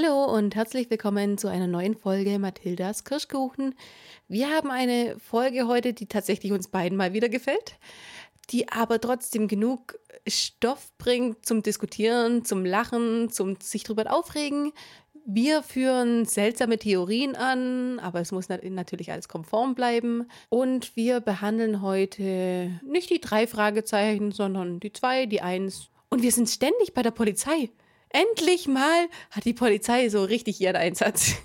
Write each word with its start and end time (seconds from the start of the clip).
Hallo 0.00 0.24
und 0.24 0.54
herzlich 0.54 0.88
willkommen 0.88 1.36
zu 1.36 1.48
einer 1.48 1.66
neuen 1.66 1.94
Folge 1.94 2.38
Mathildas 2.38 3.04
Kirschkuchen. 3.04 3.74
Wir 4.28 4.48
haben 4.48 4.70
eine 4.70 5.18
Folge 5.18 5.66
heute, 5.66 5.92
die 5.92 6.06
tatsächlich 6.06 6.52
uns 6.52 6.68
beiden 6.68 6.96
mal 6.96 7.12
wieder 7.12 7.28
gefällt, 7.28 7.74
die 8.50 8.70
aber 8.70 9.00
trotzdem 9.00 9.46
genug 9.46 9.98
Stoff 10.26 10.92
bringt 10.96 11.44
zum 11.44 11.62
Diskutieren, 11.62 12.44
zum 12.44 12.64
Lachen, 12.64 13.30
zum 13.30 13.56
sich 13.60 13.82
drüber 13.82 14.10
aufregen. 14.10 14.72
Wir 15.26 15.62
führen 15.62 16.24
seltsame 16.24 16.78
Theorien 16.78 17.36
an, 17.36 17.98
aber 17.98 18.20
es 18.20 18.32
muss 18.32 18.48
natürlich 18.48 19.12
alles 19.12 19.28
konform 19.28 19.74
bleiben. 19.74 20.28
Und 20.48 20.96
wir 20.96 21.20
behandeln 21.20 21.82
heute 21.82 22.70
nicht 22.86 23.10
die 23.10 23.20
drei 23.20 23.46
Fragezeichen, 23.46 24.32
sondern 24.32 24.80
die 24.80 24.92
zwei, 24.92 25.26
die 25.26 25.42
eins. 25.42 25.90
Und 26.08 26.22
wir 26.22 26.32
sind 26.32 26.48
ständig 26.48 26.94
bei 26.94 27.02
der 27.02 27.10
Polizei. 27.10 27.70
Endlich 28.12 28.66
mal 28.66 29.06
hat 29.30 29.44
die 29.44 29.54
Polizei 29.54 30.08
so 30.08 30.24
richtig 30.24 30.60
ihren 30.60 30.76
Einsatz. 30.76 31.34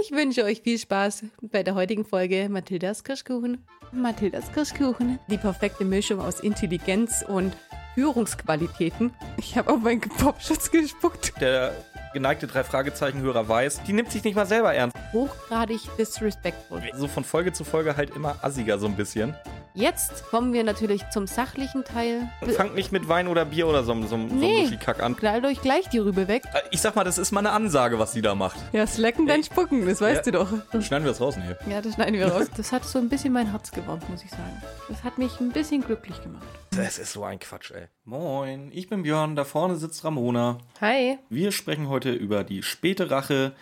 Ich 0.00 0.12
wünsche 0.12 0.44
euch 0.44 0.60
viel 0.60 0.78
Spaß 0.78 1.24
bei 1.40 1.62
der 1.62 1.74
heutigen 1.74 2.04
Folge 2.04 2.48
Mathildas 2.50 3.02
Kirschkuchen. 3.02 3.66
Mathildas 3.92 4.52
Kirschkuchen. 4.52 5.18
Die 5.28 5.38
perfekte 5.38 5.86
Mischung 5.86 6.20
aus 6.20 6.40
Intelligenz 6.40 7.24
und 7.26 7.56
Führungsqualitäten. 7.94 9.12
Ich 9.38 9.56
habe 9.56 9.72
auf 9.72 9.80
meinen 9.80 10.02
Popschutz 10.02 10.70
gespuckt. 10.70 11.32
Der 11.40 11.74
geneigte 12.12 12.46
drei 12.46 12.62
Fragezeichen-Hörer 12.62 13.48
weiß, 13.48 13.82
die 13.84 13.94
nimmt 13.94 14.12
sich 14.12 14.22
nicht 14.22 14.34
mal 14.34 14.46
selber 14.46 14.74
ernst. 14.74 14.96
Hochgradig 15.14 15.80
disrespectful. 15.98 16.82
So 16.94 17.08
von 17.08 17.24
Folge 17.24 17.52
zu 17.52 17.64
Folge 17.64 17.96
halt 17.96 18.14
immer 18.14 18.36
assiger 18.44 18.78
so 18.78 18.86
ein 18.86 18.96
bisschen. 18.96 19.34
Jetzt 19.78 20.24
kommen 20.30 20.52
wir 20.52 20.64
natürlich 20.64 21.08
zum 21.10 21.28
sachlichen 21.28 21.84
Teil. 21.84 22.28
Fangt 22.56 22.74
nicht 22.74 22.90
mit 22.90 23.08
Wein 23.08 23.28
oder 23.28 23.44
Bier 23.44 23.68
oder 23.68 23.84
so, 23.84 23.94
so, 24.02 24.08
so 24.08 24.16
Nee. 24.16 24.46
einem 24.56 24.62
Muschikack 24.64 25.00
an. 25.00 25.16
Knallt 25.16 25.44
euch 25.44 25.62
gleich 25.62 25.88
die 25.88 25.98
Rübe 25.98 26.26
weg. 26.26 26.42
Äh, 26.52 26.58
Ich 26.72 26.80
sag 26.80 26.96
mal, 26.96 27.04
das 27.04 27.16
ist 27.16 27.30
mal 27.30 27.38
eine 27.38 27.52
Ansage, 27.52 27.96
was 28.00 28.12
sie 28.12 28.20
da 28.20 28.34
macht. 28.34 28.58
Ja, 28.72 28.88
slacken 28.88 29.28
dann 29.28 29.44
spucken, 29.44 29.86
das 29.86 30.00
weißt 30.00 30.26
Ja. 30.26 30.32
du 30.32 30.38
doch. 30.38 30.48
Schneiden 30.82 31.04
wir 31.04 31.12
das 31.12 31.20
raus, 31.20 31.36
nee. 31.36 31.72
Ja, 31.72 31.80
das 31.80 31.94
schneiden 31.94 32.14
wir 32.14 32.26
raus. 32.26 32.46
Das 32.56 32.72
hat 32.72 32.84
so 32.84 32.98
ein 32.98 33.08
bisschen 33.08 33.32
mein 33.32 33.52
Herz 33.52 33.70
gewärmt, 33.70 34.08
muss 34.10 34.24
ich 34.24 34.30
sagen. 34.30 34.60
Das 34.88 35.04
hat 35.04 35.16
mich 35.16 35.38
ein 35.38 35.50
bisschen 35.52 35.82
glücklich 35.84 36.20
gemacht. 36.22 36.42
Das 36.72 36.98
ist 36.98 37.12
so 37.12 37.22
ein 37.22 37.38
Quatsch, 37.38 37.70
ey. 37.70 37.84
Moin, 38.04 38.72
ich 38.74 38.88
bin 38.88 39.04
Björn, 39.04 39.36
da 39.36 39.44
vorne 39.44 39.76
sitzt 39.76 40.04
Ramona. 40.04 40.58
Hi. 40.80 41.18
Wir 41.28 41.52
sprechen 41.52 41.88
heute 41.88 42.10
über 42.10 42.42
die 42.42 42.64
späte 42.64 43.12
Rache. 43.12 43.52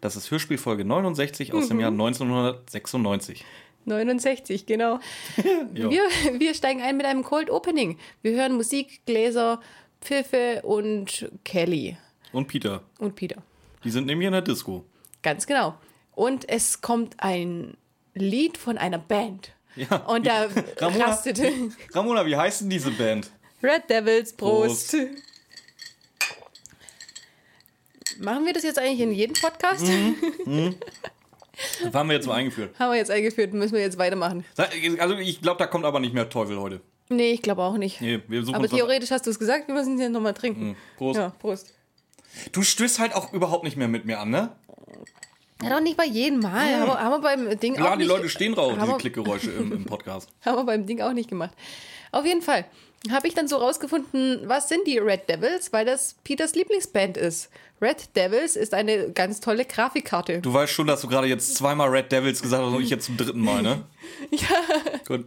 Das 0.00 0.14
ist 0.14 0.30
Hörspielfolge 0.30 0.84
69 0.84 1.52
aus 1.54 1.66
dem 1.68 1.80
Jahr 1.80 1.90
1996. 1.90 3.44
69, 3.86 4.66
genau. 4.66 4.98
Wir, 5.72 6.02
wir 6.38 6.54
steigen 6.54 6.80
ein 6.82 6.96
mit 6.96 7.06
einem 7.06 7.22
Cold 7.22 7.50
Opening. 7.50 7.98
Wir 8.22 8.32
hören 8.32 8.54
Musik, 8.54 9.00
Gläser, 9.06 9.60
Pfiffe 10.00 10.60
und 10.62 11.28
Kelly 11.44 11.96
Und 12.32 12.46
Peter. 12.48 12.82
und 12.98 13.14
Peter. 13.16 13.42
Die 13.84 13.90
sind 13.90 14.06
nämlich 14.06 14.26
in 14.26 14.32
der 14.32 14.42
Disco. 14.42 14.84
Ganz 15.22 15.46
genau. 15.46 15.74
Und 16.14 16.48
es 16.48 16.80
kommt 16.80 17.14
ein 17.18 17.76
Lied 18.14 18.56
von 18.58 18.78
einer 18.78 18.98
Band. 18.98 19.52
Ja. 19.76 19.96
Und 20.06 20.26
da 20.26 20.46
Ramona, 20.78 21.04
rastet 21.06 21.40
Ramona, 21.92 22.24
wie 22.26 22.36
heißt 22.36 22.60
denn 22.62 22.70
diese 22.70 22.90
Band? 22.92 23.30
Red 23.62 23.88
Devils, 23.90 24.32
Prost. 24.32 24.90
Prost. 24.92 25.06
Machen 28.20 28.46
wir 28.46 28.52
das 28.52 28.62
jetzt 28.62 28.78
eigentlich 28.78 29.00
in 29.00 29.12
jedem 29.12 29.34
Podcast? 29.34 29.86
Mhm. 30.44 30.76
Das 31.82 31.92
haben 31.94 32.08
wir 32.08 32.16
jetzt 32.16 32.26
mal 32.26 32.34
eingeführt. 32.34 32.78
Haben 32.78 32.92
wir 32.92 32.98
jetzt 32.98 33.10
eingeführt, 33.10 33.52
müssen 33.54 33.74
wir 33.74 33.80
jetzt 33.80 33.98
weitermachen. 33.98 34.44
Also 34.98 35.16
ich 35.16 35.40
glaube, 35.40 35.58
da 35.58 35.66
kommt 35.66 35.84
aber 35.84 36.00
nicht 36.00 36.14
mehr 36.14 36.28
Teufel 36.28 36.58
heute. 36.58 36.80
Nee, 37.08 37.32
ich 37.32 37.42
glaube 37.42 37.62
auch 37.62 37.76
nicht. 37.76 38.00
Nee, 38.00 38.20
wir 38.28 38.42
suchen 38.44 38.54
Aber 38.56 38.68
theoretisch 38.68 39.10
hast 39.10 39.26
du 39.26 39.30
es 39.30 39.38
gesagt, 39.38 39.68
wir 39.68 39.74
müssen 39.74 39.98
jetzt 39.98 40.10
nochmal 40.12 40.34
trinken. 40.34 40.76
Prost. 40.96 41.18
Ja, 41.18 41.30
Prost. 41.38 41.74
Du 42.52 42.62
stößt 42.62 42.98
halt 42.98 43.14
auch 43.14 43.32
überhaupt 43.32 43.64
nicht 43.64 43.76
mehr 43.76 43.88
mit 43.88 44.04
mir 44.06 44.18
an, 44.20 44.30
ne? 44.30 44.52
Ja, 45.62 45.70
doch 45.70 45.80
nicht 45.80 45.96
bei 45.96 46.04
jedem 46.06 46.40
Mal. 46.40 46.80
Haben, 46.80 46.86
wir, 46.88 47.00
haben 47.00 47.10
wir 47.12 47.20
beim 47.20 47.58
Ding 47.60 47.74
Klar, 47.74 47.88
auch 47.88 47.92
die 47.92 47.98
nicht, 47.98 48.08
Leute 48.08 48.28
stehen 48.28 48.54
drauf, 48.54 48.72
diese 48.74 48.86
wir- 48.86 48.98
Klickgeräusche 48.98 49.50
im, 49.52 49.72
im 49.72 49.84
Podcast. 49.84 50.28
Haben 50.44 50.56
wir 50.56 50.64
beim 50.64 50.84
Ding 50.86 51.00
auch 51.00 51.12
nicht 51.12 51.28
gemacht. 51.30 51.52
Auf 52.14 52.24
jeden 52.24 52.42
Fall 52.42 52.64
habe 53.10 53.28
ich 53.28 53.34
dann 53.34 53.48
so 53.48 53.56
rausgefunden, 53.56 54.42
was 54.48 54.68
sind 54.68 54.86
die 54.86 54.98
Red 54.98 55.28
Devils, 55.28 55.72
weil 55.72 55.84
das 55.84 56.14
Peters 56.24 56.54
Lieblingsband 56.54 57.16
ist. 57.16 57.50
Red 57.82 58.16
Devils 58.16 58.56
ist 58.56 58.72
eine 58.72 59.10
ganz 59.10 59.40
tolle 59.40 59.64
Grafikkarte. 59.64 60.40
Du 60.40 60.54
weißt 60.54 60.72
schon, 60.72 60.86
dass 60.86 61.02
du 61.02 61.08
gerade 61.08 61.26
jetzt 61.26 61.54
zweimal 61.54 61.90
Red 61.90 62.10
Devils 62.10 62.40
gesagt 62.40 62.62
hast 62.62 62.72
und 62.72 62.82
ich 62.82 62.88
jetzt 62.88 63.04
zum 63.06 63.16
dritten 63.16 63.40
Mal, 63.40 63.62
ne? 63.62 63.82
Ja. 64.30 64.98
Gut. 65.06 65.26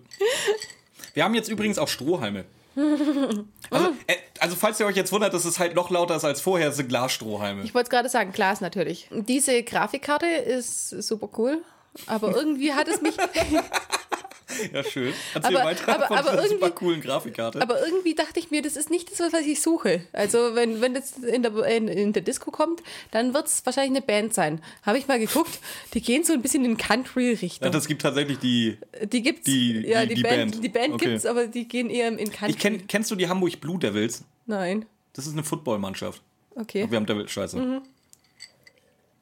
Wir 1.14 1.24
haben 1.24 1.36
jetzt 1.36 1.50
übrigens 1.50 1.78
auch 1.78 1.88
Strohhalme. 1.88 2.46
Also, 2.76 3.88
äh, 4.08 4.16
also 4.40 4.56
falls 4.56 4.80
ihr 4.80 4.86
euch 4.86 4.96
jetzt 4.96 5.12
wundert, 5.12 5.34
dass 5.34 5.46
es 5.46 5.60
halt 5.60 5.76
noch 5.76 5.90
lauter 5.90 6.16
ist 6.16 6.24
als 6.24 6.42
vorher, 6.42 6.72
sind 6.72 6.90
Glasstrohhalme. 6.90 7.64
Ich 7.64 7.74
wollte 7.74 7.88
es 7.88 7.90
gerade 7.90 8.10
sagen, 8.10 8.32
Glas 8.32 8.62
natürlich. 8.62 9.08
Diese 9.12 9.62
Grafikkarte 9.64 10.28
ist 10.28 10.90
super 10.90 11.30
cool, 11.38 11.62
aber 12.06 12.36
irgendwie 12.36 12.74
hat 12.74 12.88
es 12.88 13.02
mich, 13.02 13.16
Ja, 14.74 14.84
schön. 14.84 15.14
Erzähl 15.34 15.58
Aber- 15.58 15.66
weiter 15.66 15.88
aber- 15.90 16.08
von 16.08 16.18
aber 16.18 16.32
super 16.44 16.44
irgendwie- 16.68 16.70
coolen 16.72 17.02
Grafikkarte. 17.02 17.62
aber 17.62 17.86
irgendwie 17.86 18.16
dachte 18.16 18.40
ich 18.40 18.50
mir, 18.50 18.62
das 18.62 18.78
ist 18.78 18.90
nicht 18.90 19.12
das, 19.12 19.20
was 19.34 19.42
ich 19.46 19.62
suche. 19.62 20.02
Also 20.14 20.56
wenn, 20.56 20.80
wenn 20.82 20.94
das 20.94 21.18
in 21.18 21.44
der, 21.44 21.54
in, 21.66 21.88
in 21.90 22.14
der 22.14 22.22
Disco 22.22 22.50
kommt, 22.52 22.82
dann 23.12 23.34
wird 23.34 23.48
es 23.48 23.66
wahrscheinlich 23.66 23.98
eine 23.98 24.02
Band 24.06 24.34
sein. 24.34 24.62
Habe 24.84 24.98
ich 24.98 25.08
mal 25.08 25.20
geguckt, 25.20 25.60
die 25.94 26.02
gehen 26.02 26.24
so 26.24 26.32
ein 26.34 26.42
bisschen 26.42 26.64
in 26.64 26.78
ja, 26.78 26.86
Country-Richtung. 26.88 27.72
das 27.72 27.88
gibt 27.88 28.02
tatsächlich 28.02 28.40
die. 28.40 28.78
Die 29.12 29.22
gibt's. 29.22 29.44
Die- 29.46 29.86
ja, 29.86 30.06
die- 30.06 30.16
die, 30.16 30.24
Band, 30.24 30.52
Band. 30.52 30.64
Die 30.64 30.70
Band 30.70 30.94
Okay. 30.94 31.06
gibt's, 31.10 31.26
aber 31.26 31.48
die 31.48 31.68
gehen 31.68 31.90
eher 31.90 32.08
in 32.08 32.32
Country. 32.32 32.52
Ich 32.52 32.58
kenn, 32.58 32.88
kennst 32.88 33.12
du 33.12 33.16
die 33.16 33.28
Hamburg 33.28 33.60
Blue 33.60 33.78
Devils? 33.78 34.24
Nein. 34.46 34.86
Das 35.14 35.28
ist 35.28 35.34
eine 35.34 35.44
Footballmannschaft. 35.44 36.22
Okay. 36.56 36.86
Wir 36.90 36.96
haben 36.96 37.06
Devils, 37.06 37.32
scheiße. 37.32 37.82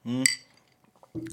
Hm. 0.03 0.23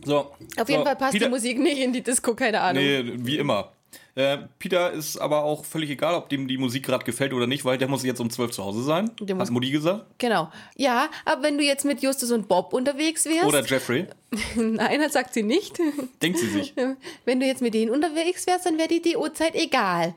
So. 0.04 0.18
Auf 0.18 0.68
jeden 0.68 0.80
so, 0.80 0.84
Fall 0.84 0.96
passt 0.96 1.12
Peter, 1.12 1.26
die 1.26 1.30
Musik 1.30 1.58
nicht 1.58 1.78
in 1.78 1.92
die 1.92 2.02
Disco, 2.02 2.34
keine 2.34 2.60
Ahnung. 2.60 2.82
Nee, 2.82 3.12
wie 3.16 3.38
immer. 3.38 3.72
Äh, 4.14 4.38
Peter 4.58 4.90
ist 4.90 5.16
aber 5.16 5.42
auch 5.42 5.64
völlig 5.64 5.88
egal, 5.88 6.14
ob 6.14 6.28
dem 6.28 6.46
die 6.46 6.58
Musik 6.58 6.84
gerade 6.84 7.04
gefällt 7.04 7.32
oder 7.32 7.46
nicht, 7.46 7.64
weil 7.64 7.78
der 7.78 7.88
muss 7.88 8.04
jetzt 8.04 8.20
um 8.20 8.28
12 8.28 8.50
zu 8.50 8.64
Hause 8.64 8.82
sein. 8.82 9.10
Der 9.20 9.38
Hat 9.38 9.50
Mutti 9.50 9.70
gesagt. 9.70 10.04
Genau. 10.18 10.50
Ja, 10.76 11.08
aber 11.24 11.44
wenn 11.44 11.56
du 11.56 11.64
jetzt 11.64 11.86
mit 11.86 12.02
Justus 12.02 12.30
und 12.30 12.46
Bob 12.46 12.74
unterwegs 12.74 13.24
wärst. 13.24 13.46
Oder 13.46 13.64
Jeffrey. 13.64 14.06
Nein, 14.54 15.00
das 15.00 15.14
sagt 15.14 15.32
sie 15.32 15.42
nicht. 15.42 15.78
Denkt 16.20 16.38
sie 16.38 16.48
sich. 16.48 16.74
Wenn 17.26 17.38
du 17.38 17.46
jetzt 17.46 17.60
mit 17.60 17.74
denen 17.74 17.90
unterwegs 17.90 18.46
wärst, 18.46 18.64
dann 18.64 18.78
wäre 18.78 18.88
die 18.88 19.16
Uhrzeit 19.16 19.54
egal. 19.54 20.14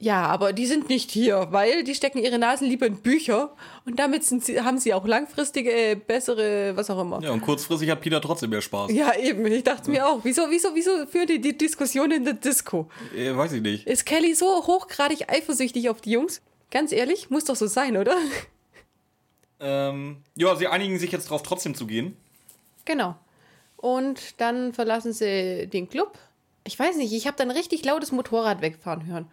Ja, 0.00 0.26
aber 0.26 0.52
die 0.52 0.66
sind 0.66 0.88
nicht 0.88 1.10
hier, 1.10 1.48
weil 1.50 1.82
die 1.82 1.94
stecken 1.94 2.18
ihre 2.18 2.38
Nasen 2.38 2.68
lieber 2.68 2.86
in 2.86 2.98
Bücher 2.98 3.50
und 3.84 3.98
damit 3.98 4.22
sind 4.24 4.44
sie, 4.44 4.60
haben 4.60 4.78
sie 4.78 4.94
auch 4.94 5.04
langfristige, 5.04 5.72
äh, 5.72 5.94
bessere, 5.96 6.76
was 6.76 6.88
auch 6.88 7.00
immer. 7.00 7.20
Ja, 7.20 7.32
und 7.32 7.40
kurzfristig 7.40 7.90
hat 7.90 8.00
Peter 8.00 8.20
trotzdem 8.20 8.50
mehr 8.50 8.60
Spaß. 8.60 8.92
Ja, 8.92 9.14
eben. 9.16 9.44
Ich 9.46 9.64
dachte 9.64 9.90
mir 9.90 10.06
auch, 10.06 10.20
wieso, 10.22 10.42
wieso, 10.50 10.68
wieso 10.74 11.04
führt 11.06 11.30
ihr 11.30 11.40
die 11.40 11.58
Diskussion 11.58 12.12
in 12.12 12.24
der 12.24 12.34
Disco? 12.34 12.88
Äh, 13.16 13.36
weiß 13.36 13.52
ich 13.54 13.62
nicht. 13.62 13.88
Ist 13.88 14.06
Kelly 14.06 14.34
so 14.34 14.46
hochgradig 14.46 15.28
eifersüchtig 15.32 15.90
auf 15.90 16.00
die 16.00 16.12
Jungs? 16.12 16.42
Ganz 16.70 16.92
ehrlich, 16.92 17.30
muss 17.30 17.46
doch 17.46 17.56
so 17.56 17.66
sein, 17.66 17.96
oder? 17.96 18.14
Ähm, 19.58 20.18
ja, 20.36 20.54
sie 20.54 20.68
einigen 20.68 21.00
sich 21.00 21.10
jetzt 21.10 21.30
drauf, 21.30 21.42
trotzdem 21.42 21.74
zu 21.74 21.88
gehen. 21.88 22.16
Genau. 22.84 23.16
Und 23.76 24.40
dann 24.40 24.72
verlassen 24.72 25.12
sie 25.12 25.66
den 25.66 25.88
Club. 25.88 26.16
Ich 26.64 26.78
weiß 26.78 26.96
nicht, 26.96 27.12
ich 27.12 27.26
habe 27.26 27.36
dann 27.36 27.50
richtig 27.50 27.84
lautes 27.84 28.12
Motorrad 28.12 28.60
wegfahren 28.60 29.06
hören. 29.06 29.26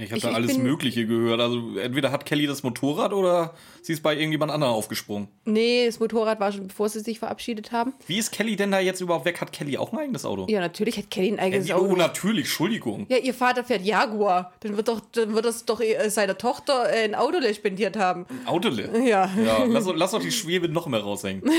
Ja, 0.00 0.06
Ich 0.16 0.24
habe 0.24 0.32
da 0.32 0.32
alles 0.32 0.54
bin- 0.54 0.62
Mögliche 0.62 1.06
gehört. 1.06 1.40
Also 1.40 1.76
entweder 1.78 2.10
hat 2.10 2.24
Kelly 2.26 2.46
das 2.46 2.62
Motorrad 2.62 3.12
oder 3.12 3.54
sie 3.82 3.92
ist 3.92 4.02
bei 4.02 4.14
irgendjemand 4.16 4.50
anderem 4.50 4.72
aufgesprungen. 4.72 5.28
Nee, 5.44 5.86
das 5.86 6.00
Motorrad 6.00 6.40
war 6.40 6.50
schon, 6.52 6.68
bevor 6.68 6.88
sie 6.88 7.00
sich 7.00 7.18
verabschiedet 7.18 7.70
haben. 7.72 7.92
Wie 8.06 8.18
ist 8.18 8.32
Kelly 8.32 8.56
denn 8.56 8.70
da 8.70 8.80
jetzt 8.80 9.00
überhaupt 9.00 9.24
weg? 9.26 9.40
Hat 9.40 9.52
Kelly 9.52 9.76
auch 9.76 9.92
ein 9.92 9.98
eigenes 9.98 10.24
Auto? 10.24 10.46
Ja, 10.48 10.60
natürlich 10.60 10.96
hat 10.96 11.10
Kelly 11.10 11.32
ein 11.32 11.38
eigenes 11.38 11.68
Äh, 11.68 11.74
oh, 11.74 11.76
Auto. 11.84 11.96
natürlich, 11.96 12.44
Entschuldigung. 12.46 13.06
Ja, 13.08 13.18
ihr 13.18 13.34
Vater 13.34 13.62
fährt 13.64 13.84
Jaguar. 13.84 14.52
Dann 14.60 14.76
wird, 14.76 14.88
doch, 14.88 15.00
dann 15.12 15.34
wird 15.34 15.44
das 15.44 15.64
doch 15.66 15.80
äh, 15.80 16.08
seiner 16.08 16.38
Tochter 16.38 16.90
äh, 16.92 17.04
ein 17.04 17.14
Auto 17.14 17.38
spendiert 17.52 17.96
haben. 17.96 18.26
Autole. 18.46 18.90
Ja. 19.06 19.30
Ja, 19.44 19.64
lass, 19.64 19.86
lass 19.94 20.10
doch 20.12 20.20
die 20.22 20.32
Schwebe 20.32 20.68
noch 20.68 20.86
mehr 20.86 21.00
raushängen. 21.00 21.42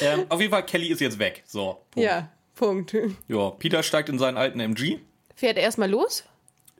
ähm, 0.00 0.24
auf 0.28 0.40
jeden 0.40 0.52
Fall, 0.52 0.64
Kelly 0.66 0.88
ist 0.88 1.00
jetzt 1.00 1.18
weg. 1.18 1.42
So. 1.46 1.78
Punkt. 1.90 2.06
Ja, 2.08 2.30
Punkt. 2.54 2.96
Ja, 3.28 3.50
Peter 3.50 3.82
steigt 3.82 4.08
in 4.08 4.18
seinen 4.18 4.36
alten 4.36 4.60
MG. 4.60 4.98
Fährt 5.34 5.56
er 5.56 5.62
erstmal 5.62 5.88
los? 5.90 6.24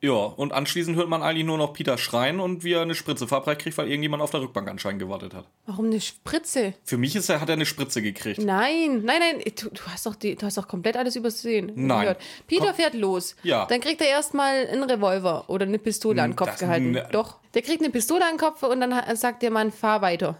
Ja, 0.00 0.12
und 0.12 0.52
anschließend 0.52 0.96
hört 0.96 1.08
man 1.08 1.22
eigentlich 1.22 1.44
nur 1.46 1.58
noch 1.58 1.72
Peter 1.72 1.98
schreien 1.98 2.40
und 2.40 2.64
wie 2.64 2.72
er 2.72 2.82
eine 2.82 2.94
Spritze 2.94 3.26
verabreicht 3.26 3.60
kriegt, 3.62 3.78
weil 3.78 3.88
irgendjemand 3.88 4.22
auf 4.22 4.30
der 4.30 4.40
Rückbank 4.40 4.68
anscheinend 4.68 5.00
gewartet 5.00 5.34
hat. 5.34 5.46
Warum 5.66 5.86
eine 5.86 6.00
Spritze? 6.00 6.74
Für 6.84 6.98
mich 6.98 7.16
ist 7.16 7.28
er, 7.28 7.40
hat 7.40 7.48
er 7.48 7.54
eine 7.54 7.66
Spritze 7.66 8.02
gekriegt. 8.02 8.40
Nein, 8.40 9.02
nein, 9.04 9.20
nein, 9.20 9.42
du, 9.60 9.70
du, 9.70 9.80
hast 9.88 10.06
doch 10.06 10.14
die, 10.14 10.36
du 10.36 10.46
hast 10.46 10.56
doch 10.58 10.68
komplett 10.68 10.96
alles 10.96 11.16
übersehen. 11.16 11.72
Nein. 11.74 12.00
gehört. 12.02 12.20
Peter 12.46 12.66
Komm. 12.66 12.74
fährt 12.74 12.94
los. 12.94 13.36
Ja. 13.42 13.66
Dann 13.66 13.80
kriegt 13.80 14.00
er 14.00 14.08
erstmal 14.08 14.66
einen 14.66 14.84
Revolver 14.84 15.44
oder 15.48 15.66
eine 15.66 15.78
Pistole 15.78 16.22
an 16.22 16.30
den 16.30 16.36
Kopf 16.36 16.50
das- 16.50 16.60
gehalten. 16.60 16.98
Doch. 17.12 17.38
Der 17.54 17.62
kriegt 17.62 17.80
eine 17.82 17.90
Pistole 17.90 18.24
an 18.24 18.32
den 18.32 18.38
Kopf 18.38 18.62
und 18.62 18.80
dann 18.80 19.16
sagt 19.16 19.42
der 19.42 19.50
Mann, 19.50 19.72
fahr 19.72 20.02
weiter. 20.02 20.36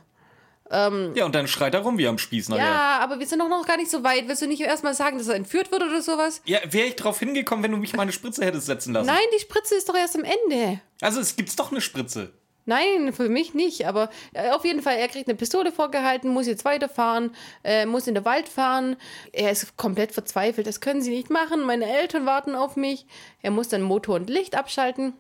Ja, 0.71 1.25
und 1.25 1.35
dann 1.35 1.49
schreit 1.49 1.75
er 1.75 1.81
rum 1.81 1.97
wie 1.97 2.07
am 2.07 2.19
Spieß 2.19 2.51
nachher. 2.51 2.65
Ja, 2.65 2.99
aber 3.01 3.19
wir 3.19 3.27
sind 3.27 3.39
doch 3.39 3.49
noch 3.49 3.67
gar 3.67 3.79
nicht 3.79 3.91
so 3.91 4.05
weit. 4.05 4.29
Willst 4.29 4.43
du 4.43 4.47
nicht 4.47 4.61
erstmal 4.61 4.95
sagen, 4.95 5.17
dass 5.19 5.29
er 5.29 5.35
entführt 5.35 5.73
wird 5.73 5.83
oder 5.83 6.03
sowas? 6.03 6.43
Ja, 6.45 6.59
wäre 6.71 6.89
ich 6.89 6.97
drauf 6.97 7.19
hingekommen, 7.19 7.65
wenn 7.65 7.73
du 7.73 7.79
mich 7.79 7.95
meine 7.95 8.13
Spritze 8.13 8.45
hättest 8.45 8.67
setzen 8.67 8.93
lassen. 8.93 9.07
Nein, 9.07 9.25
die 9.35 9.41
Spritze 9.41 9.77
ist 9.77 9.89
doch 9.89 9.95
erst 9.95 10.17
am 10.17 10.25
Ende. 10.25 10.81
Also 11.01 11.21
es 11.21 11.37
gibt's 11.37 11.57
doch 11.57 11.71
eine 11.71 11.81
Spritze. 11.81 12.33
Nein, 12.69 13.15
für 13.15 13.31
mich 13.31 13.55
nicht. 13.55 13.87
Aber 13.87 14.11
äh, 14.35 14.51
auf 14.51 14.63
jeden 14.67 14.83
Fall, 14.83 14.97
er 14.99 15.09
kriegt 15.09 15.27
eine 15.27 15.39
Pistole 15.39 15.73
vorgehalten, 15.73 16.29
muss 16.29 16.47
jetzt 16.47 16.67
weiterfahren, 16.67 17.35
äh, 17.65 17.87
muss 17.87 18.07
in 18.07 18.15
den 18.15 18.27
Wald 18.27 18.47
fahren. 18.47 18.97
Er 19.33 19.51
ist 19.51 19.79
komplett 19.79 20.13
verzweifelt. 20.13 20.67
Das 20.67 20.83
können 20.83 21.01
sie 21.01 21.09
nicht 21.09 21.31
machen. 21.31 21.63
Meine 21.65 21.87
Eltern 21.87 22.27
warten 22.27 22.55
auf 22.55 22.77
mich. 22.77 23.07
Er 23.41 23.53
muss 23.53 23.69
dann 23.69 23.81
Motor 23.81 24.17
und 24.17 24.29
Licht 24.29 24.55
abschalten. 24.55 25.15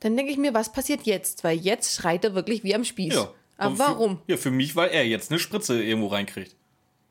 Dann 0.00 0.16
denke 0.16 0.32
ich 0.32 0.38
mir, 0.38 0.54
was 0.54 0.72
passiert 0.72 1.02
jetzt? 1.02 1.44
Weil 1.44 1.58
jetzt 1.58 1.94
schreit 1.94 2.24
er 2.24 2.34
wirklich 2.34 2.64
wie 2.64 2.74
am 2.74 2.84
Spieß. 2.84 3.14
Ja. 3.14 3.28
Aber 3.58 3.70
Und 3.72 3.78
warum? 3.78 4.16
Für, 4.26 4.32
ja, 4.32 4.36
für 4.36 4.50
mich, 4.50 4.76
weil 4.76 4.90
er 4.90 5.06
jetzt 5.06 5.30
eine 5.30 5.38
Spritze 5.38 5.82
irgendwo 5.82 6.08
reinkriegt. 6.08 6.54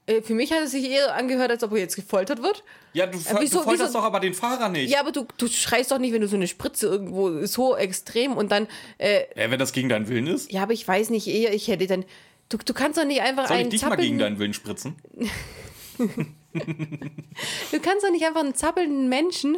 Äh, 0.07 0.21
für 0.21 0.35
mich 0.35 0.51
hat 0.51 0.61
es 0.61 0.71
sich 0.71 0.87
eher 0.87 1.15
angehört, 1.15 1.49
als 1.49 1.63
ob 1.63 1.71
er 1.71 1.79
jetzt 1.79 1.95
gefoltert 1.95 2.43
wird. 2.43 2.63
Ja, 2.93 3.07
du, 3.07 3.17
Äh, 3.17 3.21
wieso- 3.39 3.57
du 3.57 3.63
folterst 3.63 3.89
wieso- 3.89 3.93
doch 3.99 4.03
aber 4.05 4.19
den 4.19 4.35
Fahrer 4.35 4.69
nicht. 4.69 4.91
Ja, 4.91 4.99
aber 4.99 5.11
du, 5.11 5.25
du 5.37 5.47
schreist 5.47 5.89
doch 5.91 5.97
nicht, 5.97 6.13
wenn 6.13 6.21
du 6.21 6.27
so 6.27 6.35
eine 6.35 6.47
Spritze 6.47 6.85
irgendwo 6.87 7.43
so 7.47 7.75
extrem 7.75 8.33
und 8.37 8.51
dann, 8.51 8.67
äh, 8.99 9.21
Ja, 9.35 9.49
wenn 9.49 9.57
das 9.59 9.73
gegen 9.73 9.89
deinen 9.89 10.07
Willen 10.07 10.27
ist, 10.27 10.51
ja, 10.51 10.61
aber 10.61 10.73
ich 10.73 10.87
weiß 10.87 11.09
nicht, 11.09 11.25
eher 11.27 11.51
ich 11.53 11.67
hätte 11.67 11.87
dann, 11.87 12.05
du, 12.49 12.57
du 12.57 12.73
kannst 12.75 12.99
doch 12.99 13.05
nicht 13.05 13.21
einfach 13.21 13.47
soll 13.47 13.57
ich 13.57 13.61
einen 13.61 13.69
dich 13.71 13.81
mal 13.81 13.95
gegen 13.95 14.19
deinen 14.19 14.37
Willen 14.37 14.53
spritzen? 14.53 14.95
du 16.53 17.79
kannst 17.81 18.03
doch 18.05 18.11
nicht 18.11 18.25
einfach 18.25 18.41
einen 18.41 18.55
zappelnden 18.55 19.09
Menschen 19.09 19.57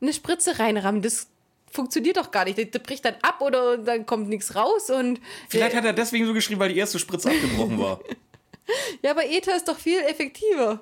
eine 0.00 0.12
Spritze 0.12 0.58
reinrammen, 0.58 1.02
das 1.02 1.28
funktioniert 1.72 2.16
doch 2.16 2.30
gar 2.30 2.44
nicht, 2.44 2.58
der, 2.58 2.66
der 2.66 2.78
bricht 2.78 3.04
dann 3.04 3.14
ab 3.22 3.40
oder 3.40 3.78
dann 3.78 4.06
kommt 4.06 4.28
nichts 4.28 4.54
raus 4.54 4.90
und, 4.90 5.20
Vielleicht 5.48 5.74
äh, 5.74 5.78
hat 5.78 5.84
er 5.84 5.92
deswegen 5.92 6.26
so 6.26 6.34
geschrieben, 6.34 6.60
weil 6.60 6.72
die 6.72 6.78
erste 6.78 6.98
Spritze 6.98 7.30
abgebrochen 7.30 7.78
war. 7.78 8.00
ja, 9.02 9.10
aber 9.10 9.24
Ether 9.26 9.56
ist 9.56 9.68
doch 9.68 9.78
viel 9.78 9.98
effektiver. 10.00 10.80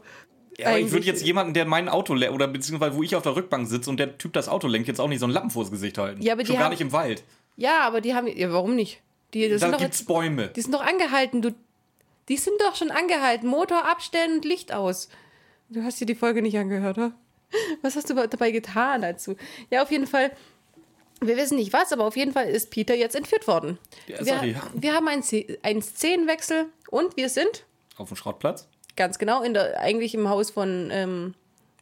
Ja, 0.59 0.69
aber 0.69 0.79
ich 0.79 0.91
würde 0.91 1.07
jetzt 1.07 1.25
jemanden, 1.25 1.55
der 1.55 1.65
mein 1.65 1.89
Auto 1.89 2.13
lenkt, 2.13 2.35
oder 2.35 2.47
beziehungsweise 2.49 2.95
wo 2.97 3.03
ich 3.03 3.17
auf 3.17 3.23
der 3.23 3.35
Rückbank 3.37 3.67
sitze 3.67 3.89
und 3.89 3.99
der 3.99 4.19
Typ 4.19 4.33
das 4.35 4.49
Auto 4.49 4.67
lenkt, 4.69 4.89
jetzt 4.89 5.01
auch 5.01 5.09
nicht 5.09 5.21
so 5.21 5.25
einen 5.27 5.33
Lappen 5.33 5.51
vors 5.51 5.71
Gesicht 5.71 5.97
halten. 5.97 6.21
Ja, 6.21 6.35
aber 6.35 6.43
die 6.43 6.49
Schon 6.49 6.57
gar 6.57 6.65
haben- 6.65 6.71
nicht 6.73 6.83
im 6.83 6.93
Wald. 6.93 7.23
Ja, 7.57 7.81
aber 7.83 8.01
die 8.01 8.15
haben, 8.15 8.27
ja, 8.27 8.53
warum 8.53 8.75
nicht? 8.75 9.01
Die, 9.33 9.49
das 9.49 9.61
Da 9.61 9.67
sind 9.67 9.75
doch 9.75 9.81
gibt's 9.81 10.01
jetzt, 10.01 10.09
Bäume. 10.09 10.49
die 10.49 10.61
sind 10.61 10.75
doch 10.75 10.85
angehalten, 10.85 11.41
du, 11.41 11.55
die 12.29 12.37
sind 12.37 12.61
doch 12.61 12.75
schon 12.75 12.91
angehalten, 12.91 13.49
Motor 13.49 13.87
abstellen 13.89 14.37
und 14.37 14.45
Licht 14.45 14.73
aus. 14.73 15.09
Du 15.69 15.83
hast 15.83 16.01
dir 16.01 16.07
die 16.07 16.15
Folge 16.15 16.43
nicht 16.43 16.59
angehört, 16.59 16.99
oder? 16.99 17.13
Was 17.83 17.97
hast 17.97 18.11
du 18.11 18.15
dabei 18.15 18.51
getan 18.51 19.03
dazu? 19.03 19.37
Ja, 19.71 19.83
auf 19.83 19.91
jeden 19.91 20.07
Fall, 20.07 20.31
wir 21.21 21.37
wissen 21.37 21.57
nicht 21.57 21.73
was, 21.73 21.93
aber 21.93 22.05
auf 22.05 22.17
jeden 22.17 22.33
Fall 22.33 22.49
ist 22.49 22.71
Peter 22.71 22.95
jetzt 22.95 23.15
entführt 23.15 23.47
worden. 23.47 23.79
Ja, 24.07 24.19
wir, 24.25 24.35
sorry. 24.35 24.57
wir 24.75 24.95
haben 24.95 25.09
einen, 25.09 25.23
Sze- 25.23 25.59
einen 25.63 25.83
Szenenwechsel 25.83 26.67
und 26.91 27.17
wir 27.17 27.29
sind 27.29 27.65
Auf 27.97 28.09
dem 28.09 28.17
Schrottplatz. 28.17 28.67
ganz 28.97 29.19
genau 29.19 29.43
in 29.43 29.55
der, 29.55 29.81
eigentlich 29.81 30.15
im 30.15 30.29
Haus 30.29 30.51
von 30.51 30.91
ähm, 30.93 31.35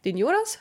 den 0.04 0.16
Jonas. 0.16 0.58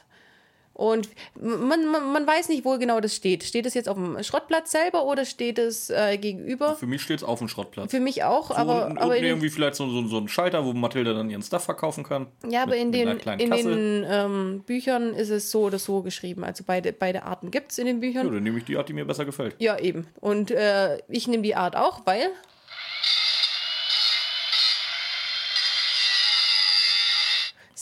Und 0.77 1.09
man, 1.41 1.88
man, 1.88 2.13
man 2.13 2.27
weiß 2.27 2.50
nicht, 2.50 2.63
wo 2.63 2.77
genau 2.77 3.00
das 3.00 3.15
steht. 3.15 3.44
Steht 3.44 3.65
es 3.65 3.74
jetzt 3.74 3.89
auf 3.89 3.95
dem 3.97 4.21
Schrottplatz 4.24 4.69
selber 4.71 5.06
oder 5.06 5.25
steht 5.25 5.57
es 5.57 5.89
äh, 5.89 6.19
gegenüber? 6.19 6.75
Für 6.75 6.85
mich 6.85 7.01
steht 7.01 7.18
es 7.18 7.24
auf 7.24 7.39
dem 7.39 7.47
Schrottplatz. 7.47 7.89
Für 7.89 8.00
mich 8.00 8.24
auch, 8.24 8.50
So, 8.50 8.53
aber, 8.56 8.85
und, 8.85 9.00
aber 9.00 9.18
irgendwie 9.18 9.50
vielleicht 9.50 9.74
so, 9.74 9.89
so, 9.89 10.07
so 10.07 10.18
ein 10.19 10.27
Schalter, 10.27 10.63
wo 10.65 10.74
Mathilda 10.74 11.13
dann 11.13 11.31
ihren 11.31 11.41
Stuff 11.41 11.63
verkaufen 11.63 12.03
kann. 12.03 12.27
ja, 12.47 12.62
aber 12.62 12.74
Mit- 12.74 12.81
in 12.81 12.91
den, 12.91 13.07
in 13.39 13.50
Kasse. 13.50 13.63
den 13.75 14.06
ähm, 14.07 14.63
Büchern 14.68 15.15
ist 15.15 15.29
es 15.31 15.50
so 15.50 15.62
oder 15.63 15.79
so 15.79 16.03
geschrieben. 16.03 16.44
Also 16.44 16.63
beide, 16.68 16.94
beide 16.94 17.24
Arten 17.24 17.50
gibt 17.50 17.71
es 17.71 17.79
in 17.79 17.88
den 17.88 17.95
Ja, 17.95 18.00
Büchern. 18.01 18.31
dann 18.31 18.44
nehme 18.44 18.59
ich 18.59 18.65
die 18.65 18.77
Art, 18.77 18.88
die 18.88 18.94
mir 18.94 19.06
besser 19.06 19.25
gefällt. 19.25 19.56
Ja, 19.57 19.79
eben. 19.79 20.06
Und 20.19 20.51
äh, 20.51 21.00
ich 21.09 21.27
nehme 21.27 21.41
die 21.41 21.56
Art 21.56 21.75
auch, 21.75 22.01
weil. 22.06 22.29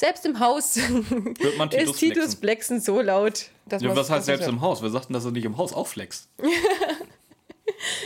Selbst 0.06 0.26
im 0.28 0.40
Haus 0.40 0.76
Hört 1.40 1.58
man 1.58 1.70
Titus 1.72 1.90
ist 1.96 2.00
Titus 2.00 2.36
flexen. 2.36 2.80
So 2.80 3.02
laut, 3.02 3.46
dass 3.66 3.82
Ja, 3.82 3.88
man 3.88 3.98
was 3.98 4.10
heißt 4.12 4.28
selbst 4.28 4.48
im 4.48 4.62
Haus? 4.62 4.84
Wer 4.84 4.92
sagt 4.92 5.10
denn, 5.10 5.16
dass 5.16 5.26
er 5.26 5.32
nicht 5.32 5.46
im 5.46 5.58
Haus 5.58 5.74
auch 5.74 5.88
flext? 5.88 6.30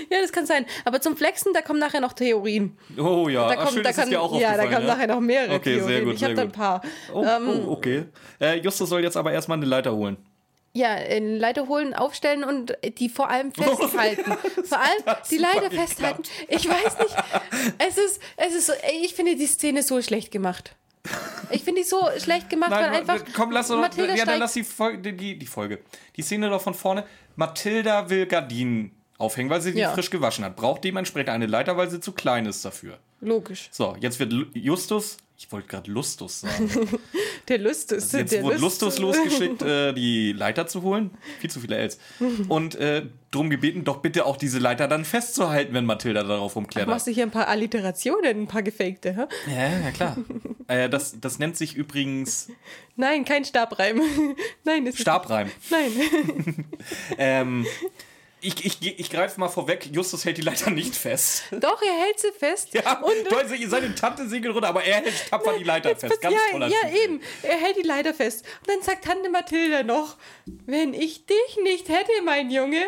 Ja, 0.09 0.21
das 0.21 0.31
kann 0.31 0.45
sein. 0.45 0.65
Aber 0.85 0.99
zum 1.01 1.15
Flexen, 1.17 1.53
da 1.53 1.61
kommen 1.61 1.79
nachher 1.79 1.99
noch 2.01 2.13
Theorien. 2.13 2.77
Oh 2.97 3.27
ja, 3.27 3.49
Da 3.49 3.55
Ach, 3.55 3.63
kommt, 3.63 3.73
schön, 3.73 3.83
da 3.83 3.91
kann, 3.91 4.09
dir 4.09 4.21
auch 4.21 4.39
ja, 4.39 4.55
da 4.57 4.65
kommen 4.67 4.85
nachher 4.87 5.07
noch 5.07 5.19
mehrere 5.19 5.55
Okay, 5.55 5.75
sehr 5.75 5.87
Theorien. 5.87 6.05
gut, 6.05 6.13
ich 6.13 6.19
sehr 6.19 6.29
habe 6.29 6.35
da 6.37 6.41
ein 6.43 6.51
paar. 6.51 6.81
Oh, 7.13 7.25
oh 7.67 7.71
okay. 7.73 8.05
Äh, 8.39 8.59
Justus 8.61 8.89
soll 8.89 9.03
jetzt 9.03 9.17
aber 9.17 9.31
erstmal 9.33 9.57
eine 9.57 9.65
Leiter 9.67 9.93
holen. 9.93 10.17
Ja, 10.73 10.91
eine 10.93 11.37
Leiter 11.37 11.67
holen, 11.67 11.93
aufstellen 11.93 12.43
und 12.45 12.73
die 12.99 13.09
vor 13.09 13.29
allem 13.29 13.51
festhalten. 13.53 14.33
vor 14.63 14.79
allem 14.79 15.17
die 15.29 15.37
Leiter 15.37 15.69
geklappt. 15.69 15.89
festhalten. 15.89 16.23
Ich 16.47 16.67
weiß 16.67 16.97
nicht. 16.99 17.15
Es 17.79 17.97
ist, 17.97 18.21
es 18.37 18.55
ist 18.55 18.71
ich 19.03 19.13
finde 19.13 19.35
die 19.35 19.45
Szene 19.47 19.83
so 19.83 20.01
schlecht 20.01 20.31
gemacht. 20.31 20.75
Ich 21.51 21.63
finde 21.63 21.81
die 21.81 21.87
so 21.87 22.07
schlecht 22.17 22.49
gemacht, 22.49 22.71
weil 22.71 22.91
Nein, 22.91 23.09
einfach. 23.09 23.23
komm, 23.33 23.51
lass 23.51 23.69
doch, 23.69 23.79
Mathilda 23.79 24.13
ja, 24.15 24.25
dann 24.25 24.39
lass 24.39 24.53
die 24.53 24.63
Folge, 24.63 25.13
die, 25.13 25.37
die 25.39 25.45
Folge. 25.45 25.79
Die 26.15 26.21
Szene 26.21 26.49
doch 26.49 26.61
von 26.61 26.73
vorne. 26.73 27.05
Mathilda 27.35 28.09
will 28.09 28.25
Gardinen 28.27 28.91
aufhängen, 29.17 29.49
weil 29.49 29.61
sie 29.61 29.73
die 29.73 29.79
Ja. 29.79 29.91
frisch 29.93 30.09
gewaschen 30.09 30.45
hat. 30.45 30.55
Braucht 30.55 30.83
dementsprechend 30.83 31.29
eine 31.29 31.45
Leiter, 31.47 31.75
weil 31.77 31.89
sie 31.89 31.99
zu 31.99 32.11
klein 32.11 32.45
ist 32.45 32.63
dafür. 32.65 32.99
Logisch. 33.21 33.69
So, 33.71 33.95
jetzt 33.99 34.19
wird 34.19 34.33
Justus, 34.53 35.17
ich 35.39 35.49
wollte 35.53 35.69
gerade 35.69 35.89
Lustus 35.89 36.41
sagen. 36.41 36.69
Der 37.47 37.57
Lust 37.59 37.93
ist. 37.93 38.11
Jetzt 38.11 38.33
der 38.33 38.43
wurde 38.43 38.57
Lust- 38.57 38.81
Lustus 38.81 38.99
losgeschickt, 38.99 39.61
äh, 39.63 39.93
die 39.93 40.33
Leiter 40.33 40.67
zu 40.67 40.81
holen. 40.81 41.11
Viel 41.39 41.49
zu 41.49 41.61
viele 41.61 41.77
Ls. 41.77 41.97
Und 42.49 42.75
äh, 42.75 43.05
drum 43.31 43.49
gebeten, 43.49 43.85
doch 43.85 44.01
bitte 44.01 44.25
auch 44.25 44.35
diese 44.35 44.59
Leiter 44.59 44.87
dann 44.89 45.05
festzuhalten, 45.05 45.73
wenn 45.73 45.85
Mathilda 45.85 46.23
darauf 46.23 46.57
rumklettert. 46.57 46.89
Machst 46.89 47.07
du 47.07 47.11
hier 47.11 47.23
ein 47.23 47.31
paar 47.31 47.47
Alliterationen, 47.47 48.41
ein 48.41 48.47
paar 48.47 48.61
gefakte, 48.63 49.15
hä? 49.15 49.51
Ja, 49.51 49.79
ja, 49.79 49.91
klar. 49.91 50.17
äh, 50.67 50.89
das, 50.89 51.19
das 51.21 51.39
nennt 51.39 51.55
sich 51.55 51.73
übrigens 51.73 52.49
Nein, 52.97 53.23
kein 53.23 53.45
Stabreim. 53.45 54.01
Nein, 54.65 54.85
ist. 54.87 54.99
Stabreim. 54.99 55.49
Nein. 55.71 56.65
Ähm, 57.17 57.65
ich, 58.41 58.65
ich, 58.65 58.99
ich 58.99 59.09
greife 59.09 59.39
mal 59.39 59.49
vorweg, 59.49 59.89
Justus 59.91 60.25
hält 60.25 60.37
die 60.37 60.41
Leiter 60.41 60.69
nicht 60.71 60.95
fest. 60.95 61.43
Doch, 61.51 61.81
er 61.81 62.05
hält 62.05 62.19
sie 62.19 62.31
fest. 62.31 62.73
Ja, 62.73 62.99
und 63.01 63.27
toll, 63.27 63.45
seine 63.67 63.93
Tante 63.95 64.27
segelt 64.27 64.55
runter, 64.55 64.69
aber 64.69 64.83
er 64.83 64.97
hält 64.97 65.29
tapfer 65.29 65.57
die 65.57 65.63
Leiter 65.63 65.95
fest. 65.95 66.21
Ganz 66.21 66.35
ja, 66.35 66.41
toller 66.51 66.67
ja, 66.67 66.89
eben. 67.03 67.21
Er 67.43 67.57
hält 67.57 67.77
die 67.77 67.87
Leiter 67.87 68.13
fest. 68.13 68.45
Und 68.61 68.69
dann 68.69 68.81
sagt 68.81 69.05
Tante 69.05 69.29
Mathilda 69.29 69.83
noch, 69.83 70.17
wenn 70.65 70.93
ich 70.93 71.25
dich 71.25 71.59
nicht 71.63 71.89
hätte, 71.89 72.11
mein 72.23 72.49
Junge. 72.49 72.83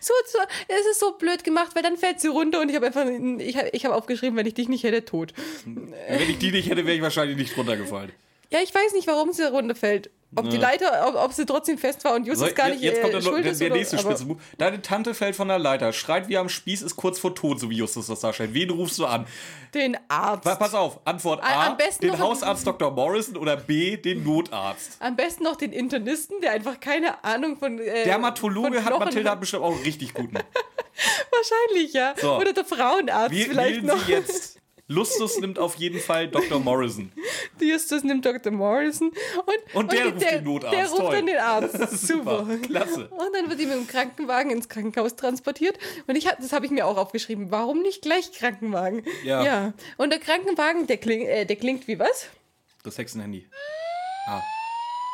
So, 0.00 0.12
so, 0.30 0.38
es 0.68 0.86
ist 0.86 1.00
so 1.00 1.12
blöd 1.12 1.44
gemacht, 1.44 1.74
weil 1.74 1.82
dann 1.82 1.96
fällt 1.96 2.20
sie 2.20 2.28
runter 2.28 2.60
und 2.60 2.68
ich 2.68 2.76
habe 2.76 2.86
einfach, 2.86 3.06
ich 3.06 3.56
habe 3.56 3.70
ich 3.72 3.86
hab 3.86 3.92
aufgeschrieben, 3.92 4.36
wenn 4.36 4.46
ich 4.46 4.54
dich 4.54 4.68
nicht 4.68 4.84
hätte, 4.84 5.04
tot. 5.04 5.32
Wenn 5.64 6.28
ich 6.28 6.38
die 6.38 6.52
nicht 6.52 6.68
hätte, 6.68 6.84
wäre 6.84 6.96
ich 6.96 7.02
wahrscheinlich 7.02 7.38
nicht 7.38 7.56
runtergefallen. 7.56 8.12
Ja, 8.52 8.58
ich 8.62 8.74
weiß 8.74 8.92
nicht, 8.94 9.06
warum 9.06 9.32
sie 9.32 9.48
runterfällt. 9.48 10.10
Ob 10.34 10.48
die 10.48 10.56
Leiter, 10.56 11.06
ob, 11.08 11.14
ob 11.16 11.32
sie 11.34 11.44
trotzdem 11.44 11.76
fest 11.76 12.02
war 12.06 12.14
und 12.14 12.26
Justus 12.26 12.48
So, 12.48 12.54
gar 12.54 12.70
nicht 12.70 12.80
jetzt 12.80 13.02
kommt 13.02 13.12
äh, 13.12 13.16
der, 13.18 13.22
schuld 13.22 13.44
der, 13.44 13.52
ist. 13.52 13.60
der 13.60 13.66
oder, 13.68 13.76
nächste 13.76 13.98
Spitzenbuch. 13.98 14.36
Deine 14.56 14.80
Tante 14.80 15.12
fällt 15.12 15.36
von 15.36 15.46
der 15.48 15.58
Leiter, 15.58 15.92
schreit 15.92 16.26
wie 16.28 16.38
am 16.38 16.48
Spieß, 16.48 16.80
ist 16.80 16.96
kurz 16.96 17.18
vor 17.18 17.34
Tod, 17.34 17.60
so 17.60 17.68
wie 17.68 17.76
Justus 17.76 18.06
das 18.06 18.20
darstellt. 18.20 18.54
Wen 18.54 18.70
rufst 18.70 18.98
du 18.98 19.04
an? 19.04 19.26
Den 19.74 19.98
Arzt. 20.08 20.44
Pa- 20.44 20.54
Pass 20.54 20.72
auf, 20.72 21.00
Antwort 21.04 21.42
A- 21.44 21.66
am 21.66 21.76
besten 21.76 22.06
den 22.06 22.18
Hausarzt 22.18 22.66
Dr. 22.66 22.90
Morrison 22.92 23.36
oder 23.36 23.56
B, 23.58 23.98
den 23.98 24.24
Notarzt. 24.24 24.96
Am 25.00 25.16
besten 25.16 25.44
noch 25.44 25.56
den 25.56 25.70
Internisten, 25.70 26.40
der 26.40 26.52
einfach 26.52 26.80
keine 26.80 27.22
Ahnung 27.22 27.58
von. 27.58 27.78
Äh, 27.78 28.04
Dermatologe 28.04 28.80
von 28.80 28.84
hat 28.86 28.98
Mathilda 29.00 29.34
bestimmt 29.34 29.64
auch 29.64 29.84
richtig 29.84 30.14
guten. 30.14 30.38
Wahrscheinlich, 31.30 31.92
ja. 31.92 32.14
So. 32.18 32.38
Oder 32.38 32.54
der 32.54 32.64
Frauenarzt 32.64 33.32
Wie 33.32 33.44
vielleicht 33.44 33.82
noch. 33.82 34.02
Sie 34.06 34.12
jetzt? 34.12 34.58
Lustus 34.88 35.38
nimmt 35.38 35.58
auf 35.58 35.76
jeden 35.76 36.00
Fall 36.00 36.28
Dr. 36.28 36.58
Morrison. 36.58 37.12
Justus 37.60 38.02
nimmt 38.02 38.26
Dr. 38.26 38.52
Morrison 38.52 39.10
und, 39.10 39.74
Und 39.74 39.92
der 39.92 40.06
ruft 40.06 40.20
den 40.20 40.44
Notarzt. 40.44 40.74
Der 40.74 40.88
ruft 40.88 41.00
Toll. 41.00 41.14
dann 41.14 41.26
den 41.26 41.38
Arzt. 41.38 41.90
Super. 42.06 42.46
Klasse. 42.62 43.08
Und 43.08 43.34
dann 43.34 43.48
wird 43.48 43.58
sie 43.58 43.66
mit 43.66 43.76
dem 43.76 43.86
Krankenwagen 43.86 44.50
ins 44.50 44.68
Krankenhaus 44.68 45.16
transportiert. 45.16 45.78
Und 46.06 46.16
ich 46.16 46.26
hab, 46.26 46.38
das 46.38 46.52
habe 46.52 46.66
ich 46.66 46.72
mir 46.72 46.86
auch 46.86 46.96
aufgeschrieben. 46.96 47.50
Warum 47.50 47.80
nicht 47.82 48.02
gleich 48.02 48.32
Krankenwagen? 48.32 49.04
Ja. 49.24 49.44
ja. 49.44 49.72
Und 49.96 50.10
der 50.10 50.18
Krankenwagen, 50.18 50.86
der, 50.86 50.98
kling, 50.98 51.26
äh, 51.26 51.46
der 51.46 51.56
klingt 51.56 51.86
wie 51.88 51.98
was? 51.98 52.26
Das 52.82 52.98
Hexenhandy. 52.98 53.48
Ah. 54.26 54.40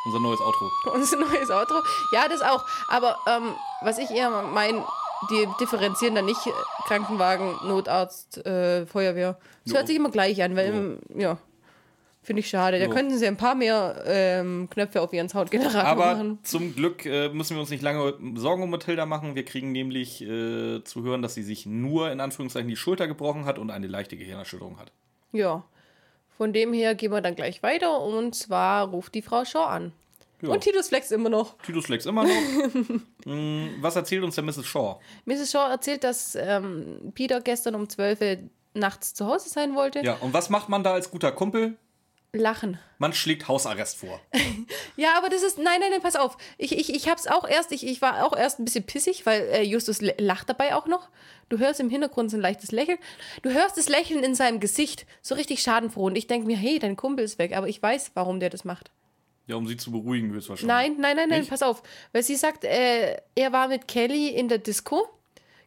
Unser 0.05 0.19
neues 0.19 0.39
Outro. 0.41 0.69
Unser 0.93 1.17
neues 1.17 1.49
Auto. 1.51 1.75
Ja, 2.13 2.27
das 2.27 2.41
auch. 2.41 2.65
Aber 2.87 3.17
ähm, 3.27 3.53
was 3.81 3.97
ich 3.97 4.09
eher 4.09 4.29
meine, 4.29 4.83
die 5.29 5.47
differenzieren 5.59 6.15
dann 6.15 6.25
nicht 6.25 6.39
Krankenwagen, 6.87 7.57
Notarzt, 7.67 8.37
äh, 8.45 8.85
Feuerwehr. 8.85 9.37
Das 9.69 9.73
Jo. 9.73 9.77
hört 9.77 9.87
sich 9.87 9.95
immer 9.97 10.11
gleich 10.11 10.41
an, 10.43 10.55
weil, 10.55 10.67
ähm, 10.73 10.99
ja, 11.15 11.37
finde 12.21 12.41
ich 12.41 12.49
schade. 12.49 12.79
Da 12.79 12.85
Jo. 12.85 12.91
könnten 12.91 13.17
sie 13.17 13.25
ein 13.27 13.37
paar 13.37 13.55
mehr 13.55 14.03
ähm, 14.05 14.67
Knöpfe 14.69 15.01
auf 15.01 15.13
ihren 15.13 15.29
Soundgenerator 15.29 15.83
Aber 15.83 16.13
machen. 16.15 16.39
zum 16.43 16.75
Glück 16.75 17.05
äh, 17.05 17.29
müssen 17.29 17.55
wir 17.55 17.61
uns 17.61 17.69
nicht 17.69 17.81
lange 17.83 18.13
Sorgen 18.35 18.63
um 18.63 18.69
Mathilda 18.69 19.05
machen. 19.05 19.35
Wir 19.35 19.45
kriegen 19.45 19.71
nämlich 19.71 20.21
äh, 20.21 20.83
zu 20.83 21.03
hören, 21.03 21.21
dass 21.21 21.33
sie 21.35 21.43
sich 21.43 21.65
nur 21.65 22.11
in 22.11 22.19
Anführungszeichen 22.19 22.67
die 22.69 22.75
Schulter 22.75 23.07
gebrochen 23.07 23.45
hat 23.45 23.57
und 23.59 23.71
eine 23.71 23.87
leichte 23.87 24.17
Gehirnerschütterung 24.17 24.79
hat. 24.79 24.91
Ja. 25.31 25.63
Von 26.37 26.53
dem 26.53 26.71
her 26.73 26.95
gehen 26.95 27.11
wir 27.11 27.21
dann 27.21 27.35
gleich 27.35 27.61
weiter 27.63 27.99
und 28.01 28.33
zwar 28.33 28.87
ruft 28.87 29.13
die 29.15 29.21
Frau 29.21 29.43
Shaw 29.45 29.65
an. 29.65 29.91
Ja. 30.41 30.49
Und 30.49 30.61
Titus 30.61 30.87
Flex 30.87 31.11
immer 31.11 31.27
noch. 31.29 31.57
Titus 31.63 31.85
Flex 31.87 32.05
immer 32.05 32.23
noch. 32.23 32.29
Hm, 33.25 33.71
Was 33.81 33.97
erzählt 33.97 34.23
uns 34.23 34.35
der 34.35 34.43
Mrs. 34.45 34.65
Shaw? 34.65 34.99
Mrs. 35.25 35.51
Shaw 35.51 35.69
erzählt, 35.69 36.05
dass 36.05 36.35
ähm, 36.35 37.11
Peter 37.13 37.41
gestern 37.41 37.75
um 37.75 37.89
12 37.89 38.21
Uhr 38.21 38.37
nachts 38.79 39.13
zu 39.13 39.25
Hause 39.25 39.49
sein 39.49 39.75
wollte. 39.75 40.01
Ja, 40.01 40.15
und 40.21 40.33
was 40.33 40.49
macht 40.49 40.69
man 40.69 40.83
da 40.83 40.93
als 40.93 41.11
guter 41.11 41.31
Kumpel? 41.31 41.77
Lachen. 42.31 42.77
Man 42.99 43.11
schlägt 43.13 43.47
Hausarrest 43.47 43.97
vor. 43.97 44.19
Ja, 44.97 45.17
aber 45.17 45.29
das 45.29 45.43
ist. 45.43 45.57
Nein, 45.57 45.79
nein, 45.79 45.91
nein, 45.91 46.01
pass 46.01 46.17
auf. 46.17 46.37
Ich, 46.57 46.77
ich, 46.77 46.93
ich 46.93 47.07
hab's 47.07 47.25
auch 47.25 47.47
erst, 47.47 47.71
ich, 47.71 47.87
ich 47.87 48.01
war 48.01 48.25
auch 48.25 48.35
erst 48.35 48.59
ein 48.59 48.65
bisschen 48.65 48.85
pissig, 48.85 49.25
weil 49.25 49.43
äh, 49.43 49.61
Justus 49.63 50.01
lacht 50.17 50.49
dabei 50.49 50.75
auch 50.75 50.87
noch. 50.87 51.07
Du 51.47 51.57
hörst 51.57 51.79
im 51.79 51.89
Hintergrund 51.89 52.29
so 52.29 52.35
ein 52.35 52.41
leichtes 52.41 52.73
Lächeln. 52.73 52.97
Du 53.41 53.51
hörst 53.51 53.77
das 53.77 53.87
Lächeln 53.87 54.25
in 54.25 54.35
seinem 54.35 54.59
Gesicht, 54.59 55.05
so 55.21 55.35
richtig 55.35 55.61
schadenfroh. 55.61 56.07
Und 56.07 56.17
ich 56.17 56.27
denke 56.27 56.47
mir, 56.47 56.57
hey, 56.57 56.79
dein 56.79 56.97
Kumpel 56.97 57.23
ist 57.23 57.39
weg, 57.39 57.55
aber 57.55 57.69
ich 57.69 57.81
weiß, 57.81 58.11
warum 58.13 58.41
der 58.41 58.49
das 58.49 58.65
macht. 58.65 58.91
Ja, 59.47 59.55
um 59.55 59.67
sie 59.67 59.77
zu 59.77 59.91
beruhigen, 59.91 60.31
höchstwahrscheinlich. 60.31 60.67
Nein, 60.67 60.95
nein, 60.99 61.15
nein, 61.15 61.29
nein, 61.29 61.39
Nicht? 61.39 61.49
pass 61.49 61.63
auf. 61.63 61.81
Weil 62.11 62.23
sie 62.23 62.35
sagt, 62.35 62.65
äh, 62.65 63.21
er 63.35 63.53
war 63.53 63.69
mit 63.69 63.87
Kelly 63.87 64.27
in 64.27 64.49
der 64.49 64.57
Disco. 64.57 65.07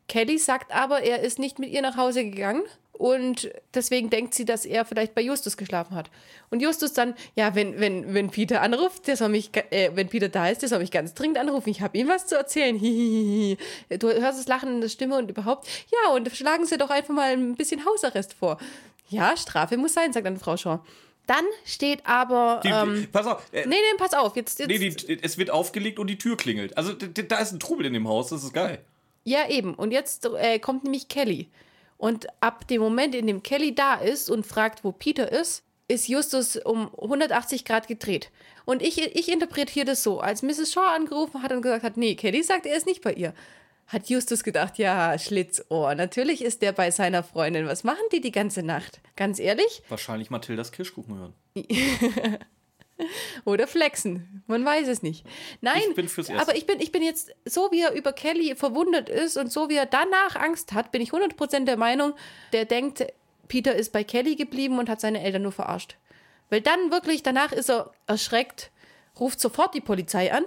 Kelly 0.08 0.36
sagt 0.36 0.72
aber, 0.72 1.00
er 1.02 1.20
ist 1.22 1.38
nicht 1.38 1.58
mit 1.58 1.70
ihr 1.70 1.80
nach 1.80 1.96
Hause 1.96 2.22
gegangen. 2.24 2.62
Und 2.92 3.50
deswegen 3.74 4.10
denkt 4.10 4.34
sie, 4.34 4.44
dass 4.44 4.64
er 4.64 4.84
vielleicht 4.84 5.14
bei 5.14 5.22
Justus 5.22 5.56
geschlafen 5.56 5.94
hat. 5.94 6.10
Und 6.50 6.60
Justus 6.60 6.92
dann, 6.92 7.14
ja, 7.34 7.54
wenn, 7.54 7.80
wenn, 7.80 8.14
wenn 8.14 8.30
Peter 8.30 8.60
anruft, 8.60 9.06
der 9.06 9.16
soll 9.16 9.30
mich, 9.30 9.50
äh, 9.70 9.90
wenn 9.94 10.08
Peter 10.08 10.28
da 10.28 10.48
ist, 10.48 10.62
der 10.62 10.68
soll 10.68 10.78
mich 10.78 10.90
ganz 10.90 11.14
dringend 11.14 11.38
anrufen. 11.38 11.70
Ich 11.70 11.80
habe 11.80 11.96
ihm 11.96 12.08
was 12.08 12.26
zu 12.26 12.36
erzählen. 12.36 12.76
Hihihihi. 12.78 13.56
Du 13.98 14.08
hörst 14.08 14.38
das 14.38 14.46
Lachen 14.46 14.74
in 14.74 14.80
der 14.82 14.88
Stimme 14.88 15.16
und 15.16 15.30
überhaupt. 15.30 15.66
Ja, 15.90 16.12
und 16.12 16.30
schlagen 16.36 16.66
Sie 16.66 16.76
doch 16.76 16.90
einfach 16.90 17.14
mal 17.14 17.32
ein 17.32 17.56
bisschen 17.56 17.84
Hausarrest 17.84 18.34
vor. 18.34 18.58
Ja, 19.08 19.36
Strafe 19.36 19.76
muss 19.76 19.94
sein, 19.94 20.12
sagt 20.12 20.26
dann 20.26 20.38
Frau 20.38 20.56
Shaw. 20.56 20.80
Dann 21.26 21.44
steht 21.64 22.04
aber. 22.04 22.60
Die, 22.64 22.68
ähm, 22.68 23.08
pass 23.10 23.26
auf. 23.26 23.42
Äh, 23.52 23.66
nee, 23.66 23.76
nee, 23.76 23.96
pass 23.96 24.12
auf. 24.12 24.36
Jetzt, 24.36 24.58
jetzt, 24.58 24.68
nee, 24.68 24.78
die, 24.78 25.18
es 25.22 25.38
wird 25.38 25.50
aufgelegt 25.50 25.98
und 25.98 26.08
die 26.08 26.18
Tür 26.18 26.36
klingelt. 26.36 26.76
Also 26.76 26.92
da 26.92 27.38
ist 27.38 27.52
ein 27.52 27.60
Trubel 27.60 27.86
in 27.86 27.92
dem 27.92 28.08
Haus, 28.08 28.28
das 28.28 28.42
ist 28.44 28.52
geil. 28.52 28.80
Ja, 29.24 29.48
eben. 29.48 29.74
Und 29.74 29.92
jetzt 29.92 30.26
äh, 30.26 30.58
kommt 30.58 30.84
nämlich 30.84 31.08
Kelly. 31.08 31.48
Und 32.02 32.26
ab 32.40 32.66
dem 32.66 32.80
Moment, 32.80 33.14
in 33.14 33.28
dem 33.28 33.44
Kelly 33.44 33.76
da 33.76 33.94
ist 33.94 34.28
und 34.28 34.44
fragt, 34.44 34.82
wo 34.82 34.90
Peter 34.90 35.30
ist, 35.30 35.62
ist 35.86 36.08
Justus 36.08 36.56
um 36.56 36.92
180 37.00 37.64
Grad 37.64 37.86
gedreht. 37.86 38.32
Und 38.64 38.82
ich, 38.82 39.00
ich 39.00 39.30
interpretiere 39.30 39.86
das 39.86 40.02
so, 40.02 40.18
als 40.18 40.42
Mrs. 40.42 40.72
Shaw 40.72 40.96
angerufen 40.96 41.44
hat 41.44 41.52
und 41.52 41.62
gesagt 41.62 41.84
hat, 41.84 41.96
nee, 41.96 42.16
Kelly 42.16 42.42
sagt, 42.42 42.66
er 42.66 42.76
ist 42.76 42.86
nicht 42.86 43.02
bei 43.02 43.12
ihr. 43.12 43.34
Hat 43.86 44.08
Justus 44.08 44.42
gedacht, 44.42 44.78
ja, 44.78 45.16
Schlitzohr, 45.16 45.94
natürlich 45.94 46.42
ist 46.42 46.60
der 46.60 46.72
bei 46.72 46.90
seiner 46.90 47.22
Freundin. 47.22 47.68
Was 47.68 47.84
machen 47.84 48.02
die 48.10 48.20
die 48.20 48.32
ganze 48.32 48.64
Nacht? 48.64 49.00
Ganz 49.14 49.38
ehrlich? 49.38 49.84
Wahrscheinlich 49.88 50.28
Mathildas 50.28 50.72
Kirschkuchen 50.72 51.16
hören. 51.16 51.34
Oder 53.44 53.66
flexen. 53.66 54.42
Man 54.46 54.64
weiß 54.64 54.88
es 54.88 55.02
nicht. 55.02 55.24
Nein, 55.60 55.82
Ich 55.90 55.94
bin 55.94 56.08
fürs 56.08 56.28
Erste. 56.28 56.42
aber 56.42 56.56
ich 56.56 56.66
bin, 56.66 56.80
ich 56.80 56.92
bin 56.92 57.02
jetzt, 57.02 57.32
so 57.44 57.70
wie 57.70 57.80
er 57.82 57.92
über 57.92 58.12
Kelly 58.12 58.54
verwundert 58.56 59.08
ist 59.08 59.36
und 59.36 59.50
so 59.52 59.68
wie 59.68 59.76
er 59.76 59.86
danach 59.86 60.36
Angst 60.36 60.72
hat, 60.72 60.92
bin 60.92 61.00
ich 61.02 61.10
100% 61.10 61.64
der 61.64 61.76
Meinung, 61.76 62.14
der 62.52 62.64
denkt, 62.64 63.04
Peter 63.48 63.74
ist 63.74 63.92
bei 63.92 64.04
Kelly 64.04 64.34
geblieben 64.36 64.78
und 64.78 64.88
hat 64.88 65.00
seine 65.00 65.22
Eltern 65.22 65.42
nur 65.42 65.52
verarscht. 65.52 65.96
Weil 66.50 66.60
dann 66.60 66.90
wirklich, 66.90 67.22
danach 67.22 67.52
ist 67.52 67.70
er 67.70 67.92
erschreckt, 68.06 68.70
ruft 69.18 69.40
sofort 69.40 69.74
die 69.74 69.80
Polizei 69.80 70.32
an, 70.32 70.44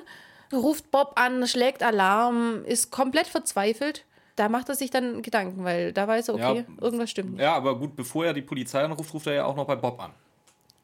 ruft 0.54 0.92
Bob 0.92 1.14
an, 1.16 1.46
schlägt 1.48 1.84
Alarm, 1.84 2.64
ist 2.66 2.92
komplett 2.92 3.28
verzweifelt. 3.28 4.06
Da 4.36 4.50
macht 4.50 4.68
er 4.70 4.76
sich 4.76 4.90
dann 4.92 5.22
Gedanken, 5.22 5.64
weil 5.64 5.94
da 5.94 6.08
weiß 6.08 6.28
er, 6.28 6.34
okay, 6.36 6.66
Ja. 6.68 6.84
irgendwas 6.84 7.10
stimmt 7.10 7.32
nicht. 7.34 7.42
Ja, 7.42 7.54
aber 7.56 7.78
gut, 7.80 7.96
bevor 7.96 8.26
er 8.26 8.34
die 8.34 8.42
Polizei 8.42 8.84
anruft, 8.84 9.14
ruft 9.14 9.28
er 9.28 9.34
ja 9.34 9.46
auch 9.46 9.56
noch 9.56 9.66
bei 9.66 9.76
Bob 9.76 10.00
an. 10.00 10.12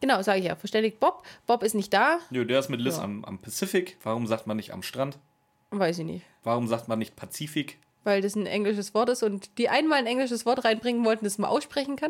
Genau, 0.02 0.22
sage 0.22 0.40
ich 0.40 0.46
ja. 0.46 0.56
Verständigt 0.56 1.00
Bob. 1.00 1.24
Bob 1.48 1.64
ist 1.64 1.76
nicht 1.76 1.94
da. 1.94 2.20
Nö, 2.32 2.46
der 2.46 2.60
ist 2.60 2.70
mit 2.70 2.82
Liz 2.82 2.98
Ja. 2.98 3.04
am, 3.04 3.24
am 3.24 3.38
Pacific. 3.40 3.98
Warum 4.04 4.28
sagt 4.28 4.48
man 4.48 4.58
nicht 4.58 4.74
am 4.74 4.84
Strand? 4.84 5.18
Weiß 5.70 6.00
ich 6.00 6.06
nicht. 6.06 6.26
Warum 6.44 6.68
sagt 6.68 6.88
man 6.90 7.00
nicht 7.00 7.16
Pazifik? 7.16 7.78
weil 8.04 8.22
das 8.24 8.36
ein 8.36 8.48
englisches 8.48 8.96
Wort 8.96 9.10
ist 9.10 9.22
und 9.22 9.60
die 9.60 9.70
einmal 9.70 10.00
ein 10.00 10.08
englisches 10.08 10.44
Wort 10.48 10.66
reinbringen 10.66 11.06
wollten, 11.06 11.24
das 11.24 11.38
man 11.38 11.52
aussprechen 11.52 11.98
kann. 11.98 12.10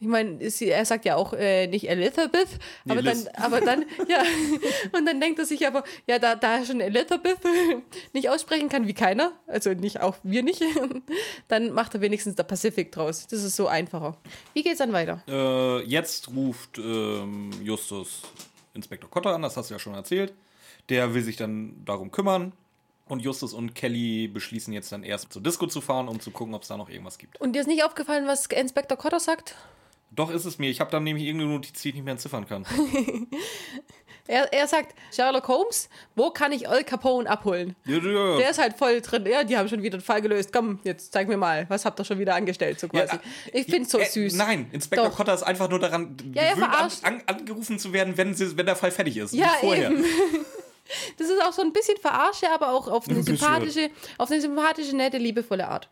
Ich 0.00 0.06
meine, 0.06 0.38
er 0.40 0.84
sagt 0.86 1.04
ja 1.04 1.16
auch 1.16 1.34
äh, 1.34 1.66
nicht 1.66 1.86
Elizabeth, 1.86 2.48
Nee, 2.84 2.92
aber, 2.92 3.02
dann, 3.02 3.28
aber 3.34 3.60
dann, 3.60 3.84
ja, 4.08 4.22
und 4.92 5.04
dann 5.04 5.20
denkt 5.20 5.38
er 5.38 5.44
sich 5.44 5.66
aber, 5.66 5.84
ja, 6.06 6.18
da, 6.18 6.36
da 6.36 6.58
er 6.58 6.64
schon 6.64 6.80
Elizabeth 6.80 7.38
nicht 8.14 8.30
aussprechen 8.30 8.70
kann, 8.70 8.86
wie 8.86 8.94
keiner, 8.94 9.32
also 9.46 9.70
nicht 9.74 10.00
auch 10.00 10.16
wir 10.22 10.42
nicht, 10.42 10.62
dann 11.48 11.72
macht 11.72 11.94
er 11.94 12.00
wenigstens 12.00 12.34
der 12.34 12.44
Pacific 12.44 12.92
draus. 12.92 13.26
Das 13.26 13.44
ist 13.44 13.56
so 13.56 13.68
einfacher. 13.68 14.16
Wie 14.54 14.62
geht's 14.62 14.78
dann 14.78 14.94
weiter? 14.94 15.22
Äh, 15.28 15.84
jetzt 15.84 16.28
ruft 16.34 16.78
ähm, 16.78 17.50
Justus 17.62 18.22
Inspektor 18.72 19.10
Cotter 19.10 19.34
an, 19.34 19.42
das 19.42 19.58
hast 19.58 19.68
du 19.68 19.74
ja 19.74 19.78
schon 19.78 19.94
erzählt. 19.94 20.32
Der 20.88 21.12
will 21.12 21.22
sich 21.22 21.36
dann 21.36 21.84
darum 21.84 22.10
kümmern. 22.10 22.52
Und 23.06 23.20
Justus 23.20 23.52
und 23.52 23.74
Kelly 23.74 24.28
beschließen 24.28 24.72
jetzt 24.72 24.92
dann 24.92 25.02
erst 25.02 25.32
zur 25.32 25.42
Disco 25.42 25.66
zu 25.66 25.80
fahren, 25.80 26.06
um 26.06 26.20
zu 26.20 26.30
gucken, 26.30 26.54
ob 26.54 26.62
es 26.62 26.68
da 26.68 26.76
noch 26.76 26.88
irgendwas 26.88 27.18
gibt. 27.18 27.40
Und 27.40 27.54
dir 27.54 27.60
ist 27.60 27.66
nicht 27.66 27.82
aufgefallen, 27.82 28.26
was 28.28 28.46
Inspektor 28.46 28.96
Cotter 28.96 29.18
sagt? 29.18 29.56
Doch 30.10 30.30
ist 30.30 30.44
es 30.44 30.58
mir. 30.58 30.70
Ich 30.70 30.80
habe 30.80 30.90
dann 30.90 31.04
nämlich 31.04 31.24
irgendeine 31.24 31.52
Notiz, 31.52 31.80
die 31.82 31.90
ich 31.90 31.94
nicht 31.94 32.04
mehr 32.04 32.12
entziffern 32.12 32.46
kann. 32.46 32.66
Er, 34.30 34.52
er 34.52 34.68
sagt, 34.68 34.94
Sherlock 35.12 35.48
Holmes, 35.48 35.88
wo 36.14 36.30
kann 36.30 36.52
ich 36.52 36.68
Al 36.68 36.84
Capone 36.84 37.28
abholen? 37.28 37.74
ja, 37.84 37.96
ja, 37.98 38.36
Der 38.36 38.50
ist 38.50 38.60
halt 38.60 38.76
voll 38.78 39.00
drin. 39.00 39.26
Ja, 39.26 39.42
die 39.42 39.56
haben 39.58 39.68
schon 39.68 39.82
wieder 39.82 39.94
einen 39.94 40.04
Fall 40.04 40.22
gelöst. 40.22 40.52
Komm, 40.52 40.78
jetzt 40.84 41.12
zeig 41.12 41.26
mir 41.26 41.36
mal, 41.36 41.68
was 41.68 41.84
habt 41.84 41.98
ihr 41.98 42.04
schon 42.04 42.20
wieder 42.20 42.36
angestellt, 42.36 42.78
so 42.78 42.86
quasi. 42.86 43.16
ich 43.52 43.66
find's 43.66 43.90
so 43.90 43.98
äh, 43.98 44.04
süß. 44.04 44.34
Nein, 44.34 44.68
Inspektor 44.70 45.08
Doch. 45.08 45.16
Cotter 45.16 45.34
ist 45.34 45.42
einfach 45.42 45.68
nur 45.68 45.80
daran 45.80 46.16
Ja, 46.32 46.54
gewöhnt, 46.54 46.72
an, 46.72 46.90
an, 47.02 47.22
angerufen 47.26 47.80
zu 47.80 47.92
werden, 47.92 48.16
wenn, 48.16 48.34
sie, 48.34 48.56
wenn 48.56 48.66
der 48.66 48.76
Fall 48.76 48.92
fertig 48.92 49.16
ist. 49.16 49.34
Ja, 49.34 49.48
vorher. 49.60 49.90
eben. 49.90 50.04
Das 51.18 51.28
ist 51.28 51.40
auch 51.40 51.52
so 51.52 51.62
ein 51.62 51.72
bisschen 51.72 51.96
Verarsche, 51.98 52.50
aber 52.50 52.72
auch 52.72 52.88
auf 52.88 53.08
eine 53.08 53.22
sympathische, 53.22 53.90
auf 54.18 54.28
eine 54.28 54.40
sympathische, 54.40 54.96
nette, 54.96 55.18
liebevolle 55.18 55.68
Art. 55.68 55.88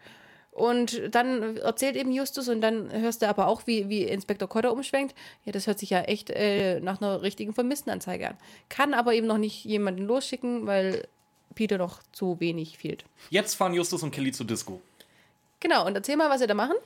Und 0.58 1.14
dann 1.14 1.56
erzählt 1.58 1.94
eben 1.94 2.10
Justus 2.10 2.48
und 2.48 2.60
dann 2.60 2.90
hörst 2.90 3.22
du 3.22 3.28
aber 3.28 3.46
auch, 3.46 3.68
wie, 3.68 3.88
wie 3.88 4.02
Inspektor 4.02 4.48
Cotter 4.48 4.72
umschwenkt. 4.72 5.14
Ja, 5.44 5.52
das 5.52 5.68
hört 5.68 5.78
sich 5.78 5.90
ja 5.90 6.00
echt 6.00 6.30
äh, 6.30 6.80
nach 6.80 7.00
einer 7.00 7.22
richtigen 7.22 7.54
Vermisstenanzeige 7.54 8.30
an. 8.30 8.36
Kann 8.68 8.92
aber 8.92 9.14
eben 9.14 9.28
noch 9.28 9.38
nicht 9.38 9.64
jemanden 9.64 10.02
losschicken, 10.02 10.66
weil 10.66 11.06
Peter 11.54 11.78
noch 11.78 12.02
zu 12.10 12.40
wenig 12.40 12.76
fehlt. 12.76 13.04
Jetzt 13.30 13.54
fahren 13.54 13.72
Justus 13.72 14.02
und 14.02 14.10
Kelly 14.10 14.32
zur 14.32 14.46
Disco. 14.46 14.80
Genau, 15.60 15.86
und 15.86 15.94
erzähl 15.94 16.16
mal, 16.16 16.28
was 16.28 16.40
sie 16.40 16.48
da 16.48 16.54
machen. 16.54 16.76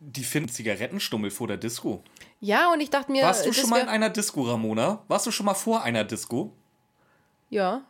Die 0.00 0.24
finden 0.24 0.48
Zigarettenstummel 0.48 1.30
vor 1.30 1.48
der 1.48 1.58
Disco. 1.58 2.02
Ja, 2.40 2.72
und 2.72 2.80
ich 2.80 2.88
dachte 2.88 3.12
mir, 3.12 3.24
Warst 3.24 3.44
du 3.44 3.52
schon 3.52 3.68
mal 3.68 3.80
in 3.80 3.88
einer 3.88 4.08
Disco, 4.08 4.42
Ramona? 4.44 5.02
Warst 5.08 5.26
du 5.26 5.30
schon 5.30 5.44
mal 5.44 5.54
vor 5.54 5.82
einer 5.82 6.04
Disco? 6.04 6.52
Ja, 7.50 7.82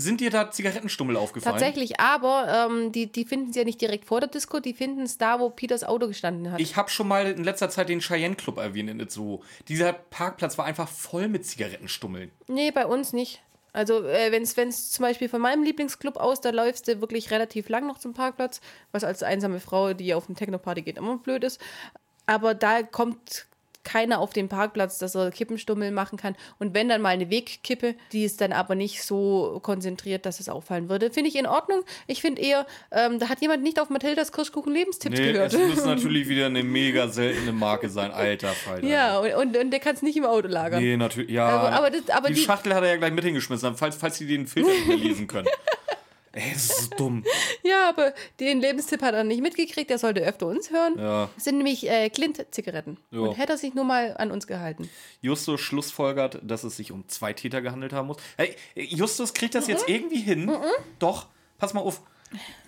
Sind 0.00 0.20
dir 0.20 0.30
da 0.30 0.50
Zigarettenstummel 0.50 1.16
aufgefallen? 1.16 1.54
Tatsächlich, 1.54 2.00
aber 2.00 2.68
ähm, 2.70 2.92
die, 2.92 3.10
die 3.10 3.24
finden 3.24 3.52
sie 3.52 3.60
ja 3.60 3.64
nicht 3.64 3.80
direkt 3.80 4.06
vor 4.06 4.20
der 4.20 4.28
Disco, 4.28 4.60
die 4.60 4.74
finden 4.74 5.02
es 5.02 5.18
da, 5.18 5.40
wo 5.40 5.50
Peters 5.50 5.84
Auto 5.84 6.08
gestanden 6.08 6.50
hat. 6.50 6.60
Ich 6.60 6.76
habe 6.76 6.90
schon 6.90 7.08
mal 7.08 7.26
in 7.26 7.44
letzter 7.44 7.68
Zeit 7.68 7.88
den 7.88 8.00
Cheyenne 8.00 8.34
Club 8.34 8.58
erwähnt 8.58 8.90
in 8.90 9.00
It 9.00 9.12
Zoo. 9.12 9.40
Dieser 9.68 9.92
Parkplatz 9.92 10.58
war 10.58 10.64
einfach 10.64 10.88
voll 10.88 11.28
mit 11.28 11.44
Zigarettenstummeln. 11.46 12.30
nee, 12.48 12.70
bei 12.70 12.86
uns 12.86 13.12
nicht. 13.12 13.42
Also, 13.72 14.04
äh, 14.04 14.32
wenn 14.32 14.68
es 14.68 14.90
zum 14.90 15.02
Beispiel 15.04 15.28
von 15.28 15.40
meinem 15.40 15.62
Lieblingsclub 15.62 16.16
aus, 16.16 16.40
da 16.40 16.50
läufst 16.50 16.88
du 16.88 17.00
wirklich 17.00 17.30
relativ 17.30 17.68
lang 17.68 17.86
noch 17.86 17.98
zum 17.98 18.14
Parkplatz, 18.14 18.60
was 18.90 19.04
als 19.04 19.22
einsame 19.22 19.60
Frau, 19.60 19.94
die 19.94 20.14
auf 20.14 20.28
eine 20.28 20.34
Techno-Party 20.34 20.82
geht, 20.82 20.98
immer 20.98 21.18
blöd 21.18 21.44
ist. 21.44 21.60
Aber 22.26 22.54
da 22.54 22.82
kommt 22.82 23.46
keiner 23.82 24.18
auf 24.20 24.32
den 24.32 24.48
Parkplatz, 24.48 24.98
dass 24.98 25.14
er 25.14 25.30
Kippenstummel 25.30 25.90
machen 25.90 26.18
kann. 26.18 26.36
Und 26.58 26.74
wenn 26.74 26.88
dann 26.88 27.00
mal 27.00 27.08
eine 27.10 27.30
Wegkippe, 27.30 27.94
die 28.12 28.24
ist 28.24 28.40
dann 28.40 28.52
aber 28.52 28.74
nicht 28.74 29.02
so 29.02 29.58
konzentriert, 29.62 30.26
dass 30.26 30.38
es 30.40 30.48
auffallen 30.48 30.88
würde. 30.88 31.10
Finde 31.10 31.28
ich 31.30 31.36
in 31.36 31.46
Ordnung. 31.46 31.82
Ich 32.06 32.20
finde 32.20 32.42
eher, 32.42 32.66
ähm, 32.92 33.18
da 33.18 33.28
hat 33.28 33.40
jemand 33.40 33.62
nicht 33.62 33.80
auf 33.80 33.88
Mathildas 33.88 34.32
Kirschkuchen-Lebenstipps 34.32 35.18
Nee, 35.18 35.32
gehört. 35.32 35.54
es 35.54 35.58
muss 35.76 35.84
natürlich 35.84 36.28
wieder 36.28 36.46
eine 36.46 36.62
mega 36.62 37.08
seltene 37.08 37.52
Marke 37.52 37.88
sein. 37.88 38.10
Alter 38.10 38.48
Falter. 38.48 38.86
Ja, 38.86 39.18
und, 39.18 39.32
und, 39.34 39.56
und 39.56 39.70
der 39.70 39.80
kann 39.80 39.94
es 39.94 40.02
nicht 40.02 40.16
im 40.16 40.24
Auto 40.26 40.48
lagern. 40.48 40.82
Nee, 40.82 40.96
natürlich. 40.96 41.30
Ja. 41.30 41.48
Aber- 41.48 41.72
aber 41.72 41.90
das- 41.90 42.08
aber 42.10 42.28
die, 42.28 42.34
die- 42.34 42.40
Schachtel 42.42 42.74
hat 42.74 42.82
er 42.82 42.90
ja 42.90 42.96
gleich 42.96 43.12
mit 43.12 43.24
hingeschmissen, 43.24 43.76
falls, 43.76 43.96
falls 43.96 44.18
sie 44.18 44.26
den 44.26 44.46
Filter 44.46 44.70
nicht 44.70 45.02
lesen 45.04 45.26
können. 45.26 45.48
Ey, 46.32 46.52
das 46.52 46.64
ist 46.70 46.90
so 46.90 46.96
dumm. 46.96 47.24
Ja, 47.62 47.88
aber 47.88 48.14
den 48.38 48.60
Lebenstipp 48.60 49.02
hat 49.02 49.14
er 49.14 49.24
nicht 49.24 49.42
mitgekriegt. 49.42 49.90
Er 49.90 49.98
sollte 49.98 50.20
öfter 50.22 50.46
uns 50.46 50.70
hören. 50.70 50.94
Ja. 50.98 51.28
Das 51.34 51.44
sind 51.44 51.56
nämlich 51.56 51.88
äh, 51.88 52.08
Clint-Zigaretten. 52.08 52.98
Ja. 53.10 53.20
Und 53.20 53.36
hätte 53.36 53.52
er 53.52 53.58
sich 53.58 53.74
nur 53.74 53.84
mal 53.84 54.16
an 54.16 54.30
uns 54.30 54.46
gehalten. 54.46 54.88
Justus 55.20 55.60
schlussfolgert, 55.60 56.38
dass 56.42 56.64
es 56.64 56.76
sich 56.76 56.92
um 56.92 57.06
zwei 57.08 57.32
Täter 57.32 57.60
gehandelt 57.62 57.92
haben 57.92 58.06
muss. 58.06 58.16
Hey, 58.36 58.56
Justus 58.74 59.34
kriegt 59.34 59.54
das 59.54 59.66
jetzt 59.66 59.88
irgendwie 59.88 60.20
hin. 60.20 60.50
Doch, 60.98 61.26
pass 61.58 61.74
mal 61.74 61.80
auf. 61.80 62.00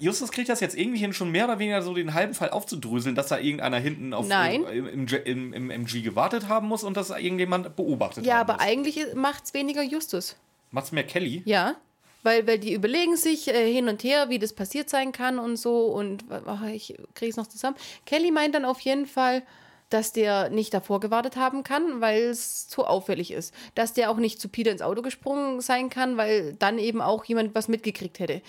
Justus 0.00 0.32
kriegt 0.32 0.48
das 0.48 0.58
jetzt 0.60 0.76
irgendwie 0.76 0.98
hin, 0.98 1.12
schon 1.12 1.30
mehr 1.30 1.44
oder 1.44 1.58
weniger 1.60 1.82
so 1.82 1.94
den 1.94 2.14
halben 2.14 2.34
Fall 2.34 2.50
aufzudröseln, 2.50 3.14
dass 3.14 3.28
da 3.28 3.38
irgendeiner 3.38 3.78
hinten 3.78 4.12
auf, 4.12 4.26
Nein. 4.26 4.64
Im, 4.64 4.86
im, 4.88 5.06
im, 5.24 5.52
im 5.52 5.70
MG 5.70 6.02
gewartet 6.02 6.48
haben 6.48 6.66
muss 6.66 6.82
und 6.82 6.96
dass 6.96 7.08
da 7.08 7.18
irgendjemand 7.18 7.76
beobachtet 7.76 8.26
Ja, 8.26 8.38
haben 8.38 8.50
aber 8.50 8.54
muss. 8.54 8.62
eigentlich 8.62 9.14
macht 9.14 9.44
es 9.44 9.54
weniger 9.54 9.82
Justus. 9.84 10.36
Macht's 10.72 10.90
mehr 10.90 11.04
Kelly? 11.04 11.42
Ja. 11.44 11.76
Weil, 12.22 12.46
weil 12.46 12.58
die 12.58 12.72
überlegen 12.72 13.16
sich 13.16 13.48
äh, 13.48 13.72
hin 13.72 13.88
und 13.88 14.04
her, 14.04 14.28
wie 14.28 14.38
das 14.38 14.52
passiert 14.52 14.88
sein 14.88 15.12
kann 15.12 15.38
und 15.38 15.56
so. 15.56 15.86
Und 15.86 16.24
ach, 16.46 16.64
ich 16.66 16.94
kriege 17.14 17.30
es 17.30 17.36
noch 17.36 17.48
zusammen. 17.48 17.76
Kelly 18.06 18.30
meint 18.30 18.54
dann 18.54 18.64
auf 18.64 18.80
jeden 18.80 19.06
Fall, 19.06 19.42
dass 19.90 20.12
der 20.12 20.48
nicht 20.48 20.72
davor 20.72 21.00
gewartet 21.00 21.36
haben 21.36 21.64
kann, 21.64 22.00
weil 22.00 22.22
es 22.22 22.68
zu 22.68 22.84
auffällig 22.84 23.30
ist. 23.30 23.52
Dass 23.74 23.92
der 23.92 24.10
auch 24.10 24.16
nicht 24.16 24.40
zu 24.40 24.48
Peter 24.48 24.70
ins 24.70 24.82
Auto 24.82 25.02
gesprungen 25.02 25.60
sein 25.60 25.90
kann, 25.90 26.16
weil 26.16 26.54
dann 26.54 26.78
eben 26.78 27.00
auch 27.00 27.24
jemand 27.24 27.54
was 27.54 27.68
mitgekriegt 27.68 28.18
hätte. 28.18 28.40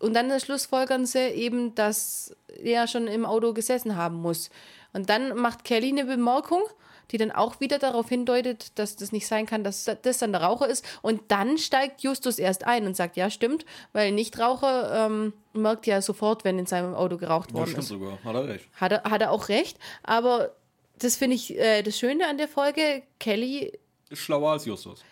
Und 0.00 0.14
dann 0.14 0.38
schlussfolgern 0.40 1.06
sie 1.06 1.28
eben, 1.28 1.74
dass 1.74 2.34
er 2.62 2.86
schon 2.86 3.08
im 3.08 3.26
Auto 3.26 3.52
gesessen 3.52 3.96
haben 3.96 4.16
muss. 4.16 4.50
Und 4.92 5.10
dann 5.10 5.36
macht 5.36 5.64
Kelly 5.64 5.88
eine 5.88 6.04
Bemerkung, 6.04 6.62
die 7.10 7.18
dann 7.18 7.30
auch 7.30 7.60
wieder 7.60 7.78
darauf 7.78 8.08
hindeutet, 8.08 8.78
dass 8.78 8.96
das 8.96 9.12
nicht 9.12 9.26
sein 9.26 9.46
kann, 9.46 9.64
dass 9.64 9.84
das 10.02 10.18
dann 10.18 10.32
der 10.32 10.42
Raucher 10.42 10.68
ist. 10.68 10.84
Und 11.02 11.22
dann 11.28 11.56
steigt 11.58 12.02
Justus 12.02 12.38
erst 12.38 12.64
ein 12.66 12.86
und 12.86 12.96
sagt, 12.96 13.16
ja, 13.16 13.30
stimmt, 13.30 13.64
weil 13.92 14.12
Nichtraucher 14.12 15.06
ähm, 15.06 15.32
merkt 15.52 15.86
ja 15.86 16.02
sofort, 16.02 16.44
wenn 16.44 16.58
in 16.58 16.66
seinem 16.66 16.94
Auto 16.94 17.16
geraucht 17.16 17.50
Ja, 17.50 17.56
worden 17.58 17.68
stimmt 17.70 17.82
ist. 17.82 17.88
sogar. 17.88 18.18
Hat 18.24 18.34
er 18.34 18.48
recht. 18.48 18.68
Hat 18.74 18.92
er, 18.92 19.02
hat 19.04 19.20
er 19.22 19.30
auch 19.30 19.48
recht, 19.48 19.78
aber 20.02 20.54
das 20.98 21.16
finde 21.16 21.36
ich 21.36 21.56
äh, 21.58 21.82
das 21.82 21.96
Schöne 21.98 22.26
an 22.28 22.38
der 22.38 22.48
Folge. 22.48 23.02
Kelly 23.20 23.78
Ist 24.10 24.18
schlauer 24.20 24.50
als 24.52 24.64
Justus. 24.66 25.02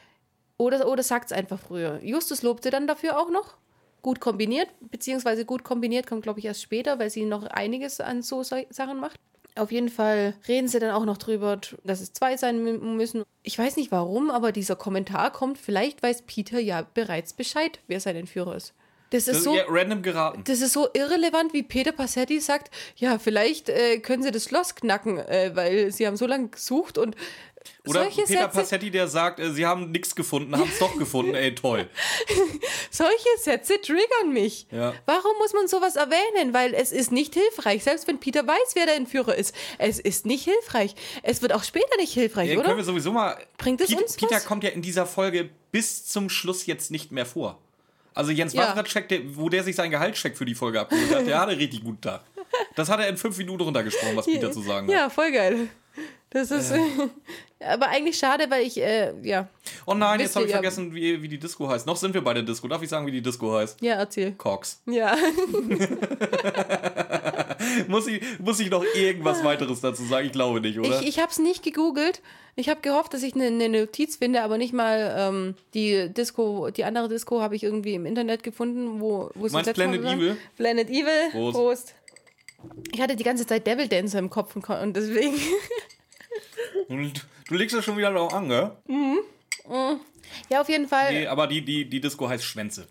oder, 0.59 0.87
oder 0.89 1.03
sagt 1.03 1.27
es 1.27 1.33
einfach 1.33 1.59
früher. 1.61 2.01
Justus 2.03 2.43
lobte 2.43 2.71
dann 2.71 2.87
dafür 2.87 3.19
auch 3.19 3.31
noch. 3.31 3.55
Gut 4.03 4.21
kombiniert, 4.21 4.69
beziehungsweise 4.91 5.45
gut 5.45 5.65
kombiniert 5.65 6.07
kommt, 6.07 6.23
glaube 6.23 6.39
ich, 6.39 6.45
erst 6.45 6.63
später, 6.63 6.99
weil 7.01 7.11
sie 7.11 7.25
noch 7.25 7.45
einiges 7.45 8.01
an 8.01 8.23
so 8.23 8.43
Sa- 8.45 8.63
Sachen 8.71 9.01
macht. 9.01 9.19
Auf 9.57 9.73
jeden 9.73 9.89
Fall 9.89 10.35
reden 10.49 10.69
sie 10.69 10.79
dann 10.79 10.91
auch 10.91 11.05
noch 11.05 11.17
drüber, 11.19 11.59
dass 11.85 12.01
es 12.01 12.13
zwei 12.13 12.37
sein 12.37 12.59
mü- 12.65 12.79
müssen. 12.79 13.23
Ich 13.43 13.59
weiß 13.59 13.77
nicht 13.77 13.91
warum, 13.91 14.31
aber 14.31 14.53
dieser 14.53 14.77
Kommentar 14.77 15.33
kommt, 15.33 15.59
vielleicht 15.59 16.03
weiß 16.03 16.23
Peter 16.23 16.59
ja 16.61 16.87
bereits 16.95 17.33
Bescheid, 17.33 17.81
wer 17.87 18.01
sein 18.01 18.17
Entführer 18.17 18.55
ist. 18.57 18.75
Das 19.11 19.21
ist 19.23 19.29
Das 19.29 19.37
ist 19.39 19.45
so. 19.45 19.57
ja 19.57 19.65
random 19.69 20.03
geraten. 20.03 20.43
Das 20.47 20.61
ist 20.61 20.73
so 20.73 20.89
irrelevant, 20.93 21.53
wie 21.53 21.63
Peter 21.63 21.93
Passetti 21.93 22.41
sagt, 22.41 22.71
ja, 22.97 23.19
vielleicht 23.19 23.69
äh, 23.69 23.99
können 23.99 24.23
sie 24.25 24.33
das 24.33 24.45
Schloss 24.45 24.75
knacken, 24.75 25.19
äh, 25.19 25.53
weil 25.55 25.93
sie 25.93 26.07
haben 26.07 26.17
so 26.17 26.27
lange 26.27 26.49
gesucht 26.49 26.99
und 26.99 27.15
Oder 27.87 28.03
solche 28.05 28.23
Peter 28.23 28.43
Sätze, 28.45 28.59
Passetti, 28.59 28.91
der 28.91 29.09
sagt, 29.09 29.41
äh, 29.41 29.51
sie 29.53 29.65
haben 29.67 29.91
nichts 29.91 30.15
gefunden, 30.15 30.57
haben 30.57 30.69
es 30.73 30.79
doch 30.79 30.97
gefunden. 30.99 31.35
Ey, 31.35 31.55
toll. 31.55 31.89
solche 32.91 33.29
Sätze 33.39 33.81
triggern 33.81 34.33
mich. 34.33 34.67
Ja. 34.71 34.95
Warum 35.07 35.37
muss 35.39 35.53
man 35.53 35.69
sowas 35.69 35.97
erwähnen? 35.97 36.53
Weil 36.55 36.75
es 36.75 36.93
ist 36.93 37.13
nicht 37.13 37.35
hilfreich, 37.35 37.85
selbst 37.85 38.07
wenn 38.09 38.19
Peter 38.19 38.47
weiß, 38.47 38.75
wer 38.75 38.87
der 38.87 38.97
Entführer 38.97 39.35
ist. 39.35 39.55
Es 39.79 39.99
ist 39.99 40.27
nicht 40.27 40.45
hilfreich. 40.45 40.95
Es 41.23 41.43
wird 41.43 41.53
auch 41.53 41.65
später 41.65 41.97
nicht 41.99 42.13
hilfreich, 42.13 42.49
Ja, 42.51 42.57
oder? 42.57 42.65
können 42.65 42.79
wir 42.79 42.85
sowieso 42.85 43.13
mal. 43.13 43.37
Bringt 43.59 43.81
es 43.81 43.89
Piet- 43.91 44.01
uns 44.03 44.17
Peter 44.17 44.37
was? 44.37 44.45
kommt 44.45 44.65
ja 44.65 44.71
in 44.71 44.83
dieser 44.83 45.07
Folge 45.07 45.51
bis 45.73 46.07
zum 46.07 46.29
Schluss 46.31 46.67
jetzt 46.67 46.91
nicht 46.91 47.13
mehr 47.13 47.27
vor. 47.27 47.59
Also 48.15 48.31
Jens 48.31 48.55
Ja. 48.55 48.69
Wawratschek, 48.69 49.09
der, 49.11 49.37
wo 49.37 49.49
der 49.51 49.63
sich 49.63 49.77
seinen 49.77 49.91
Gehaltscheck 49.91 50.37
für 50.39 50.47
die 50.47 50.55
Folge 50.55 50.81
abgeholt 50.81 51.15
hat, 51.15 51.27
der 51.27 51.39
hatte 51.39 51.57
richtig 51.59 51.85
guten 51.85 52.01
Tag. 52.01 52.23
Das 52.75 52.89
hat 52.89 52.99
er 53.01 53.09
in 53.09 53.19
fünf 53.19 53.37
Minuten 53.37 53.61
runtergesprochen, 53.63 54.17
was 54.17 54.25
Peter 54.25 54.51
zu 54.53 54.63
sagen 54.63 54.87
hat. 54.89 54.95
Ja, 54.95 55.11
voll 55.11 55.31
geil. 55.33 55.69
Das 56.31 56.51
ist 56.51 56.73
aber 57.61 57.89
eigentlich 57.89 58.19
schade, 58.19 58.47
weil 58.49 58.67
ich, 58.67 58.79
äh, 58.79 59.15
ja. 59.23 59.49
Oh 59.87 59.95
nein, 59.95 60.21
jetzt 60.21 60.35
habe 60.37 60.47
ich 60.47 60.53
vergessen, 60.53 60.95
wie, 60.95 61.23
wie 61.23 61.29
die 61.29 61.39
Disco 61.39 61.69
heißt. 61.69 61.87
Noch 61.87 61.97
sind 61.97 62.15
wir 62.15 62.23
bei 62.23 62.35
der 62.35 62.43
Disco. 62.43 62.67
Darf 62.69 62.83
ich 62.83 62.89
sagen, 62.89 63.07
wie 63.07 63.13
die 63.13 63.23
Disco 63.23 63.55
heißt? 63.55 63.81
Ja, 63.81 63.95
erzähl. 63.95 64.33
Cox. 64.33 64.83
Ja. 64.87 65.17
Muss 67.89 68.07
ich, 68.07 68.23
muss 68.39 68.61
ich 68.61 68.71
noch 68.71 68.85
irgendwas 68.95 69.43
weiteres 69.43 69.81
dazu 69.81 70.05
sagen? 70.05 70.27
Ich 70.27 70.33
glaube 70.33 70.61
nicht, 70.61 70.79
oder? 70.79 71.01
Ich, 71.01 71.09
ich 71.09 71.19
habe 71.19 71.31
es 71.31 71.39
nicht 71.39 71.63
gegoogelt. 71.63 72.23
Ich 72.55 72.69
habe 72.69 72.81
gehofft, 72.81 73.13
dass 73.13 73.23
ich 73.23 73.35
eine 73.35 73.51
ne 73.51 73.69
Notiz 73.69 74.17
finde, 74.17 74.43
aber 74.43 74.57
nicht 74.57 74.73
mal 74.73 75.15
ähm, 75.19 75.55
die 75.75 76.09
Disco, 76.13 76.71
die 76.71 76.85
andere 76.85 77.09
Disco 77.09 77.41
habe 77.41 77.57
ich 77.57 77.65
irgendwie 77.65 77.95
im 77.95 78.07
Internet 78.07 78.43
gefunden, 78.43 79.01
wo 79.01 79.31
wo 79.35 79.47
es 79.47 79.53
Meinst 79.53 79.75
Planet. 79.75 80.01
Evil? 80.01 80.37
Planet 80.57 80.89
Evil. 80.89 81.51
Prost. 81.53 81.95
Ich 82.93 83.01
hatte 83.01 83.17
die 83.17 83.25
ganze 83.25 83.47
Zeit 83.47 83.67
Devil 83.67 83.89
Dancer 83.89 84.19
im 84.19 84.31
Kopf 84.31 84.55
und 84.55 84.97
deswegen. 84.97 85.35
Und 86.89 87.27
du 87.49 87.55
legst 87.55 87.77
das 87.77 87.85
schon 87.85 87.97
wieder 87.97 88.13
drauf 88.13 88.33
an, 88.33 88.49
gell? 88.49 88.73
ja, 90.49 90.61
auf 90.61 90.69
jeden 90.69 90.89
Fall. 90.89 91.13
Nee, 91.13 91.27
aber 91.27 91.47
die, 91.47 91.65
die, 91.65 91.89
die 91.89 92.01
Disco 92.01 92.29
heißt 92.29 92.45
Schwänze. 92.45 92.87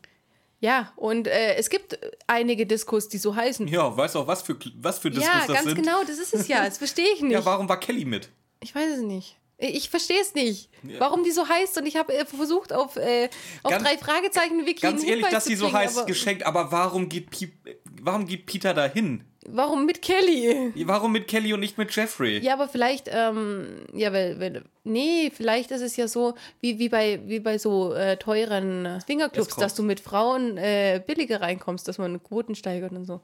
Ja, 0.60 0.94
und 0.96 1.28
äh, 1.28 1.56
es 1.56 1.70
gibt 1.70 2.00
einige 2.28 2.66
Diskos, 2.66 3.08
die 3.10 3.18
so 3.18 3.36
heißen. 3.36 3.68
Ja, 3.68 3.96
weißt 3.96 4.16
du 4.16 4.20
auch, 4.20 4.28
was 4.28 4.42
für, 4.42 4.58
was 4.78 5.00
für 5.00 5.12
Discos 5.12 5.28
ja, 5.28 5.40
das 5.46 5.56
ganz 5.56 5.68
sind? 5.68 5.76
genau, 5.76 6.02
das 6.02 6.18
ist 6.18 6.34
es 6.34 6.48
ja. 6.48 6.66
Das 6.66 6.78
verstehe 6.78 7.14
ich 7.14 7.22
nicht. 7.22 7.34
Ja, 7.34 7.46
warum 7.46 7.70
war 7.70 7.80
Kelly 7.80 8.06
mit? 8.06 8.30
Ich 8.62 8.74
weiß 8.74 8.98
es 8.98 9.02
nicht. 9.02 9.38
Ich 9.58 9.90
verstehe 9.90 10.20
es 10.20 10.34
nicht, 10.34 10.70
warum 11.00 11.24
die 11.24 11.32
so 11.32 11.48
heißt. 11.48 11.78
Und 11.78 11.86
ich 11.86 11.96
habe 11.96 12.14
äh, 12.14 12.26
versucht, 12.26 12.74
auf, 12.74 12.98
äh, 12.98 13.30
auf 13.64 13.72
Ganz- 13.72 13.84
drei 13.84 13.98
Fragezeichen 13.98 14.66
Wiki 14.66 14.82
Ganz 14.82 15.04
ehrlich, 15.04 15.28
dass 15.28 15.46
sie 15.46 15.56
so 15.56 15.72
heißt, 15.72 15.98
aber 15.98 16.06
geschenkt, 16.08 16.46
aber 16.46 16.72
warum 16.72 17.08
geht, 17.08 17.30
Pi 17.30 17.54
warum 18.02 18.26
geht 18.26 18.46
Peter 18.46 18.74
da 18.74 18.86
hin? 18.86 19.24
Warum 19.48 19.86
mit 19.86 20.02
Kelly? 20.02 20.74
Warum 20.86 21.12
mit 21.12 21.28
Kelly 21.28 21.54
und 21.54 21.60
nicht 21.60 21.78
mit 21.78 21.96
Jeffrey? 21.96 22.40
Ja, 22.40 22.54
aber 22.54 22.68
vielleicht, 22.68 23.10
ähm, 23.12 23.86
ja, 23.94 24.12
weil, 24.12 24.40
weil, 24.40 24.64
nee, 24.84 25.32
vielleicht 25.34 25.70
ist 25.72 25.82
es 25.82 25.96
ja 25.96 26.08
so, 26.08 26.34
wie, 26.62 26.80
wie, 26.80 26.90
bei, 26.90 27.22
wie 27.26 27.40
bei 27.40 27.58
so 27.60 27.94
äh, 27.94 28.18
teuren 28.18 29.00
Swingerclubs, 29.02 29.50
Escorts. 29.50 29.64
dass 29.64 29.76
du 29.76 29.84
mit 29.84 30.00
Frauen 30.00 30.58
äh, 30.58 31.02
billiger 31.06 31.42
reinkommst, 31.42 31.88
dass 31.88 32.00
man 32.00 32.22
Quoten 32.24 32.56
steigert 32.56 32.92
und 32.92 33.06
so. 33.06 33.22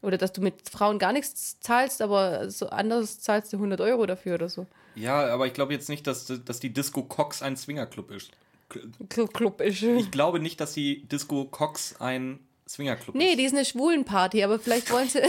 Oder 0.00 0.16
dass 0.16 0.32
du 0.32 0.40
mit 0.42 0.54
Frauen 0.70 0.98
gar 0.98 1.12
nichts 1.12 1.58
zahlst, 1.60 2.02
aber 2.02 2.50
so 2.50 2.68
anders 2.68 3.20
zahlst 3.20 3.52
du 3.52 3.56
100 3.56 3.80
Euro 3.80 4.06
dafür 4.06 4.34
oder 4.34 4.48
so. 4.48 4.66
Ja, 4.94 5.26
aber 5.32 5.46
ich 5.46 5.52
glaube 5.54 5.72
jetzt 5.72 5.88
nicht, 5.88 6.06
dass, 6.06 6.32
dass 6.44 6.60
die 6.60 6.72
Disco 6.72 7.02
Cox 7.02 7.42
ein 7.42 7.56
Swingerclub 7.56 8.10
ist. 8.10 8.30
Club, 9.08 9.60
ist. 9.60 9.82
Ich 9.82 10.10
glaube 10.10 10.40
nicht, 10.40 10.60
dass 10.60 10.72
die 10.72 11.04
Disco 11.06 11.44
Cox 11.44 11.96
ein 12.00 12.40
Swingerclub 12.68 13.14
Nee, 13.14 13.30
ist. 13.30 13.38
die 13.38 13.44
ist 13.44 13.54
eine 13.54 13.64
Schwulenparty, 13.64 14.42
aber 14.42 14.58
vielleicht 14.58 14.90
wollen 14.90 15.08
sie. 15.08 15.20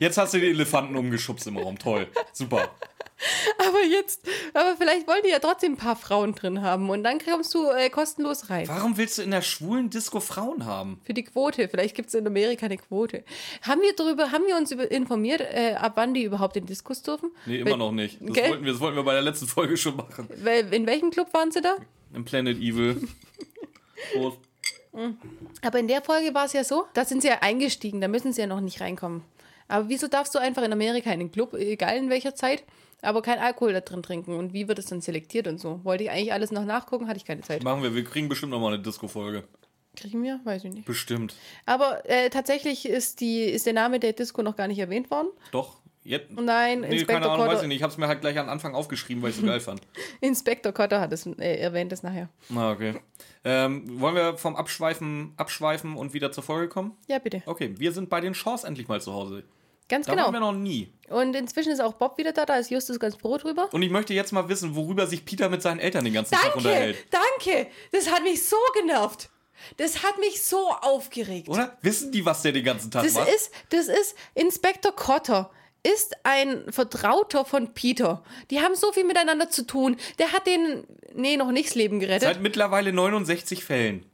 Jetzt 0.00 0.16
hast 0.18 0.34
du 0.34 0.38
die 0.38 0.46
Elefanten 0.48 0.96
umgeschubst 0.96 1.46
im 1.46 1.58
Raum. 1.58 1.78
Toll. 1.78 2.06
Super. 2.32 2.70
aber 3.58 3.82
jetzt, 3.82 4.28
aber 4.52 4.76
vielleicht 4.76 5.06
wollen 5.06 5.22
die 5.24 5.30
ja 5.30 5.38
trotzdem 5.38 5.72
ein 5.72 5.76
paar 5.76 5.96
Frauen 5.96 6.34
drin 6.34 6.60
haben 6.62 6.90
und 6.90 7.02
dann 7.02 7.18
kommst 7.18 7.54
du 7.54 7.70
äh, 7.70 7.88
kostenlos 7.88 8.50
rein. 8.50 8.68
Warum 8.68 8.96
willst 8.98 9.18
du 9.18 9.22
in 9.22 9.30
der 9.30 9.42
schwulen 9.42 9.88
Disco 9.88 10.20
Frauen 10.20 10.66
haben? 10.66 11.00
Für 11.04 11.14
die 11.14 11.24
Quote. 11.24 11.68
Vielleicht 11.68 11.94
gibt 11.94 12.08
es 12.08 12.14
in 12.14 12.26
Amerika 12.26 12.66
eine 12.66 12.76
Quote. 12.76 13.24
Haben 13.62 13.80
wir 13.80 13.94
darüber, 13.94 14.32
haben 14.32 14.46
wir 14.46 14.56
uns 14.56 14.70
über 14.70 14.90
informiert, 14.90 15.40
äh, 15.40 15.74
ab 15.78 15.92
wann 15.96 16.12
die 16.12 16.24
überhaupt 16.24 16.56
in 16.56 16.66
Diskus 16.66 17.02
dürfen? 17.02 17.30
Nee, 17.46 17.60
immer 17.60 17.72
Weil- 17.72 17.78
noch 17.78 17.92
nicht. 17.92 18.18
Das 18.20 18.36
wollten, 18.36 18.64
wir, 18.64 18.72
das 18.72 18.80
wollten 18.80 18.96
wir 18.96 19.04
bei 19.04 19.12
der 19.14 19.22
letzten 19.22 19.46
Folge 19.46 19.76
schon 19.76 19.96
machen. 19.96 20.28
Weil, 20.42 20.72
in 20.72 20.86
welchem 20.86 21.10
Club 21.10 21.32
waren 21.32 21.50
sie 21.50 21.62
da? 21.62 21.76
Im 22.14 22.24
Planet 22.24 22.58
Evil. 22.58 23.08
Prost. 24.12 24.38
Aber 25.62 25.78
in 25.78 25.88
der 25.88 26.02
Folge 26.02 26.32
war 26.34 26.46
es 26.46 26.52
ja 26.52 26.64
so, 26.64 26.86
da 26.94 27.04
sind 27.04 27.22
sie 27.22 27.28
ja 27.28 27.38
eingestiegen, 27.40 28.00
da 28.00 28.08
müssen 28.08 28.32
sie 28.32 28.40
ja 28.40 28.46
noch 28.46 28.60
nicht 28.60 28.80
reinkommen. 28.80 29.22
Aber 29.68 29.88
wieso 29.88 30.06
darfst 30.08 30.34
du 30.34 30.38
einfach 30.38 30.62
in 30.62 30.72
Amerika 30.72 31.10
in 31.12 31.18
den 31.18 31.32
Club, 31.32 31.54
egal 31.54 31.96
in 31.96 32.08
welcher 32.08 32.34
Zeit, 32.34 32.62
aber 33.02 33.22
kein 33.22 33.38
Alkohol 33.38 33.72
da 33.72 33.80
drin 33.80 34.02
trinken? 34.02 34.36
Und 34.36 34.52
wie 34.52 34.68
wird 34.68 34.78
es 34.78 34.86
dann 34.86 35.00
selektiert 35.00 35.46
und 35.46 35.58
so? 35.58 35.80
Wollte 35.84 36.04
ich 36.04 36.10
eigentlich 36.10 36.32
alles 36.32 36.50
noch 36.50 36.64
nachgucken, 36.64 37.08
hatte 37.08 37.18
ich 37.18 37.24
keine 37.24 37.42
Zeit. 37.42 37.62
Machen 37.62 37.82
wir. 37.82 37.94
Wir 37.94 38.04
kriegen 38.04 38.28
bestimmt 38.28 38.52
noch 38.52 38.60
mal 38.60 38.74
eine 38.74 38.82
Disco-Folge. 38.82 39.44
Kriegen 39.96 40.22
wir? 40.22 40.40
Weiß 40.44 40.64
ich 40.64 40.72
nicht. 40.72 40.86
Bestimmt. 40.86 41.34
Aber 41.64 42.08
äh, 42.08 42.28
tatsächlich 42.30 42.86
ist, 42.86 43.20
die, 43.20 43.44
ist 43.44 43.66
der 43.66 43.72
Name 43.72 43.98
der 43.98 44.12
Disco 44.12 44.42
noch 44.42 44.56
gar 44.56 44.68
nicht 44.68 44.78
erwähnt 44.78 45.10
worden. 45.10 45.28
Doch. 45.52 45.78
Jetzt. 46.06 46.30
Nein, 46.30 46.82
Nee, 46.82 46.86
Inspektor 46.98 47.06
keine 47.14 47.24
Ahnung, 47.32 47.46
weiß 47.46 47.54
Cotter, 47.54 47.62
ich 47.62 47.68
nicht. 47.68 47.76
Ich 47.78 47.82
habe 47.82 47.90
es 47.90 47.98
mir 47.98 48.06
halt 48.06 48.20
gleich 48.20 48.38
am 48.38 48.48
Anfang 48.48 48.76
aufgeschrieben, 48.76 49.22
weil 49.24 49.30
ich 49.30 49.36
es 49.36 49.40
so 49.40 49.46
geil 49.48 49.58
fand. 49.58 49.80
Inspektor 50.20 50.70
Cotter 50.72 51.00
hat 51.00 51.12
es 51.12 51.26
äh, 51.26 51.56
erwähnt, 51.56 51.92
es 51.92 52.04
nachher. 52.04 52.28
Na, 52.48 52.70
okay. 52.70 52.94
Ähm, 53.42 54.00
wollen 54.00 54.14
wir 54.14 54.36
vom 54.36 54.54
Abschweifen 54.54 55.32
abschweifen 55.36 55.96
und 55.96 56.14
wieder 56.14 56.30
zur 56.30 56.44
Folge 56.44 56.68
kommen? 56.68 56.96
Ja, 57.08 57.18
bitte. 57.18 57.42
Okay, 57.46 57.74
wir 57.76 57.90
sind 57.90 58.08
bei 58.08 58.20
den 58.20 58.34
Shaws 58.34 58.62
endlich 58.62 58.86
mal 58.86 59.00
zu 59.00 59.12
Hause. 59.14 59.42
Ganz 59.88 60.06
Da 60.06 60.12
genau. 60.12 60.24
waren 60.26 60.32
wir 60.34 60.40
noch 60.40 60.52
nie. 60.52 60.92
Und 61.08 61.36
inzwischen 61.36 61.70
ist 61.70 61.80
auch 61.80 61.92
Bob 61.94 62.18
wieder 62.18 62.32
da, 62.32 62.44
da 62.44 62.56
ist 62.56 62.70
Justus 62.70 62.98
ganz 62.98 63.14
froh 63.14 63.36
drüber. 63.38 63.68
Und 63.72 63.82
ich 63.82 63.90
möchte 63.90 64.12
jetzt 64.14 64.32
mal 64.32 64.48
wissen, 64.48 64.74
worüber 64.74 65.06
sich 65.06 65.24
Peter 65.24 65.48
mit 65.48 65.62
seinen 65.62 65.78
Eltern 65.78 66.04
den 66.04 66.14
ganzen 66.14 66.34
Tag 66.34 66.42
Danke, 66.42 66.58
unterhält. 66.58 67.06
danke. 67.10 67.68
Das 67.92 68.10
hat 68.10 68.22
mich 68.24 68.44
so 68.44 68.56
genervt. 68.74 69.30
Das 69.76 70.02
hat 70.02 70.18
mich 70.18 70.42
so 70.42 70.68
aufgeregt. 70.82 71.48
Oder? 71.48 71.76
Wissen 71.82 72.10
die, 72.12 72.26
was 72.26 72.42
der 72.42 72.52
den 72.52 72.64
ganzen 72.64 72.90
Tag 72.90 73.04
Das 73.04 73.14
macht? 73.14 73.28
ist, 73.28 73.50
das 73.70 73.86
ist 73.88 74.16
Inspektor 74.34 74.92
Cotter. 74.94 75.50
Ist 75.82 76.16
ein 76.24 76.64
Vertrauter 76.72 77.44
von 77.44 77.72
Peter. 77.72 78.24
Die 78.50 78.60
haben 78.60 78.74
so 78.74 78.90
viel 78.92 79.04
miteinander 79.04 79.48
zu 79.50 79.64
tun. 79.66 79.96
Der 80.18 80.32
hat 80.32 80.46
den, 80.48 80.84
nee, 81.14 81.36
noch 81.36 81.52
nicht 81.52 81.68
das 81.68 81.74
Leben 81.76 82.00
gerettet. 82.00 82.22
Seit 82.24 82.42
mittlerweile 82.42 82.92
69 82.92 83.64
Fällen. 83.64 84.04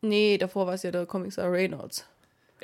nee, 0.00 0.38
davor 0.38 0.66
war 0.66 0.74
es 0.74 0.82
ja 0.82 0.90
der 0.90 1.04
Kommissar 1.04 1.52
Reynolds. 1.52 2.06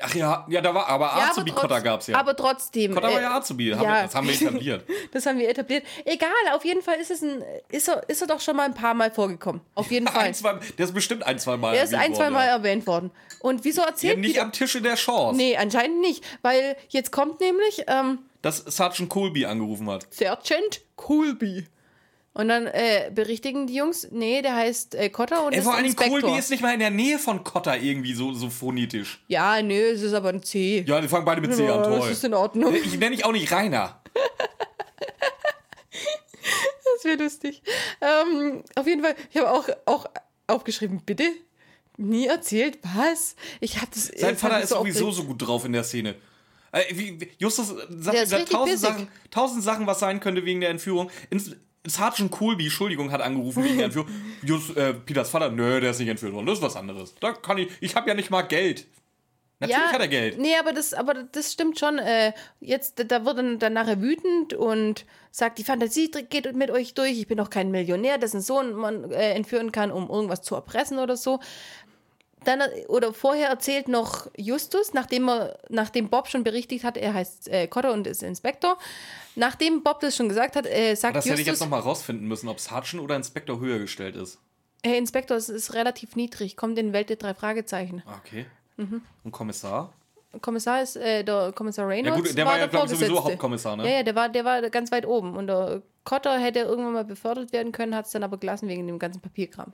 Ach 0.03 0.14
ja, 0.14 0.46
ja, 0.48 0.61
da 0.61 0.74
war 0.74 0.87
aber 0.88 1.07
Ja, 1.07 1.12
aber 1.12 1.24
Azubi 1.31 1.50
trotz- 1.50 1.61
Kotter 1.61 1.81
gab's 1.83 2.07
ja. 2.07 2.16
Aber 2.18 2.35
trotzdem. 2.35 2.94
Kotter 2.94 3.09
war 3.12 3.18
äh, 3.18 3.22
ja 3.22 3.37
Azubi, 3.37 3.70
haben 3.70 3.83
ja. 3.83 3.96
wir, 3.96 4.03
das 4.05 4.14
haben 4.14 4.26
wir 4.29 4.35
etabliert. 4.35 4.85
Das 5.12 5.26
haben 5.26 5.38
wir 5.38 5.48
etabliert. 5.48 5.85
Egal, 6.05 6.31
auf 6.55 6.64
jeden 6.64 6.81
Fall 6.83 6.96
ist 7.00 7.11
es 7.11 7.22
ein, 7.22 7.42
ist 7.70 7.88
er, 7.88 8.09
ist 8.09 8.20
er 8.22 8.26
doch 8.29 8.40
schon 8.40 8.57
mal 8.57 8.64
ein 8.64 8.74
paar 8.74 8.94
Mal 8.94 9.11
vorgekommen. 9.11 9.61
Auf 9.74 9.90
jeden 9.90 10.07
Fall. 10.09 10.26
Ein, 10.26 10.35
zwei, 10.35 10.55
der 10.79 10.87
ist 10.87 10.94
bestimmt 10.94 11.22
ein, 11.24 11.38
zwei 11.38 11.57
Mal 11.57 11.74
Er 11.74 11.85
ist 11.85 11.92
erwähnt 11.92 12.11
ein, 12.11 12.14
zwei 12.14 12.22
worden, 12.24 12.35
Mal 12.35 12.46
ja. 12.46 12.53
erwähnt 12.53 12.87
worden. 12.87 13.11
Und 13.40 13.64
wieso 13.64 13.83
Ja, 13.83 13.88
erzählt 13.88 14.18
nicht 14.18 14.33
Peter? 14.35 14.44
am 14.44 14.53
Tische 14.53 14.81
der 14.81 14.96
Shaws, 14.96 15.37
Nee, 15.37 15.57
anscheinend 15.57 16.00
nicht. 16.00 16.24
Weil 16.42 16.76
jetzt 16.88 17.11
kommt 17.12 17.40
nämlich 17.40 17.85
ähm, 17.87 18.20
dass 18.42 18.59
Sergeant 18.59 19.11
Colby 19.11 19.44
angerufen 19.44 19.90
hat. 19.90 20.07
Sergeant 20.11 20.81
Colby. 20.96 21.66
Und 22.32 22.46
dann 22.48 22.68
äh, 22.68 23.10
berichtigen 23.12 23.66
die 23.66 23.74
Jungs, 23.74 24.06
nee, 24.12 24.40
der 24.40 24.54
heißt 24.54 24.94
äh, 24.94 25.08
Cotter 25.10 25.44
und 25.44 25.52
Ey, 25.52 25.58
ist 25.58 25.64
vor 25.64 25.74
Dingen 25.74 25.86
Inspektor. 25.86 26.20
Colby 26.20 26.38
ist 26.38 26.50
nicht 26.50 26.62
mal 26.62 26.72
in 26.72 26.78
der 26.78 26.90
Nähe 26.90 27.18
von 27.18 27.42
Cotter 27.42 27.76
irgendwie 27.76 28.14
so, 28.14 28.32
so 28.32 28.48
phonetisch. 28.48 29.24
ja, 29.26 29.60
nö, 29.62 29.74
es 29.74 30.00
ist 30.02 30.12
aber 30.14 30.28
ein 30.28 30.42
C. 30.42 30.84
Ja, 30.86 31.00
die 31.00 31.08
fangen 31.08 31.24
beide 31.24 31.40
mit 31.40 31.52
C 31.54 31.62
an, 31.68 31.78
Ja, 31.78 31.82
toll. 31.82 31.98
das 31.98 32.10
ist 32.10 32.24
in 32.24 32.34
Ordnung. 32.34 32.72
Ich 32.74 32.96
nenne 32.98 33.16
dich 33.16 33.24
auch 33.24 33.32
nicht 33.32 33.50
Rainer. 33.50 34.00
Das 36.96 37.04
wäre 37.04 37.22
lustig. 37.22 37.62
Ähm, 38.02 38.62
auf 38.74 38.86
jeden 38.86 39.02
Fall, 39.02 39.14
ich 39.30 39.36
habe 39.38 39.50
auch, 39.50 39.68
auch 39.86 40.06
aufgeschrieben, 40.46 41.00
bitte? 41.06 41.24
Nie 41.96 42.26
erzählt, 42.26 42.78
was? 42.82 43.36
Ich 43.60 43.76
habe 43.76 43.86
das. 43.94 44.08
Sein 44.08 44.32
hat 44.32 44.38
Vater 44.40 44.60
ist 44.60 44.68
so 44.68 44.76
sowieso 44.76 45.10
so 45.10 45.24
gut 45.24 45.40
drauf 45.40 45.64
in 45.64 45.72
der 45.72 45.84
Szene. 45.84 46.16
Äh, 46.72 46.94
Justus 47.38 47.68
sagt 47.88 48.16
richtig 48.18 48.44
tausend. 48.50 48.78
Sachen, 48.78 49.08
tausend 49.30 49.62
Sachen, 49.64 49.86
was 49.86 49.98
sein 50.00 50.20
könnte 50.20 50.44
wegen 50.44 50.60
der 50.60 50.70
Entführung. 50.70 51.10
Ins, 51.30 51.56
Sergeant 51.86 52.30
Colby, 52.30 52.64
Entschuldigung, 52.64 53.10
hat 53.10 53.20
angerufen 53.20 53.64
wegen 53.64 53.80
Entführung. 53.80 54.08
Just, 54.42 54.76
äh, 54.76 54.94
Peters 54.94 55.30
Vater, 55.30 55.50
nö, 55.50 55.80
der 55.80 55.92
ist 55.92 55.98
nicht 55.98 56.08
entführt 56.08 56.32
worden, 56.32 56.46
das 56.46 56.58
ist 56.58 56.64
was 56.64 56.76
anderes. 56.76 57.14
Da 57.20 57.32
kann 57.32 57.58
ich, 57.58 57.68
ich 57.80 57.96
habe 57.96 58.08
ja 58.08 58.14
nicht 58.14 58.30
mal 58.30 58.42
Geld. 58.42 58.86
Natürlich 59.60 59.84
ja, 59.84 59.92
hat 59.92 60.00
er 60.00 60.08
Geld. 60.08 60.38
Nee, 60.38 60.56
aber 60.58 60.72
das, 60.72 60.94
aber 60.94 61.12
das 61.14 61.52
stimmt 61.52 61.78
schon. 61.78 61.98
Äh, 61.98 62.32
jetzt, 62.60 63.04
da 63.08 63.26
wird 63.26 63.38
er 63.38 63.56
dann 63.56 63.74
nachher 63.74 64.00
wütend 64.00 64.54
und 64.54 65.04
sagt, 65.30 65.58
die 65.58 65.64
Fantasie 65.64 66.10
geht 66.10 66.54
mit 66.54 66.70
euch 66.70 66.94
durch. 66.94 67.18
Ich 67.18 67.26
bin 67.26 67.36
doch 67.36 67.50
kein 67.50 67.70
Millionär, 67.70 68.16
dessen 68.16 68.40
Sohn 68.40 68.72
man 68.72 69.10
äh, 69.10 69.32
entführen 69.32 69.70
kann, 69.70 69.90
um 69.90 70.08
irgendwas 70.08 70.40
zu 70.40 70.54
erpressen 70.54 70.98
oder 70.98 71.18
so. 71.18 71.40
Dann, 72.44 72.62
oder 72.88 73.12
vorher 73.12 73.48
erzählt 73.48 73.88
noch 73.88 74.26
Justus, 74.37 74.94
nachdem, 74.94 75.29
er, 75.29 75.59
nachdem 75.68 76.09
Bob 76.09 76.29
schon 76.29 76.42
berichtigt 76.42 76.85
hat, 76.85 76.96
er 76.96 77.12
heißt 77.12 77.48
äh, 77.48 77.66
Cotter 77.66 77.92
und 77.92 78.07
ist 78.07 78.22
Inspektor. 78.22 78.79
Nachdem 79.37 79.83
Bob 79.83 80.00
das 80.00 80.16
schon 80.16 80.29
gesagt 80.29 80.57
hat, 80.57 80.66
äh, 80.66 80.94
sagt 80.94 81.16
das 81.16 81.24
Justus... 81.24 81.33
hätte 81.33 81.42
ich 81.42 81.46
jetzt 81.46 81.61
nochmal 81.61 81.81
rausfinden 81.81 82.26
müssen, 82.26 82.48
ob 82.48 82.59
Sergeant 82.59 83.03
oder 83.03 83.16
Inspektor 83.16 83.61
höher 83.61 83.79
gestellt 83.79 84.16
ist. 84.16 84.38
Herr 84.83 84.96
Inspektor, 84.96 85.37
es 85.37 85.48
ist 85.50 85.74
relativ 85.74 86.16
niedrig, 86.16 86.57
kommt 86.57 86.79
in 86.79 86.92
Welt 86.92 87.11
der 87.11 87.16
drei 87.16 87.35
Fragezeichen. 87.35 88.03
Ah, 88.07 88.14
Okay. 88.24 88.46
Und 89.24 89.31
Kommissar? 89.31 89.92
Kommissar 90.40 90.81
ist 90.81 90.96
äh, 90.96 91.24
der 91.24 91.53
Kommissar 91.53 91.87
Reynolds. 91.88 92.16
Ja 92.16 92.24
gut, 92.24 92.38
der 92.38 92.46
war 92.46 92.59
ja, 92.59 92.66
glaube 92.66 92.87
ich, 92.87 92.98
sowieso. 92.98 93.22
Hauptkommissar, 93.24 93.76
ne? 93.76 93.85
Ja, 93.85 93.96
ja, 93.98 94.03
der 94.03 94.14
war, 94.14 94.29
der 94.29 94.44
war 94.44 94.62
ganz 94.70 94.92
weit 94.92 95.05
oben. 95.05 95.37
Und 95.37 95.48
der 95.48 95.83
Cotter 96.05 96.38
hätte 96.38 96.61
irgendwann 96.61 96.92
mal 96.92 97.05
befördert 97.05 97.53
werden 97.53 97.72
können, 97.72 97.94
hat 97.94 98.07
es 98.07 98.12
dann 98.12 98.22
aber 98.22 98.38
gelassen 98.38 98.68
wegen 98.68 98.87
dem 98.87 98.98
ganzen 98.98 99.20
Papierkram. 99.20 99.72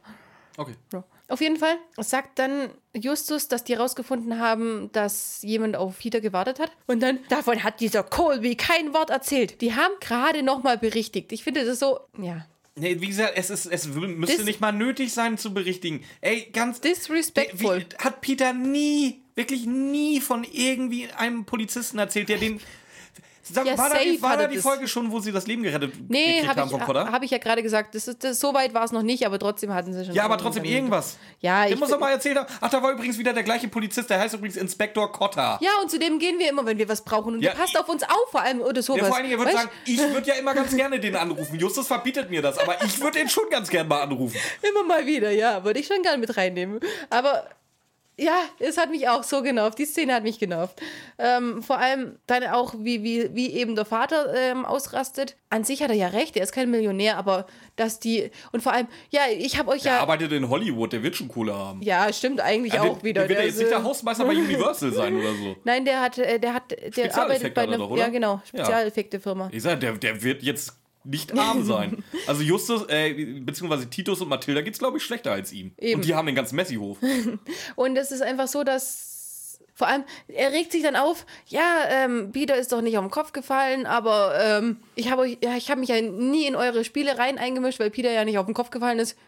Okay. 0.57 0.75
Ja. 0.93 1.05
Auf 1.29 1.41
jeden 1.41 1.57
Fall 1.57 1.77
sagt 1.99 2.39
dann 2.39 2.71
Justus, 2.95 3.49
dass 3.49 3.65
die 3.65 3.75
herausgefunden 3.75 4.39
haben, 4.39 4.91
dass 4.93 5.43
jemand 5.43 5.77
auf 5.77 5.99
Peter 5.99 6.21
gewartet 6.21 6.61
hat. 6.61 6.71
Und 6.87 7.01
dann, 7.01 7.19
davon 7.29 7.63
hat 7.65 7.81
dieser 7.81 8.03
Colby 8.05 8.55
kein 8.57 8.95
Wort 8.95 9.11
erzählt. 9.11 9.61
Die 9.61 9.75
haben 9.75 9.93
gerade 10.01 10.43
nochmal 10.43 10.79
berichtigt. 10.79 11.33
Ich 11.33 11.43
finde 11.45 11.65
das 11.65 11.79
so, 11.79 12.01
ja, 12.21 12.47
Nee, 12.79 13.01
wie 13.01 13.07
gesagt, 13.07 13.33
es, 13.37 13.49
ist, 13.49 13.65
es 13.65 13.87
müsste 13.89 14.37
Dis- 14.37 14.45
nicht 14.45 14.61
mal 14.61 14.71
nötig 14.71 15.15
sein 15.15 15.39
zu 15.39 15.55
berichtigen. 15.55 16.05
Ey, 16.21 16.51
ganz. 16.53 16.83
disrespectful. 16.83 17.79
Wie, 17.81 18.05
hat 18.05 18.21
Peter 18.21 18.53
nie, 18.53 19.23
wirklich 19.35 19.65
nie 19.65 20.21
von 20.21 20.45
irgendwie 20.45 21.09
einem 21.17 21.47
Polizisten 21.47 21.99
erzählt, 21.99 22.29
der 22.29 22.37
den. 22.37 22.61
Sag, 23.49 23.65
Ja, 23.65 23.79
war 23.79 23.91
da, 23.91 23.99
die- 23.99 24.21
war 24.21 24.37
da 24.37 24.47
die. 24.49 24.59
Folge 24.59 24.89
schon, 24.89 25.13
wo 25.13 25.21
sie 25.21 25.31
das 25.31 25.47
Leben 25.47 25.63
gerettet 25.63 25.93
Nee, 26.09 26.25
gekriegt 26.27 26.49
habe 26.49 26.61
haben 26.63 26.67
ich, 26.67 26.73
vom 26.73 26.81
Potter? 26.81 27.13
hab 27.13 27.23
ich 27.23 27.31
ja 27.31 27.39
gerade 27.39 27.63
gesagt. 27.63 27.95
Das 27.95 28.09
ist, 28.09 28.25
das, 28.25 28.41
so 28.41 28.53
weit 28.55 28.75
war 28.75 28.83
es 28.85 28.91
noch 28.93 29.03
nicht, 29.03 29.25
aber 29.25 29.39
trotzdem 29.39 29.73
hatten 29.73 29.93
sie 29.93 30.05
schon. 30.05 30.15
ja, 30.15 30.25
aber 30.25 30.37
trotzdem 30.37 30.65
irgendwas. 30.65 31.17
Ja, 31.41 31.63
Der 31.65 31.75
ich, 31.75 31.79
muss 31.79 31.91
doch 31.91 32.01
mal 32.01 32.11
erzählt 32.11 32.37
haben. 32.39 32.47
Ach, 32.61 32.69
da 32.71 32.83
war 32.83 32.91
übrigens 32.93 33.19
wieder 33.19 33.33
der 33.33 33.45
gleiche 33.45 33.69
Polizist, 33.69 34.11
der 34.11 34.19
heißt 34.19 34.35
übrigens 34.35 34.57
Inspektor 34.57 35.13
Cotter. 35.13 35.59
ja, 35.61 35.71
und 35.81 35.91
zu 35.91 35.99
dem 35.99 36.19
gehen 36.19 36.39
wir 36.39 36.49
immer, 36.49 36.67
wenn 36.67 36.79
wir 36.79 36.89
was 36.89 37.03
brauchen. 37.05 37.35
Und 37.35 37.41
Ja, 37.43 37.53
der 37.53 37.59
passt 37.61 37.75
ich- 37.75 37.79
auf 37.79 37.89
uns 37.89 38.03
auf, 38.03 38.31
vor 38.33 38.41
allem 38.43 38.61
oder 38.63 38.83
sowas. 38.83 38.99
Der 39.01 39.07
vor 39.09 39.17
allen 39.17 39.25
Dingen, 39.27 39.35
er 39.39 39.45
würde 39.45 39.55
Weißt? 39.55 39.65
sagen, 39.65 39.77
ich 39.87 39.99
würde 40.01 40.27
ja 40.29 40.35
immer 40.35 40.55
ganz 40.55 40.75
gerne 40.77 40.99
den 40.99 41.15
anrufen. 41.15 41.59
Justus 41.59 41.87
verbietet 41.87 42.29
mir 42.31 42.43
das, 42.43 42.59
aber 42.59 42.83
ich 42.85 43.01
würde 43.01 43.19
den 43.19 43.29
schon 43.29 43.49
ganz 43.51 43.69
gerne 43.69 43.89
mal 43.89 44.01
anrufen. 44.03 44.37
Immer 44.63 44.83
mal 44.83 45.07
wieder, 45.07 45.31
ja, 45.31 45.63
würde 45.65 45.79
ich 45.79 45.87
schon 45.87 46.03
gerne 46.03 46.19
mit 46.19 46.37
reinnehmen. 46.37 46.81
Aber 47.11 47.45
ja, 48.19 48.35
es 48.59 48.79
hat 48.79 48.91
mich 48.91 49.09
auch 49.09 49.23
so 49.23 49.43
genervt. 49.43 49.79
Die 49.79 49.85
Szene 49.85 50.15
hat 50.15 50.23
mich 50.23 50.39
genervt. 50.39 50.81
Ähm, 51.19 51.63
vor 51.63 51.79
allem 51.79 52.19
dann 52.27 52.45
auch, 52.45 52.75
wie, 52.79 53.03
wie, 53.03 53.35
wie 53.35 53.51
eben 53.53 53.77
der 53.77 53.85
Vater 53.85 54.35
ähm, 54.35 54.65
ausrastet. 54.65 55.37
An 55.51 55.65
sich 55.65 55.83
hat 55.83 55.91
er 55.91 55.97
ja 55.97 56.09
recht, 56.09 56.35
er 56.37 56.43
ist 56.43 56.53
kein 56.53 56.71
Millionär, 56.71 57.19
aber 57.19 57.47
dass 57.77 58.01
die. 58.01 58.31
Und 58.53 58.63
vor 58.63 58.73
allem, 58.73 58.89
ja, 59.11 59.23
ich 59.37 59.59
habe 59.59 59.71
euch 59.71 59.83
Der 59.83 59.93
ja. 59.93 60.01
arbeitet 60.01 60.33
in 60.33 60.49
Hollywood, 60.49 60.95
der 60.95 61.03
wird 61.03 61.15
schon 61.15 61.29
Kohle 61.29 61.55
haben. 61.55 61.83
Ja, 61.83 62.11
stimmt 62.11 62.41
eigentlich 62.41 62.73
Ja, 62.73 62.83
auch 62.83 62.99
der, 62.99 63.03
wieder. 63.05 63.21
Der 63.23 63.29
wird 63.29 63.39
ja 63.39 63.43
Der 63.43 63.49
jetzt 63.51 63.59
nicht 63.59 63.71
der 63.71 63.83
Hausmeister 63.85 64.25
bei 64.25 64.33
Universal 64.33 64.93
sein 64.93 65.15
oder 65.15 65.35
so. 65.35 65.57
Nein, 65.65 65.85
der 65.85 66.01
hat, 66.01 66.17
äh, 66.17 66.39
der 66.39 66.55
hat, 66.55 66.71
der 66.71 67.17
arbeitet 67.19 67.53
bei 67.53 67.63
er 67.63 67.69
einer, 67.69 67.79
doch, 67.79 67.91
oder? 67.91 68.01
ja 68.01 68.09
genau. 68.09 68.41
Spezialeffekte-Firma. 68.47 69.51
Ich 69.53 69.63
sag, 69.63 69.79
der, 69.81 69.93
der 69.93 70.23
wird 70.23 70.43
jetzt 70.43 70.73
nicht 71.07 71.37
arm 71.37 71.65
sein. 71.65 72.05
Also 72.27 72.43
Justus, 72.43 72.85
äh, 72.89 73.13
beziehungsweise 73.41 73.89
Titus 73.89 74.21
und 74.21 74.29
Mathilda 74.29 74.63
geht's, 74.63 74.79
glaube 74.79 74.99
ich, 74.99 75.05
schlechter 75.05 75.33
als 75.33 75.53
ihm. 75.53 75.73
Eben. 75.79 76.01
Und 76.01 76.05
die 76.05 76.15
haben 76.15 76.27
den 76.27 76.35
ganzen 76.35 76.57
Messi-Hof. 76.57 76.99
Und 77.77 77.97
es 77.97 78.11
ist 78.11 78.23
einfach 78.23 78.49
so, 78.49 78.65
dass 78.65 79.61
vor 79.75 79.87
allem, 79.89 80.05
er 80.29 80.53
regt 80.53 80.73
sich 80.73 80.83
dann 80.83 80.97
auf, 80.97 81.27
ja, 81.47 81.83
ähm, 81.89 82.33
Peter 82.33 82.57
ist 82.57 82.73
doch 82.73 82.81
nicht 82.81 82.97
auf 82.97 83.05
den 83.05 83.11
Kopf 83.11 83.33
gefallen, 83.33 83.85
aber 83.85 84.35
ähm, 84.41 84.79
ich 84.95 85.11
habe 85.11 85.29
ja, 85.29 85.57
ich 85.57 85.71
habe 85.71 85.81
mich 85.81 85.91
ja 85.91 86.01
nie 86.01 86.47
in 86.47 86.57
eure 86.57 86.83
Spielereien 86.83 87.37
eingemischt, 87.37 87.79
weil 87.79 87.91
Peter 87.91 88.11
ja 88.11 88.25
nicht 88.25 88.39
auf 88.39 88.47
den 88.47 88.55
Kopf 88.55 88.71
gefallen 88.71 88.99
ist. 88.99 89.19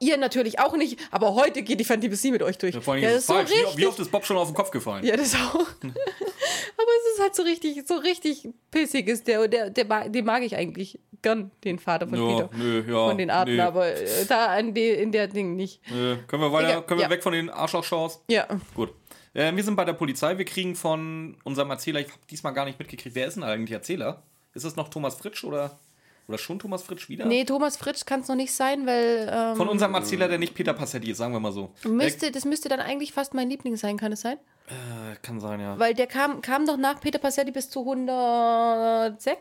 Ihr 0.00 0.16
natürlich 0.16 0.58
auch 0.58 0.76
nicht, 0.76 0.98
aber 1.10 1.34
heute 1.34 1.62
geht 1.62 1.78
die 1.78 1.84
Fantasie 1.84 2.32
mit 2.32 2.42
euch 2.42 2.58
durch. 2.58 2.74
Vor 2.76 2.94
allem 2.94 3.02
ja, 3.02 3.10
ist 3.10 3.16
es 3.16 3.26
das 3.26 3.36
falsch. 3.36 3.50
ist 3.50 3.56
so 3.56 3.56
Wie, 3.56 3.64
richtig. 3.64 3.82
wie 3.82 3.86
oft 3.86 3.98
ist 4.00 4.10
Bob 4.10 4.26
schon 4.26 4.36
auf 4.36 4.48
den 4.48 4.54
Kopf 4.54 4.70
gefallen? 4.70 5.04
ja, 5.04 5.16
das 5.16 5.34
auch. 5.34 5.54
aber 5.54 5.62
es 5.84 7.14
ist 7.14 7.22
halt 7.22 7.34
so 7.34 7.42
richtig, 7.42 7.86
so 7.86 7.94
richtig 7.94 8.48
pissig 8.70 9.08
ist 9.08 9.26
der. 9.28 9.46
Der, 9.48 9.70
der 9.70 9.84
mag, 9.84 10.12
den 10.12 10.24
mag 10.24 10.42
ich 10.42 10.56
eigentlich 10.56 10.98
gern, 11.22 11.50
den 11.62 11.78
Vater 11.78 12.08
von 12.08 12.18
Ja, 12.18 12.46
Peter. 12.46 12.50
nö, 12.56 12.84
ja, 12.86 13.08
von 13.08 13.18
den 13.18 13.30
Arten, 13.30 13.56
nee. 13.56 13.60
aber 13.60 13.86
äh, 13.88 14.24
da 14.28 14.60
die, 14.60 14.88
in 14.88 15.12
der 15.12 15.28
Ding 15.28 15.56
nicht. 15.56 15.80
Äh, 15.88 16.16
können 16.26 16.42
wir 16.42 16.52
weiter, 16.52 16.82
können 16.82 16.98
wir 17.00 17.06
ja. 17.06 17.10
weg 17.10 17.22
von 17.22 17.32
den 17.32 17.48
Arschloch-Shows? 17.48 18.22
Ja. 18.28 18.46
Gut. 18.74 18.90
Äh, 19.32 19.54
wir 19.54 19.64
sind 19.64 19.76
bei 19.76 19.84
der 19.84 19.94
Polizei. 19.94 20.38
Wir 20.38 20.44
kriegen 20.44 20.76
von 20.76 21.36
unserem 21.44 21.70
Erzähler, 21.70 22.00
ich 22.00 22.08
habe 22.08 22.20
diesmal 22.30 22.52
gar 22.52 22.64
nicht 22.64 22.78
mitgekriegt, 22.78 23.14
wer 23.14 23.26
ist 23.26 23.34
denn 23.34 23.42
eigentlich 23.42 23.72
Erzähler? 23.72 24.22
Ist 24.54 24.64
es 24.64 24.76
noch 24.76 24.88
Thomas 24.88 25.16
Fritsch 25.16 25.44
oder, 25.44 25.78
oder 26.26 26.38
schon 26.38 26.58
Thomas 26.58 26.82
Fritsch 26.82 27.08
wieder? 27.08 27.26
Nee, 27.26 27.44
Thomas 27.44 27.76
Fritsch 27.76 28.06
kann 28.06 28.20
es 28.20 28.28
noch 28.28 28.36
nicht 28.36 28.52
sein, 28.52 28.86
weil. 28.86 29.30
Ähm, 29.32 29.56
Von 29.56 29.68
unserem 29.68 29.94
Erzähler, 29.94 30.28
der 30.28 30.38
nicht 30.38 30.54
Peter 30.54 30.72
Passetti 30.72 31.10
ist, 31.10 31.18
sagen 31.18 31.32
wir 31.32 31.40
mal 31.40 31.52
so. 31.52 31.72
Müsste, 31.86 32.30
das 32.30 32.44
müsste 32.44 32.68
dann 32.68 32.80
eigentlich 32.80 33.12
fast 33.12 33.34
mein 33.34 33.50
Liebling 33.50 33.76
sein, 33.76 33.96
kann 33.96 34.12
es 34.12 34.22
sein? 34.22 34.38
Äh, 34.66 35.16
kann 35.22 35.40
sein, 35.40 35.60
ja. 35.60 35.78
Weil 35.78 35.94
der 35.94 36.06
kam, 36.06 36.40
kam 36.40 36.66
doch 36.66 36.76
nach 36.78 37.00
Peter 37.00 37.18
Passetti 37.18 37.50
bis 37.50 37.68
zu 37.68 37.80
106. 37.80 39.36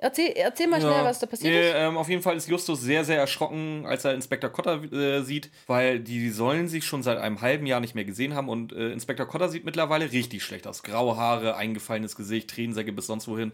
Erzähl, 0.00 0.28
erzähl 0.36 0.68
mal 0.68 0.80
schnell, 0.80 0.92
Ja. 0.92 1.04
was 1.04 1.18
da 1.18 1.26
passiert 1.26 1.52
nee, 1.52 1.70
ist. 1.70 1.74
Ähm, 1.76 1.96
auf 1.96 2.08
jeden 2.08 2.22
Fall 2.22 2.36
ist 2.36 2.48
Justus 2.48 2.80
sehr, 2.80 3.04
sehr 3.04 3.18
erschrocken, 3.18 3.84
als 3.84 4.04
er 4.04 4.14
Inspektor 4.14 4.48
Cotter 4.48 4.80
äh, 4.92 5.22
sieht, 5.22 5.50
weil 5.66 5.98
die 5.98 6.30
sollen 6.30 6.68
sich 6.68 6.86
schon 6.86 7.02
seit 7.02 7.18
einem 7.18 7.40
halben 7.40 7.66
Jahr 7.66 7.80
nicht 7.80 7.96
mehr 7.96 8.04
gesehen 8.04 8.36
haben 8.36 8.48
und 8.48 8.72
äh, 8.72 8.92
Inspektor 8.92 9.26
Cotter 9.26 9.48
sieht 9.48 9.64
mittlerweile 9.64 10.12
richtig 10.12 10.44
schlecht 10.44 10.68
aus. 10.68 10.84
Graue 10.84 11.16
Haare, 11.16 11.56
eingefallenes 11.56 12.14
Gesicht, 12.14 12.48
Tränensäcke 12.48 12.92
bis 12.92 13.08
sonst 13.08 13.26
wohin. 13.26 13.50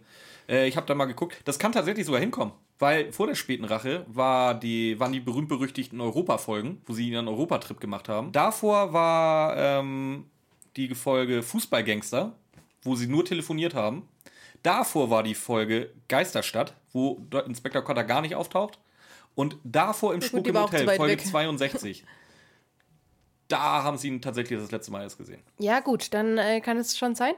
Äh, 0.48 0.68
ich 0.68 0.76
habe 0.76 0.86
da 0.86 0.94
mal 0.94 1.06
geguckt, 1.06 1.36
das 1.44 1.58
kann 1.58 1.72
tatsächlich 1.72 2.06
sogar 2.06 2.20
hinkommen, 2.20 2.52
weil 2.78 3.12
vor 3.12 3.26
der 3.26 3.34
späten 3.34 3.64
Rache 3.64 4.04
war 4.08 4.54
die, 4.54 4.98
waren 5.00 5.12
die 5.12 5.20
berühmt-berüchtigten 5.20 6.00
Europa-Folgen, 6.00 6.82
wo 6.86 6.92
sie 6.92 7.08
ihren 7.08 7.28
Europatrip 7.28 7.80
gemacht 7.80 8.08
haben. 8.08 8.32
Davor 8.32 8.92
war 8.92 9.56
ähm, 9.56 10.26
die 10.76 10.94
Folge 10.94 11.42
Fußballgangster, 11.42 12.32
wo 12.82 12.96
sie 12.96 13.06
nur 13.06 13.24
telefoniert 13.24 13.74
haben. 13.74 14.08
Davor 14.62 15.10
war 15.10 15.22
die 15.22 15.34
Folge 15.34 15.92
Geisterstadt, 16.08 16.74
wo 16.92 17.20
dort 17.28 17.46
Inspektor 17.46 17.82
Cotter 17.82 18.04
gar 18.04 18.22
nicht 18.22 18.34
auftaucht. 18.34 18.78
Und 19.34 19.58
davor 19.64 20.14
im 20.14 20.22
Spuk 20.22 20.46
im 20.46 20.58
Hotel, 20.58 20.86
Folge 20.86 21.14
weg. 21.14 21.24
62. 21.24 22.04
da 23.48 23.82
haben 23.82 23.98
sie 23.98 24.08
ihn 24.08 24.22
tatsächlich 24.22 24.58
das 24.58 24.70
letzte 24.70 24.92
Mal 24.92 25.02
erst 25.02 25.18
gesehen. 25.18 25.42
Ja, 25.58 25.80
gut, 25.80 26.14
dann 26.14 26.38
äh, 26.38 26.60
kann 26.60 26.76
es 26.78 26.96
schon 26.96 27.14
sein. 27.14 27.34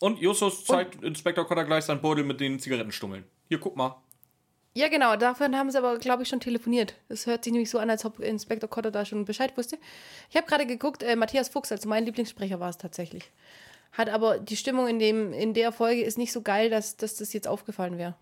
Und 0.00 0.18
Justus 0.18 0.64
zeigt 0.64 1.02
Inspektor 1.02 1.46
Cotter 1.46 1.64
gleich 1.64 1.84
seinen 1.84 2.02
Beutel 2.02 2.24
mit 2.24 2.40
den 2.40 2.58
Zigarettenstummeln. 2.58 3.24
Hier, 3.48 3.58
guck 3.58 3.76
mal. 3.76 3.96
Ja, 4.74 4.88
genau, 4.88 5.16
davon 5.16 5.56
haben 5.56 5.70
sie 5.70 5.78
aber, 5.78 5.98
glaube 5.98 6.22
ich, 6.24 6.28
schon 6.28 6.40
telefoniert. 6.40 6.96
Es 7.08 7.26
hört 7.26 7.44
sich 7.44 7.52
nämlich 7.52 7.70
so 7.70 7.78
an, 7.78 7.88
als 7.88 8.04
ob 8.04 8.20
Inspektor 8.20 8.68
Cotter 8.68 8.90
da 8.90 9.06
schon 9.06 9.24
Bescheid 9.24 9.56
wusste. 9.56 9.78
Ich 10.28 10.36
habe 10.36 10.46
gerade 10.46 10.66
geguckt, 10.66 11.02
äh, 11.02 11.16
Matthias 11.16 11.48
Fuchs, 11.48 11.72
also 11.72 11.88
mein 11.88 12.04
Lieblingssprecher 12.04 12.60
war 12.60 12.68
es 12.68 12.76
tatsächlich. 12.76 13.30
Hat 13.92 14.10
aber 14.10 14.38
die 14.38 14.56
Stimmung 14.56 14.86
in, 14.86 14.98
dem, 14.98 15.32
in 15.32 15.54
der 15.54 15.72
Folge 15.72 16.02
ist 16.02 16.18
nicht 16.18 16.30
so 16.30 16.42
geil, 16.42 16.68
dass, 16.68 16.98
dass 16.98 17.16
das 17.16 17.32
jetzt 17.32 17.48
aufgefallen 17.48 17.96
wäre. 17.96 18.16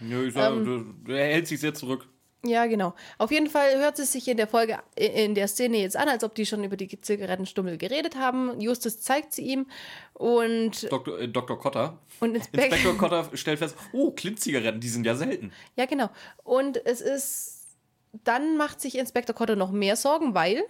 Nö, 0.00 0.28
ich 0.28 0.32
sag, 0.32 0.52
Ähm. 0.52 1.04
er 1.06 1.26
hält 1.26 1.46
sich 1.46 1.60
sehr 1.60 1.74
zurück. 1.74 2.06
Ja, 2.44 2.66
genau. 2.66 2.94
Auf 3.18 3.30
jeden 3.30 3.48
Fall 3.48 3.78
hört 3.78 4.00
es 4.00 4.12
sich 4.12 4.26
in 4.26 4.36
der 4.36 4.48
Folge, 4.48 4.78
in 4.96 5.36
der 5.36 5.46
Szene 5.46 5.78
jetzt 5.78 5.96
an, 5.96 6.08
als 6.08 6.24
ob 6.24 6.34
die 6.34 6.44
schon 6.44 6.64
über 6.64 6.76
die 6.76 7.00
Zigarettenstummel 7.00 7.78
geredet 7.78 8.16
haben. 8.16 8.60
Justus 8.60 9.00
zeigt 9.00 9.32
sie 9.32 9.42
ihm 9.42 9.66
und, 10.14 10.90
Dr. 10.90 11.20
Äh, 11.20 11.28
Dr. 11.28 11.56
Cotter. 11.56 11.98
und 12.18 12.34
Inspek 12.34 12.64
Inspektor 12.64 12.98
Cotter 12.98 13.30
stellt 13.34 13.60
fest, 13.60 13.76
oh, 13.92 14.10
Klimt-Zigaretten, 14.10 14.80
die 14.80 14.88
sind 14.88 15.06
ja 15.06 15.14
selten. 15.14 15.52
Ja, 15.76 15.86
genau. 15.86 16.10
Und 16.42 16.84
es 16.84 17.00
ist, 17.00 17.76
dann 18.24 18.56
macht 18.56 18.80
sich 18.80 18.98
Inspektor 18.98 19.36
Cotter 19.36 19.54
noch 19.54 19.70
mehr 19.70 19.94
Sorgen, 19.94 20.34
weil, 20.34 20.64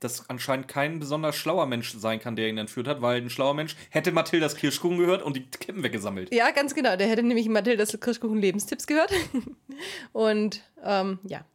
dass 0.00 0.28
anscheinend 0.30 0.68
kein 0.68 1.00
besonders 1.00 1.34
schlauer 1.36 1.66
Mensch 1.66 1.92
sein 1.96 2.20
kann, 2.20 2.36
der 2.36 2.48
ihn 2.48 2.58
entführt 2.58 2.86
hat, 2.86 3.02
weil 3.02 3.20
ein 3.20 3.30
schlauer 3.30 3.54
Mensch 3.54 3.74
hätte 3.90 4.12
Mathildas 4.12 4.54
Kirschkuchen 4.56 4.98
gehört 4.98 5.22
und 5.22 5.36
die 5.36 5.42
Kippen 5.44 5.82
weggesammelt. 5.82 6.32
ja, 6.32 6.50
ganz 6.50 6.74
genau, 6.74 6.96
der 6.96 7.08
hätte 7.08 7.22
nämlich 7.22 7.48
Mathildas 7.48 7.98
Kirschkuchen 8.00 8.38
Lebenstipps 8.40 8.86
gehört. 8.86 9.12
und, 10.12 10.62
ähm, 10.84 11.18
ja. 11.24 11.44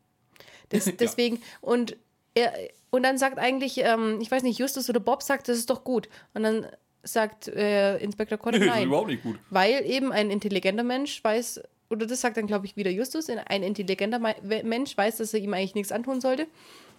Ja. 0.74 0.80
deswegen, 1.00 1.40
und 1.62 1.98
er, 2.34 2.52
und 2.90 3.04
dann 3.04 3.20
sagt 3.20 3.38
eigentlich, 3.38 3.78
ähm, 3.78 4.18
ich 4.22 4.32
weiß 4.32 4.42
nicht, 4.42 4.58
Justus 4.58 4.90
oder 4.90 5.00
Bob 5.00 5.22
sagt, 5.22 5.48
das 5.48 5.58
ist 5.58 5.70
doch 5.70 5.84
gut. 5.84 6.10
Und 6.34 6.42
dann 6.42 6.66
sagt 7.04 7.48
äh, 7.48 7.98
Inspektor 8.00 8.40
Cotter 8.40 8.58
ist 8.58 8.66
nein. 8.66 8.88
überhaupt 8.88 9.10
nicht 9.10 9.22
gut. 9.22 9.38
Weil 9.52 9.86
eben 9.86 10.12
ein 10.12 10.32
intelligenter 10.32 10.84
Mensch 10.84 11.24
weiß, 11.24 11.62
oder 11.92 12.08
das 12.08 12.22
sagt 12.22 12.38
dann, 12.38 12.48
glaube 12.48 12.66
ich, 12.66 12.76
wieder 12.76 12.90
Justus, 12.90 13.30
ein 13.30 13.62
intelligenter 13.62 14.18
Me- 14.18 14.36
Mensch 14.64 14.98
weiß, 14.98 15.18
dass 15.18 15.32
er 15.36 15.42
ihm 15.42 15.54
eigentlich 15.54 15.76
nichts 15.76 15.92
antun 15.92 16.22
sollte. 16.22 16.48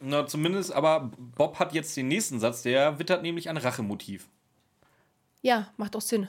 Na, 0.01 0.27
zumindest, 0.27 0.73
aber 0.73 1.11
Bob 1.37 1.59
hat 1.59 1.73
jetzt 1.73 1.97
den 1.97 2.09
nächsten 2.09 2.41
Satz, 2.41 2.63
der 2.63 2.99
wittert 2.99 3.23
nämlich 3.23 3.49
ein 3.49 3.57
Rachemotiv. 3.57 4.29
Ja, 5.43 5.69
macht 5.77 5.95
doch 5.95 6.01
Sinn. 6.01 6.29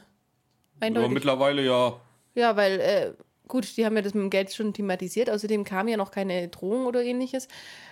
Aber 0.78 0.88
Eindeutig. 0.88 1.12
mittlerweile 1.12 1.62
ja. 1.64 2.00
Ja, 2.34 2.56
weil 2.58 2.80
äh, 2.80 3.14
gut, 3.48 3.78
die 3.78 3.86
haben 3.86 3.96
ja 3.96 4.02
das 4.02 4.14
mit 4.14 4.24
dem 4.24 4.30
Geld 4.30 4.54
schon 4.54 4.74
thematisiert. 4.74 5.30
Außerdem 5.30 5.64
kam 5.64 5.88
ja 5.88 5.98
noch 5.98 6.12
keine 6.12 6.48
Drohung 6.50 6.86
oder 6.86 7.02
ähnliches. 7.04 7.48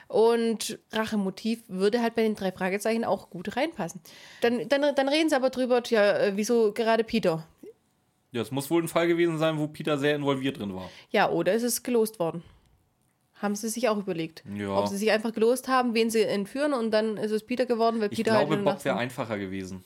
Und 0.07 0.79
Rachemotiv 0.91 1.63
würde 1.67 2.01
halt 2.01 2.15
bei 2.15 2.23
den 2.23 2.35
drei 2.35 2.51
Fragezeichen 2.51 3.05
auch 3.05 3.29
gut 3.29 3.55
reinpassen. 3.55 4.01
Dann, 4.41 4.67
dann, 4.67 4.93
dann 4.95 5.09
reden 5.09 5.29
sie 5.29 5.35
aber 5.35 5.49
drüber, 5.49 5.81
ja, 5.87 6.17
äh, 6.17 6.33
wieso 6.35 6.73
gerade 6.73 7.03
Peter? 7.03 7.47
Ja, 8.31 8.41
es 8.41 8.51
muss 8.51 8.69
wohl 8.69 8.81
ein 8.81 8.87
Fall 8.87 9.07
gewesen 9.07 9.37
sein, 9.37 9.59
wo 9.59 9.67
Peter 9.67 9.97
sehr 9.97 10.15
involviert 10.15 10.59
drin 10.59 10.73
war. 10.75 10.89
Ja, 11.11 11.29
oder 11.29 11.53
ist 11.53 11.63
es 11.63 11.83
gelost 11.83 12.19
worden? 12.19 12.43
Haben 13.43 13.55
sie 13.55 13.67
sich 13.67 13.89
auch 13.89 13.97
überlegt. 13.97 14.41
Ja. 14.55 14.75
Ob 14.75 14.87
sie 14.87 14.95
sich 14.95 15.11
einfach 15.11 15.33
gelost 15.33 15.67
haben, 15.67 15.93
wen 15.93 16.09
sie 16.09 16.21
entführen 16.21 16.73
und 16.73 16.91
dann 16.91 17.17
ist 17.17 17.31
es 17.31 17.45
Peter 17.45 17.65
geworden, 17.65 17.99
weil 17.99 18.09
Ich 18.09 18.17
Peter 18.17 18.31
glaube, 18.31 18.55
halt 18.55 18.63
Bob 18.63 18.85
wäre 18.85 18.95
einfacher 18.95 19.37
gewesen. 19.37 19.83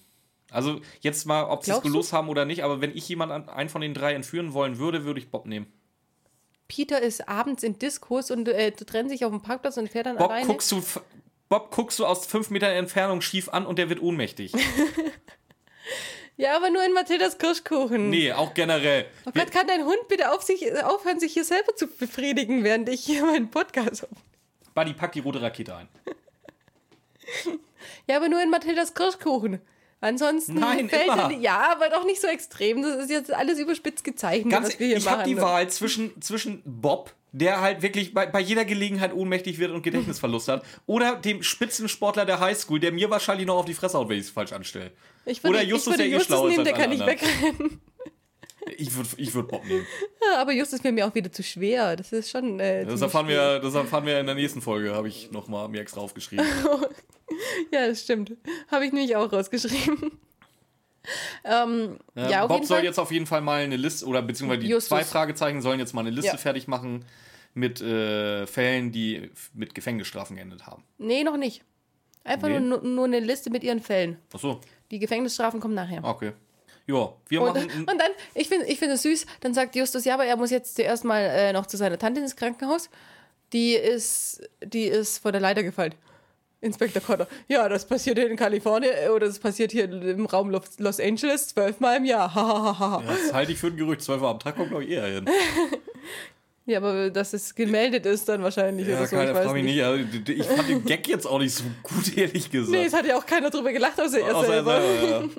Also 0.51 0.79
jetzt 1.01 1.25
mal, 1.25 1.43
ob 1.45 1.65
sie 1.65 1.71
es 1.71 1.81
gelost 1.81 2.13
haben 2.13 2.29
oder 2.29 2.45
nicht, 2.45 2.63
aber 2.63 2.81
wenn 2.81 2.95
ich 2.95 3.09
jemanden 3.09 3.49
einen 3.49 3.69
von 3.69 3.81
den 3.81 3.95
drei 3.95 4.13
entführen 4.13 4.53
wollen 4.53 4.77
würde, 4.77 5.05
würde 5.05 5.19
ich 5.19 5.29
Bob 5.29 5.47
nehmen. 5.47 5.65
Peter 6.67 7.01
ist 7.01 7.27
abends 7.27 7.63
in 7.63 7.79
Diskos 7.79 8.29
und 8.29 8.47
äh, 8.47 8.71
trennt 8.71 9.09
sich 9.09 9.25
auf 9.25 9.31
dem 9.31 9.41
Parkplatz 9.41 9.77
und 9.77 9.89
fährt 9.89 10.05
dann 10.05 10.17
Bob 10.17 10.29
alleine. 10.29 10.45
guckst, 10.45 10.71
du, 10.71 10.83
Bob 11.49 11.71
guckst 11.71 11.97
du 11.97 12.05
aus 12.05 12.27
fünf 12.27 12.51
Metern 12.51 12.71
Entfernung 12.73 13.21
schief 13.21 13.49
an 13.49 13.65
und 13.65 13.79
der 13.79 13.89
wird 13.89 14.01
ohnmächtig. 14.01 14.53
Ja, 16.37 16.55
aber 16.55 16.69
nur 16.69 16.83
in 16.85 16.93
Mathildas 16.93 17.37
Kirschkuchen. 17.39 18.09
Nee, 18.11 18.31
auch 18.31 18.53
generell. 18.53 19.05
Oh 19.25 19.31
Gott, 19.33 19.51
kann 19.51 19.65
dein 19.67 19.83
Hund 19.85 20.07
bitte 20.07 20.31
auf 20.31 20.43
sich, 20.43 20.63
aufhören, 20.83 21.19
sich 21.19 21.33
hier 21.33 21.43
selber 21.43 21.75
zu 21.75 21.87
befriedigen, 21.87 22.63
während 22.63 22.87
ich 22.89 23.03
hier 23.03 23.25
meinen 23.25 23.49
Podcast 23.49 24.03
auf. 24.03 24.17
Buddy, 24.75 24.93
pack 24.93 25.13
die 25.13 25.19
rote 25.21 25.41
Rakete 25.41 25.75
ein. 25.75 25.87
Ja, 28.07 28.17
aber 28.17 28.29
nur 28.29 28.41
in 28.41 28.49
Mathildas 28.49 28.93
Kirschkuchen. 28.93 29.59
Ansonsten 29.99 30.53
Nein, 30.53 30.89
fällt 30.89 31.05
immer. 31.05 31.31
er. 31.31 31.39
Ja, 31.39 31.71
aber 31.71 31.89
doch 31.89 32.05
nicht 32.05 32.21
so 32.21 32.27
extrem. 32.27 32.83
Das 32.83 32.97
ist 32.97 33.09
jetzt 33.09 33.33
alles 33.33 33.57
überspitzt 33.57 34.03
gezeichnet, 34.03 34.51
Ganz, 34.51 34.67
was 34.67 34.79
wir 34.79 34.87
hier 34.87 34.97
ich 34.97 35.05
machen. 35.05 35.19
habe 35.19 35.29
die 35.29 35.41
Wahl 35.41 35.67
zwischen, 35.69 36.21
zwischen 36.21 36.61
Bob, 36.65 37.13
der 37.31 37.61
halt 37.61 37.81
wirklich 37.81 38.13
bei, 38.13 38.25
bei 38.25 38.39
jeder 38.39 38.65
Gelegenheit 38.65 39.13
ohnmächtig 39.13 39.59
wird 39.59 39.71
und 39.71 39.83
Gedächtnisverlust 39.83 40.47
hat, 40.47 40.63
oder 40.85 41.15
dem 41.15 41.43
Spitzensportler 41.43 42.25
der 42.25 42.39
Highschool, 42.39 42.79
der 42.79 42.91
mir 42.91 43.09
wahrscheinlich 43.09 43.45
noch 43.47 43.57
auf 43.57 43.65
die 43.65 43.73
Fresse 43.73 43.97
haut, 43.97 44.09
wenn 44.09 44.17
ich 44.17 44.25
es 44.25 44.29
falsch 44.29 44.53
anstelle. 44.53 44.91
Ich 45.25 45.43
würde, 45.43 45.55
Oder 45.55 45.63
ich 45.63 45.69
Justus, 45.69 45.93
würde 45.93 45.97
der 46.03 46.07
eh 46.07 46.11
Justus 46.13 46.27
schlauer 46.27 46.47
ist 46.49 46.51
nehmen, 46.53 46.65
der 46.65 46.73
kann 46.73 46.89
nicht 46.89 47.05
wegrennen. 47.05 47.81
Ich 48.75 48.93
würde 48.95 49.09
ich 49.17 49.33
würd 49.33 49.47
Bob 49.47 49.65
nehmen. 49.65 49.85
Ja, 50.21 50.37
aber 50.41 50.51
Justus 50.51 50.83
wäre 50.83 50.93
mir 50.93 51.07
auch 51.07 51.15
wieder 51.15 51.31
zu 51.31 51.41
schwer. 51.41 51.95
Das 51.95 52.11
ist 52.11 52.29
schon. 52.29 52.59
Äh, 52.59 52.85
Das 52.85 53.01
erfahren, 53.01 53.27
wir, 53.27 53.59
das 53.59 53.73
erfahren 53.73 54.05
wir 54.05 54.19
in 54.19 54.25
der 54.25 54.35
nächsten 54.35 54.61
Folge, 54.61 54.93
habe 54.93 55.07
ich 55.07 55.31
nochmal 55.31 55.69
mir 55.69 55.81
extra 55.81 56.01
aufgeschrieben. 56.01 56.45
Ja, 57.73 57.87
das 57.87 58.03
stimmt. 58.03 58.31
Habe 58.71 58.85
ich 58.85 58.93
nämlich 58.93 59.15
auch 59.17 59.31
rausgeschrieben. 59.31 60.17
ähm, 61.43 61.97
Ja, 62.15 62.29
ja, 62.29 62.47
Bob 62.47 62.65
soll 62.65 62.77
Fall. 62.77 62.85
jetzt 62.85 62.99
auf 62.99 63.11
jeden 63.11 63.25
Fall 63.25 63.41
mal 63.41 63.61
eine 63.63 63.77
Liste, 63.77 64.05
oder 64.05 64.21
beziehungsweise 64.21 64.61
die 64.61 64.67
Justus. 64.69 64.89
zwei 64.89 65.03
Fragezeichen 65.03 65.61
sollen 65.61 65.79
jetzt 65.79 65.93
mal 65.93 66.01
eine 66.01 66.09
Liste 66.11 66.31
Ja. 66.31 66.37
fertig 66.37 66.67
machen 66.67 67.05
mit 67.53 67.81
äh, 67.81 68.45
Fällen, 68.47 68.91
die 68.91 69.31
mit 69.53 69.73
Gefängnisstrafen 69.75 70.35
geendet 70.35 70.67
haben. 70.67 70.83
Nee, 70.97 71.23
noch 71.23 71.37
nicht. 71.37 71.63
Einfach 72.23 72.49
Nee? 72.49 72.59
nur, 72.59 72.81
nur 72.83 73.05
eine 73.05 73.19
Liste 73.21 73.49
mit 73.49 73.63
ihren 73.63 73.79
Fällen. 73.81 74.17
Achso, 74.33 74.59
Die 74.91 74.99
Gefängnisstrafen 74.99 75.59
kommen 75.59 75.73
nachher. 75.75 76.03
okay. 76.03 76.33
Ja, 76.89 77.13
wir 77.27 77.41
Und, 77.41 77.53
machen. 77.53 77.69
und 77.79 77.87
dann, 77.99 78.11
ich 78.33 78.47
finde 78.47 78.65
ich 78.67 78.79
find 78.79 78.91
es 78.93 79.01
süß, 79.01 79.25
dann 79.41 79.53
sagt 79.53 79.75
Justus, 79.75 80.05
ja, 80.05 80.13
aber 80.13 80.25
er 80.25 80.37
muss 80.37 80.51
jetzt 80.51 80.75
zuerst 80.75 81.03
mal 81.03 81.19
äh, 81.21 81.51
noch 81.51 81.65
zu 81.65 81.75
seiner 81.75 81.97
Tante 81.97 82.21
ins 82.21 82.35
Krankenhaus. 82.37 82.89
Die 83.53 83.73
ist, 83.73 84.41
die 84.63 84.83
ist 84.85 85.17
von 85.19 85.31
der 85.33 85.41
Leiter 85.41 85.63
gefallen. 85.63 85.95
Inspektor 86.67 87.01
Cotter. 87.01 87.27
Ja, 87.47 87.67
das 87.67 87.85
passiert 87.87 88.17
hier 88.19 88.29
in 88.29 88.37
Kalifornien 88.37 88.91
äh, 89.05 89.09
oder 89.09 89.25
das 89.27 89.39
passiert 89.39 89.71
hier 89.71 89.85
im 89.91 90.25
Raum 90.27 90.49
Los, 90.51 90.99
Angeles 90.99 91.47
zwölfmal 91.47 91.97
im 91.97 92.05
Jahr. 92.05 92.31
Ja, 92.35 93.01
das 93.07 93.33
halte 93.33 93.51
ich 93.53 93.57
für 93.57 93.67
ein 93.67 93.77
Gerücht. 93.77 94.01
12 94.01 94.21
Uhr 94.21 94.29
am 94.29 94.39
Tag 94.39 94.55
kommt, 94.55 94.69
glaube 94.69 94.83
ich, 94.83 94.91
eher 94.91 95.05
hin. 95.07 95.25
ja, 96.65 96.77
aber 96.79 97.09
dass 97.09 97.33
es 97.33 97.55
gemeldet 97.55 98.05
ist 98.05 98.27
dann 98.29 98.43
wahrscheinlich 98.43 98.87
Ja, 98.87 98.97
oder 98.97 99.07
so. 99.07 99.15
keine 99.15 99.31
Ich 99.31 99.37
weiß 99.37 99.53
nicht. 99.53 99.63
nicht. 99.65 99.83
Also, 99.83 100.03
ich 100.27 100.45
fand 100.45 100.69
den 100.69 100.85
Gag 100.85 101.07
jetzt 101.07 101.25
auch 101.25 101.39
nicht 101.39 101.53
so 101.55 101.63
gut, 101.83 102.15
ehrlich 102.17 102.51
gesagt. 102.51 102.71
Nee, 102.71 102.85
es 102.85 102.93
hat 102.93 103.05
ja 103.05 103.17
auch 103.17 103.25
keiner 103.25 103.49
drüber 103.49 103.71
gelacht, 103.71 103.99
außer 103.99 104.19
er 104.19 104.35
Außer 104.35 104.47
er 104.47 104.53
selber. 104.63 104.81
selber, 104.81 105.29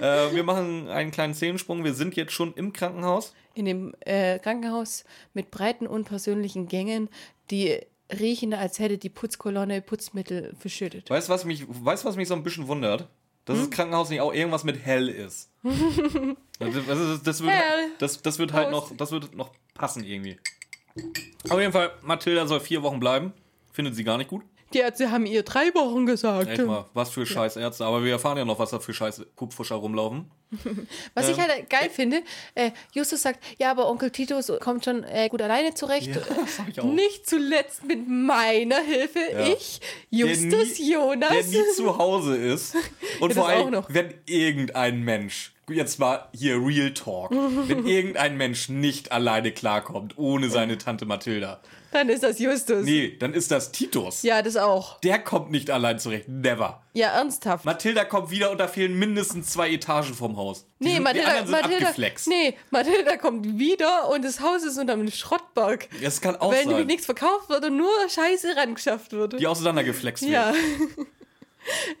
ja. 0.00 0.26
äh, 0.28 0.34
wir 0.34 0.42
machen 0.42 0.88
einen 0.88 1.10
kleinen 1.10 1.34
Szenensprung. 1.34 1.84
Wir 1.84 1.94
sind 1.94 2.16
jetzt 2.16 2.32
schon 2.32 2.52
im 2.54 2.72
Krankenhaus. 2.72 3.32
In 3.54 3.66
dem 3.66 3.94
äh, 4.00 4.40
Krankenhaus 4.40 5.04
mit 5.32 5.52
breiten, 5.52 5.86
unpersönlichen 5.86 6.66
Gängen, 6.66 7.08
die 7.52 7.78
riechen, 8.10 8.54
als 8.54 8.78
hätte 8.78 8.98
die 8.98 9.08
Putzkolonne 9.08 9.80
Putzmittel 9.82 10.54
verschüttet. 10.58 11.08
Weißt 11.10 11.28
du, 11.28 11.32
was 11.32 11.44
mich, 11.44 11.64
weißt, 11.68 12.04
was 12.04 12.16
mich 12.16 12.28
so 12.28 12.34
ein 12.34 12.42
bisschen 12.42 12.68
wundert? 12.68 13.08
Dass 13.44 13.56
Hm? 13.58 13.64
das 13.64 13.70
Krankenhaus 13.70 14.10
nicht 14.10 14.20
auch 14.20 14.32
irgendwas 14.32 14.64
mit 14.64 14.78
hell 14.84 15.08
ist. 15.08 15.50
das, 16.58 16.74
das, 16.86 17.22
das, 17.22 17.42
wird, 17.42 17.52
Hell. 17.52 17.90
das, 17.98 18.22
das 18.22 18.38
wird 18.38 18.52
halt 18.52 18.70
noch, 18.70 18.94
das 18.96 19.10
wird 19.10 19.34
noch 19.34 19.50
passen 19.74 20.04
irgendwie. 20.04 20.38
Auf 21.48 21.58
jeden 21.58 21.72
Fall, 21.72 21.92
Mathilda 22.02 22.46
soll 22.46 22.60
vier 22.60 22.82
Wochen 22.82 23.00
bleiben. 23.00 23.32
Findet 23.72 23.96
sie 23.96 24.04
gar 24.04 24.18
nicht 24.18 24.28
gut. 24.30 24.42
Die 24.74 24.78
Ärzte 24.78 25.10
haben 25.12 25.24
ihr 25.24 25.44
drei 25.44 25.72
Wochen 25.74 26.04
gesagt. 26.04 26.48
Echt 26.48 26.66
mal, 26.66 26.86
was 26.94 27.10
für 27.10 27.24
scheiß 27.24 27.56
Ärzte. 27.56 27.84
Aber 27.84 28.02
wir 28.02 28.12
erfahren 28.12 28.36
ja 28.36 28.44
noch, 28.44 28.58
was 28.58 28.70
da 28.70 28.80
für 28.80 28.92
scheiß 28.92 29.22
Kupfuscher 29.36 29.76
rumlaufen. 29.76 30.30
Was 31.14 31.28
ich 31.28 31.36
Ähm, 31.36 31.44
halt 31.48 31.70
geil 31.70 31.90
finde, 31.90 32.22
äh, 32.54 32.70
Justus 32.92 33.22
sagt, 33.22 33.42
ja, 33.58 33.72
aber 33.72 33.88
Onkel 33.88 34.10
Titus 34.10 34.52
kommt 34.60 34.84
schon 34.84 35.02
äh, 35.02 35.28
gut 35.28 35.42
alleine 35.42 35.74
zurecht. 35.74 36.08
Ja, 36.08 36.14
das 36.14 36.58
hab 36.60 36.68
ich 36.68 36.80
auch. 36.80 36.84
Nicht 36.84 37.28
zuletzt 37.28 37.84
mit 37.84 38.08
meiner 38.08 38.80
Hilfe. 38.80 39.18
Ja. 39.32 39.46
Ich, 39.48 39.80
Justus, 40.10 40.78
nie, 40.78 40.92
Jonas. 40.92 41.30
Der 41.30 41.44
nie 41.44 41.66
zu 41.76 41.98
Hause 41.98 42.36
ist. 42.36 42.76
Und 43.18 43.30
Ja, 43.30 43.34
vor 43.42 43.48
allem, 43.48 43.84
wenn 43.88 44.14
irgendein 44.26 45.02
Mensch, 45.02 45.52
jetzt 45.68 45.98
mal 45.98 46.28
hier 46.32 46.54
Real 46.64 46.92
Talk, 46.94 47.32
wenn 47.32 47.86
irgendein 47.86 48.36
Mensch 48.36 48.68
nicht 48.68 49.10
alleine 49.10 49.50
klarkommt, 49.50 50.18
ohne 50.18 50.50
seine 50.50 50.78
Tante 50.78 51.04
Mathilda, 51.04 51.60
Dann 51.94 52.08
ist 52.10 52.22
das 52.24 52.38
Justus. 52.40 52.84
nee, 52.84 53.16
dann 53.18 53.32
ist 53.32 53.50
das 53.50 53.72
Titus. 53.72 54.22
Ja, 54.24 54.42
das 54.42 54.56
auch. 54.56 55.00
Der 55.00 55.18
kommt 55.20 55.50
nicht 55.50 55.70
allein 55.70 55.98
zurecht. 55.98 56.28
Never. 56.28 56.82
Ja, 56.92 57.08
ernsthaft. 57.08 57.64
Mathilda 57.64 58.04
kommt 58.04 58.30
wieder 58.30 58.50
und 58.50 58.58
da 58.58 58.68
fehlen 58.68 58.98
mindestens 58.98 59.46
zwei 59.52 59.70
Etagen 59.70 60.12
vom 60.12 60.36
Haus. 60.36 60.66
Die, 60.80 60.84
Nee, 60.84 60.90
sind, 60.90 60.98
die 60.98 61.02
Mathilda, 61.04 61.28
anderen 61.28 61.46
sind 61.46 61.60
Mathilda, 61.62 61.86
abgeflext. 61.86 62.26
nee, 62.28 62.54
Mathilda 62.70 63.16
kommt 63.16 63.58
wieder 63.58 64.10
und 64.10 64.24
das 64.24 64.40
Haus 64.40 64.64
ist 64.64 64.76
unter 64.76 64.92
einem 64.94 65.10
Schrottberg. 65.10 65.88
Das 66.02 66.20
kann 66.20 66.36
auch 66.36 66.50
weil 66.52 66.60
nämlich 66.66 66.78
sein. 66.78 66.86
nichts 66.88 67.06
verkauft 67.06 67.48
wird 67.48 67.64
und 67.64 67.76
nur 67.76 67.90
Scheiße 68.08 68.56
rangeschafft 68.56 69.12
wird. 69.12 69.38
Die 69.40 69.46
auseinandergeflext 69.46 70.24
Ja. 70.24 70.52
wird. 70.52 71.08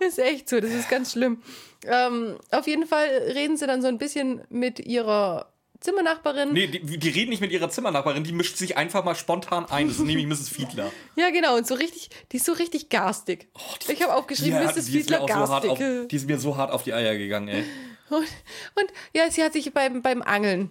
ist 0.00 0.18
echt 0.18 0.48
so, 0.48 0.60
das 0.60 0.70
ist 0.70 0.90
ganz 0.90 1.12
schlimm. 1.12 1.40
Ähm, 1.86 2.36
auf 2.50 2.66
jeden 2.66 2.86
Fall 2.86 3.06
reden 3.34 3.56
sie 3.56 3.66
dann 3.66 3.80
so 3.80 3.88
ein 3.88 3.98
bisschen 3.98 4.42
mit 4.48 4.80
ihrer 4.80 5.52
Zimmernachbarin. 5.84 6.54
Nee, 6.54 6.66
die, 6.66 6.98
die 6.98 7.08
reden 7.10 7.28
nicht 7.28 7.42
mit 7.42 7.52
ihrer 7.52 7.68
Zimmernachbarin, 7.68 8.24
die 8.24 8.32
mischt 8.32 8.56
sich 8.56 8.78
einfach 8.78 9.04
mal 9.04 9.14
spontan 9.14 9.66
ein. 9.66 9.86
Das 9.88 9.98
ist 9.98 10.02
nämlich 10.04 10.26
Mrs. 10.26 10.48
Fiedler. 10.48 10.90
Ja, 11.16 11.28
genau, 11.28 11.56
und 11.56 11.66
so 11.66 11.74
richtig, 11.74 12.08
die 12.32 12.38
ist 12.38 12.46
so 12.46 12.52
richtig 12.52 12.88
garstig. 12.88 13.48
ich 13.86 14.02
habe 14.02 14.14
aufgeschrieben, 14.14 14.60
Die, 14.60 14.66
hat- 14.66 14.74
Mrs. 14.76 14.86
die, 14.86 14.92
Fiedler 14.92 15.20
auch 15.20 15.28
so 15.28 15.34
hart 15.34 15.64
garstig. 15.64 15.70
auf, 15.70 16.08
die 16.08 16.16
ist 16.16 16.26
mir 16.26 16.38
so 16.38 16.56
hart 16.56 16.70
auf 16.72 16.84
die 16.84 16.94
Eier 16.94 17.16
gegangen, 17.18 17.48
ey. 17.48 17.64
und, 18.08 18.18
und 18.20 18.92
ja, 19.14 19.30
sie 19.30 19.42
hat 19.44 19.52
sich 19.52 19.74
beim, 19.74 20.00
beim 20.00 20.22
Angeln, 20.22 20.70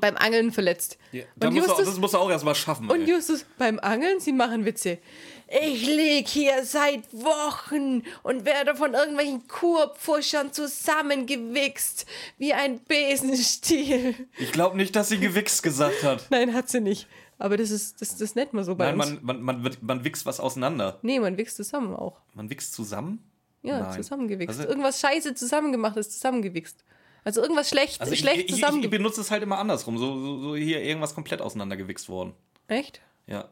beim 0.00 0.16
Angeln 0.16 0.52
verletzt. 0.52 0.96
Da 1.34 1.48
und 1.48 1.56
Justus, 1.56 1.78
das 1.84 1.98
musst 1.98 2.14
du 2.14 2.18
auch 2.18 2.30
erstmal 2.30 2.54
schaffen, 2.54 2.88
und 2.88 3.00
ey. 3.02 3.10
Justus 3.10 3.44
beim 3.58 3.80
Angeln, 3.80 4.20
sie 4.20 4.32
machen 4.32 4.64
Witze. 4.64 4.98
Ich 5.48 5.86
lieg 5.86 6.26
hier 6.28 6.64
seit 6.64 7.12
Wochen 7.12 8.02
und 8.22 8.44
werde 8.44 8.74
von 8.74 8.94
irgendwelchen 8.94 9.46
Kurpfuschern 9.46 10.52
zusammengewichst, 10.52 12.06
wie 12.38 12.52
ein 12.52 12.80
Besenstiel. 12.84 14.14
Ich 14.38 14.52
glaube 14.52 14.76
nicht, 14.76 14.96
dass 14.96 15.08
sie 15.08 15.18
gewichst 15.18 15.62
gesagt 15.62 16.02
hat. 16.02 16.26
Nein, 16.30 16.54
hat 16.54 16.68
sie 16.68 16.80
nicht. 16.80 17.06
Aber 17.38 17.56
das 17.56 17.70
ist, 17.70 18.00
das, 18.00 18.16
das 18.16 18.34
nennt 18.34 18.52
man 18.52 18.64
so 18.64 18.74
bei 18.74 18.90
Nein, 18.92 19.00
uns. 19.00 19.22
man, 19.22 19.22
man, 19.22 19.42
man, 19.42 19.64
wird- 19.64 19.82
man 19.82 20.04
wichst 20.04 20.24
was 20.24 20.40
auseinander. 20.40 20.98
nee, 21.02 21.18
man 21.20 21.36
wächst 21.36 21.56
zusammen 21.56 21.94
auch. 21.94 22.20
Man 22.34 22.48
wichst 22.48 22.72
zusammen? 22.74 23.22
Ja, 23.62 23.80
Nein. 23.80 23.92
zusammengewichst. 24.02 24.58
Also- 24.58 24.68
irgendwas 24.68 25.00
scheiße 25.00 25.34
zusammengemachtes, 25.34 26.10
zusammengewichst. 26.10 26.84
Also 27.24 27.40
irgendwas 27.42 27.68
schlecht, 27.70 28.00
Also 28.00 28.12
ich, 28.12 28.20
schlecht 28.20 28.36
ich, 28.36 28.44
ich, 28.44 28.50
ich 28.50 28.54
zusammengewichst. 28.56 28.90
benutze 28.98 29.20
es 29.22 29.30
halt 29.30 29.42
immer 29.42 29.58
andersrum. 29.58 29.96
So, 29.98 30.18
so, 30.20 30.38
so 30.42 30.56
hier 30.56 30.82
irgendwas 30.82 31.14
komplett 31.14 31.40
auseinandergewichst 31.40 32.08
worden. 32.08 32.34
Echt? 32.68 33.00
Ja. 33.26 33.48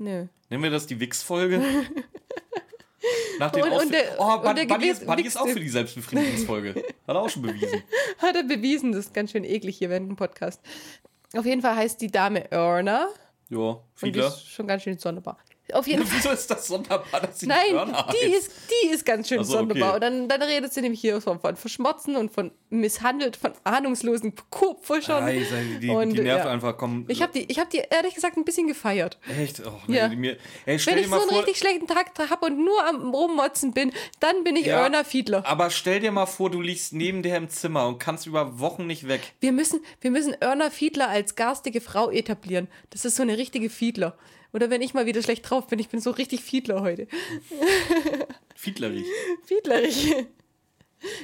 Nö. 0.00 0.26
Nennen 0.48 0.62
wir 0.62 0.70
das 0.70 0.86
die 0.86 0.98
Wix-Folge? 0.98 1.60
Nach 3.38 3.50
den 3.50 3.62
Und- 3.64 3.72
Ausf- 3.72 3.82
und 3.84 3.92
der- 3.92 4.16
oh, 4.18 4.34
und 4.34 4.42
Bud- 4.42 4.56
der 4.58 4.64
Buddy, 4.66 4.88
ist, 4.88 5.06
Buddy 5.06 5.22
ist 5.26 5.36
auch 5.38 5.46
für 5.48 5.60
die 5.60 5.68
Selbstbefriedigungsfolge. 5.68 6.74
Hat 6.74 6.84
er 7.06 7.16
auch 7.20 7.28
schon 7.30 7.42
bewiesen. 7.42 7.82
Hat 8.18 8.34
er 8.36 8.42
bewiesen, 8.44 8.92
das 8.92 9.06
ist 9.06 9.14
ganz 9.14 9.30
schön 9.30 9.44
eklig 9.44 9.76
hier 9.78 9.88
während 9.90 10.08
dem 10.08 10.16
Podcast. 10.16 10.60
Auf 11.36 11.46
jeden 11.46 11.62
Fall 11.62 11.76
heißt 11.76 12.00
die 12.00 12.10
Dame 12.10 12.50
Erna. 12.50 13.08
Ja, 13.48 13.58
Und 13.58 13.82
die 14.02 14.06
Fiedler. 14.06 14.28
ist 14.28 14.46
schon 14.48 14.66
ganz 14.66 14.82
schön 14.82 14.98
sonderbar. 14.98 15.38
Auf 15.74 15.86
jeden 15.86 16.06
Fall. 16.06 16.18
Wieso 16.18 16.30
ist 16.30 16.50
das 16.50 16.66
sonderbar, 16.66 17.20
dass 17.20 17.40
sie 17.40 17.46
Nein, 17.46 17.94
die 18.12 18.32
ist, 18.32 18.52
die 18.70 18.88
ist 18.88 19.04
ganz 19.04 19.28
schön 19.28 19.44
so, 19.44 19.52
sonderbar. 19.52 19.96
Okay. 19.96 20.06
Und 20.06 20.28
dann, 20.28 20.28
dann 20.28 20.42
redet 20.42 20.72
sie 20.72 20.80
nämlich 20.80 21.00
hier 21.00 21.20
von, 21.20 21.40
von 21.40 21.56
Verschmotzen 21.56 22.16
und 22.16 22.32
von 22.32 22.50
misshandelt, 22.70 23.36
von 23.36 23.52
ahnungslosen 23.64 24.34
Kurpfuschern. 24.50 25.24
Ah, 25.24 25.30
die, 25.80 25.88
und, 25.88 26.12
die 26.12 26.22
nervt 26.22 26.44
ja. 26.44 26.50
einfach. 26.50 26.76
Komm. 26.76 27.04
Ich 27.08 27.22
habe 27.22 27.32
die, 27.32 27.52
hab 27.54 27.70
die 27.70 27.82
ehrlich 27.90 28.14
gesagt 28.14 28.36
ein 28.36 28.44
bisschen 28.44 28.66
gefeiert. 28.66 29.18
Echt? 29.40 29.62
Oh, 29.66 29.72
ja. 29.88 30.08
mir, 30.08 30.36
ey, 30.66 30.78
Wenn 30.86 30.98
ich 30.98 31.08
so 31.08 31.14
einen 31.14 31.28
vor, 31.28 31.38
richtig 31.38 31.58
schlechten 31.58 31.86
Tag 31.86 32.10
habe 32.30 32.46
und 32.46 32.64
nur 32.64 32.86
am 32.86 33.12
Rummotzen 33.12 33.72
bin, 33.72 33.92
dann 34.20 34.44
bin 34.44 34.56
ich 34.56 34.66
ja, 34.66 34.82
Erna 34.82 35.04
Fiedler. 35.04 35.44
Aber 35.46 35.70
stell 35.70 36.00
dir 36.00 36.12
mal 36.12 36.26
vor, 36.26 36.50
du 36.50 36.60
liegst 36.60 36.92
neben 36.92 37.22
der 37.22 37.36
im 37.36 37.48
Zimmer 37.48 37.86
und 37.86 37.98
kannst 37.98 38.26
über 38.26 38.58
Wochen 38.60 38.86
nicht 38.86 39.08
weg. 39.08 39.20
Wir 39.40 39.52
müssen, 39.52 39.80
wir 40.00 40.10
müssen 40.10 40.34
Erna 40.40 40.70
Fiedler 40.70 41.08
als 41.08 41.34
garstige 41.34 41.80
Frau 41.80 42.10
etablieren. 42.10 42.68
Das 42.90 43.04
ist 43.04 43.16
so 43.16 43.22
eine 43.22 43.36
richtige 43.36 43.70
Fiedler. 43.70 44.16
Oder 44.52 44.70
wenn 44.70 44.82
ich 44.82 44.94
mal 44.94 45.06
wieder 45.06 45.22
schlecht 45.22 45.48
drauf 45.48 45.66
bin, 45.68 45.78
ich 45.78 45.88
bin 45.88 46.00
so 46.00 46.10
richtig 46.10 46.42
Fiedler 46.42 46.80
heute. 46.82 47.06
Fiedlerig. 48.54 49.04
Fiedlerig. 49.44 50.26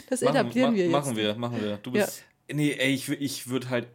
Das 0.08 0.22
machen, 0.22 0.36
etablieren 0.36 0.74
wir 0.74 0.84
jetzt. 0.84 0.92
Machen 0.92 1.16
wir, 1.16 1.34
machen 1.34 1.60
wir. 1.60 1.76
Du 1.78 1.92
bist. 1.92 2.24
Ja. 2.48 2.54
Nee, 2.54 2.72
ey, 2.72 2.94
ich, 2.94 3.08
ich 3.08 3.48
würde 3.48 3.70
halt. 3.70 3.88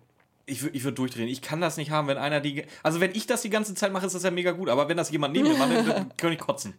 Ich 0.45 0.63
würde 0.63 0.75
ich 0.75 0.83
würd 0.83 0.97
durchdrehen. 0.97 1.27
Ich 1.27 1.41
kann 1.41 1.61
das 1.61 1.77
nicht 1.77 1.91
haben, 1.91 2.07
wenn 2.07 2.17
einer 2.17 2.41
die. 2.41 2.65
Also, 2.83 2.99
wenn 2.99 3.15
ich 3.15 3.25
das 3.25 3.41
die 3.41 3.49
ganze 3.49 3.73
Zeit 3.73 3.93
mache, 3.93 4.05
ist 4.05 4.13
das 4.13 4.23
ja 4.23 4.31
mega 4.31 4.51
gut. 4.51 4.69
Aber 4.69 4.89
wenn 4.89 4.97
das 4.97 5.09
jemand 5.11 5.33
neben 5.33 5.47
mir 5.47 5.57
macht, 5.57 5.87
dann 5.87 6.11
kann 6.17 6.33
ich 6.33 6.39
kotzen. 6.39 6.73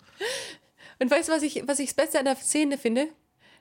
Und 0.98 1.10
weißt 1.10 1.28
du, 1.28 1.32
was 1.32 1.42
ich, 1.42 1.66
was 1.66 1.78
ich 1.78 1.88
das 1.88 1.94
Beste 1.94 2.18
an 2.18 2.26
der 2.26 2.36
Szene 2.36 2.76
finde? 2.76 3.08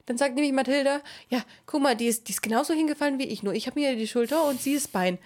Dann 0.06 0.18
sagt 0.18 0.36
nämlich 0.36 0.52
Mathilda, 0.52 1.02
ja, 1.30 1.44
guck 1.66 1.82
mal, 1.82 1.96
die 1.96 2.08
ist, 2.08 2.28
die 2.28 2.34
ist 2.34 2.42
genauso 2.42 2.74
hingefallen 2.74 3.20
wie 3.20 3.28
ich, 3.28 3.44
nur 3.44 3.54
ich 3.54 3.68
habe 3.68 3.80
mir 3.80 3.96
die 3.96 4.08
Schulter 4.08 4.48
und 4.48 4.60
sie 4.60 4.74
das 4.74 4.88
Bein. 4.88 5.20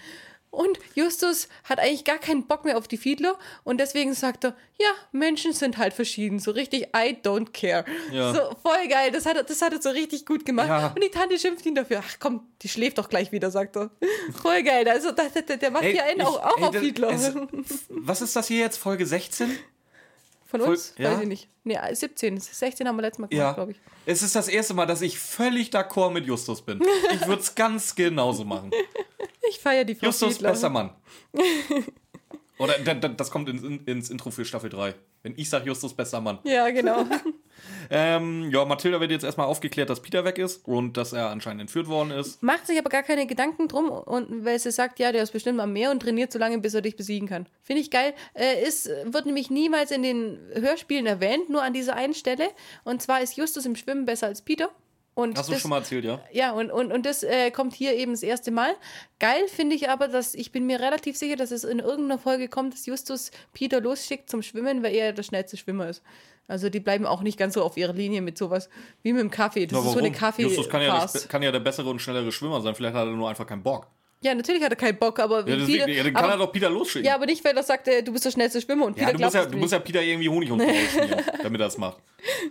Und 0.55 0.79
Justus 0.95 1.47
hat 1.63 1.79
eigentlich 1.79 2.03
gar 2.05 2.17
keinen 2.17 2.47
Bock 2.47 2.65
mehr 2.65 2.77
auf 2.77 2.87
die 2.87 2.97
Fiedler 2.97 3.37
und 3.63 3.79
deswegen 3.79 4.13
sagt 4.13 4.45
er, 4.45 4.55
ja, 4.79 4.89
Menschen 5.11 5.53
sind 5.53 5.77
halt 5.77 5.93
verschieden, 5.93 6.39
so 6.39 6.51
richtig 6.51 6.87
I 6.95 7.17
don't 7.23 7.51
care. 7.53 7.85
Ja. 8.11 8.33
So 8.33 8.39
voll 8.63 8.87
geil, 8.89 9.11
das 9.11 9.25
hat, 9.25 9.35
er, 9.37 9.43
das 9.43 9.61
hat 9.61 9.73
er 9.73 9.81
so 9.81 9.89
richtig 9.89 10.25
gut 10.25 10.45
gemacht. 10.45 10.67
Ja. 10.67 10.87
Und 10.87 11.03
die 11.03 11.09
Tante 11.09 11.37
schimpft 11.37 11.65
ihn 11.65 11.75
dafür, 11.75 12.01
ach 12.05 12.15
komm, 12.19 12.47
die 12.61 12.69
schläft 12.69 12.97
doch 12.97 13.09
gleich 13.09 13.31
wieder, 13.31 13.51
sagt 13.51 13.75
er. 13.75 13.91
Voll 14.41 14.63
geil, 14.63 14.87
also 14.87 15.11
der, 15.11 15.29
der, 15.29 15.71
macht 15.71 15.83
ey, 15.83 15.93
hier 15.93 16.05
einen 16.05 16.21
ich, 16.21 16.25
auch, 16.25 16.41
auch 16.41 16.57
ey, 16.57 16.63
auf 16.63 16.75
Fiedler. 16.75 17.11
Es, 17.11 17.33
was 17.89 18.21
ist 18.21 18.35
das 18.35 18.47
hier 18.47 18.59
jetzt, 18.59 18.77
Folge 18.77 19.05
16? 19.05 19.57
Von 20.45 20.61
uns? 20.61 20.89
Voll, 20.91 21.05
ja? 21.05 21.13
Weiß 21.13 21.21
ich 21.21 21.27
nicht. 21.27 21.49
Nee, 21.63 21.77
17. 21.91 22.39
16 22.39 22.87
haben 22.87 22.95
wir 22.95 23.01
letztes 23.01 23.19
Mal 23.19 23.27
gemacht, 23.27 23.43
ja. 23.43 23.53
glaube 23.53 23.71
ich. 23.71 23.77
Es 24.05 24.21
ist 24.21 24.35
das 24.35 24.47
erste 24.47 24.73
Mal, 24.75 24.85
dass 24.85 25.01
ich 25.01 25.17
völlig 25.17 25.69
d'accord 25.69 26.11
mit 26.11 26.25
Justus 26.25 26.61
bin. 26.61 26.79
Ich 27.11 27.27
würde 27.27 27.41
es 27.41 27.55
ganz 27.55 27.95
genauso 27.95 28.45
machen. 28.45 28.71
Ich 29.49 29.59
feiere 29.59 29.85
die 29.85 29.95
Frau 29.95 30.07
Justus, 30.07 30.33
Fiedler. 30.33 30.51
besser 30.51 30.69
Mann. 30.69 30.91
Oder 32.57 32.73
das 32.77 33.31
kommt 33.31 33.49
ins, 33.49 33.63
ins 33.63 34.09
Intro 34.09 34.31
für 34.31 34.45
Staffel 34.45 34.69
3. 34.69 34.95
Wenn 35.23 35.33
ich 35.37 35.49
sage, 35.49 35.65
Justus, 35.67 35.93
besser 35.93 36.21
Mann. 36.21 36.39
Ja, 36.43 36.69
genau. 36.69 37.05
ähm, 37.89 38.49
ja, 38.51 38.65
Mathilda 38.65 38.99
wird 38.99 39.11
jetzt 39.11 39.23
erstmal 39.23 39.47
aufgeklärt, 39.47 39.89
dass 39.89 40.01
Peter 40.01 40.23
weg 40.25 40.37
ist 40.37 40.67
und 40.67 40.97
dass 40.97 41.13
er 41.13 41.29
anscheinend 41.29 41.61
entführt 41.61 41.87
worden 41.87 42.11
ist. 42.11 42.41
Macht 42.43 42.67
sich 42.67 42.77
aber 42.77 42.89
gar 42.89 43.03
keine 43.03 43.27
Gedanken 43.27 43.67
drum, 43.67 43.89
und 43.89 44.45
weil 44.45 44.59
sie 44.59 44.71
sagt, 44.71 44.99
ja, 44.99 45.11
der 45.11 45.23
ist 45.23 45.31
bestimmt 45.31 45.59
am 45.59 45.73
Meer 45.73 45.91
und 45.91 46.01
trainiert 46.01 46.31
so 46.31 46.39
lange, 46.39 46.59
bis 46.59 46.73
er 46.73 46.81
dich 46.81 46.95
besiegen 46.95 47.27
kann. 47.27 47.47
Finde 47.63 47.81
ich 47.81 47.91
geil. 47.91 48.13
Äh, 48.33 48.63
ist, 48.65 48.89
wird 49.05 49.25
nämlich 49.25 49.49
niemals 49.49 49.91
in 49.91 50.03
den 50.03 50.39
Hörspielen 50.53 51.05
erwähnt, 51.05 51.49
nur 51.49 51.63
an 51.63 51.73
dieser 51.73 51.95
einen 51.95 52.13
Stelle. 52.13 52.49
Und 52.83 53.01
zwar 53.01 53.21
ist 53.21 53.37
Justus 53.37 53.65
im 53.65 53.75
Schwimmen 53.75 54.05
besser 54.05 54.27
als 54.27 54.41
Peter. 54.41 54.69
Und 55.15 55.37
Hast 55.37 55.47
du 55.47 55.53
das, 55.53 55.61
schon 55.61 55.69
mal 55.69 55.77
erzählt, 55.77 56.03
ja? 56.03 56.19
Ja, 56.33 56.51
und, 56.51 56.69
und, 56.69 56.91
und 56.91 57.05
das 57.05 57.23
äh, 57.23 57.49
kommt 57.49 57.73
hier 57.73 57.93
eben 57.95 58.11
das 58.11 58.21
erste 58.21 58.51
Mal. 58.51 58.75
Geil 59.17 59.47
finde 59.47 59.73
ich 59.73 59.89
aber, 59.89 60.09
dass 60.09 60.35
ich 60.35 60.51
bin 60.51 60.65
mir 60.65 60.81
relativ 60.81 61.15
sicher, 61.15 61.37
dass 61.37 61.51
es 61.51 61.63
in 61.63 61.79
irgendeiner 61.79 62.19
Folge 62.19 62.49
kommt, 62.49 62.73
dass 62.73 62.85
Justus 62.85 63.31
Peter 63.53 63.79
losschickt 63.79 64.29
zum 64.29 64.41
Schwimmen, 64.41 64.83
weil 64.83 64.93
er 64.93 65.13
der 65.13 65.23
schnellste 65.23 65.55
Schwimmer 65.55 65.87
ist. 65.87 66.03
Also 66.47 66.69
die 66.69 66.81
bleiben 66.81 67.05
auch 67.05 67.21
nicht 67.21 67.39
ganz 67.39 67.53
so 67.53 67.63
auf 67.63 67.77
ihrer 67.77 67.93
Linie 67.93 68.21
mit 68.21 68.37
sowas 68.37 68.69
wie 69.03 69.13
mit 69.13 69.21
dem 69.21 69.31
Kaffee. 69.31 69.65
Das 69.65 69.79
Na, 69.81 69.87
ist 69.87 69.93
so 69.93 69.99
eine 69.99 70.11
Kaffee. 70.11 70.43
Justus 70.43 70.69
kann 70.69 70.81
ja, 70.81 71.01
nicht, 71.01 71.29
kann 71.29 71.41
ja 71.41 71.51
der 71.51 71.61
bessere 71.61 71.89
und 71.89 71.99
schnellere 71.99 72.31
Schwimmer 72.33 72.59
sein. 72.59 72.75
Vielleicht 72.75 72.95
hat 72.95 73.07
er 73.07 73.13
nur 73.13 73.29
einfach 73.29 73.47
keinen 73.47 73.63
Bock. 73.63 73.87
Ja, 74.21 74.33
natürlich 74.33 74.63
hat 74.63 74.71
er 74.71 74.75
keinen 74.75 74.97
Bock, 74.97 75.19
aber 75.19 75.47
ja, 75.47 75.55
deswegen, 75.55 75.85
Peter, 75.85 75.89
ja, 75.89 76.03
dann 76.03 76.13
kann 76.13 76.23
aber, 76.23 76.33
er 76.33 76.37
doch 76.39 76.51
Peter 76.51 76.69
losschicken. 76.69 77.05
Ja, 77.05 77.15
aber 77.15 77.25
nicht, 77.25 77.43
weil 77.45 77.55
er 77.55 77.63
sagt, 77.63 77.87
äh, 77.87 78.01
du 78.01 78.11
bist 78.11 78.25
der 78.25 78.31
schnellste 78.31 78.59
Schwimmer 78.59 78.85
und 78.85 78.95
Peter 78.95 79.11
ja, 79.11 79.13
du 79.13 79.23
musst 79.23 79.35
ja, 79.35 79.45
du 79.45 79.57
musst 79.57 79.73
ja 79.73 79.79
Peter 79.79 80.01
irgendwie 80.01 80.29
Honig 80.29 80.51
ums 80.51 80.65
damit 81.43 81.61
er 81.61 81.65
das 81.65 81.77
macht. 81.77 81.97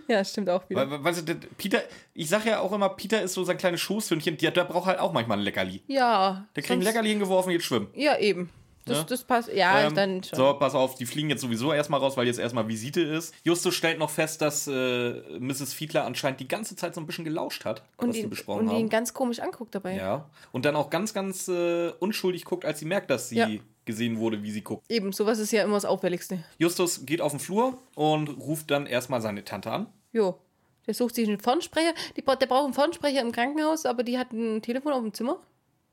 Ja, 0.07 0.23
stimmt 0.23 0.49
auch 0.49 0.69
wieder. 0.69 0.89
Weil, 0.89 1.03
weißt 1.03 1.27
du, 1.27 1.35
Peter, 1.57 1.83
ich 2.13 2.29
sag 2.29 2.45
ja 2.45 2.59
auch 2.59 2.71
immer, 2.71 2.89
Peter 2.89 3.21
ist 3.21 3.33
so 3.33 3.43
sein 3.43 3.57
kleines 3.57 3.81
Schoßhündchen, 3.81 4.37
der, 4.37 4.51
der 4.51 4.63
braucht 4.63 4.85
halt 4.85 4.99
auch 4.99 5.11
manchmal 5.11 5.37
ein 5.39 5.43
Leckerli. 5.43 5.81
Ja. 5.87 6.47
Der 6.55 6.63
kriegt 6.63 6.79
ein 6.79 6.81
Leckerli 6.81 7.09
hingeworfen, 7.09 7.51
jetzt 7.51 7.65
schwimmen. 7.65 7.87
Ja, 7.93 8.17
eben. 8.19 8.49
Das, 8.85 8.99
ja? 8.99 9.03
das 9.03 9.23
passt, 9.23 9.51
ja, 9.51 9.87
ähm, 9.87 9.95
dann 9.95 10.23
schon. 10.23 10.37
So, 10.37 10.53
pass 10.53 10.75
auf, 10.75 10.93
die 10.93 11.07
fliegen 11.07 11.29
jetzt 11.31 11.41
sowieso 11.41 11.73
erstmal 11.73 11.99
raus, 11.99 12.15
weil 12.17 12.27
jetzt 12.27 12.37
erstmal 12.37 12.67
Visite 12.67 13.01
ist. 13.01 13.33
Justus 13.43 13.73
stellt 13.73 13.97
noch 13.97 14.11
fest, 14.11 14.43
dass 14.43 14.67
äh, 14.67 15.21
Mrs. 15.39 15.73
Fiedler 15.73 16.05
anscheinend 16.05 16.39
die 16.39 16.47
ganze 16.47 16.75
Zeit 16.75 16.93
so 16.93 17.01
ein 17.01 17.07
bisschen 17.07 17.25
gelauscht 17.25 17.65
hat, 17.65 17.83
und 17.97 18.09
was 18.09 18.15
ihn, 18.15 18.21
sie 18.23 18.27
besprochen 18.27 18.61
und 18.61 18.67
haben. 18.67 18.75
Und 18.75 18.81
ihn 18.81 18.89
ganz 18.89 19.15
komisch 19.15 19.39
anguckt 19.39 19.73
dabei. 19.73 19.95
Ja. 19.95 20.29
Und 20.51 20.65
dann 20.65 20.75
auch 20.75 20.91
ganz, 20.91 21.15
ganz 21.15 21.47
äh, 21.47 21.89
unschuldig 21.99 22.45
guckt, 22.45 22.63
als 22.63 22.79
sie 22.79 22.85
merkt, 22.85 23.09
dass 23.09 23.29
sie 23.29 23.37
ja. 23.37 23.49
gesehen 23.85 24.19
wurde, 24.19 24.43
wie 24.43 24.51
sie 24.51 24.61
guckt. 24.61 24.83
Eben, 24.87 25.11
sowas 25.13 25.39
ist 25.39 25.51
ja 25.51 25.63
immer 25.63 25.75
das 25.75 25.85
Auffälligste. 25.85 26.43
Justus 26.59 27.07
geht 27.07 27.21
auf 27.21 27.31
den 27.31 27.39
Flur 27.39 27.79
und 27.95 28.29
ruft 28.29 28.69
dann 28.69 28.85
erstmal 28.85 29.19
seine 29.19 29.43
Tante 29.43 29.71
an. 29.71 29.87
Jo. 30.11 30.39
Der 30.85 30.93
sucht 30.93 31.15
sich 31.15 31.27
einen 31.27 31.39
Fernsprecher. 31.39 31.95
Die, 32.15 32.21
der 32.21 32.45
braucht 32.45 32.65
einen 32.65 32.75
Fernsprecher 32.75 33.21
im 33.21 33.31
Krankenhaus, 33.31 33.87
aber 33.87 34.03
die 34.03 34.19
hat 34.19 34.31
ein 34.31 34.61
Telefon 34.61 34.93
auf 34.93 35.01
dem 35.01 35.13
Zimmer. 35.15 35.39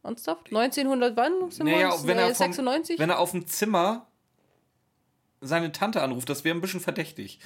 Ernsthaft? 0.03 0.49
1900 0.49 1.17
wann? 1.17 1.51
Sind 1.51 1.67
naja, 1.67 1.95
wenn 2.05 2.19
er, 2.19 2.35
vom, 2.35 2.53
96? 2.53 2.99
wenn 2.99 3.11
er 3.11 3.19
auf 3.19 3.31
dem 3.31 3.47
Zimmer 3.47 4.07
seine 5.41 5.73
Tante 5.73 6.03
anruft, 6.03 6.29
das 6.29 6.45
wäre 6.45 6.57
ein 6.57 6.61
bisschen 6.61 6.81
verdächtig. 6.81 7.39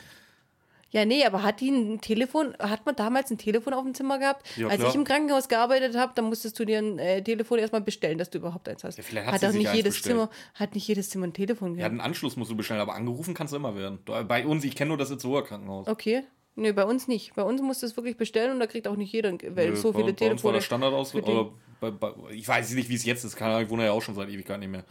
Ja, 0.90 1.04
nee, 1.04 1.24
aber 1.24 1.42
hat 1.42 1.60
die 1.60 1.70
ein 1.70 2.00
Telefon, 2.00 2.54
hat 2.58 2.86
man 2.86 2.94
damals 2.94 3.30
ein 3.30 3.38
Telefon 3.38 3.74
auf 3.74 3.82
dem 3.82 3.92
Zimmer 3.92 4.18
gehabt? 4.18 4.48
Ja, 4.56 4.68
Als 4.68 4.82
ich 4.82 4.94
im 4.94 5.04
Krankenhaus 5.04 5.48
gearbeitet 5.48 5.96
habe, 5.96 6.12
dann 6.14 6.26
musstest 6.26 6.58
du 6.58 6.64
dir 6.64 6.78
ein 6.78 6.98
äh, 6.98 7.22
Telefon 7.22 7.58
erstmal 7.58 7.80
bestellen, 7.80 8.18
dass 8.18 8.30
du 8.30 8.38
überhaupt 8.38 8.68
eins 8.68 8.84
hast. 8.84 8.96
Ja, 8.96 9.02
vielleicht 9.02 9.26
hat, 9.26 9.34
hat 9.34 9.42
doch 9.42 9.52
nicht 9.52 9.74
jedes 9.74 10.00
Zimmer, 10.00 10.30
hat 10.54 10.74
nicht 10.74 10.86
jedes 10.86 11.10
Zimmer 11.10 11.26
ein 11.26 11.32
Telefon 11.32 11.74
gehabt. 11.74 11.80
Ja, 11.80 11.86
einen 11.86 12.00
Anschluss 12.00 12.36
musst 12.36 12.50
du 12.50 12.56
bestellen, 12.56 12.80
aber 12.80 12.94
angerufen 12.94 13.34
kannst 13.34 13.52
du 13.52 13.56
immer 13.56 13.74
werden. 13.74 13.98
Bei 14.04 14.46
uns, 14.46 14.64
ich 14.64 14.76
kenne 14.76 14.88
nur 14.88 14.96
das 14.96 15.10
Itzehoer 15.10 15.44
Krankenhaus. 15.44 15.88
Okay. 15.88 16.22
Nee, 16.56 16.72
bei 16.72 16.84
uns 16.84 17.06
nicht. 17.06 17.34
Bei 17.34 17.42
uns 17.42 17.60
musst 17.60 17.82
du 17.82 17.86
es 17.86 17.96
wirklich 17.96 18.16
bestellen 18.16 18.52
und 18.52 18.60
da 18.60 18.66
kriegt 18.66 18.88
auch 18.88 18.96
nicht 18.96 19.12
jeder, 19.12 19.32
weil 19.32 19.70
Nö, 19.70 19.76
so 19.76 19.92
viele 19.92 20.06
bei, 20.06 20.12
Telefone. 20.12 20.28
Bei 20.28 20.32
uns 20.32 20.44
war 20.44 20.52
der 20.52 20.60
Standard 20.62 20.94
aus, 20.94 21.14
oder 21.14 21.50
bei, 21.80 21.90
bei, 21.90 22.12
ich 22.30 22.48
weiß 22.48 22.72
nicht, 22.72 22.88
wie 22.88 22.94
es 22.94 23.04
jetzt 23.04 23.24
ist. 23.24 23.36
Keine 23.36 23.52
Ahnung, 23.52 23.64
ich 23.64 23.70
wohne 23.70 23.84
ja 23.84 23.92
auch 23.92 24.00
schon 24.00 24.14
seit 24.14 24.30
Ewigkeit 24.30 24.58
nicht 24.58 24.70
mehr. 24.70 24.84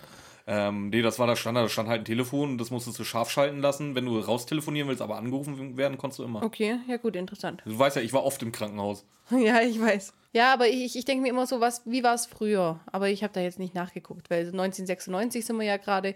Ähm, 0.48 0.90
nee, 0.90 1.02
das 1.02 1.18
war 1.18 1.26
der 1.26 1.36
Standard. 1.36 1.66
Da 1.66 1.70
stand 1.70 1.90
halt 1.90 2.02
ein 2.02 2.06
Telefon, 2.06 2.60
das 2.60 2.70
musstest 2.70 3.00
du 3.00 3.04
scharf 3.04 3.32
schalten 3.32 3.62
lassen. 3.62 3.96
Wenn 3.96 4.06
du 4.06 4.20
raustelefonieren 4.20 4.88
willst, 4.88 5.02
aber 5.02 5.18
angerufen 5.18 5.76
werden, 5.76 5.98
konntest 5.98 6.20
du 6.20 6.24
immer. 6.24 6.44
Okay, 6.44 6.78
ja 6.88 6.98
gut, 6.98 7.16
interessant. 7.16 7.64
Du 7.66 7.78
weißt 7.78 7.96
ja, 7.96 8.04
ich 8.04 8.14
war 8.14 8.24
oft 8.24 8.42
im 8.44 8.52
Krankenhaus. 8.52 9.06
ja, 9.32 9.62
ich 9.62 9.82
weiß. 9.82 10.14
Ja, 10.34 10.54
aber 10.54 10.68
ich, 10.68 10.96
ich 10.96 11.06
denke 11.06 11.24
mir 11.24 11.30
immer 11.30 11.48
so, 11.48 11.62
was, 11.62 11.82
wie 11.86 12.04
war 12.04 12.14
es 12.14 12.28
früher? 12.28 12.80
Aber 12.92 13.10
ich 13.10 13.24
habe 13.24 13.34
da 13.34 13.42
jetzt 13.42 13.58
nicht 13.58 13.74
nachgeguckt, 13.74 14.30
weil 14.30 14.48
1996 14.48 15.46
sind 15.46 15.58
wir 15.58 15.66
ja 15.66 15.78
gerade. 15.78 16.14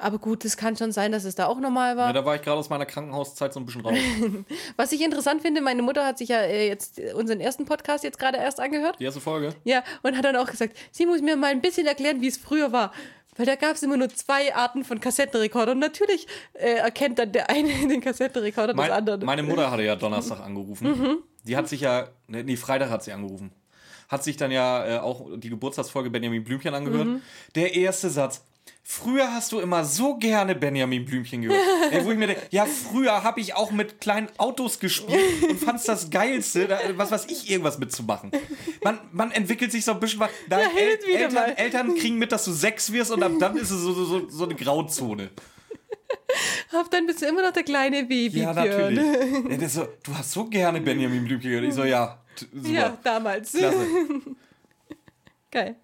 Aber 0.00 0.18
gut, 0.18 0.44
es 0.46 0.56
kann 0.56 0.76
schon 0.76 0.92
sein, 0.92 1.12
dass 1.12 1.24
es 1.24 1.34
da 1.34 1.46
auch 1.46 1.60
normal 1.60 1.96
war. 1.96 2.06
Ja, 2.06 2.12
da 2.14 2.24
war 2.24 2.34
ich 2.34 2.42
gerade 2.42 2.58
aus 2.58 2.70
meiner 2.70 2.86
Krankenhauszeit 2.86 3.52
so 3.52 3.60
ein 3.60 3.66
bisschen 3.66 3.82
raus. 3.82 3.98
Was 4.76 4.92
ich 4.92 5.02
interessant 5.02 5.42
finde, 5.42 5.60
meine 5.60 5.82
Mutter 5.82 6.06
hat 6.06 6.16
sich 6.16 6.30
ja 6.30 6.40
äh, 6.40 6.68
jetzt 6.68 6.98
unseren 7.14 7.40
ersten 7.40 7.66
Podcast 7.66 8.02
jetzt 8.02 8.18
gerade 8.18 8.38
erst 8.38 8.60
angehört. 8.60 8.98
Die 8.98 9.04
erste 9.04 9.20
Folge? 9.20 9.54
Ja, 9.64 9.84
und 10.02 10.16
hat 10.16 10.24
dann 10.24 10.36
auch 10.36 10.50
gesagt, 10.50 10.76
sie 10.90 11.04
muss 11.04 11.20
mir 11.20 11.36
mal 11.36 11.50
ein 11.50 11.60
bisschen 11.60 11.86
erklären, 11.86 12.22
wie 12.22 12.28
es 12.28 12.38
früher 12.38 12.72
war. 12.72 12.92
Weil 13.36 13.46
da 13.46 13.54
gab 13.56 13.76
es 13.76 13.82
immer 13.82 13.96
nur 13.96 14.08
zwei 14.08 14.54
Arten 14.54 14.84
von 14.84 15.00
Kassettenrekordern. 15.00 15.76
Und 15.76 15.80
natürlich 15.80 16.26
äh, 16.54 16.76
erkennt 16.76 17.18
dann 17.18 17.32
der 17.32 17.50
eine 17.50 17.68
den 17.88 18.00
Kassettenrekorder 18.00 18.74
mein, 18.74 18.88
des 18.88 18.96
anderen. 18.96 19.24
Meine 19.24 19.42
Mutter 19.42 19.70
hatte 19.70 19.82
ja 19.82 19.96
Donnerstag 19.96 20.40
angerufen. 20.40 20.88
Mhm. 20.88 21.18
Die 21.44 21.56
hat 21.56 21.68
sich 21.68 21.82
ja, 21.82 22.08
ne, 22.26 22.42
nee, 22.42 22.56
Freitag 22.56 22.90
hat 22.90 23.02
sie 23.02 23.12
angerufen. 23.12 23.52
Hat 24.08 24.24
sich 24.24 24.36
dann 24.36 24.50
ja 24.50 24.96
äh, 24.96 24.98
auch 24.98 25.26
die 25.36 25.50
Geburtstagsfolge 25.50 26.10
Benjamin 26.10 26.42
Blümchen 26.42 26.74
angehört. 26.74 27.06
Mhm. 27.06 27.22
Der 27.54 27.74
erste 27.74 28.10
Satz, 28.10 28.44
Früher 28.82 29.32
hast 29.32 29.52
du 29.52 29.60
immer 29.60 29.84
so 29.84 30.16
gerne 30.16 30.56
Benjamin 30.56 31.04
Blümchen 31.04 31.42
gehört. 31.42 31.60
Ey, 31.92 32.04
wo 32.04 32.10
ich 32.10 32.18
mir 32.18 32.26
denke, 32.26 32.42
ja, 32.50 32.66
früher 32.66 33.22
habe 33.22 33.40
ich 33.40 33.54
auch 33.54 33.70
mit 33.70 34.00
kleinen 34.00 34.28
Autos 34.36 34.80
gespielt 34.80 35.44
und 35.48 35.60
fand's 35.60 35.84
das 35.84 36.10
Geilste, 36.10 36.66
da, 36.66 36.78
was 36.96 37.12
weiß 37.12 37.26
ich, 37.26 37.48
irgendwas 37.48 37.78
mitzumachen. 37.78 38.32
Man, 38.82 38.98
man 39.12 39.30
entwickelt 39.30 39.70
sich 39.70 39.84
so 39.84 39.92
ein 39.92 40.00
bisschen, 40.00 40.20
deine 40.48 40.64
ja, 40.64 40.70
El 40.76 41.16
Eltern, 41.16 41.56
Eltern, 41.56 41.94
kriegen 41.94 42.18
mit, 42.18 42.32
dass 42.32 42.44
du 42.44 42.52
sechs 42.52 42.90
wirst 42.92 43.12
und 43.12 43.22
ab 43.22 43.32
dann 43.38 43.56
ist 43.56 43.70
es 43.70 43.80
so, 43.80 43.92
so, 43.92 44.28
so 44.28 44.44
eine 44.44 44.56
Grauzone. 44.56 45.30
Ab 46.72 46.86
dann 46.90 47.06
bist 47.06 47.22
du 47.22 47.26
immer 47.26 47.42
noch 47.42 47.52
der 47.52 47.62
kleine 47.62 48.02
Baby. 48.04 48.40
Ja, 48.40 48.52
natürlich. 48.52 48.98
Ja, 49.60 49.68
so, 49.68 49.86
du 50.02 50.16
hast 50.16 50.32
so 50.32 50.46
gerne 50.46 50.80
Benjamin 50.80 51.24
Blümchen 51.24 51.50
gehört. 51.50 51.64
Ich 51.64 51.74
so, 51.74 51.84
ja. 51.84 52.18
Super. 52.34 52.68
Ja, 52.68 52.98
damals. 53.02 53.52
Klasse. 53.52 53.86
Geil. 55.50 55.76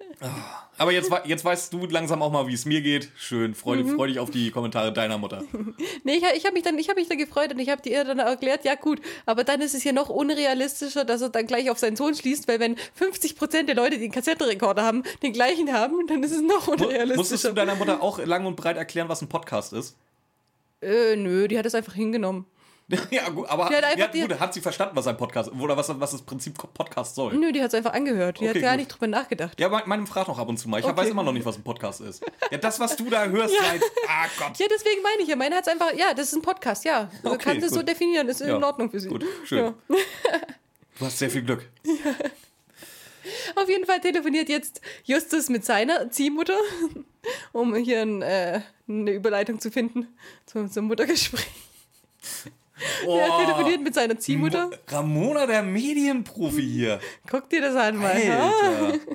Aber 0.79 0.93
jetzt, 0.93 1.11
jetzt 1.25 1.45
weißt 1.45 1.73
du 1.73 1.87
langsam 1.87 2.23
auch 2.23 2.31
mal, 2.31 2.47
wie 2.47 2.55
es 2.55 2.65
mir 2.67 2.83
geht. 2.83 3.11
Schön. 3.17 3.55
Freu, 3.55 3.77
mhm. 3.77 3.95
freu 3.97 4.09
dich 4.09 4.19
auf 4.19 4.31
die 4.31 4.51
Kommentare 4.51 4.93
deiner 4.93 5.17
Mutter. 5.17 5.43
nee, 6.05 6.17
ich, 6.17 6.25
ich 6.35 6.45
habe 6.45 6.53
mich, 6.55 6.62
dann, 6.62 6.79
hab 6.79 6.97
mich 6.97 7.09
dann 7.09 7.19
gefreut 7.19 7.53
und 7.53 7.59
ich 7.59 7.71
habe 7.71 7.81
dir 7.81 8.05
dann 8.05 8.19
erklärt, 8.19 8.65
ja 8.65 8.75
gut, 8.75 9.01
aber 9.25 9.45
dann 9.45 9.61
ist 9.61 9.75
es 9.75 9.85
ja 9.85 9.93
noch 9.93 10.09
unrealistischer, 10.09 11.05
dass 11.05 11.22
er 11.22 11.31
dann 11.31 11.47
gleich 11.47 11.70
auf 11.70 11.79
seinen 11.79 11.97
Sohn 11.97 12.14
schließt, 12.14 12.47
weil 12.49 12.61
wenn 12.61 12.77
50% 12.99 13.64
der 13.64 13.74
Leute, 13.74 13.97
die 13.97 14.05
einen 14.05 14.12
Kassettenrekorder 14.12 14.83
haben, 14.83 15.03
den 15.22 15.33
gleichen 15.33 15.72
haben, 15.72 16.07
dann 16.07 16.22
ist 16.22 16.33
es 16.33 16.43
noch 16.43 16.68
unrealistischer. 16.68 17.16
Musstest 17.16 17.45
du 17.45 17.53
deiner 17.53 17.74
Mutter 17.74 18.03
auch 18.03 18.18
lang 18.18 18.45
und 18.45 18.57
breit 18.57 18.77
erklären, 18.77 19.09
was 19.09 19.22
ein 19.22 19.29
Podcast 19.29 19.72
ist? 19.72 19.97
Äh, 20.83 21.16
nö, 21.16 21.49
die 21.49 21.59
hat 21.59 21.66
es 21.66 21.74
einfach 21.74 21.95
hingenommen. 21.95 22.47
ja, 23.11 23.28
gut, 23.30 23.49
aber 23.49 23.68
Die 23.68 23.74
hat 23.74 23.82
einfach 23.84 23.99
ja, 23.99 24.07
die- 24.07 24.20
gut, 24.20 24.39
hat 24.39 24.55
sie 24.55 24.61
verstanden, 24.61 24.95
was 24.95 25.07
ein 25.09 25.16
Podcast 25.16 25.51
oder 25.59 25.76
was, 25.76 25.89
was 25.99 26.12
das 26.12 26.22
Prinzip 26.22 26.57
Podcast 26.72 27.16
soll? 27.16 27.34
Nö, 27.34 27.51
die 27.51 27.61
hat 27.61 27.68
es 27.68 27.74
einfach 27.74 27.93
angehört. 27.95 28.39
Die 28.41 28.45
hat 28.49 28.55
Okay, 28.55 28.62
gar 28.62 28.72
gut. 28.72 28.78
nicht 28.78 28.89
drüber 28.89 29.07
nachgedacht. 29.09 29.59
Ja, 29.59 29.68
mein- 29.68 29.89
meinem 29.89 30.07
fragt 30.07 30.28
noch 30.28 30.39
ab 30.39 30.49
und 30.49 30.57
zu 30.57 30.68
mal. 30.68 30.78
Ich 30.78 30.87
Okay. 30.87 30.97
weiß 30.97 31.09
immer 31.09 31.24
noch 31.24 31.32
nicht, 31.32 31.45
was 31.45 31.57
ein 31.57 31.64
Podcast 31.64 32.01
ist. 32.01 32.22
Ja, 32.51 32.59
das, 32.59 32.78
was 32.78 32.95
du 32.97 33.11
da 33.11 33.24
hörst, 33.26 33.55
seit. 33.59 33.82
Ah 34.09 34.26
Gott. 34.39 34.57
Ja, 34.59 34.66
deswegen 34.70 35.03
meine 35.03 35.22
ich 35.22 35.28
ja. 35.28 35.34
Meine 35.37 35.57
hat 35.57 35.66
es 35.66 35.72
einfach, 35.72 35.93
ja, 35.95 36.14
das 36.14 36.28
ist 36.28 36.34
ein 36.34 36.43
Podcast, 36.43 36.84
ja. 36.84 37.11
Du 37.24 37.30
Okay, 37.30 37.39
kannst 37.43 37.66
es 37.66 37.72
so 37.72 37.82
definieren, 37.82 38.28
ist 38.28 38.41
Ja, 38.41 38.57
in 38.57 38.62
Ordnung 38.62 38.89
für 38.91 39.01
sie. 39.01 39.09
Gut, 39.09 39.24
schön. 39.45 39.59
Ja. 39.89 39.97
Du 40.99 41.05
hast 41.07 41.18
sehr 41.18 41.28
viel 41.30 41.43
Glück. 41.43 41.68
Auf 43.57 43.68
jeden 43.68 43.84
Fall 43.87 44.01
telefoniert 44.01 44.49
jetzt 44.49 44.80
Justus 45.05 45.49
mit 45.49 45.64
seiner 45.64 46.11
Ziehmutter, 46.11 46.57
um 47.53 47.74
hier 47.74 48.03
ein, 48.03 48.22
äh, 48.22 48.61
eine 48.89 49.11
Überleitung 49.11 49.59
zu 49.59 49.72
finden 49.72 50.07
zum, 50.47 50.70
zum 50.70 50.84
Muttergespräch. 50.87 51.47
Er 53.20 53.28
Oh, 53.32 53.40
telefoniert 53.44 53.80
mit 53.82 53.94
seiner 53.94 54.18
Ziehmutter. 54.18 54.66
Mo- 54.68 54.76
Ramona, 54.88 55.46
der 55.46 55.62
Medienprofi 55.62 56.62
hier. 56.62 57.00
Guck 57.30 57.48
dir 57.50 57.61
das 57.62 57.74
an, 57.76 57.96
mal. 57.96 58.11
Alter. 58.12 58.98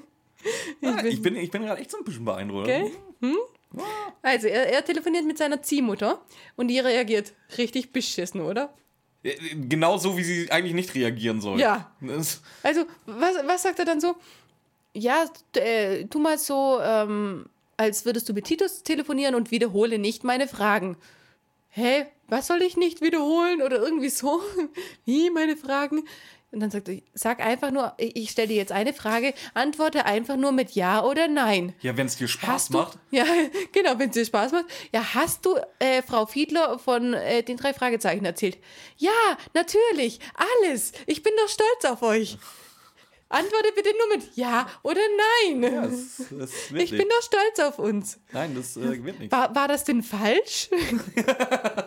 Ich 0.82 0.88
Ah, 0.90 0.94
bin- 0.94 1.06
ich 1.12 1.22
bin, 1.22 1.36
ich 1.36 1.52
bin 1.52 1.62
gerade 1.62 1.80
echt 1.82 1.92
so 1.92 1.98
ein 2.00 2.04
bisschen 2.04 2.26
beeindruckt. 2.26 2.66
Gell? 2.66 2.90
Hm? 3.22 3.38
Also, 4.24 4.48
er, 4.48 4.74
er 4.74 4.84
telefoniert 4.84 5.24
mit 5.24 5.38
seiner 5.38 5.62
Ziehmutter 5.62 6.20
und 6.56 6.68
die 6.68 6.80
reagiert 6.80 7.34
richtig 7.60 7.92
beschissen, 7.94 8.42
oder? 8.42 8.74
Ja, 9.22 9.34
Genau 9.70 10.00
so, 10.00 10.18
wie 10.18 10.24
sie 10.24 10.52
eigentlich 10.52 10.74
nicht 10.74 10.96
reagieren 10.96 11.42
soll. 11.42 11.60
Ja. 11.60 11.92
Also, 12.64 12.86
was, 13.06 13.36
was 13.46 13.62
sagt 13.62 13.78
er 13.78 13.86
dann 13.86 14.02
so? 14.02 14.16
Ja, 14.96 15.26
äh, 15.56 16.06
tu 16.06 16.18
mal 16.18 16.40
so, 16.40 16.80
ähm, 16.82 17.46
als 17.78 18.06
würdest 18.06 18.28
du 18.28 18.34
mit 18.34 18.46
Titus 18.46 18.82
telefonieren 18.82 19.36
und 19.36 19.52
wiederhole 19.52 20.00
nicht 20.00 20.24
meine 20.24 20.48
Fragen. 20.48 20.98
Hä? 21.72 22.06
Was 22.28 22.48
soll 22.48 22.62
ich 22.62 22.78
nicht 22.78 23.02
wiederholen? 23.02 23.62
Oder 23.62 23.78
irgendwie 23.82 24.10
so? 24.10 24.42
Wie 25.06 25.30
meine 25.30 25.58
Fragen? 25.58 26.04
Und 26.52 26.60
dann 26.60 26.70
sagt 26.70 26.90
er, 26.90 26.98
sag 27.14 27.40
einfach 27.40 27.72
nur, 27.72 27.94
ich 27.98 28.32
stelle 28.32 28.50
dir 28.50 28.58
jetzt 28.58 28.74
eine 28.74 28.92
Frage, 28.92 29.34
antworte 29.54 30.06
einfach 30.06 30.36
nur 30.36 30.52
mit 30.52 30.72
Ja 30.72 31.02
oder 31.06 31.30
Nein. 31.30 31.74
ja, 31.80 31.96
wenn 31.96 32.08
es 32.08 32.18
dir 32.18 32.28
Spaß 32.28 32.50
Hast 32.50 32.74
du, 32.74 32.78
macht. 32.80 32.98
Ja, 33.12 33.24
genau, 33.72 33.98
wenn 34.00 34.10
es 34.10 34.16
dir 34.16 34.26
Spaß 34.26 34.52
macht. 34.52 34.66
Ja, 34.94 35.14
hast 35.14 35.46
du 35.46 35.56
äh, 35.80 36.02
Frau 36.02 36.26
Fiedler 36.26 36.78
von 36.78 37.14
äh, 37.14 37.42
den 37.42 37.56
drei 37.56 37.74
Fragezeichen 37.74 38.26
erzählt? 38.26 38.58
Ja, 38.98 39.12
natürlich, 39.54 40.20
alles. 40.62 40.92
Ich 41.06 41.24
bin 41.24 41.32
doch 41.42 41.48
stolz 41.50 41.86
auf 41.86 42.02
euch. 42.02 42.38
Antworte 43.32 43.72
bitte 43.76 43.90
nur 43.98 44.18
mit 44.18 44.36
Ja 44.36 44.68
oder 44.84 45.00
Nein. 45.46 45.62
Das, 45.62 46.28
das 46.30 46.72
wird 46.72 46.84
ich 46.84 46.90
bin 46.92 47.00
nicht. 47.00 47.12
doch 47.12 47.22
stolz 47.24 47.60
auf 47.68 47.80
uns. 47.80 48.20
Nein, 48.32 48.56
das 48.56 48.78
äh, 48.78 49.04
wird 49.04 49.20
nicht. 49.20 49.32
War, 49.32 49.54
war 49.56 49.68
das 49.68 49.84
denn 49.84 50.04
falsch? 50.04 50.70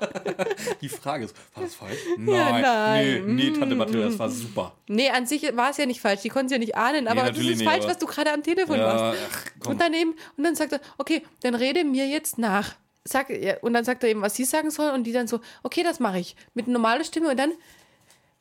Die 0.81 0.89
Frage 0.89 1.25
ist, 1.27 1.37
war 1.55 1.63
das 1.65 1.75
falsch? 1.75 1.99
Ja, 2.19 2.51
Nein. 2.51 2.63
nein. 2.63 3.23
Mm. 3.27 3.35
Nee, 3.35 3.51
nee, 3.51 3.59
Tante 3.59 3.75
Mathilda, 3.75 4.07
das 4.07 4.19
war 4.19 4.31
super. 4.31 4.75
nee, 4.89 5.09
an 5.11 5.27
sich 5.27 5.43
war 5.57 5.71
es 5.71 5.77
ja 5.77 5.87
nicht 5.87 6.01
falsch. 6.01 6.23
Die 6.23 6.29
konnten 6.29 6.47
es 6.47 6.53
ja 6.53 6.59
nicht 6.59 6.77
ahnen, 6.77 7.09
aber 7.09 7.23
das 7.31 7.39
ist 7.39 7.45
nicht, 7.47 7.63
falsch, 7.65 7.85
was 7.85 7.99
du 7.99 8.07
gerade 8.07 8.33
am 8.33 8.43
Telefon 8.43 8.79
Ja, 8.79 8.95
machst. 8.95 9.21
ach. 9.63 9.67
Und 9.69 9.81
dann 9.81 9.95
eben, 9.95 10.15
und 10.37 10.45
dann 10.45 10.55
sagt 10.55 10.73
er, 10.73 10.81
okay, 10.99 11.23
dann 11.43 11.55
rede 11.55 11.85
mir 11.85 12.07
jetzt 12.07 12.39
nach. 12.39 12.75
Sag, 13.05 13.29
ja, 13.31 13.59
und 13.61 13.75
dann 13.75 13.85
sagt 13.85 14.03
er 14.03 14.09
eben, 14.11 14.23
was 14.23 14.35
sie 14.35 14.45
sagen 14.45 14.71
soll, 14.71 14.91
und 14.91 15.05
die 15.05 15.13
dann 15.13 15.27
so, 15.27 15.41
okay, 15.63 15.83
das 15.83 16.01
mache 16.01 16.19
ich. 16.19 16.37
Mit 16.55 16.69
normaler 16.69 17.05
Stimme 17.05 17.29
und 17.31 17.37
dann, 17.39 17.53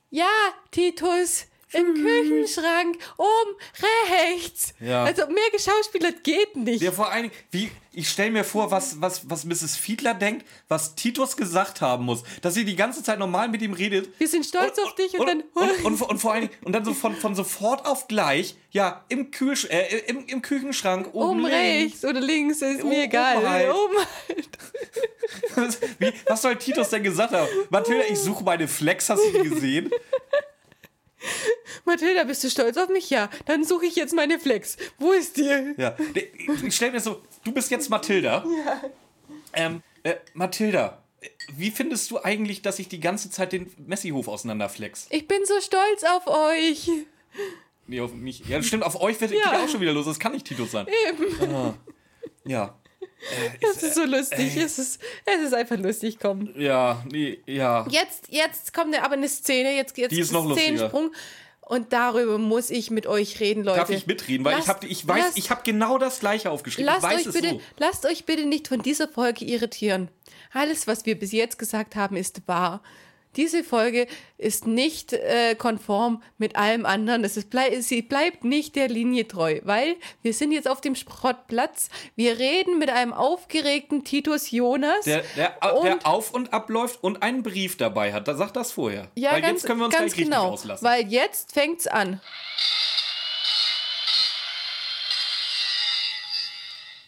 ja, 0.10 0.30
Titus, 0.72 1.46
im 1.74 1.94
Küchenschrank, 1.96 2.98
oben 3.18 3.56
rechts. 4.12 4.74
Ja. 4.80 5.04
Also 5.04 5.28
mehr 5.28 5.50
geschauspielert 5.52 6.24
geht 6.24 6.56
nicht. 6.56 6.82
Ja, 6.82 6.92
vor 6.92 7.12
allen 7.12 7.24
Dingen, 7.24 7.36
wie, 7.52 7.72
ich 7.92 8.10
stelle 8.10 8.32
mir 8.32 8.44
vor, 8.44 8.72
was, 8.72 9.02
was, 9.02 9.30
was 9.30 9.46
Mrs. 9.46 9.76
Fiedler 9.76 10.14
denkt, 10.14 10.46
was 10.68 10.96
Titus 10.96 11.38
gesagt 11.38 11.82
haben 11.82 12.06
muss. 12.06 12.24
Dass 12.42 12.54
sie 12.56 12.66
die 12.66 12.76
ganze 12.76 13.04
Zeit 13.04 13.20
normal 13.20 13.50
mit 13.50 13.62
ihm 13.62 13.74
redet. 13.74 14.10
Wir 14.20 14.28
sind 14.28 14.46
stolz 14.46 14.80
auf 14.80 14.96
dich 14.96 15.20
und, 15.20 15.28
dann. 15.28 15.44
Und, 15.54 15.86
und, 15.86 16.02
und, 16.10 16.18
vor 16.20 16.34
allen 16.34 16.48
Dingen, 16.50 16.54
und 16.64 16.74
dann 16.74 16.86
so 16.86 16.94
von, 16.94 17.16
von 17.16 17.36
sofort 17.36 17.86
auf 17.86 18.08
gleich, 18.08 18.56
ja, 18.72 19.04
im, 19.10 19.32
Kühlsch 19.32 19.66
äh, 19.66 20.00
im, 20.08 20.26
im 20.26 20.42
Küchenschrank 20.42 21.10
oben, 21.14 21.42
oben 21.42 21.46
rechts 21.46 22.04
oder 22.04 22.20
links, 22.20 22.62
ist 22.62 22.82
Oben 22.82 22.90
mir 22.90 23.04
egal. 23.04 23.48
halt. 23.48 23.72
Oben 23.72 23.96
Was, 25.56 25.80
wie, 26.00 26.14
was 26.28 26.42
soll 26.42 26.56
Titus 26.56 26.90
denn 26.90 27.04
gesagt 27.04 27.34
haben? 27.34 27.48
Mathilda, 27.70 28.04
ich 28.10 28.20
suche 28.20 28.44
meine 28.44 28.68
Flex, 28.68 29.10
hast 29.10 29.22
du 29.24 29.44
die 29.44 29.50
gesehen? 29.50 29.92
Mathilda, 31.86 32.24
bist 32.24 32.44
du 32.44 32.50
stolz 32.50 32.78
auf 32.78 32.90
mich? 32.90 33.10
Ja. 33.10 33.30
Dann 33.46 33.64
suche 33.64 33.86
ich 33.86 33.96
jetzt 33.96 34.14
meine 34.14 34.40
Flex. 34.40 34.78
Wo 35.00 35.12
ist 35.12 35.38
die? 35.38 35.74
Ja. 35.78 35.96
Ich 36.66 36.76
stell 36.76 36.92
mir 36.92 37.00
so, 37.00 37.22
du 37.44 37.52
bist 37.52 37.72
jetzt 37.72 37.90
Mathilda. 37.90 38.44
Ja. 38.66 38.82
Ähm, 39.54 39.82
äh, 40.04 40.16
Mathilda, 40.34 41.04
äh, 41.22 41.30
wie 41.54 41.72
findest 41.72 42.10
du 42.12 42.20
eigentlich, 42.24 42.62
dass 42.62 42.80
ich 42.80 42.88
die 42.90 43.00
ganze 43.00 43.30
Zeit 43.30 43.54
den 43.54 43.72
Messihof 43.78 44.28
auseinanderflex? 44.28 45.08
Ich 45.10 45.28
bin 45.28 45.46
so 45.46 45.60
stolz 45.62 46.04
auf 46.04 46.28
euch. 46.28 46.90
Nee, 47.88 48.00
auf 48.00 48.14
mich. 48.14 48.48
Ja, 48.48 48.62
stimmt, 48.64 48.84
auf 48.84 49.00
euch 49.02 49.20
wird 49.22 49.32
Ja. 49.32 49.52
geht 49.52 49.60
auch 49.60 49.70
schon 49.70 49.82
wieder 49.82 49.94
los. 49.94 50.06
Das 50.06 50.20
kann 50.20 50.32
nicht 50.32 50.46
Titus 50.48 50.72
sein. 50.72 50.88
Eben. 51.10 51.54
Ah. 51.54 51.74
Ja. 52.46 52.80
Das 53.62 53.82
ist 53.84 53.96
so 53.96 54.04
lustig. 54.06 54.56
Es 54.58 54.78
ist, 54.80 55.00
es 55.26 55.42
ist 55.42 55.54
einfach 55.54 55.78
lustig, 55.78 56.18
komm. 56.22 56.50
Ja, 56.58 57.04
nee, 57.12 57.40
ja. 57.46 57.86
Jetzt, 57.90 58.26
jetzt 58.30 58.74
kommt 58.74 58.96
aber 59.02 59.14
eine 59.14 59.30
Szene, 59.30 59.76
jetzt, 59.76 59.98
jetzt 59.98 60.12
Die 60.12 60.20
ist 60.20 60.32
noch 60.32 60.46
lustiger. 60.46 60.76
Szenensprung. 60.76 61.12
Und 61.62 61.94
darüber 61.94 62.38
muss 62.38 62.70
ich 62.70 62.92
mit 62.92 63.08
euch 63.08 63.40
reden, 63.40 63.64
Leute. 63.64 63.80
Darf 63.80 63.90
ich 63.90 64.06
mitreden? 64.06 64.44
Weil 64.46 64.60
ich, 64.60 64.68
Lasst- 64.68 64.70
hab, 64.70 64.84
ich 64.84 65.08
weiß, 65.08 65.24
lasst- 65.26 65.38
ich 65.38 65.50
habe 65.50 65.62
genau 65.64 65.98
das 65.98 66.20
gleiche 66.20 66.52
aufgeschrieben. 66.52 66.92
Lasst 66.94 67.06
ich 67.10 67.20
euch, 67.20 67.26
es 67.28 67.34
bitte, 67.34 67.50
so. 67.52 67.62
lasst 67.78 68.06
euch 68.06 68.26
bitte 68.26 68.46
nicht 68.46 68.68
von 68.68 68.82
dieser 68.82 69.08
Folge 69.08 69.46
irritieren. 69.46 70.10
Alles, 70.52 70.88
was 70.88 71.06
wir 71.06 71.18
bis 71.18 71.32
jetzt 71.32 71.58
gesagt 71.58 71.96
haben, 71.96 72.18
ist 72.18 72.42
wahr. 72.48 72.84
Diese 73.36 73.64
Folge 73.64 74.08
ist 74.38 74.68
nicht 74.68 75.14
äh, 75.14 75.56
konform 75.56 76.22
mit 76.38 76.56
allem 76.56 76.86
anderen. 76.86 77.24
Es 77.24 77.36
ist, 77.38 77.50
blei 77.50 77.82
sie 77.82 78.02
bleibt 78.02 78.44
nicht 78.44 78.76
der 78.76 78.88
Linie 78.90 79.28
treu, 79.28 79.60
weil 79.64 79.96
wir 80.22 80.34
sind 80.34 80.52
jetzt 80.52 80.68
auf 80.68 80.82
dem 80.82 80.96
Schrottplatz. 80.96 81.90
Wir 82.16 82.38
reden 82.40 82.78
mit 82.80 82.90
einem 82.90 83.14
aufgeregten 83.14 84.04
Titus 84.04 84.52
Jonas. 84.52 85.06
Der, 85.06 85.24
der, 85.36 85.76
Und- 85.76 85.84
der 85.86 86.00
auf 86.06 86.32
und 86.32 86.54
abläuft 86.54 87.04
und 87.04 87.24
einen 87.24 87.42
Brief 87.44 87.78
dabei 87.78 88.14
hat. 88.14 88.28
Da 88.28 88.36
sagt 88.36 88.56
das 88.56 88.72
vorher. 88.72 89.10
ja, 89.16 89.32
Weil 89.32 89.42
ganz, 89.42 89.62
jetzt 89.62 89.66
können 89.68 89.80
wir 89.80 89.86
uns 89.86 89.96
ganz 89.96 90.14
genau, 90.16 90.52
richtig 90.52 90.54
auslassen. 90.72 90.86
weil 90.86 91.08
jetzt 91.08 91.54
fängt's 91.54 91.88
an. 91.88 92.22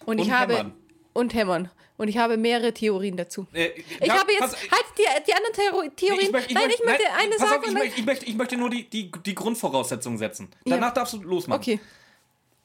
Und, 0.05 0.19
ich 0.19 0.26
Und 0.28 0.34
habe 0.39 0.57
hämmern. 0.57 0.73
und 1.13 1.34
hämmern. 1.34 1.71
Und 1.97 2.09
ich 2.09 2.17
habe 2.17 2.35
mehrere 2.37 2.73
Theorien 2.73 3.15
dazu. 3.15 3.47
Äh, 3.53 3.69
Ich 3.99 4.07
ja, 4.07 4.19
habe 4.19 4.31
jetzt 4.31 4.41
pass- 4.41 4.53
halt 4.71 4.85
die, 4.97 5.03
die 5.27 5.33
anderen 5.33 5.95
Theorien. 5.95 6.31
Nee, 6.31 6.53
nein, 6.53 6.69
ich 6.69 6.83
möchte 6.85 7.03
eine 7.13 7.35
pass 7.37 7.49
sagen. 7.49 7.77
Auf, 7.77 7.83
ich, 7.85 7.97
ich, 7.99 8.05
möchte, 8.05 8.25
ich 8.25 8.35
möchte 8.35 8.57
nur 8.57 8.69
die, 8.69 8.83
die, 8.89 9.11
die 9.25 9.35
Grundvoraussetzungen 9.35 10.17
setzen. 10.17 10.49
Danach 10.65 10.87
Ja. 10.89 10.93
darfst 10.93 11.13
du 11.13 11.21
losmachen. 11.21 11.61
okay. 11.61 11.79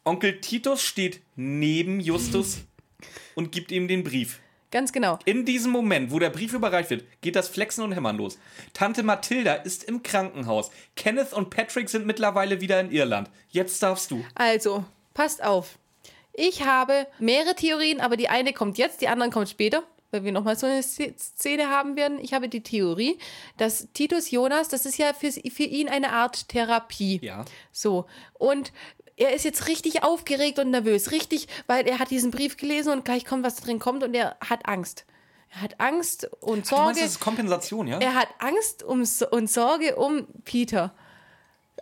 Onkel 0.05 0.41
Titus 0.41 0.83
steht 0.83 1.21
neben 1.37 2.01
Justus 2.01 2.59
und 3.35 3.53
gibt 3.53 3.71
ihm 3.71 3.87
den 3.87 4.03
Brief. 4.03 4.41
Ganz 4.73 4.93
genau. 4.93 5.19
In 5.25 5.45
diesem 5.45 5.73
Moment, 5.73 6.11
wo 6.13 6.19
der 6.19 6.31
Brief 6.31 6.53
überreicht 6.53 6.91
wird, 6.91 7.05
geht 7.21 7.35
das 7.37 7.49
Flexen 7.49 7.83
und 7.85 7.93
Hämmern 7.93 8.17
los. 8.17 8.39
Tante 8.73 9.03
Mathilda 9.03 9.55
ist 9.55 9.85
im 9.85 10.03
Krankenhaus. 10.03 10.71
Kenneth 10.97 11.33
und 11.33 11.51
Patrick 11.51 11.89
sind 11.91 12.07
mittlerweile 12.07 12.61
wieder 12.61 12.81
in 12.81 12.91
Irland. 12.93 13.29
Jetzt 13.51 13.83
darfst 13.83 14.11
du. 14.11 14.25
Also, 14.35 14.85
passt 15.13 15.43
auf. 15.43 15.77
Ich 16.33 16.65
habe 16.65 17.07
mehrere 17.19 17.55
Theorien, 17.55 18.01
aber 18.01 18.17
die 18.17 18.29
eine 18.29 18.53
kommt 18.53 18.79
jetzt, 18.79 19.01
die 19.01 19.09
anderen 19.09 19.33
kommt 19.33 19.49
später, 19.49 19.83
weil 20.11 20.25
wir 20.25 20.33
nochmal 20.33 20.57
so 20.57 20.67
eine 20.67 20.81
Sz- 20.81 21.17
Szene 21.19 21.69
haben 21.69 21.97
werden. 21.97 22.19
Ich 22.21 22.33
habe 22.35 22.49
die 22.49 22.63
Theorie, 22.63 23.19
dass 23.57 23.89
Titus 23.95 24.31
Jonas, 24.31 24.69
das 24.69 24.87
ist 24.87 24.99
ja 24.99 25.13
für, 25.13 25.31
für 25.33 25.63
ihn 25.65 25.89
eine 25.89 26.13
Art 26.13 26.49
Therapie. 26.49 27.21
Ja. 27.23 27.45
So. 27.73 28.07
Und 28.35 28.73
er 29.17 29.35
ist 29.35 29.45
jetzt 29.45 29.69
richtig 29.69 30.03
aufgeregt 30.03 30.59
und 30.59 30.71
nervös. 30.71 31.11
Richtig, 31.13 31.47
weil 31.67 31.87
er 31.87 31.99
hat 31.99 32.11
diesen 32.11 32.31
Brief 32.31 32.57
gelesen 32.57 32.93
und 32.93 33.05
gleich 33.05 33.25
kommt, 33.25 33.45
was 33.45 33.57
drin 33.57 33.79
kommt 33.79 34.03
und 34.03 34.15
er 34.15 34.37
hat 34.49 34.67
Angst. 34.67 35.05
Er 35.53 35.63
hat 35.63 35.81
Angst 35.81 36.25
und 36.41 36.43
Du 36.43 36.55
meinst, 36.55 36.69
Sorge. 36.71 37.01
das 37.01 37.11
ist 37.11 37.21
Kompensation, 37.21 37.87
ja? 37.89 37.99
Er 37.99 38.15
hat 38.15 38.29
Angst 38.39 38.83
um, 38.85 39.01
und 39.33 39.51
Sorge 39.51 39.97
um 39.97 40.27
Peter. 40.45 40.95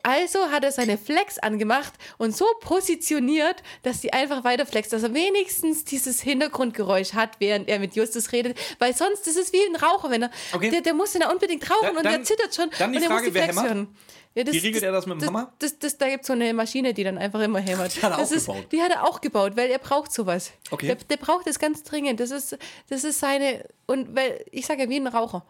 Also 0.02 0.50
hat 0.50 0.64
er 0.64 0.72
seine 0.72 0.96
Flex 0.98 1.38
angemacht 1.38 1.92
und 2.18 2.36
so 2.36 2.46
positioniert, 2.60 3.62
dass 3.82 4.00
sie 4.02 4.12
einfach 4.12 4.44
weiter 4.44 4.66
flext, 4.66 4.92
dass 4.92 5.02
er 5.02 5.14
wenigstens 5.14 5.84
dieses 5.84 6.20
Hintergrundgeräusch 6.22 7.12
hat, 7.14 7.32
während 7.38 7.68
er 7.68 7.78
mit 7.78 7.94
Justus 7.96 8.32
redet, 8.32 8.58
weil 8.78 8.96
sonst 8.96 9.26
ist 9.26 9.36
es 9.36 9.52
wie 9.52 9.62
ein 9.64 9.76
Raucher, 9.76 10.10
wenn 10.10 10.22
er, 10.22 10.30
Okay. 10.52 10.70
der, 10.70 10.80
der 10.80 10.94
muss 10.94 11.12
dann 11.12 11.30
unbedingt 11.30 11.68
rauchen 11.70 11.78
Dann- 11.88 11.96
und 11.96 12.04
dann- 12.04 12.12
der 12.14 12.22
zittert 12.24 12.54
schon 12.54 12.70
dann 12.78 12.92
die 12.92 12.98
und 12.98 13.02
er 13.04 13.08
Frage, 13.10 13.22
muss 13.24 13.28
die 13.30 13.34
wer 13.34 13.42
Flex 13.44 13.56
hämmert? 13.58 13.74
hören. 13.74 13.96
Ja, 14.34 14.44
das, 14.44 14.54
Wie 14.54 14.58
regelt 14.58 14.82
er 14.84 14.92
das 14.92 15.06
mit 15.06 15.14
dem 15.16 15.20
das, 15.20 15.28
Hammer? 15.28 15.52
Das, 15.58 15.78
das, 15.78 15.98
da 15.98 16.08
gibt 16.08 16.20
es 16.20 16.26
so 16.28 16.32
eine 16.34 16.52
Maschine, 16.54 16.94
die 16.94 17.02
dann 17.02 17.18
einfach 17.18 17.40
immer 17.40 17.58
hämmert. 17.58 17.96
Die 17.96 18.02
hat 18.02 18.12
er 18.12 18.18
das 18.18 18.30
auch 18.30 18.36
ist, 18.36 18.46
gebaut. 18.46 18.66
Die 18.70 18.82
hat 18.82 18.90
er 18.92 19.04
auch 19.04 19.20
gebaut, 19.20 19.56
weil 19.56 19.68
er 19.70 19.78
braucht 19.78 20.12
sowas. 20.12 20.52
Okay. 20.70 20.86
Der, 20.86 20.94
der 20.96 21.16
braucht 21.16 21.46
es 21.48 21.58
ganz 21.58 21.82
dringend. 21.82 22.20
Das 22.20 22.30
ist, 22.30 22.56
das 22.88 23.02
ist 23.04 23.18
seine, 23.18 23.64
und 23.86 24.14
weil, 24.14 24.44
ich 24.52 24.66
sage 24.66 24.82
ja, 24.82 24.88
wie 24.88 24.96
ein 24.96 25.06
Raucher. 25.08 25.44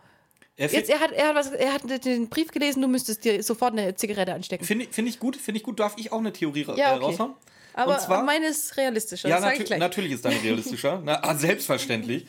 Er 0.59 0.69
Jetzt, 0.69 0.91
er 0.91 0.99
hat, 0.99 1.13
er, 1.13 1.29
hat 1.29 1.35
was, 1.37 1.53
er 1.53 1.73
hat 1.73 2.05
den 2.05 2.29
Brief 2.29 2.51
gelesen, 2.51 2.83
du 2.83 2.89
müsstest 2.89 3.25
dir 3.25 3.41
sofort 3.45 3.73
eine 3.73 3.95
Zigarette 3.95 4.35
anstecken. 4.35 4.67
Finde 4.67 4.87
ich- 4.87 4.91
finde 4.91 5.11
ich 5.11 5.21
gut, 5.21 5.37
finde 5.37 5.59
ich 5.59 5.63
gut. 5.65 5.79
Darf 5.79 5.95
ich 5.97 6.11
auch 6.11 6.19
eine 6.19 6.33
Theorie 6.33 6.67
Ja, 6.77 6.95
äh, 6.95 6.97
okay. 6.97 7.05
raushauen? 7.05 7.35
Aber 7.75 7.95
Und 7.95 8.01
zwar, 8.01 8.25
meine 8.25 8.49
ist 8.49 8.77
realistischer, 8.77 9.29
ja, 9.29 9.39
natür 9.39 9.79
natürlich 9.79 10.11
ist 10.11 10.25
deine 10.25 10.43
realistischer. 10.43 11.01
Na, 11.05 11.23
ah, 11.23 11.37
selbstverständlich. 11.37 12.27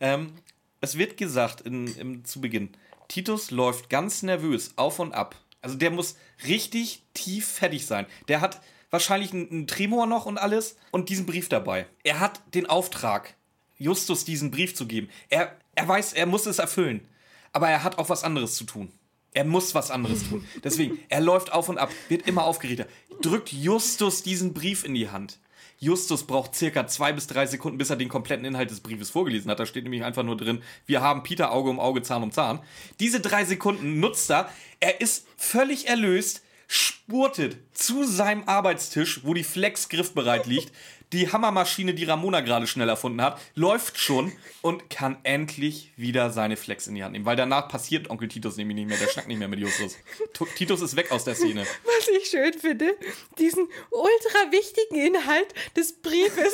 Ähm, 0.00 0.34
es 0.82 0.98
wird 0.98 1.16
gesagt 1.16 1.62
in, 1.62 1.86
im, 1.96 2.24
zu 2.26 2.42
Beginn, 2.42 2.70
Titus 3.08 3.50
läuft 3.50 3.88
ganz 3.88 4.22
nervös 4.22 4.72
auf 4.76 4.98
und 4.98 5.14
ab. 5.14 5.34
Also 5.62 5.76
der 5.76 5.90
muss 5.92 6.16
richtig 6.46 7.04
tief 7.14 7.48
fertig 7.48 7.86
sein. 7.86 8.04
Der 8.28 8.42
hat 8.42 8.60
wahrscheinlich 8.90 9.32
einen, 9.32 9.50
einen 9.50 9.66
Tremor 9.66 10.06
noch 10.06 10.26
und 10.26 10.36
alles 10.36 10.76
und 10.90 11.08
diesen 11.08 11.24
Brief 11.24 11.48
dabei. 11.48 11.86
Er 12.04 12.20
hat 12.20 12.42
den 12.54 12.66
Auftrag, 12.66 13.34
Justus 13.78 14.26
diesen 14.26 14.50
Brief 14.50 14.74
zu 14.74 14.86
geben. 14.86 15.08
Er, 15.30 15.56
er 15.74 15.88
weiß, 15.88 16.12
er 16.12 16.26
muss 16.26 16.44
es 16.44 16.58
erfüllen. 16.58 17.08
Aber 17.52 17.68
er 17.68 17.84
hat 17.84 17.98
auch 17.98 18.08
was 18.08 18.24
anderes 18.24 18.54
zu 18.56 18.64
tun. 18.64 18.92
Er 19.34 19.44
muss 19.44 19.74
was 19.74 19.90
anderes 19.90 20.28
tun. 20.28 20.46
Deswegen, 20.62 20.98
er 21.08 21.20
läuft 21.20 21.52
auf 21.52 21.68
und 21.68 21.78
ab, 21.78 21.90
wird 22.08 22.26
immer 22.26 22.44
aufgeregter. 22.44 22.86
Drückt 23.22 23.52
Justus 23.52 24.22
diesen 24.22 24.52
Brief 24.52 24.84
in 24.84 24.94
die 24.94 25.10
Hand. 25.10 25.38
Justus 25.78 26.24
braucht 26.24 26.54
circa 26.54 26.86
zwei 26.86 27.12
bis 27.12 27.26
drei 27.26 27.44
Sekunden, 27.46 27.76
bis 27.76 27.90
er 27.90 27.96
den 27.96 28.08
kompletten 28.08 28.44
Inhalt 28.44 28.70
des 28.70 28.80
Briefes 28.80 29.10
vorgelesen 29.10 29.50
hat. 29.50 29.58
Da 29.58 29.66
steht 29.66 29.82
nämlich 29.82 30.04
einfach 30.04 30.22
nur 30.22 30.36
drin, 30.36 30.62
wir 30.86 31.00
haben 31.00 31.24
Peter 31.24 31.50
Auge 31.50 31.70
um 31.70 31.80
Auge, 31.80 32.02
Zahn 32.02 32.22
um 32.22 32.30
Zahn. 32.30 32.60
Diese 33.00 33.18
drei 33.18 33.44
Sekunden 33.44 33.98
nutzt 33.98 34.30
er. 34.30 34.48
Er 34.78 35.00
ist 35.00 35.26
völlig 35.36 35.88
erlöst, 35.88 36.42
spurtet 36.68 37.56
zu 37.72 38.04
seinem 38.04 38.44
Arbeitstisch, 38.46 39.24
wo 39.24 39.34
die 39.34 39.42
Flex 39.42 39.88
griffbereit 39.88 40.46
liegt. 40.46 40.72
Die 41.12 41.30
Hammermaschine, 41.30 41.94
die 41.94 42.04
Ramona 42.04 42.40
gerade 42.40 42.66
schnell 42.66 42.88
erfunden 42.88 43.20
hat, 43.22 43.40
läuft 43.54 43.98
schon 43.98 44.32
und 44.62 44.88
kann 44.90 45.18
endlich 45.24 45.92
wieder 45.96 46.30
seine 46.30 46.56
Flex 46.56 46.86
in 46.86 46.94
die 46.94 47.04
Hand 47.04 47.12
nehmen. 47.12 47.26
Weil 47.26 47.36
danach 47.36 47.68
passiert 47.68 48.08
Onkel 48.10 48.28
Titus 48.28 48.56
nämlich 48.56 48.76
nicht 48.76 48.88
mehr. 48.88 48.96
Der 48.98 49.08
schnackt 49.08 49.28
nicht 49.28 49.38
mehr 49.38 49.48
mit 49.48 49.60
Justus. 49.60 49.96
Tu- 50.32 50.46
Titus 50.56 50.80
ist 50.80 50.96
weg 50.96 51.12
aus 51.12 51.24
der 51.24 51.34
Szene. 51.34 51.66
Was 51.84 52.08
ich 52.08 52.28
schön 52.30 52.52
finde, 52.54 52.96
diesen 53.38 53.68
ultra 53.90 54.50
wichtigen 54.52 54.96
Inhalt 54.96 55.48
des 55.76 55.92
Briefes 56.00 56.52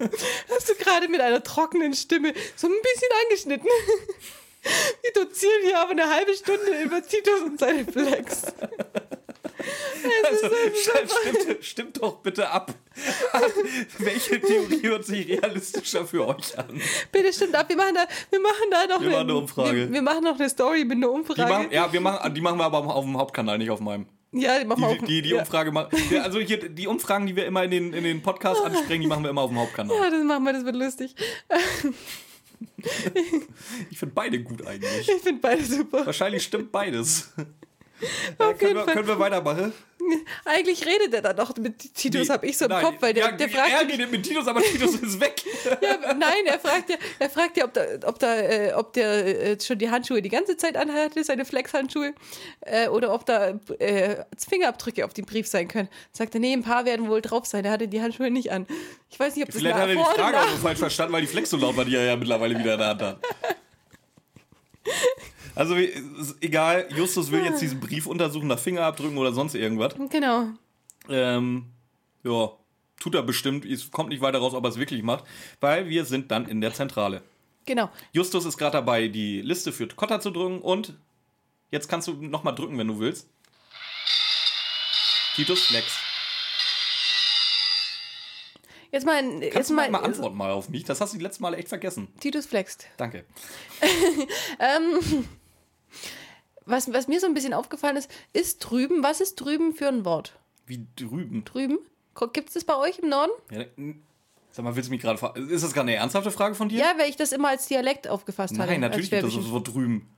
hast 0.50 0.68
du 0.68 0.74
gerade 0.74 1.08
mit 1.08 1.20
einer 1.20 1.42
trockenen 1.42 1.94
Stimme 1.94 2.34
so 2.56 2.66
ein 2.66 2.72
bisschen 2.82 3.08
angeschnitten. 3.24 3.68
Wir 5.02 5.12
dozieren 5.24 5.62
hier 5.64 5.78
aber 5.80 5.92
eine 5.92 6.08
halbe 6.10 6.34
Stunde 6.34 6.82
über 6.82 7.00
Titus 7.02 7.40
und 7.46 7.58
seine 7.60 7.84
Flex. 7.86 8.42
Also, 10.30 10.48
stimmt, 10.74 11.64
stimmt 11.64 12.02
doch 12.02 12.16
bitte 12.22 12.48
ab. 12.48 12.72
Welche 13.98 14.40
Theorie 14.40 14.82
hört 14.82 15.04
sich 15.04 15.28
realistischer 15.28 16.06
für 16.06 16.26
euch 16.26 16.58
an? 16.58 16.80
Bitte 17.12 17.32
stimmt 17.32 17.54
ab, 17.54 17.68
wir 17.68 17.76
machen 17.76 17.94
da, 17.94 18.04
wir 18.30 18.40
machen 18.40 18.70
da 18.70 18.86
noch 18.86 19.00
Wir 19.00 19.10
machen 19.10 19.20
eine 19.20 19.34
Umfrage. 19.36 19.76
Wir, 19.76 19.92
wir 19.92 20.02
machen 20.02 20.24
noch 20.24 20.38
eine 20.38 20.48
Story 20.48 20.84
mit 20.84 20.96
einer 20.96 21.06
Die 21.08 21.12
Umfrage. 21.12 21.42
machen, 21.52 21.68
ja, 21.70 21.92
wir 21.92 22.00
machen, 22.00 22.34
die 22.34 22.40
machen 22.40 22.58
wir 22.58 22.64
aber 22.64 22.78
auf 22.94 23.04
dem 23.04 23.16
Hauptkanal, 23.18 23.58
nicht 23.58 23.70
auf 23.70 23.80
meinem. 23.80 24.06
ja, 24.32 24.58
die 24.58 24.64
machen 24.66 24.82
wir 24.82 24.88
Die, 24.94 25.00
auch. 25.00 25.06
die, 25.06 25.22
die 25.22 25.28
ja. 25.30 25.40
Umfrage 25.40 25.72
machen. 25.72 25.90
Also 26.22 26.40
hier, 26.40 26.68
die 26.68 26.86
Umfragen, 26.86 27.26
die 27.26 27.36
wir 27.36 27.46
immer 27.46 27.64
in 27.64 27.70
den, 27.70 27.92
in 27.92 28.04
den 28.04 28.22
Podcasts 28.22 28.62
ansprechen, 28.64 29.02
die 29.02 29.06
machen 29.08 29.22
wir 29.24 29.30
immer 29.30 29.42
auf 29.42 29.50
dem 29.50 29.58
Hauptkanal. 29.58 29.96
Ja, 29.96 30.10
das 30.10 30.24
machen 30.24 30.44
wir, 30.44 30.52
das 30.52 30.64
wird 30.64 30.76
lustig. 30.76 31.14
Ich 33.90 33.98
finde 33.98 34.14
beide 34.14 34.42
gut 34.42 34.66
eigentlich. 34.66 35.08
Ich 35.08 35.22
finde 35.22 35.40
beide 35.40 35.64
super. 35.64 36.04
Wahrscheinlich 36.06 36.42
stimmt 36.44 36.70
beides. 36.72 37.32
Auf 38.38 38.58
können, 38.58 38.74
wir, 38.76 38.86
können 38.86 39.06
wir 39.06 39.18
weitermachen? 39.18 39.72
Eigentlich 40.44 40.84
redet 40.86 41.12
er 41.12 41.20
dann 41.22 41.36
noch 41.36 41.54
mit 41.56 41.94
Titus, 41.94 42.26
Die- 42.26 42.32
habe 42.32 42.46
ich 42.46 42.56
so 42.56 42.64
im 42.64 42.70
Nein, 42.70 42.84
Kopf, 42.84 42.96
weil 43.00 43.12
der, 43.14 43.26
ja, 43.26 43.32
der 43.32 43.48
fragt 43.48 43.70
Er 43.70 43.86
redet 43.88 44.10
mit 44.10 44.22
Titus, 44.22 44.46
aber 44.46 44.60
Titus 44.62 44.94
ist 44.96 45.20
weg. 45.20 45.42
Ja, 45.82 46.14
nein, 46.14 46.46
er 46.46 46.58
fragt 46.58 46.88
ja, 46.90 46.96
er 47.18 47.30
fragt 47.30 47.56
ja, 47.56 47.64
ob, 47.66 47.74
da, 47.74 47.82
ob, 48.06 48.18
da, 48.18 48.36
äh, 48.40 48.72
ob 48.72 48.92
der 48.94 49.50
äh, 49.52 49.60
schon 49.60 49.78
die 49.78 49.90
Handschuhe 49.90 50.22
die 50.22 50.28
ganze 50.30 50.56
Zeit 50.56 50.76
anhatte, 50.76 51.22
seine 51.22 51.44
Flex-Handschuhe, 51.44 52.14
äh, 52.62 52.88
oder 52.88 53.12
ob 53.12 53.26
da 53.26 53.58
äh, 53.78 54.24
Fingerabdrücke 54.48 55.04
auf 55.04 55.12
dem 55.12 55.26
Brief 55.26 55.46
sein 55.46 55.68
können. 55.68 55.88
Sagt 56.12 56.34
er, 56.34 56.40
nee, 56.40 56.52
ein 56.52 56.62
paar 56.62 56.86
werden 56.86 57.08
wohl 57.08 57.20
drauf 57.20 57.44
sein. 57.46 57.64
Er 57.64 57.72
hatte 57.72 57.88
die 57.88 58.00
Handschuhe 58.00 58.30
nicht 58.30 58.50
an. 58.52 58.66
Ich 59.10 59.20
weiß 59.20 59.36
nicht, 59.36 59.44
ob 59.44 59.50
das 59.52 59.60
Vielleicht 59.60 59.76
hat 59.76 59.88
er 59.88 59.94
die 59.96 60.02
Frage 60.02 60.40
auch 60.40 60.48
nur 60.48 60.58
falsch 60.58 60.78
verstanden, 60.78 61.12
weil 61.12 61.20
die 61.22 61.26
Flex 61.26 61.50
so 61.50 61.56
laut 61.58 61.76
war, 61.76 61.84
die 61.84 61.94
er 61.94 62.04
ja 62.04 62.16
mittlerweile 62.16 62.58
wieder 62.58 62.72
in 62.74 62.78
der 62.78 62.88
Hand 62.88 63.02
hat. 63.02 63.18
Also 65.54 65.74
egal, 66.40 66.88
Justus 66.96 67.30
will 67.30 67.44
jetzt 67.44 67.60
diesen 67.60 67.80
Brief 67.80 68.06
untersuchen 68.06 68.48
nach 68.48 68.58
Fingerabdrücken 68.58 69.18
oder 69.18 69.32
sonst 69.32 69.54
irgendwas. 69.54 69.94
Genau. 70.10 70.48
Ähm, 71.08 71.66
ja, 72.22 72.50
tut 72.98 73.14
er 73.14 73.22
bestimmt. 73.22 73.64
Es 73.64 73.90
kommt 73.90 74.10
nicht 74.10 74.22
weiter 74.22 74.38
raus, 74.38 74.54
ob 74.54 74.64
er 74.64 74.70
es 74.70 74.78
wirklich 74.78 75.02
macht, 75.02 75.24
weil 75.60 75.88
wir 75.88 76.04
sind 76.04 76.30
dann 76.30 76.46
in 76.46 76.60
der 76.60 76.72
Zentrale. 76.72 77.22
Genau. 77.66 77.90
Justus 78.12 78.44
ist 78.44 78.56
gerade 78.56 78.72
dabei, 78.72 79.08
die 79.08 79.42
Liste 79.42 79.72
für 79.72 79.86
Kotter 79.88 80.20
zu 80.20 80.30
drücken 80.30 80.60
und 80.60 80.94
jetzt 81.70 81.88
kannst 81.88 82.08
du 82.08 82.14
nochmal 82.14 82.54
drücken, 82.54 82.78
wenn 82.78 82.88
du 82.88 82.98
willst. 82.98 83.28
Titus 85.34 85.62
Flex. 85.66 85.98
Jetzt 88.92 89.06
mal, 89.06 89.22
Kannst 89.22 89.54
jetzt 89.54 89.70
du 89.70 89.74
mal, 89.74 89.90
mal, 89.90 90.02
antworten 90.02 90.36
mal 90.36 90.50
auf 90.50 90.68
mich? 90.68 90.82
Das 90.84 91.00
hast 91.00 91.12
du 91.12 91.18
die 91.18 91.22
letzten 91.22 91.42
Mal 91.42 91.54
echt 91.54 91.68
vergessen. 91.68 92.08
Titus 92.18 92.46
flext. 92.46 92.88
Danke. 92.96 93.24
Was, 96.66 96.92
was 96.92 97.08
mir 97.08 97.20
so 97.20 97.26
ein 97.26 97.34
bisschen 97.34 97.52
aufgefallen 97.54 97.96
ist, 97.96 98.10
ist 98.32 98.58
drüben, 98.58 99.02
was 99.02 99.20
ist 99.20 99.36
drüben 99.36 99.72
für 99.74 99.88
ein 99.88 100.04
Wort? 100.04 100.34
Wie 100.66 100.86
drüben. 100.96 101.44
Drüben? 101.44 101.78
Gibt 102.32 102.48
es 102.48 102.54
das 102.54 102.64
bei 102.64 102.76
euch 102.76 102.98
im 102.98 103.08
Norden? 103.08 103.30
Ja, 103.50 103.62
n- 103.76 104.02
sag 104.50 104.64
mal, 104.64 104.76
willst 104.76 104.88
du 104.88 104.92
mich 104.92 105.00
gerade 105.00 105.18
fragen? 105.18 105.48
Ist 105.48 105.64
das 105.64 105.72
gerade 105.72 105.88
eine 105.88 105.96
ernsthafte 105.96 106.30
Frage 106.30 106.54
von 106.54 106.68
dir? 106.68 106.78
Ja, 106.78 106.92
weil 106.98 107.08
ich 107.08 107.16
das 107.16 107.32
immer 107.32 107.48
als 107.48 107.66
Dialekt 107.66 108.08
aufgefasst 108.08 108.58
hatte. 108.58 108.70
Nein, 108.70 108.80
natürlich 108.80 109.10
gibt 109.10 109.24
es 109.24 109.34
das. 109.34 109.50
Wort 109.50 109.72
drüben. 109.72 110.08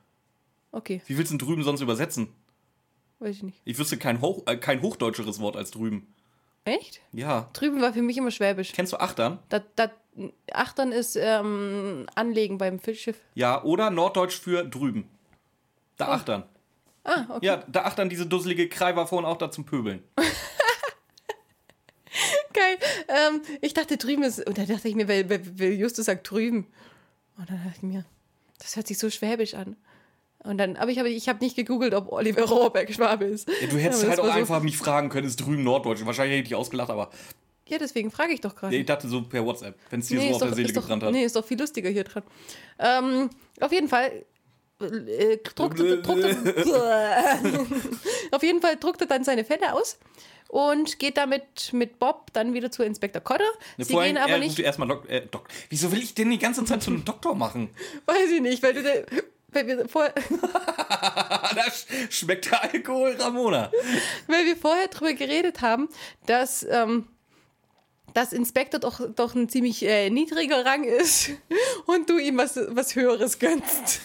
Okay, 0.73 1.01
Wie 1.07 1.17
willst 1.19 1.31
du 1.33 1.37
denn 1.37 1.47
drüben 1.47 1.63
sonst 1.63 1.81
übersetzen? 1.81 2.29
weiß 3.21 3.37
ich 3.37 3.43
nicht. 3.45 3.61
Ich 3.65 3.79
wüsste 3.79 3.99
kein, 3.99 4.21
Hoch, 4.21 4.43
äh, 4.47 4.57
kein 4.57 4.83
hochdeutscheres 4.83 5.39
Wort 5.39 5.57
als 5.57 5.71
drüben. 5.71 6.13
Echt? 6.65 7.01
Ja. 7.13 7.49
Drüben 7.53 7.81
war 7.81 7.93
für 7.93 8.03
mich 8.03 8.17
immer 8.17 8.31
Schwäbisch. 8.33 8.73
Kennst 8.73 8.93
du 8.93 8.97
Achtern? 8.97 9.39
Da, 9.49 9.61
da, 9.77 9.91
Achtern 10.53 10.91
ist 10.93 11.17
ähm, 11.17 12.07
Anlegen 12.17 12.59
beim 12.59 12.81
Fischschiff. 12.81 13.19
Ja, 13.35 13.63
oder 13.63 13.91
Norddeutsch 13.91 14.39
für 14.41 14.65
drüben. 14.65 15.09
Da 16.07 16.13
Achtern. 16.13 16.45
Ah, 17.05 17.25
okay. 17.31 17.47
Ja, 17.47 17.65
da 17.69 17.83
Achtern 17.83 18.09
diese 18.09 18.27
dusselige 18.27 18.69
Krei 18.69 18.95
war 18.95 19.07
vorhin 19.07 19.27
auch 19.27 19.37
da 19.39 19.51
zum 19.51 19.65
Pöbeln. 19.65 20.03
Geil. 22.53 22.77
Ähm, 23.09 23.41
ich 23.63 23.73
dachte, 23.75 23.97
drüben 23.97 24.23
ist. 24.23 24.47
Und 24.47 24.59
da 24.59 24.65
dachte 24.67 24.87
ich 24.89 24.95
mir, 24.95 25.09
weil, 25.09 25.29
weil, 25.31 25.73
Justus 25.73 26.07
sagt 26.07 26.31
drüben. 26.31 26.67
Und 27.39 27.49
dann 27.49 27.57
dachte 27.65 27.77
ich 27.79 27.83
mir, 27.83 28.05
das 28.59 28.77
hört 28.77 28.87
sich 28.87 28.99
so 28.99 29.09
schwäbisch 29.11 29.55
an. 29.55 29.77
Und 30.45 30.59
dann, 30.59 30.77
aber 30.77 30.91
ich 30.91 30.99
habe 30.99 31.09
ich 31.09 31.29
hab 31.29 31.41
nicht 31.41 31.57
gegoogelt, 31.57 31.95
ob 31.95 32.11
Oliver 32.13 32.43
Rohrbeck 32.43 32.93
Schwabe 32.93 33.25
ist. 33.25 33.49
Ja, 33.49 33.69
du 33.69 33.79
hättest 33.79 34.07
halt 34.07 34.21
auch 34.21 34.25
so- 34.27 34.31
einfach 34.31 34.61
mich 34.63 34.77
fragen 34.77 35.09
können, 35.09 35.27
ist 35.27 35.37
drüben 35.37 35.63
Norddeutsch. 35.63 36.05
Wahrscheinlich 36.05 36.33
hätte 36.37 36.43
ich 36.43 36.49
dich 36.49 36.57
ausgelacht, 36.57 36.91
aber 36.91 37.11
Ja, 37.69 37.79
deswegen 37.79 38.11
frage 38.11 38.33
ich 38.35 38.41
doch 38.41 38.55
gerade. 38.55 38.77
ich 38.77 38.85
dachte 38.85 39.09
so 39.09 39.23
per 39.23 39.47
WhatsApp, 39.47 39.79
wenn 39.91 40.01
es 40.01 40.09
dir 40.09 40.21
so 40.21 40.27
ist 40.27 40.33
auf 40.35 40.39
der 40.41 40.49
doch- 40.49 40.57
Seele 40.57 40.69
ist 40.69 40.77
doch, 40.77 40.83
gebrannt 40.83 41.03
hat. 41.05 41.13
Nee, 41.13 41.25
ist 41.25 41.37
doch 41.37 41.45
viel 41.47 41.59
lustiger 41.59 41.89
hier 41.91 42.05
dran. 42.05 42.25
Ähm, 42.79 43.31
auf 43.61 43.73
jeden 43.73 43.89
Fall. 43.89 44.25
Äh, 44.81 45.39
druckt, 45.39 45.79
druckt, 45.79 45.81
auf 48.33 48.43
jeden 48.43 48.61
Fall 48.61 48.77
druckt 48.77 49.01
er 49.01 49.07
dann 49.07 49.25
seine 49.25 49.45
Fälle 49.45 49.75
aus 49.75 49.99
und 50.53 50.99
geht 50.99 51.17
damit 51.17 51.73
mit 51.73 51.99
Bob 51.99 52.31
dann 52.35 52.53
wieder 52.53 52.71
zu 52.71 52.83
Inspektor 52.83 53.23
Cotter. 53.23 53.51
Ne, 53.79 53.87
Sie 53.87 53.95
gehen 53.95 54.19
aber 54.19 54.33
er 54.33 54.39
nicht. 54.39 54.59
erstmal 54.59 54.87
Dok 54.87 55.09
äh, 55.09 55.23
Dok 55.23 55.49
Wieso 55.71 55.91
will 55.91 56.03
ich 56.03 56.15
denn 56.15 56.31
die 56.31 56.39
ganze 56.39 56.63
Zeit 56.67 56.83
zu 56.83 56.91
einem 56.91 57.07
Doktor 57.07 57.35
machen? 57.35 57.71
Weiß 58.07 58.31
ich 58.31 58.43
nicht, 58.43 58.63
weil 58.63 58.75
du 58.75 58.83
der, 58.83 59.07
weil 59.49 59.67
wir, 59.67 59.89
vor, 59.89 60.11
da 60.11 61.65
sch 61.71 61.87
schmeckt 62.11 62.51
der 62.51 62.65
Alkohol 62.65 63.17
Ramona. 63.19 63.73
weil 64.27 64.45
wir 64.45 64.57
vorher 64.57 64.89
drüber 64.89 65.15
geredet 65.15 65.63
haben, 65.63 65.89
dass, 66.27 66.67
ähm, 66.69 67.09
dass 68.13 68.35
Inspektor 68.35 68.79
doch, 68.79 69.01
doch 69.17 69.35
ein 69.35 69.49
ziemlich 69.49 69.83
äh, 69.87 70.11
niedriger 70.11 70.67
Rang 70.67 70.85
ist 70.85 71.31
und 71.87 72.11
du 72.11 72.19
ihm 72.19 72.37
was, 72.37 72.61
was 72.69 72.95
Höheres 72.95 73.39
gönnst. 73.39 74.03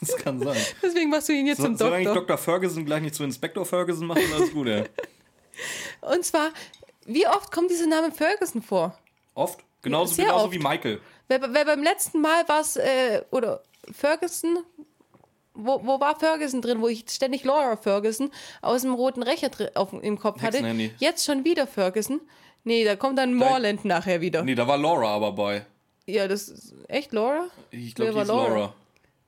Das 0.06 0.16
kann 0.16 0.40
sein. 0.40 0.56
Deswegen 0.82 1.10
machst 1.10 1.28
du 1.28 1.32
ihn 1.32 1.46
jetzt 1.46 1.58
So, 1.58 1.64
zum 1.64 1.76
solange 1.76 2.00
ich 2.02 2.06
Doktor. 2.06 2.22
Dr. 2.22 2.38
Ferguson 2.38 2.84
gleich 2.86 3.02
nicht 3.02 3.14
zu 3.14 3.22
Inspektor 3.24 3.66
Ferguson 3.66 4.06
mache, 4.06 4.20
ist 4.20 4.52
gut, 4.54 4.66
ey. 4.68 4.84
Und 6.00 6.24
zwar, 6.24 6.50
wie 7.04 7.26
oft 7.26 7.52
kommt 7.52 7.70
dieser 7.70 7.86
Name 7.86 8.10
Ferguson 8.12 8.62
vor? 8.62 8.98
Oft. 9.34 9.60
Genauso, 9.82 10.14
Sehr 10.14 10.26
genauso 10.26 10.46
oft. 10.46 10.54
wie 10.54 10.58
Michael. 10.58 11.00
Weil, 11.28 11.42
weil 11.54 11.64
beim 11.64 11.82
letzten 11.82 12.20
Mal 12.20 12.46
war 12.48 12.60
es, 12.60 12.76
äh, 12.76 13.22
oder 13.30 13.62
Ferguson, 13.92 14.58
wo, 15.54 15.80
wo 15.84 16.00
war 16.00 16.18
Ferguson 16.18 16.60
drin, 16.62 16.80
wo 16.80 16.88
ich 16.88 17.04
ständig 17.08 17.44
Laura 17.44 17.76
Ferguson 17.76 18.30
aus 18.62 18.82
dem 18.82 18.94
roten 18.94 19.22
Recher 19.22 19.50
auf, 19.74 19.92
im 19.92 20.18
Kopf 20.18 20.36
hatte. 20.42 20.58
Hexenhandy. 20.58 20.92
Jetzt 20.98 21.24
schon 21.24 21.44
wieder 21.44 21.66
Ferguson. 21.66 22.20
Nee, 22.64 22.84
da 22.84 22.96
kommt 22.96 23.18
dann 23.18 23.34
Morland 23.34 23.84
nachher 23.84 24.20
wieder. 24.20 24.42
Nee, 24.42 24.54
da 24.54 24.66
war 24.66 24.76
Laura 24.76 25.08
aber 25.08 25.32
bei. 25.32 25.64
Ja, 26.06 26.28
das 26.28 26.48
ist 26.48 26.74
echt 26.88 27.12
Laura? 27.12 27.44
Ich 27.70 27.96
Wer 27.98 28.06
glaube, 28.06 28.10
die 28.10 28.16
war 28.16 28.22
ist 28.22 28.28
Laura. 28.28 28.48
Laura? 28.48 28.74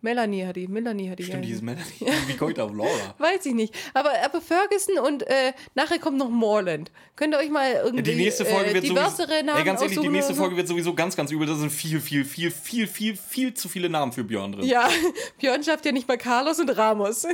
Melanie 0.03 0.45
hat 0.45 0.57
die, 0.57 0.67
Melanie 0.67 1.09
hat 1.09 1.21
die. 1.21 1.23
Stimmt, 1.23 1.45
die 1.45 1.53
ist 1.53 1.63
Melanie. 1.63 1.85
Wie 2.27 2.37
komme 2.37 2.51
ich 2.51 2.57
da 2.57 2.65
auf 2.65 2.75
Laura? 2.75 3.15
Weiß 3.19 3.47
ich 3.47 3.55
nicht. 3.55 3.73
Aber, 3.95 4.11
aber 4.23 4.41
Ferguson 4.41 4.99
und 4.99 5.23
äh, 5.23 5.53
nachher 5.77 6.01
kommt 6.01 6.19
noch 6.19 6.29
Morland. 6.29 6.91
Könnt 7.15 7.35
ihr 7.35 7.39
euch 7.39 7.51
mal 7.51 7.73
irgendwie 7.73 8.03
Die 8.03 8.17
nächste 8.17 8.45
Folge 8.45 8.71
äh, 8.71 8.75
wird 8.75 8.85
diversere 8.85 9.29
sowieso, 9.29 9.47
Namen 9.47 9.59
ey, 9.59 9.65
ganz 9.65 9.81
ehrlich, 9.81 10.01
die 10.01 10.09
nächste? 10.09 10.35
Folge 10.35 10.57
wird 10.57 10.67
sowieso 10.67 10.93
ganz, 10.95 11.15
ganz 11.15 11.31
übel. 11.31 11.47
Da 11.47 11.55
sind 11.55 11.71
viel, 11.71 12.01
viel, 12.01 12.25
viel, 12.25 12.51
viel, 12.51 12.89
viel, 12.89 13.17
viel 13.17 13.55
zu 13.55 13.69
viele 13.69 13.89
Namen 13.89 14.13
für 14.13 14.25
Björn 14.25 14.53
drin. 14.53 14.65
Ja, 14.65 14.89
Björn 15.39 15.63
schafft 15.63 15.87
ja 15.87 15.93
nicht 15.93 16.09
mal 16.09 16.19
Carlos 16.19 16.59
und 16.59 16.71
Ramos. 16.71 17.25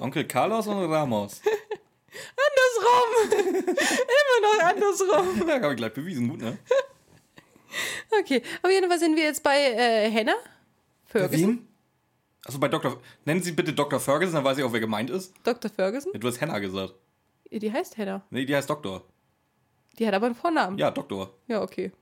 Onkel 0.00 0.24
Carlos 0.24 0.66
und 0.66 0.90
Ramos. 0.90 1.42
Andersrum. 3.28 3.46
Immer 3.90 4.40
noch 4.42 4.64
andersrum. 4.70 5.48
Ja, 5.48 5.60
habe 5.60 5.74
ich 5.74 5.76
gleich 5.76 5.92
bewiesen, 5.92 6.28
gut, 6.30 6.40
ne? 6.40 6.56
Okay, 8.20 8.42
auf 8.62 8.70
jeden 8.70 8.88
Fall 8.88 8.98
sind 8.98 9.16
wir 9.16 9.24
jetzt 9.24 9.42
bei 9.42 9.56
äh, 9.56 10.10
Henna. 10.10 10.34
Ferguson. 11.14 11.48
Wem? 11.48 11.68
Achso, 12.44 12.58
bei 12.58 12.68
Dr. 12.68 13.00
Nennen 13.24 13.42
Sie 13.42 13.52
bitte 13.52 13.72
Dr. 13.72 14.00
Ferguson, 14.00 14.34
dann 14.34 14.44
weiß 14.44 14.58
ich 14.58 14.64
auch, 14.64 14.72
wer 14.72 14.80
gemeint 14.80 15.10
ist. 15.10 15.32
Dr. 15.44 15.70
Ferguson? 15.70 16.12
Ja, 16.12 16.18
du 16.18 16.28
hast 16.28 16.40
Hannah 16.40 16.58
gesagt. 16.58 16.94
Die 17.50 17.72
heißt 17.72 17.96
Hannah. 17.96 18.22
Nee, 18.30 18.44
die 18.44 18.54
heißt 18.54 18.68
Doktor. 18.68 19.02
Die 19.98 20.06
hat 20.06 20.14
aber 20.14 20.26
einen 20.26 20.34
Vornamen. 20.34 20.76
Ja, 20.76 20.90
Doktor. 20.90 21.30
Ja, 21.46 21.62
okay. 21.62 21.92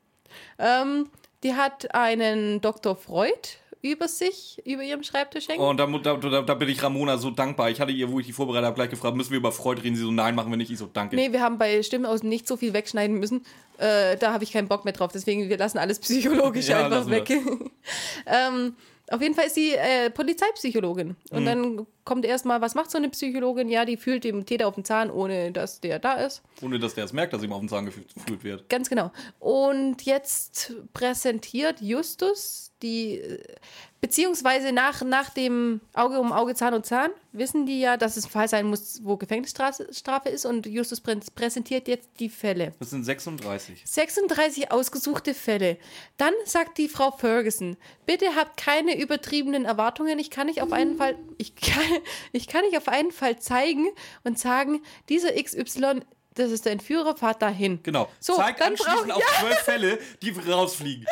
Ähm, 0.59 1.11
die 1.43 1.55
hat 1.55 1.95
einen 1.95 2.61
Dr. 2.63 2.97
Freud 2.97 3.59
über 3.83 4.09
sich, 4.09 4.63
über 4.65 4.83
ihrem 4.83 5.03
Schreibtisch 5.03 5.49
hängen. 5.49 5.61
Und 5.61 5.77
da, 5.77 5.87
da, 5.87 6.43
da, 6.43 6.55
bin 6.55 6.69
ich 6.69 6.83
Ramona 6.83 7.19
so 7.19 7.31
dankbar. 7.31 7.69
Ich 7.69 7.81
hatte 7.81 7.93
ihr, 7.93 8.11
wo 8.11 8.21
ich 8.21 8.27
die 8.27 8.33
vorbereitet 8.33 8.67
habe, 8.67 8.77
gleich 8.77 8.91
gefragt, 8.91 9.17
müssen 9.17 9.31
wir 9.31 9.39
über 9.39 9.53
Freud 9.53 9.83
reden? 9.83 9.97
Sie 9.97 10.03
so, 10.03 10.13
nein, 10.13 10.35
machen 10.37 10.51
wir 10.51 10.57
nicht. 10.57 10.71
Ich 10.71 10.79
so, 10.79 10.87
danke. 10.87 11.17
Nee, 11.17 11.33
wir 11.33 11.43
haben 11.43 11.59
bei 11.59 11.83
Stimmen 11.83 12.07
aus 12.07 12.23
nicht 12.23 12.47
so 12.47 12.57
viel 12.57 12.73
wegschneiden 12.73 13.19
müssen. 13.19 13.45
Äh, 13.79 14.17
da 14.17 14.33
habe 14.33 14.45
ich 14.45 14.53
keinen 14.53 14.69
Bock 14.69 14.85
mehr 14.85 14.95
drauf. 14.95 15.11
Deswegen, 15.13 15.49
wir 15.49 15.59
lassen 15.59 15.79
alles 15.79 15.99
psychologisch 15.99 16.69
Ja, 16.69 16.87
einfach 16.87 17.11
weg. 17.11 17.29
ähm, 18.27 18.77
auf 19.13 19.21
jeden 19.23 19.35
Fall 19.35 19.47
ist 19.47 19.55
sie 19.55 19.73
äh, 19.75 20.11
Polizeipsychologin. 20.11 21.17
Und 21.31 21.41
Mhm. 21.43 21.47
dann 21.47 21.87
kommt 22.05 22.25
erstmal, 22.25 22.61
was 22.61 22.75
macht 22.75 22.91
so 22.91 22.99
eine 22.99 23.09
Psychologin? 23.11 23.69
Ja, 23.69 23.85
die 23.85 23.97
fühlt 23.97 24.25
dem 24.25 24.45
Täter 24.47 24.67
auf 24.67 24.75
den 24.75 24.85
Zahn, 24.85 25.11
ohne 25.11 25.53
dass 25.53 25.81
der 25.81 25.99
da 25.99 26.15
ist. 26.15 26.43
Ohne 26.63 26.79
dass 26.79 26.95
der 26.95 27.05
es 27.05 27.13
merkt, 27.13 27.33
dass 27.33 27.43
ihm 27.45 27.53
auf 27.53 27.61
den 27.61 27.69
Zahn 27.69 27.89
gef- 27.89 28.15
gefühlt 28.15 28.43
wird. 28.45 28.69
Ganz 28.69 28.89
genau. 28.89 29.13
Und 29.39 30.03
jetzt 30.03 30.75
präsentiert 30.93 31.81
Justus 31.81 32.72
die, 32.83 33.23
beziehungsweise 34.01 34.73
nach, 34.73 35.03
nach 35.03 35.31
dem 35.31 35.81
Auge 35.95 36.19
um 36.19 36.33
Auge, 36.33 36.55
Zahn 36.55 36.75
um 36.75 36.83
Zahn, 36.83 37.11
wissen 37.33 37.67
die 37.67 37.81
ja, 37.81 37.97
dass 37.97 38.17
es 38.17 38.27
ein 38.27 38.31
Fall 38.31 38.49
sein 38.49 38.67
muss, 38.67 39.01
wo 39.05 39.17
Gefängnisstrafe 39.17 39.89
Strafe 39.93 40.29
ist. 40.29 40.45
Und 40.45 40.67
Justus 40.67 41.01
prä 41.01 41.19
präsentiert 41.35 41.89
jetzt 41.89 42.11
die 42.19 42.29
Fälle. 42.29 42.73
Das 42.79 42.91
sind 42.91 43.05
36. 43.05 43.83
36 43.85 44.73
ausgesuchte 44.73 45.35
Fälle. 45.35 45.79
Dann 46.17 46.35
sagt 46.45 46.79
die 46.79 46.89
Frau 46.89 47.13
Ferguson, 47.13 47.77
bitte 48.05 48.35
habt 48.35 48.57
keine 48.57 49.01
übertriebenen 49.01 49.65
Erwartungen. 49.65 50.19
Ich 50.19 50.31
kann 50.31 50.49
nicht 50.49 50.63
auf 50.63 50.73
einen 50.73 50.97
Fall, 50.97 51.17
ich 51.39 51.55
kann, 51.57 51.83
ich 52.33 52.49
kann 52.49 52.65
nicht 52.65 52.77
auf 52.77 52.89
einen 52.89 53.13
Fall 53.13 53.39
zeigen 53.39 53.87
und 54.25 54.39
sagen, 54.39 54.83
dieser 55.09 55.33
XY, 55.33 56.01
das 56.35 56.51
ist 56.51 56.65
der 56.65 56.73
Entführer, 56.73 57.17
fahrt 57.17 57.43
dahin. 57.43 57.81
Genau. 57.83 58.09
So, 58.21 58.37
Zeigt 58.37 58.61
dann 58.61 58.69
anschließend 58.73 59.09
brauch- 59.09 59.17
auf 59.17 59.37
zwölf 59.41 59.59
Fälle, 59.59 59.99
die 60.23 60.31
rausfliegen. 60.31 61.07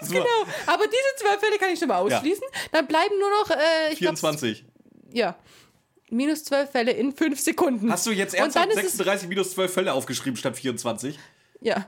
Ganz 0.00 0.10
Genau. 0.12 0.24
Aber 0.66 0.84
diese 0.86 1.16
zwölf 1.24 1.40
Fälle 1.40 1.58
kann 1.58 1.70
ich 1.72 1.78
schon 1.78 1.88
mal 1.88 1.98
ausschließen. 1.98 2.44
Dann 2.72 2.86
bleiben 2.86 3.14
nur 3.18 3.30
noch, 3.30 3.50
äh, 3.50 3.92
ich 3.92 3.98
glaub, 3.98 4.16
24. 4.18 4.64
ja, 5.12 5.36
minus 6.10 6.44
zwölf 6.44 6.70
Fälle 6.70 6.92
in 6.92 7.12
fünf 7.12 7.40
Sekunden. 7.40 7.90
Hast 7.90 8.06
du 8.06 8.10
jetzt 8.10 8.34
ernsthaft 8.34 8.68
ist 8.68 8.76
es 8.76 8.82
36 8.84 9.28
minus 9.28 9.52
12 9.52 9.72
Fälle 9.72 9.92
aufgeschrieben 9.92 10.36
statt 10.36 10.56
24? 10.56 11.18
Ja. 11.60 11.86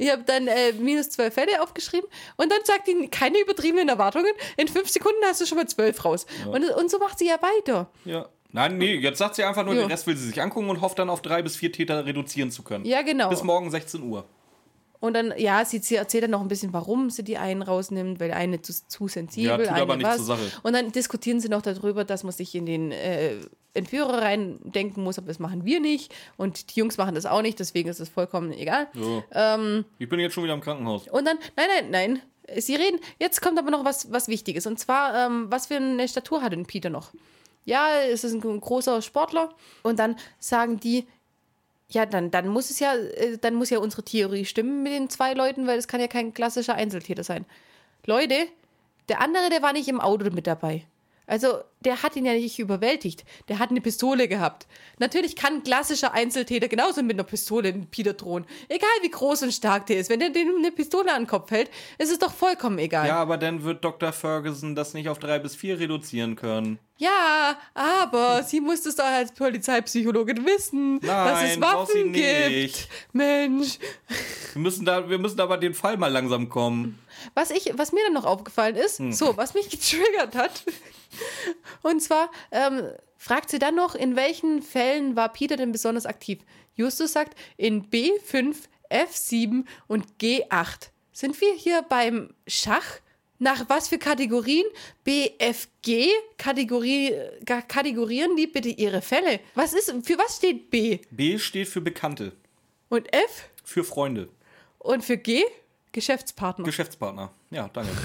Ich 0.00 0.10
habe 0.12 0.22
dann 0.22 0.46
äh, 0.46 0.72
minus 0.74 1.10
zwölf 1.10 1.34
Fälle 1.34 1.60
aufgeschrieben 1.60 2.08
und 2.36 2.52
dann 2.52 2.60
sagt 2.64 2.86
die, 2.86 3.08
keine 3.08 3.40
übertriebenen 3.40 3.88
Erwartungen. 3.88 4.30
In 4.56 4.68
fünf 4.68 4.88
Sekunden 4.88 5.18
hast 5.24 5.40
du 5.40 5.46
schon 5.46 5.58
mal 5.58 5.66
zwölf 5.66 6.04
raus. 6.04 6.24
Und, 6.46 6.64
und 6.70 6.88
so 6.90 6.98
macht 7.00 7.18
sie 7.18 7.26
ja 7.26 7.38
weiter. 7.42 7.90
Ja. 8.04 8.28
Nein, 8.52 8.78
nee, 8.78 8.94
jetzt 8.96 9.18
sagt 9.18 9.34
sie 9.34 9.44
einfach 9.44 9.64
nur, 9.64 9.74
Ja. 9.74 9.82
den 9.82 9.90
Rest 9.90 10.06
will 10.06 10.16
sie 10.16 10.26
sich 10.28 10.40
angucken 10.40 10.70
und 10.70 10.80
hofft 10.80 10.98
dann 10.98 11.10
auf 11.10 11.20
drei 11.22 11.42
bis 11.42 11.56
vier 11.56 11.70
Täter 11.70 12.06
reduzieren 12.06 12.50
zu 12.50 12.62
können. 12.62 12.84
Ja, 12.86 13.02
genau. 13.02 13.28
Bis 13.28 13.42
morgen 13.42 13.70
16 13.70 14.02
Uhr. 14.02 14.24
Und 15.00 15.14
dann, 15.14 15.32
ja, 15.36 15.64
sie, 15.64 15.80
erzählt 15.94 16.24
dann 16.24 16.32
noch 16.32 16.40
ein 16.40 16.48
bisschen, 16.48 16.72
warum 16.72 17.08
sie 17.10 17.22
die 17.22 17.36
einen 17.38 17.62
rausnimmt, 17.62 18.18
weil 18.18 18.32
eine 18.32 18.60
zu, 18.62 18.72
zu 18.88 19.06
sensibel, 19.06 19.50
Ja, 19.50 19.56
tut 19.58 19.68
eine 19.68 19.82
aber 19.82 19.96
nichts 19.96 20.10
was. 20.10 20.16
zur 20.16 20.26
Sache. 20.36 20.42
Und 20.64 20.72
dann 20.72 20.90
diskutieren 20.90 21.38
sie 21.40 21.48
noch 21.48 21.62
darüber, 21.62 22.04
dass 22.04 22.24
man 22.24 22.32
sich 22.32 22.52
in 22.56 22.66
den 22.66 22.90
äh, 22.90 23.36
Entführer 23.74 24.22
reindenken 24.22 25.04
muss, 25.04 25.18
aber 25.18 25.28
das 25.28 25.38
machen 25.38 25.64
wir 25.64 25.78
nicht. 25.78 26.12
Und 26.36 26.74
die 26.74 26.80
Jungs 26.80 26.96
machen 26.96 27.14
das 27.14 27.26
auch 27.26 27.42
nicht, 27.42 27.60
deswegen 27.60 27.88
ist 27.88 28.00
es 28.00 28.08
vollkommen 28.08 28.50
egal. 28.52 28.88
So. 28.92 29.22
Ähm, 29.32 29.84
Ich 29.98 30.08
bin 30.08 30.18
jetzt 30.18 30.32
schon 30.34 30.42
wieder 30.42 30.54
im 30.54 30.60
Krankenhaus. 30.62 31.06
Und 31.06 31.24
dann, 31.26 31.38
nein, 31.54 31.66
nein, 31.82 31.90
nein. 31.90 32.22
Sie 32.60 32.74
reden, 32.74 32.98
jetzt 33.20 33.40
kommt 33.40 33.58
aber 33.58 33.70
noch 33.70 33.84
was, 33.84 34.10
was 34.10 34.26
Wichtiges. 34.26 34.66
Und 34.66 34.80
zwar, 34.80 35.26
ähm, 35.26 35.46
was 35.48 35.66
für 35.66 35.76
eine 35.76 36.08
Statur 36.08 36.42
hat 36.42 36.52
denn 36.52 36.66
Peter 36.66 36.90
noch? 36.90 37.12
Ja, 37.68 38.00
es 38.00 38.24
ist 38.24 38.32
ein 38.32 38.60
großer 38.60 39.02
Sportler. 39.02 39.50
Und 39.82 39.98
dann 39.98 40.16
sagen 40.38 40.80
die, 40.80 41.06
ja, 41.90 42.06
dann, 42.06 42.30
dann 42.30 42.48
muss 42.48 42.70
es 42.70 42.80
ja, 42.80 42.94
äh, 42.94 43.36
dann 43.36 43.56
muss 43.56 43.68
ja 43.68 43.78
unsere 43.78 44.02
Theorie 44.02 44.46
stimmen 44.46 44.82
mit 44.82 44.92
den 44.92 45.10
zwei 45.10 45.34
Leuten, 45.34 45.66
weil 45.66 45.78
es 45.78 45.86
kann 45.86 46.00
ja 46.00 46.06
kein 46.06 46.32
klassischer 46.32 46.74
Einzeltäter 46.74 47.24
sein. 47.24 47.44
Leute, 48.06 48.46
der 49.10 49.20
andere, 49.20 49.50
der 49.50 49.60
war 49.60 49.74
nicht 49.74 49.86
im 49.88 50.00
Auto 50.00 50.30
mit 50.30 50.46
dabei. 50.46 50.86
Also, 51.26 51.58
der 51.80 52.02
hat 52.02 52.16
ihn 52.16 52.24
ja 52.24 52.32
nicht 52.32 52.58
überwältigt. 52.58 53.26
Der 53.48 53.58
hat 53.58 53.68
eine 53.68 53.82
Pistole 53.82 54.28
gehabt. 54.28 54.66
Natürlich 54.98 55.36
kann 55.36 55.56
ein 55.56 55.62
klassischer 55.62 56.14
Einzeltäter 56.14 56.68
genauso 56.68 57.02
mit 57.02 57.16
einer 57.16 57.24
Pistole 57.24 57.68
in 57.68 57.86
Peter 57.86 58.14
drohen. 58.14 58.46
Egal 58.70 58.88
wie 59.02 59.10
groß 59.10 59.42
und 59.42 59.52
stark 59.52 59.84
der 59.84 59.98
ist. 59.98 60.08
Wenn 60.08 60.20
der 60.20 60.30
dem 60.30 60.56
eine 60.56 60.72
Pistole 60.72 61.12
an 61.12 61.24
den 61.24 61.28
Kopf 61.28 61.50
hält, 61.50 61.70
ist 61.98 62.10
es 62.10 62.18
doch 62.18 62.32
vollkommen 62.32 62.78
egal. 62.78 63.08
Ja, 63.08 63.16
aber 63.16 63.36
dann 63.36 63.62
wird 63.62 63.84
Dr. 63.84 64.12
Ferguson 64.12 64.74
das 64.74 64.94
nicht 64.94 65.10
auf 65.10 65.18
drei 65.18 65.38
bis 65.38 65.54
vier 65.54 65.78
reduzieren 65.78 66.34
können. 66.34 66.78
Ja, 67.00 67.56
aber 67.74 68.42
sie 68.42 68.60
muss 68.60 68.84
es 68.84 68.96
doch 68.96 69.04
als 69.04 69.30
Polizeipsychologin 69.32 70.44
wissen, 70.44 70.98
dass 71.00 71.42
es 71.44 71.50
Nein, 71.56 71.60
braucht 71.60 71.92
sie 71.92 71.98
Waffen 72.00 72.12
gibt. 72.12 72.48
nicht. 72.50 72.88
Mensch. 73.12 73.78
Wir 74.54 74.60
müssen 74.62 74.84
da, 74.84 75.08
wir 75.08 75.18
müssen 75.18 75.40
aber 75.40 75.56
den 75.58 75.74
Fall 75.74 75.96
mal 75.96 76.10
langsam 76.10 76.48
kommen. 76.48 76.98
Was, 77.34 77.50
ich, 77.52 77.70
was 77.78 77.92
mir 77.92 78.02
dann 78.04 78.14
noch 78.14 78.24
aufgefallen 78.24 78.74
ist, 78.74 78.98
Hm. 78.98 79.12
so, 79.12 79.36
was 79.36 79.54
mich 79.54 79.70
getriggert 79.70 80.34
hat, 80.34 80.64
und 81.82 82.02
zwar 82.02 82.30
ähm, 82.50 82.82
fragt 83.16 83.50
sie 83.50 83.58
dann 83.60 83.76
noch, 83.76 83.94
in 83.94 84.16
welchen 84.16 84.60
Fällen 84.62 85.14
war 85.14 85.28
Peter 85.32 85.56
denn 85.56 85.70
besonders 85.72 86.04
aktiv? 86.06 86.40
Justus 86.74 87.12
sagt, 87.12 87.36
in 87.56 87.88
B5, 87.90 88.56
F7 88.90 89.64
und 89.86 90.04
G8. 90.20 90.88
Sind 91.12 91.40
wir 91.40 91.52
hier 91.54 91.82
beim 91.88 92.34
Schach? 92.46 92.84
Nach 93.38 93.68
was 93.68 93.88
für 93.88 93.98
Kategorien? 93.98 94.64
BFG? 95.04 96.08
Kategorie, 96.36 97.12
kategorieren 97.68 98.36
die 98.36 98.46
bitte 98.46 98.68
ihre 98.68 99.00
Fälle? 99.02 99.40
Was 99.54 99.72
ist, 99.72 99.90
für 100.04 100.18
was 100.18 100.36
steht 100.36 100.70
B? 100.70 100.98
B 101.10 101.38
steht 101.38 101.68
für 101.68 101.80
Bekannte, 101.80 102.32
Und 102.88 103.12
F? 103.12 103.48
für 103.64 103.84
Freunde, 103.84 104.28
Und 104.78 105.04
für 105.04 105.16
G? 105.16 105.44
Geschäftspartner. 105.92 106.64
Geschäftspartner. 106.64 107.32
Ja, 107.50 107.68
danke. 107.72 107.90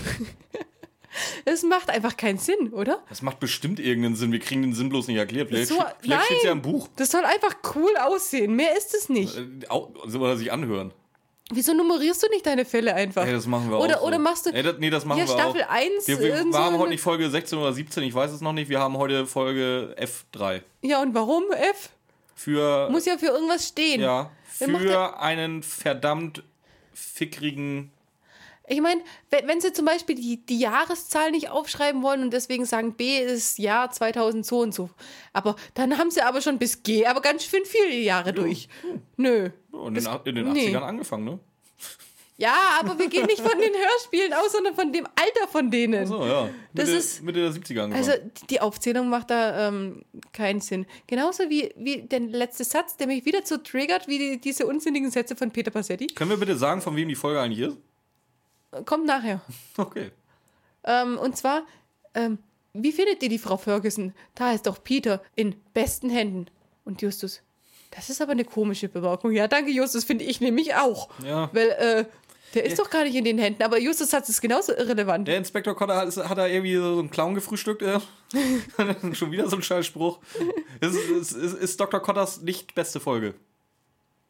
Es 1.46 1.62
macht 1.62 1.92
einfach 1.92 2.18
keinen 2.18 2.40
Sinn, 2.40 2.70
oder? 2.74 3.04
Das 3.08 3.22
macht 3.22 3.40
bestimmt 3.40 3.80
irgendeinen 3.80 4.16
Sinn. 4.16 4.32
Wir 4.32 4.40
kriegen 4.40 4.64
den 4.64 4.74
Sinn 4.74 4.90
bloß 4.90 5.08
nicht 5.08 5.18
erklärt. 5.18 5.50
Vielleicht, 5.50 5.68
So, 5.68 5.76
steht- 5.76 5.86
vielleicht 6.02 6.26
steht 6.26 6.38
es 6.40 6.44
ja 6.46 6.52
im 6.52 6.62
Buch. 6.64 6.88
Das 6.96 7.12
soll 7.12 7.24
einfach 7.24 7.56
cool 7.76 7.96
aussehen. 7.98 8.56
Mehr 8.56 8.76
ist 8.76 8.96
es 8.96 9.10
nicht. 9.10 9.38
Äh, 9.38 9.68
au- 9.70 9.94
Oder 10.06 10.38
sich 10.38 10.52
anhören. 10.52 10.92
Wieso 11.56 11.74
nummerierst 11.74 12.24
du 12.24 12.30
nicht 12.30 12.46
deine 12.46 12.66
Fälle 12.66 12.94
einfach? 12.94 13.26
Ey, 13.26 13.32
das 13.32 13.48
machen 13.48 13.70
wir 13.70 13.80
oder, 13.80 13.98
auch. 13.98 14.02
so. 14.02 14.08
Oder 14.08 14.20
machst 14.20 14.46
du 14.46 14.50
Ey, 14.52 14.64
das, 14.64 14.76
nee, 14.80 14.90
das 14.90 15.06
machen 15.06 15.18
hier 15.18 15.28
wir 15.28 15.34
Staffel 15.34 15.64
auch. 15.64 15.70
1 15.70 16.08
Wir, 16.08 16.20
wir, 16.20 16.46
wir 16.46 16.60
haben 16.60 16.78
heute 16.78 16.90
nicht 16.90 17.02
Folge 17.02 17.30
16 17.30 17.58
oder 17.58 17.74
17, 17.74 18.04
ich 18.04 18.14
weiß 18.14 18.32
es 18.32 18.42
noch 18.42 18.54
nicht. 18.54 18.70
Wir 18.70 18.80
haben 18.80 18.98
heute 18.98 19.26
Folge 19.26 19.96
F3. 19.98 20.62
Ja, 20.82 21.02
und 21.02 21.14
warum 21.14 21.44
F? 21.52 21.90
Für, 22.36 22.90
Muss 22.90 23.06
ja 23.06 23.18
für 23.18 23.28
irgendwas 23.28 23.68
stehen. 23.68 24.02
ja, 24.02 24.30
für 24.48 25.20
einen 25.20 25.64
verdammt 25.64 26.44
fickrigen. 26.94 27.92
Ich 28.68 28.80
meine, 28.80 29.02
wenn, 29.30 29.60
sie 29.60 29.74
zum 29.74 29.86
Beispiel 29.86 30.16
die, 30.16 30.46
die 30.46 30.58
Jahreszahl 30.58 31.32
nicht 31.32 31.50
aufschreiben 31.50 32.02
wollen 32.02 32.24
und 32.24 32.32
deswegen 32.32 32.66
sagen, 32.66 32.94
B 32.94 33.20
ist 33.20 33.60
Jahr 33.60 33.92
2000 33.92 34.46
so 34.46 34.60
und 34.60 34.74
so. 34.74 34.90
Aber 35.34 35.58
dann 35.74 35.98
haben 35.98 36.12
sie 36.12 36.22
aber 36.22 36.42
schon 36.42 36.60
bis 36.60 36.82
G, 36.82 37.06
aber 37.06 37.22
ganz 37.22 37.44
schön 37.44 37.66
viele 37.66 37.98
Jahre 37.98 38.32
durch. 38.32 38.70
Nö. 39.18 39.50
In 39.74 39.94
den, 39.94 40.06
in 40.26 40.36
den 40.36 40.54
nee. 40.54 40.70
80ern 40.70 40.82
angefangen, 40.82 41.26
ne? 41.26 41.40
Ja, 42.38 42.56
aber 42.80 42.98
wir 42.98 43.10
gehen 43.10 43.26
nicht 43.28 43.42
von 43.42 43.60
den 43.60 43.74
Hörspielen 43.74 44.34
aus, 44.34 44.52
sondern 44.52 44.74
von 44.74 44.92
dem 44.92 45.06
Alter 45.06 45.48
von 45.52 45.70
denen. 45.70 46.08
So, 46.08 46.26
ja. 46.26 46.50
Das 46.74 46.88
Mitte, 46.88 46.98
ist- 46.98 47.24
Mitte 47.24 47.40
der 47.40 47.52
70er 47.52 47.84
angefangen. 47.84 47.94
Also 47.94 48.12
die 48.50 48.60
Aufzählung 48.60 49.10
macht 49.10 49.30
da 49.30 49.68
ähm, 49.68 50.04
keinen 50.32 50.60
Sinn. 50.60 50.86
Genauso 51.06 51.50
wie, 51.50 51.72
wie 51.78 52.02
der 52.02 52.22
letzte 52.22 52.64
Satz, 52.64 52.98
der 52.98 53.08
mich 53.08 53.26
wieder 53.26 53.42
so 53.44 53.58
triggert, 53.58 54.08
wie 54.08 54.18
die, 54.18 54.42
diese 54.42 54.66
unsinnigen 54.66 55.12
Sätze 55.12 55.36
von 55.36 55.52
Peter 55.52 55.70
Passetti. 55.70 56.08
Können 56.08 56.32
wir 56.32 56.38
bitte 56.38 56.58
sagen, 56.58 56.82
von 56.82 56.96
wem 56.96 57.08
die 57.08 57.16
Folge 57.16 57.40
eigentlich 57.40 57.68
ist? 57.68 57.78
Kommt 58.86 59.06
nachher. 59.06 59.42
Okay. 59.78 60.12
Ähm, 60.86 61.18
und 61.18 61.38
zwar, 61.38 61.64
ähm, 62.14 62.40
wie 62.74 62.92
findet 62.92 63.24
ihr 63.24 63.30
die 63.30 63.40
Frau 63.40 63.58
Ferguson? 63.58 64.14
Da 64.36 64.52
ist 64.52 64.68
doch 64.68 64.84
Peter 64.84 65.22
in 65.36 65.56
besten 65.74 66.10
Händen. 66.10 66.48
Und 66.84 67.02
Justus, 67.02 67.42
das 67.92 68.10
ist 68.10 68.22
aber 68.22 68.34
eine 68.34 68.44
komische 68.44 68.90
Bemerkung. 68.90 69.32
Ja, 69.32 69.48
danke, 69.48 69.72
Justus, 69.72 70.04
finde 70.04 70.26
ich 70.26 70.42
nämlich 70.42 70.76
auch. 70.76 71.10
Ja. 71.24 71.50
Weil, 71.54 71.70
äh, 71.70 72.06
der 72.54 72.66
ist 72.66 72.78
doch 72.78 72.90
gar 72.90 73.04
nicht 73.04 73.16
in 73.16 73.24
den 73.26 73.40
Händen, 73.40 73.64
aber 73.64 73.80
Justus 73.80 74.14
hat 74.14 74.30
es 74.30 74.40
genauso 74.40 74.74
irrelevant. 74.74 75.28
Der 75.28 75.38
Inspektor 75.38 75.76
Cotter 75.76 75.96
hat, 75.96 76.16
hat 76.16 76.38
da 76.38 76.46
irgendwie 76.46 76.76
so 76.76 77.00
einen 77.00 77.10
Clown 77.10 77.34
gefrühstückt. 77.34 77.82
Äh. 77.82 78.00
Schon 79.14 79.32
wieder 79.32 79.50
so 79.50 79.56
ein 79.56 79.64
Scheißspruch. 79.64 80.20
Ist, 80.80 80.96
ist, 80.96 81.32
ist, 81.32 81.54
ist 81.54 81.80
Dr. 81.80 82.00
Cotters 82.00 82.42
nicht 82.42 82.76
beste 82.76 83.00
Folge. 83.00 83.34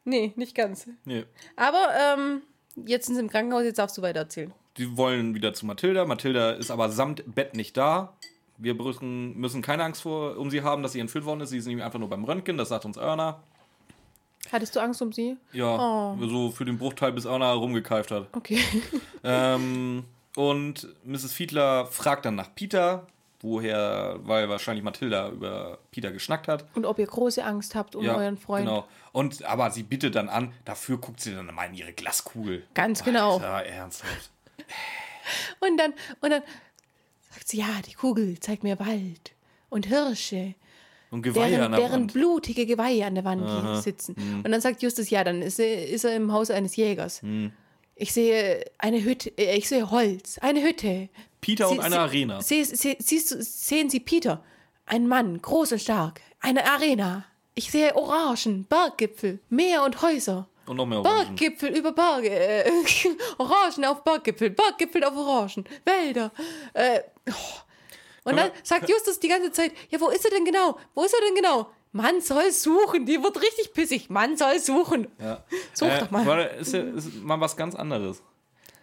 Nee, 0.04 0.32
nicht 0.36 0.54
ganz. 0.54 0.86
Nee. 1.04 1.24
Aber, 1.56 1.88
ähm, 1.98 2.42
jetzt 2.86 3.06
sind 3.06 3.14
sie 3.16 3.20
im 3.20 3.28
Krankenhaus, 3.30 3.64
jetzt 3.64 3.78
darfst 3.78 3.96
du 3.98 4.02
weiter 4.02 4.20
erzählen. 4.20 4.52
Die 4.76 4.96
wollen 4.96 5.34
wieder 5.34 5.54
zu 5.54 5.66
Mathilda. 5.66 6.04
Mathilda 6.04 6.52
ist 6.52 6.70
aber 6.70 6.88
samt 6.90 7.22
Bett 7.34 7.54
nicht 7.54 7.76
da. 7.76 8.12
Wir 8.58 8.74
müssen, 8.74 9.36
müssen 9.36 9.62
keine 9.62 9.84
Angst 9.84 10.02
vor, 10.02 10.36
um 10.36 10.50
sie 10.50 10.62
haben, 10.62 10.82
dass 10.82 10.92
sie 10.92 11.00
entführt 11.00 11.24
worden 11.24 11.40
ist. 11.40 11.50
Sie 11.50 11.58
ist 11.58 11.66
nämlich 11.66 11.84
einfach 11.84 11.98
nur 11.98 12.08
beim 12.08 12.24
Röntgen, 12.24 12.56
das 12.56 12.68
sagt 12.68 12.84
uns 12.84 12.96
Erna. 12.96 13.40
Hattest 14.52 14.76
du 14.76 14.80
Angst 14.80 15.00
um 15.02 15.12
sie? 15.12 15.36
Ja, 15.52 16.16
so 16.20 16.50
für 16.50 16.64
den 16.64 16.78
Bruchteil, 16.78 17.12
bis 17.12 17.24
Erna 17.24 17.52
rumgekeift 17.52 18.10
hat. 18.10 18.28
Okay. 18.32 18.58
Ähm, 19.26 20.04
Und 20.36 20.88
Mrs. 21.04 21.32
Fiedler 21.32 21.86
fragt 21.86 22.26
dann 22.26 22.34
nach 22.34 22.54
Peter, 22.54 23.06
woher, 23.44 24.16
weil 24.22 24.48
wahrscheinlich 24.48 24.82
Mathilda 24.82 25.28
über 25.28 25.78
Peter 25.90 26.10
geschnackt 26.10 26.48
hat. 26.48 26.64
Und 26.74 26.86
ob 26.86 26.98
ihr 26.98 27.06
große 27.06 27.44
Angst 27.44 27.74
habt 27.74 27.94
um 27.94 28.08
euren 28.08 28.38
Freund. 28.38 28.66
Genau. 28.66 28.86
Und 29.12 29.44
aber 29.44 29.70
sie 29.70 29.82
bittet 29.84 30.14
dann 30.16 30.28
an, 30.28 30.52
dafür 30.64 30.96
guckt 30.98 31.20
sie 31.20 31.34
dann 31.34 31.46
mal 31.54 31.66
in 31.66 31.74
ihre 31.74 31.92
Glaskugel. 31.92 32.64
Ganz 32.74 33.04
genau. 33.04 33.34
Alter, 33.34 33.66
ernsthaft. 33.66 34.30
Und 35.60 35.78
dann, 35.78 35.94
und 36.20 36.30
dann 36.30 36.42
sagt 37.30 37.48
sie, 37.48 37.56
ja, 37.58 37.80
die 37.86 37.94
Kugel 37.94 38.38
zeigt 38.40 38.62
mir 38.62 38.78
Wald 38.78 39.32
und 39.70 39.86
Hirsche, 39.86 40.54
Und 41.10 41.22
Geweihe 41.22 41.52
deren, 41.52 41.64
an 41.64 41.72
der 41.72 41.80
deren 41.80 42.00
Wand. 42.02 42.12
blutige 42.12 42.66
Geweihe 42.66 43.06
an 43.06 43.14
der 43.14 43.24
Wand 43.24 43.82
sitzen. 43.82 44.14
Und 44.44 44.50
dann 44.50 44.60
sagt 44.60 44.82
Justus, 44.82 45.08
ja, 45.08 45.24
dann 45.24 45.40
ist 45.40 45.58
er, 45.58 45.88
ist 45.88 46.04
er 46.04 46.14
im 46.14 46.30
Haus 46.30 46.50
eines 46.50 46.76
Jägers. 46.76 47.22
Ich 47.96 48.12
sehe 48.12 48.64
eine 48.76 49.02
Hütte, 49.02 49.30
äh, 49.38 49.56
ich 49.56 49.68
sehe 49.68 49.90
Holz, 49.90 50.38
eine 50.38 50.62
Hütte. 50.62 51.08
Peter 51.44 51.68
und 51.68 51.76
Sie- 51.76 51.80
eine 51.82 51.94
sie- 51.94 52.00
Arena. 52.00 52.42
Sie, 52.42 52.64
sehen 52.64 53.90
Sie 53.90 54.00
Peter, 54.00 54.42
ein 54.86 55.06
Mann, 55.06 55.40
groß 55.40 55.72
und 55.72 55.80
stark, 55.80 56.20
eine 56.40 56.64
Arena. 56.64 57.24
Ich 57.54 57.70
sehe 57.70 57.94
Orangen, 57.94 58.64
Berggipfel, 58.64 59.38
Meer 59.48 59.82
und 59.84 60.02
Häuser. 60.02 60.48
Und 60.66 60.76
noch 60.76 60.86
mehr 60.86 61.00
Orangen. 61.00 61.36
Berggipfel 61.36 61.76
über 61.76 61.92
Berge, 61.92 62.30
äh, 62.30 62.70
Orangen 63.38 63.84
auf 63.84 64.02
Berggipfel, 64.02 64.50
Berggipfel 64.50 65.04
auf 65.04 65.14
Orangen, 65.16 65.64
Wälder. 65.84 66.32
Äh, 66.72 67.00
oh. 67.28 67.32
Und 68.30 68.36
dann 68.38 68.50
sagt 68.62 68.88
Justus 68.88 69.20
die 69.20 69.28
ganze 69.28 69.52
Zeit, 69.52 69.72
ja, 69.90 70.00
wo 70.00 70.08
ist 70.08 70.24
er 70.24 70.30
denn 70.30 70.44
genau? 70.46 70.78
Wo 70.94 71.04
ist 71.04 71.12
er 71.14 71.20
denn 71.26 71.34
genau? 71.34 71.68
Man 71.92 72.20
soll 72.22 72.50
suchen, 72.50 73.04
die 73.06 73.22
wird 73.22 73.40
richtig 73.40 73.72
pissig. 73.74 74.08
Man 74.10 74.36
soll 74.36 74.58
suchen. 74.58 75.06
Ja. 75.20 75.44
Such 75.74 75.86
Äh, 75.88 76.00
doch 76.00 76.10
mal. 76.10 76.24
warte, 76.26 76.54
Ist, 76.56 76.72
ist 76.74 77.22
mal 77.22 77.38
was 77.40 77.54
ganz 77.56 77.74
anderes. 77.74 78.22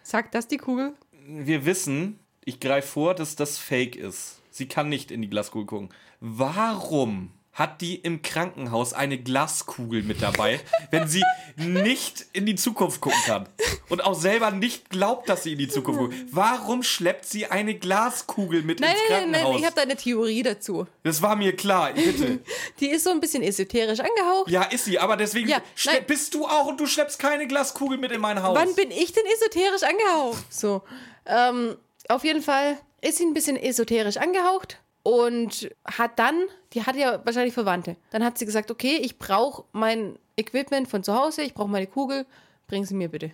Sagt 0.04 0.34
das 0.34 0.46
die 0.48 0.56
Kugel? 0.58 0.94
Wir 1.26 1.66
wissen, 1.66 2.20
ich 2.44 2.60
greife 2.60 2.88
vor, 2.88 3.14
dass 3.14 3.36
das 3.36 3.58
Fake 3.58 3.96
ist. 3.96 4.36
Sie 4.50 4.66
kann 4.68 4.88
nicht 4.88 5.10
in 5.10 5.22
die 5.22 5.30
Glaskugel 5.30 5.66
gucken. 5.66 5.88
Warum 6.20 7.30
hat 7.54 7.82
die 7.82 7.96
im 7.96 8.22
Krankenhaus 8.22 8.94
eine 8.94 9.18
Glaskugel 9.18 10.02
mit 10.02 10.22
dabei, 10.22 10.58
wenn 10.90 11.06
sie 11.06 11.22
nicht 11.56 12.24
in 12.32 12.46
die 12.46 12.54
Zukunft 12.54 13.00
gucken 13.02 13.18
kann? 13.26 13.48
Und 13.90 14.02
auch 14.04 14.14
selber 14.14 14.50
nicht 14.50 14.88
glaubt, 14.88 15.28
dass 15.28 15.42
sie 15.42 15.52
in 15.52 15.58
die 15.58 15.68
Zukunft 15.68 16.00
guckt. 16.00 16.14
Warum 16.30 16.82
schleppt 16.82 17.26
sie 17.26 17.46
eine 17.46 17.74
Glaskugel 17.74 18.62
mit 18.62 18.80
Nein, 18.80 18.92
ins 18.92 19.00
nein, 19.00 19.10
nein, 19.10 19.30
Krankenhaus? 19.32 19.50
nein, 19.52 19.58
ich 19.60 19.66
habe 19.66 19.76
da 19.76 19.82
eine 19.82 19.96
Theorie 19.96 20.42
dazu. 20.42 20.86
das 21.02 21.20
war 21.20 21.36
mir 21.36 21.54
klar, 21.54 21.92
bitte. 21.92 22.40
Die 22.80 22.88
ist 22.88 23.04
so 23.04 23.10
ein 23.10 23.20
bisschen 23.20 23.42
esoterisch 23.42 24.00
angehaucht. 24.00 24.50
Ja, 24.50 24.62
ist 24.64 24.86
sie, 24.86 24.98
aber 24.98 25.16
deswegen 25.18 25.48
Ja, 25.48 25.60
nein. 25.84 26.04
bist 26.06 26.32
du 26.34 26.46
auch 26.46 26.66
und 26.66 26.80
du 26.80 26.86
schleppst 26.86 27.18
keine 27.18 27.46
Glaskugel 27.46 27.98
mit 27.98 28.12
in 28.12 28.20
mein 28.22 28.42
Haus. 28.42 28.56
Wann 28.56 28.74
bin 28.74 28.90
ich 28.90 29.12
denn 29.12 29.24
esoterisch 29.26 29.82
angehaucht? 29.82 30.42
So. 30.50 30.82
Ähm, 31.26 31.76
auf 32.08 32.24
jeden 32.24 32.42
Fall 32.42 32.78
ist 33.00 33.18
sie 33.18 33.24
ein 33.24 33.34
bisschen 33.34 33.56
esoterisch 33.56 34.16
angehaucht 34.16 34.78
und 35.02 35.70
hat 35.84 36.18
dann, 36.18 36.44
die 36.72 36.84
hat 36.84 36.96
ja 36.96 37.24
wahrscheinlich 37.24 37.54
Verwandte. 37.54 37.96
Dann 38.10 38.24
hat 38.24 38.38
sie 38.38 38.46
gesagt, 38.46 38.70
okay, 38.70 38.96
ich 38.96 39.18
brauche 39.18 39.64
mein 39.72 40.18
Equipment 40.36 40.88
von 40.88 41.02
zu 41.02 41.14
Hause, 41.14 41.42
ich 41.42 41.54
brauche 41.54 41.70
meine 41.70 41.86
Kugel, 41.86 42.26
bring 42.68 42.84
sie 42.84 42.94
mir 42.94 43.08
bitte. 43.08 43.32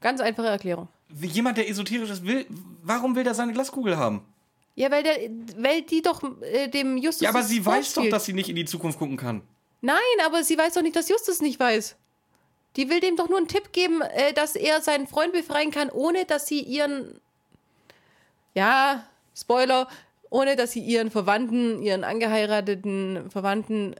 Ganz 0.00 0.20
einfache 0.20 0.48
Erklärung. 0.48 0.88
Wie 1.08 1.26
Jemand, 1.26 1.58
der 1.58 1.68
esoterisch 1.68 2.10
ist, 2.10 2.24
will, 2.24 2.46
warum 2.82 3.16
will 3.16 3.24
der 3.24 3.34
seine 3.34 3.52
Glaskugel 3.52 3.96
haben? 3.96 4.24
Ja, 4.76 4.90
weil, 4.90 5.02
der, 5.02 5.16
weil 5.58 5.82
die 5.82 6.00
doch 6.00 6.22
äh, 6.40 6.68
dem 6.68 6.96
Justus. 6.96 7.22
Ja, 7.22 7.30
aber 7.30 7.42
sie 7.42 7.64
weiß 7.64 7.88
doch, 7.88 7.94
vorspielt. 7.94 8.12
dass 8.12 8.24
sie 8.24 8.32
nicht 8.32 8.48
in 8.48 8.56
die 8.56 8.64
Zukunft 8.64 8.98
gucken 8.98 9.16
kann. 9.16 9.42
Nein, 9.82 9.98
aber 10.24 10.44
sie 10.44 10.56
weiß 10.56 10.74
doch 10.74 10.82
nicht, 10.82 10.96
dass 10.96 11.08
Justus 11.08 11.40
nicht 11.40 11.58
weiß. 11.58 11.96
Die 12.76 12.88
will 12.88 13.00
dem 13.00 13.16
doch 13.16 13.28
nur 13.28 13.38
einen 13.38 13.48
Tipp 13.48 13.72
geben, 13.72 14.00
äh, 14.00 14.32
dass 14.32 14.54
er 14.54 14.80
seinen 14.80 15.06
Freund 15.06 15.32
befreien 15.32 15.70
kann, 15.70 15.90
ohne 15.90 16.24
dass 16.24 16.46
sie 16.46 16.60
ihren. 16.60 17.20
Ja, 18.54 19.04
Spoiler, 19.36 19.88
ohne 20.28 20.56
dass 20.56 20.72
sie 20.72 20.80
ihren 20.80 21.10
Verwandten, 21.10 21.82
ihren 21.82 22.04
angeheirateten 22.04 23.30
Verwandten 23.30 23.94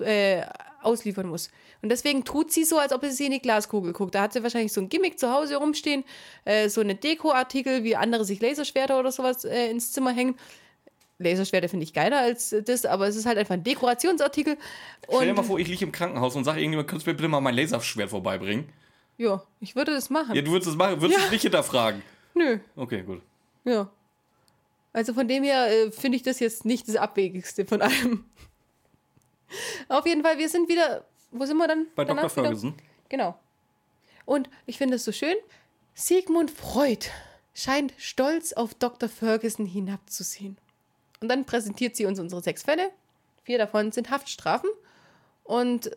äh, 0.00 0.42
ausliefern 0.82 1.28
muss. 1.28 1.50
Und 1.82 1.88
deswegen 1.90 2.24
tut 2.24 2.50
sie 2.52 2.64
so, 2.64 2.78
als 2.78 2.92
ob 2.92 3.04
sie 3.04 3.26
in 3.26 3.32
die 3.32 3.40
Glaskugel 3.40 3.92
guckt. 3.92 4.14
Da 4.14 4.22
hat 4.22 4.32
sie 4.32 4.42
wahrscheinlich 4.42 4.72
so 4.72 4.80
ein 4.80 4.88
Gimmick 4.88 5.18
zu 5.18 5.30
Hause 5.30 5.56
rumstehen, 5.56 6.04
äh, 6.44 6.68
so 6.68 6.80
eine 6.80 6.94
Dekoartikel, 6.94 7.84
wie 7.84 7.96
andere 7.96 8.24
sich 8.24 8.40
Laserschwerter 8.40 8.98
oder 8.98 9.12
sowas 9.12 9.44
äh, 9.44 9.70
ins 9.70 9.92
Zimmer 9.92 10.12
hängen. 10.12 10.36
Laserschwerter 11.18 11.68
finde 11.68 11.84
ich 11.84 11.92
geiler 11.92 12.18
als 12.18 12.54
das, 12.66 12.84
aber 12.86 13.06
es 13.06 13.16
ist 13.16 13.24
halt 13.26 13.38
einfach 13.38 13.54
ein 13.54 13.62
Dekorationsartikel. 13.62 14.56
Stell 15.06 15.20
dir 15.20 15.30
Und 15.30 15.36
mal 15.36 15.42
vor, 15.44 15.58
ich 15.58 15.68
liege 15.68 15.84
im 15.84 15.92
Krankenhaus 15.92 16.34
und 16.34 16.44
sage 16.44 16.58
irgendjemand, 16.60 16.88
kannst 16.88 17.06
du 17.06 17.10
mir 17.10 17.16
bitte 17.16 17.28
mal 17.28 17.40
mein 17.40 17.54
Laserschwert 17.54 18.10
vorbeibringen? 18.10 18.68
ja, 19.16 19.40
ich 19.60 19.76
würde 19.76 19.92
das 19.94 20.10
machen. 20.10 20.34
Ja, 20.34 20.42
du 20.42 20.50
würdest 20.50 20.70
es 20.70 20.76
machen, 20.76 21.00
würdest 21.00 21.20
Ja. 21.20 21.26
es 21.26 21.30
nicht 21.30 21.42
hinterfragen. 21.42 22.02
Nö, 22.34 22.58
Okay, 22.74 23.02
gut. 23.02 23.22
Ja. 23.64 23.90
Also 24.92 25.12
von 25.12 25.26
dem 25.26 25.42
her 25.42 25.66
äh, 25.70 25.90
finde 25.90 26.16
ich 26.16 26.22
das 26.22 26.38
jetzt 26.40 26.64
nicht 26.64 26.88
das 26.88 26.96
Abwegigste 26.96 27.66
von 27.66 27.82
allem. 27.82 28.24
Auf 29.88 30.06
jeden 30.06 30.22
Fall, 30.22 30.38
wir 30.38 30.48
sind 30.48 30.68
wieder. 30.68 31.04
Wo 31.30 31.44
sind 31.46 31.56
wir 31.56 31.66
dann? 31.66 31.86
Bei 31.96 32.04
Dr. 32.04 32.16
wieder? 32.16 32.30
Ferguson. 32.30 32.74
Genau. 33.08 33.38
Und 34.24 34.48
ich 34.66 34.78
finde 34.78 34.96
es 34.96 35.04
so 35.04 35.12
schön. 35.12 35.34
Sigmund 35.94 36.50
Freud 36.50 37.06
scheint 37.54 37.92
stolz 37.98 38.52
auf 38.52 38.74
Dr. 38.74 39.08
Ferguson 39.08 39.66
hinabzusehen. 39.66 40.56
Und 41.20 41.28
dann 41.28 41.44
präsentiert 41.44 41.96
sie 41.96 42.06
uns 42.06 42.18
unsere 42.18 42.42
sechs 42.42 42.62
Fälle. 42.62 42.90
Vier 43.42 43.58
davon 43.58 43.92
sind 43.92 44.10
Haftstrafen. 44.10 44.70
Und 45.42 45.90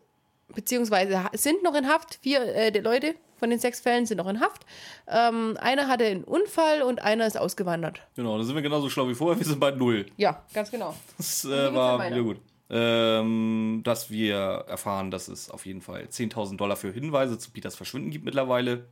beziehungsweise 0.50 1.26
sind 1.34 1.64
noch 1.64 1.76
in 1.76 1.88
Haft. 1.88 2.16
Vier 2.22 2.42
äh, 2.56 2.72
der 2.72 2.82
Leute 2.82 3.16
von 3.38 3.50
den 3.50 3.60
sechs 3.60 3.80
Fällen 3.80 4.06
sind 4.06 4.18
noch 4.18 4.28
in 4.28 4.40
Haft. 4.40 4.66
Ähm, 5.08 5.58
einer 5.60 5.88
hatte 5.88 6.06
einen 6.06 6.24
Unfall 6.24 6.82
und 6.82 7.02
einer 7.02 7.26
ist 7.28 7.38
ausgewandert. 7.38 8.02
Genau, 8.16 8.38
da 8.38 8.44
sind 8.44 8.56
wir 8.56 8.62
genauso 8.62 8.90
schlau 8.90 9.08
wie 9.08 9.16
vorher, 9.16 9.40
wir 9.40 9.46
sind 9.46 9.60
bei 9.60 9.72
Null. 9.72 10.06
Ja, 10.18 10.44
ganz 10.54 10.72
genau. 10.72 10.96
Das 11.18 11.46
äh, 11.46 11.74
war 11.74 12.06
wieder 12.06 12.24
gut. 12.24 12.38
Ähm, 12.70 13.82
dass 13.86 14.12
wir 14.12 14.36
erfahren, 14.68 15.10
dass 15.10 15.30
es 15.30 15.50
auf 15.50 15.66
jeden 15.66 15.82
Fall 15.82 16.04
10.000 16.04 16.58
Dollar 16.58 16.76
für 16.76 16.92
Hinweise 16.92 17.40
zu 17.40 17.52
Peters 17.52 17.76
Verschwinden 17.76 18.12
gibt 18.12 18.26
mittlerweile. 18.26 18.86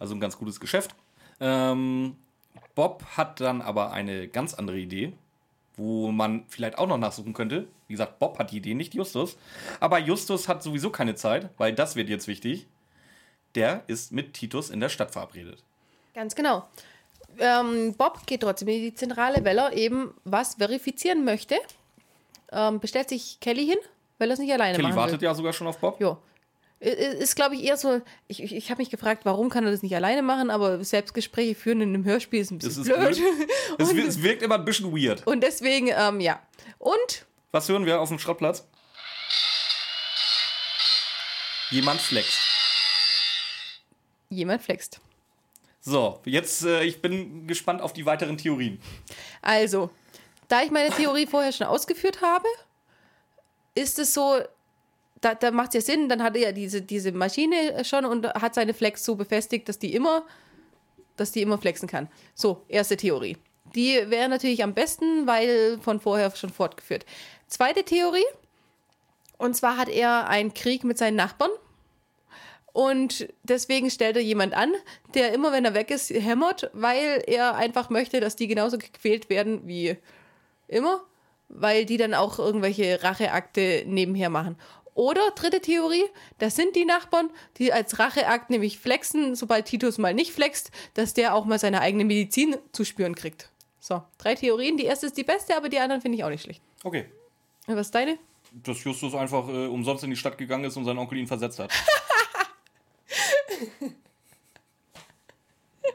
Also 0.00 0.14
ein 0.14 0.20
ganz 0.20 0.36
gutes 0.36 0.58
Geschäft. 0.58 0.96
Ähm, 1.40 2.16
Bob 2.74 3.04
hat 3.16 3.40
dann 3.40 3.62
aber 3.62 3.92
eine 3.92 4.26
ganz 4.26 4.54
andere 4.54 4.78
Idee, 4.78 5.12
wo 5.76 6.10
man 6.10 6.44
vielleicht 6.48 6.78
auch 6.78 6.88
noch 6.88 6.98
nachsuchen 6.98 7.34
könnte. 7.34 7.68
Wie 7.86 7.94
gesagt, 7.94 8.18
Bob 8.18 8.38
hat 8.38 8.50
die 8.50 8.56
Idee, 8.58 8.74
nicht 8.74 8.94
Justus. 8.94 9.36
Aber 9.80 9.98
Justus 9.98 10.48
hat 10.48 10.62
sowieso 10.62 10.90
keine 10.90 11.14
Zeit, 11.14 11.50
weil 11.56 11.72
das 11.72 11.96
wird 11.96 12.08
jetzt 12.08 12.26
wichtig. 12.26 12.66
Der 13.58 13.82
ist 13.86 14.12
mit 14.12 14.34
Titus 14.34 14.70
in 14.70 14.80
der 14.80 14.88
Stadt 14.88 15.10
verabredet. 15.10 15.62
Ganz 16.14 16.34
genau. 16.34 16.68
Ähm, 17.38 17.94
Bob 17.96 18.26
geht 18.26 18.40
trotzdem 18.42 18.68
in 18.68 18.82
die 18.82 18.94
Zentrale, 18.94 19.44
weil 19.44 19.58
er 19.58 19.72
eben 19.72 20.14
was 20.24 20.54
verifizieren 20.54 21.24
möchte. 21.24 21.56
Ähm, 22.50 22.80
bestellt 22.80 23.08
sich 23.10 23.38
Kelly 23.40 23.66
hin, 23.66 23.78
weil 24.18 24.30
er 24.30 24.34
es 24.34 24.38
nicht 24.40 24.52
alleine 24.52 24.74
Kelly 24.76 24.88
machen 24.88 24.96
wartet 24.96 25.20
will. 25.20 25.26
ja 25.26 25.34
sogar 25.34 25.52
schon 25.52 25.66
auf 25.66 25.78
Bob. 25.78 26.00
Ja. 26.00 26.16
I- 26.80 26.86
Ist, 26.88 27.34
glaube 27.36 27.56
ich, 27.56 27.64
eher 27.64 27.76
so. 27.76 28.00
Ich, 28.28 28.42
ich, 28.42 28.54
ich 28.54 28.70
habe 28.70 28.80
mich 28.80 28.88
gefragt, 28.90 29.24
warum 29.24 29.50
kann 29.50 29.64
er 29.64 29.70
das 29.72 29.82
nicht 29.82 29.94
alleine 29.94 30.22
machen, 30.22 30.48
aber 30.50 30.82
Selbstgespräche 30.84 31.54
führen 31.54 31.80
in 31.80 31.88
einem 31.94 32.04
Hörspiel 32.04 32.40
ist 32.40 32.50
ein 32.52 32.58
bisschen 32.58 32.82
ist 32.82 32.88
blöd. 32.88 33.16
blöd. 33.16 33.18
Es, 33.78 33.94
wir- 33.94 34.06
es 34.08 34.22
wirkt 34.22 34.42
immer 34.42 34.54
ein 34.56 34.64
bisschen 34.64 34.90
weird. 34.96 35.26
Und 35.26 35.42
deswegen, 35.42 35.88
ähm, 35.94 36.20
ja. 36.20 36.40
Und 36.78 37.26
Was 37.52 37.68
hören 37.68 37.84
wir 37.84 38.00
auf 38.00 38.08
dem 38.08 38.18
Schrottplatz? 38.18 38.66
Jemand 41.70 42.00
flext. 42.00 42.38
Jemand 44.30 44.62
flext. 44.62 45.00
So, 45.80 46.20
jetzt, 46.24 46.64
äh, 46.64 46.84
ich 46.84 47.00
bin 47.00 47.46
gespannt 47.46 47.80
auf 47.80 47.92
die 47.92 48.04
weiteren 48.04 48.36
Theorien. 48.36 48.80
Also, 49.42 49.90
da 50.48 50.62
ich 50.62 50.70
meine 50.70 50.90
Theorie 50.90 51.26
vorher 51.26 51.52
schon 51.52 51.66
ausgeführt 51.66 52.20
habe, 52.20 52.46
ist 53.74 53.98
es 53.98 54.12
so, 54.12 54.40
da, 55.20 55.34
da 55.34 55.50
macht 55.50 55.68
es 55.68 55.74
ja 55.74 55.80
Sinn, 55.80 56.08
dann 56.08 56.22
hat 56.22 56.36
er 56.36 56.42
ja 56.42 56.52
diese, 56.52 56.82
diese 56.82 57.12
Maschine 57.12 57.84
schon 57.84 58.04
und 58.04 58.26
hat 58.26 58.54
seine 58.54 58.74
Flex 58.74 59.04
so 59.04 59.14
befestigt, 59.14 59.68
dass 59.68 59.78
die 59.78 59.94
immer, 59.94 60.26
dass 61.16 61.32
die 61.32 61.42
immer 61.42 61.58
flexen 61.58 61.88
kann. 61.88 62.08
So, 62.34 62.64
erste 62.68 62.96
Theorie. 62.96 63.36
Die 63.74 63.94
wäre 64.06 64.28
natürlich 64.28 64.62
am 64.62 64.74
besten, 64.74 65.26
weil 65.26 65.78
von 65.80 66.00
vorher 66.00 66.34
schon 66.34 66.50
fortgeführt. 66.50 67.04
Zweite 67.46 67.84
Theorie, 67.84 68.24
und 69.36 69.54
zwar 69.54 69.76
hat 69.76 69.88
er 69.88 70.28
einen 70.28 70.54
Krieg 70.54 70.84
mit 70.84 70.98
seinen 70.98 71.16
Nachbarn. 71.16 71.50
Und 72.78 73.26
deswegen 73.42 73.90
stellt 73.90 74.14
er 74.14 74.22
jemand 74.22 74.54
an, 74.54 74.72
der 75.12 75.32
immer, 75.32 75.50
wenn 75.50 75.64
er 75.64 75.74
weg 75.74 75.90
ist, 75.90 76.10
hämmert, 76.10 76.70
weil 76.72 77.24
er 77.26 77.56
einfach 77.56 77.90
möchte, 77.90 78.20
dass 78.20 78.36
die 78.36 78.46
genauso 78.46 78.78
gequält 78.78 79.28
werden 79.28 79.66
wie 79.66 79.96
immer, 80.68 81.02
weil 81.48 81.86
die 81.86 81.96
dann 81.96 82.14
auch 82.14 82.38
irgendwelche 82.38 83.02
Racheakte 83.02 83.82
nebenher 83.84 84.30
machen. 84.30 84.56
Oder 84.94 85.32
dritte 85.34 85.60
Theorie, 85.60 86.04
das 86.38 86.54
sind 86.54 86.76
die 86.76 86.84
Nachbarn, 86.84 87.30
die 87.56 87.72
als 87.72 87.98
Racheakt 87.98 88.48
nämlich 88.48 88.78
flexen, 88.78 89.34
sobald 89.34 89.66
Titus 89.66 89.98
mal 89.98 90.14
nicht 90.14 90.30
flext, 90.30 90.70
dass 90.94 91.14
der 91.14 91.34
auch 91.34 91.46
mal 91.46 91.58
seine 91.58 91.80
eigene 91.80 92.04
Medizin 92.04 92.54
zu 92.70 92.84
spüren 92.84 93.16
kriegt. 93.16 93.50
So, 93.80 94.04
drei 94.18 94.36
Theorien. 94.36 94.76
Die 94.76 94.84
erste 94.84 95.06
ist 95.06 95.16
die 95.16 95.24
beste, 95.24 95.56
aber 95.56 95.68
die 95.68 95.80
anderen 95.80 96.00
finde 96.00 96.16
ich 96.16 96.22
auch 96.22 96.30
nicht 96.30 96.44
schlecht. 96.44 96.62
Okay. 96.84 97.06
Was 97.66 97.88
ist 97.88 97.94
deine? 97.96 98.20
Dass 98.52 98.84
Justus 98.84 99.16
einfach 99.16 99.48
äh, 99.48 99.66
umsonst 99.66 100.04
in 100.04 100.10
die 100.10 100.16
Stadt 100.16 100.38
gegangen 100.38 100.62
ist 100.62 100.76
und 100.76 100.84
sein 100.84 100.96
Onkel 100.96 101.18
ihn 101.18 101.26
versetzt 101.26 101.58
hat. 101.58 101.72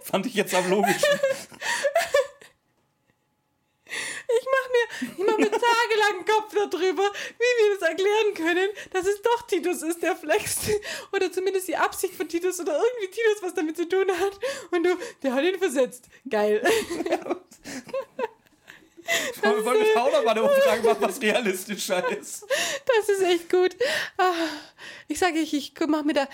fand 0.01 0.25
ich 0.25 0.33
jetzt 0.35 0.53
am 0.53 0.69
logischsten. 0.69 1.19
Ich 4.35 4.45
mache 4.45 4.69
mir, 4.71 4.87
ich 5.11 5.25
mach 5.25 5.37
mir 5.37 5.51
tagelang 5.51 6.25
Kopf 6.25 6.53
darüber, 6.53 7.03
wie 7.03 7.39
wir 7.39 7.77
das 7.77 7.89
erklären 7.89 8.33
können, 8.33 8.69
dass 8.91 9.05
es 9.05 9.21
doch 9.21 9.45
Titus 9.47 9.81
ist, 9.83 10.01
der 10.01 10.15
flext. 10.15 10.69
Oder 11.11 11.31
zumindest 11.31 11.67
die 11.67 11.75
Absicht 11.75 12.15
von 12.15 12.27
Titus 12.27 12.59
oder 12.59 12.73
irgendwie 12.73 13.07
Titus 13.07 13.41
was 13.41 13.53
damit 13.53 13.77
zu 13.77 13.87
tun 13.87 14.07
hat. 14.11 14.39
Und 14.71 14.83
du, 14.83 14.97
der 15.21 15.33
hat 15.33 15.43
ihn 15.43 15.59
versetzt. 15.59 16.05
Geil. 16.29 16.63
Wir 19.41 19.65
wollen 19.65 19.79
mit 19.79 19.97
auch 19.97 20.11
noch 20.11 20.23
mal 20.23 20.31
eine 20.31 20.43
Umfrage 20.43 20.83
machen, 20.83 20.97
was 21.01 21.21
realistischer 21.21 22.07
ist. 22.17 22.45
Das 22.85 23.09
ist 23.09 23.21
echt 23.23 23.49
gut. 23.49 23.75
Ah, 24.17 24.33
Ich 25.07 25.19
sage, 25.19 25.39
ich, 25.39 25.53
ich 25.53 25.73
mach 25.87 26.03
mir 26.03 26.13
da. 26.13 26.27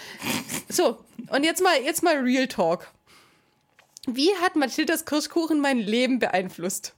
So, 0.70 1.03
und 1.32 1.43
jetzt 1.43 1.61
mal, 1.61 1.82
jetzt 1.82 2.03
mal 2.03 2.17
Real 2.17 2.47
Talk. 2.47 2.91
Wie 4.07 4.30
hat 4.41 4.55
Mathildas 4.55 5.05
Kirschkuchen 5.05 5.59
mein 5.59 5.80
Leben 5.80 6.20
beeinflusst? 6.20 6.93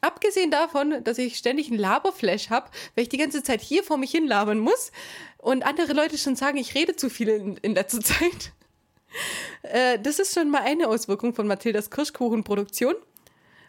Abgesehen 0.00 0.50
davon, 0.50 1.02
dass 1.02 1.18
ich 1.18 1.36
ständig 1.36 1.68
einen 1.68 1.78
Laberflash 1.78 2.50
habe, 2.50 2.70
weil 2.94 3.02
ich 3.02 3.08
die 3.08 3.18
ganze 3.18 3.42
Zeit 3.42 3.60
hier 3.60 3.82
vor 3.82 3.96
mich 3.98 4.12
hin 4.12 4.26
labern 4.28 4.58
muss 4.58 4.92
und 5.38 5.64
andere 5.66 5.92
Leute 5.92 6.18
schon 6.18 6.36
sagen, 6.36 6.56
ich 6.56 6.74
rede 6.74 6.94
zu 6.94 7.10
viel 7.10 7.28
in, 7.28 7.56
in 7.58 7.74
letzter 7.74 8.00
Zeit. 8.02 8.52
Äh, 9.62 9.98
das 9.98 10.18
ist 10.20 10.34
schon 10.34 10.50
mal 10.50 10.62
eine 10.62 10.88
Auswirkung 10.88 11.34
von 11.34 11.46
Mathildas 11.48 11.90
Kirschkuchenproduktion. 11.90 12.94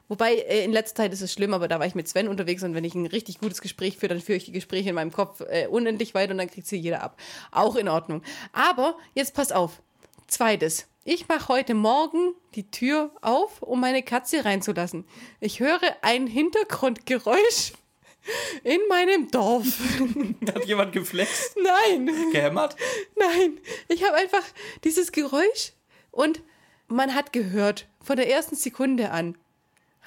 Wobei, 0.10 0.34
äh, 0.34 0.66
in 0.66 0.74
letzter 0.74 1.04
Zeit 1.04 1.14
ist 1.14 1.22
es 1.22 1.32
schlimm, 1.32 1.54
aber 1.54 1.68
da 1.68 1.80
war 1.80 1.86
ich 1.86 1.96
mit 1.96 2.08
Sven 2.08 2.28
unterwegs 2.28 2.64
und 2.64 2.74
wenn 2.74 2.84
ich 2.84 2.96
ein 2.96 3.06
richtig 3.06 3.40
gutes 3.40 3.62
Gespräch 3.62 3.98
führe, 3.98 4.16
dann 4.16 4.22
führe 4.22 4.38
ich 4.38 4.46
die 4.46 4.52
Gespräche 4.52 4.90
in 4.90 4.96
meinem 4.96 5.12
Kopf 5.14 5.42
äh, 5.42 5.68
unendlich 5.68 6.14
weiter 6.16 6.32
und 6.32 6.40
dann 6.40 6.50
kriegt 6.50 6.68
sie 6.68 6.78
jeder 6.78 7.04
ab. 7.04 7.16
Auch 7.52 7.76
in 7.76 7.88
Ordnung. 7.88 8.24
Aber 8.52 8.98
jetzt 9.14 9.36
pass 9.36 9.52
auf. 9.52 9.82
Zweites. 10.28 10.88
Ich 11.06 11.28
mache 11.28 11.48
heute 11.48 11.74
Morgen 11.76 12.34
die 12.56 12.70
Tür 12.70 13.12
auf, 13.22 13.62
um 13.62 13.80
meine 13.80 14.04
Katze 14.04 14.46
reinzulassen. 14.46 15.06
Ich 15.40 15.60
höre 15.60 15.80
ein 16.02 16.28
Hintergrundgeräusch 16.28 17.74
in 18.64 18.80
meinem 18.90 19.30
Dorf. 19.30 19.66
Hat 20.48 20.66
jemand 20.66 20.92
geflext, 20.92 21.56
Nein. 21.56 22.10
gehämmert? 22.32 22.76
Nein, 23.16 23.60
ich 23.88 24.04
habe 24.04 24.18
einfach 24.18 24.44
dieses 24.84 25.12
Geräusch 25.12 25.74
und 26.12 26.42
man 26.88 27.14
hat 27.14 27.32
gehört, 27.32 27.88
von 28.04 28.18
der 28.18 28.30
ersten 28.30 28.56
Sekunde 28.56 29.12
an, 29.12 29.38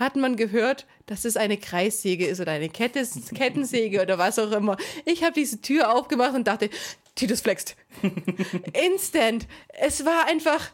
hat 0.03 0.17
man 0.17 0.37
gehört, 0.37 0.87
dass 1.07 1.25
es 1.25 1.37
eine 1.37 1.57
Kreissäge 1.57 2.27
ist 2.27 2.41
oder 2.41 2.53
eine 2.53 2.69
Kettes 2.69 3.19
Kettensäge 3.35 4.03
oder 4.03 4.19
was 4.19 4.39
auch 4.39 4.53
immer. 4.53 4.77
Ich 5.05 5.23
habe 5.23 5.33
diese 5.33 5.61
Tür 5.61 5.95
aufgemacht 5.95 6.35
und 6.35 6.47
dachte, 6.47 6.71
Titus 7.15 7.41
flext. 7.41 7.77
Instant. 8.73 9.47
Es 9.69 10.05
war 10.05 10.27
einfach, 10.27 10.71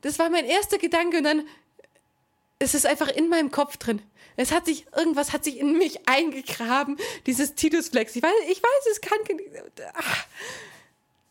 das 0.00 0.18
war 0.18 0.30
mein 0.30 0.44
erster 0.44 0.78
Gedanke 0.78 1.18
und 1.18 1.24
dann 1.24 1.44
es 2.58 2.74
ist 2.74 2.86
einfach 2.86 3.08
in 3.08 3.28
meinem 3.28 3.50
Kopf 3.50 3.76
drin. 3.76 4.02
Es 4.36 4.52
hat 4.52 4.66
sich, 4.66 4.86
irgendwas 4.96 5.32
hat 5.32 5.44
sich 5.44 5.58
in 5.58 5.78
mich 5.78 6.08
eingegraben, 6.08 6.96
dieses 7.26 7.54
Titus 7.54 7.88
Flex. 7.88 8.14
Ich 8.14 8.22
weiß, 8.22 8.32
ich 8.48 8.62
weiß, 8.62 8.92
es 8.92 9.00
kann. 9.00 9.18
Ah. 9.94 10.00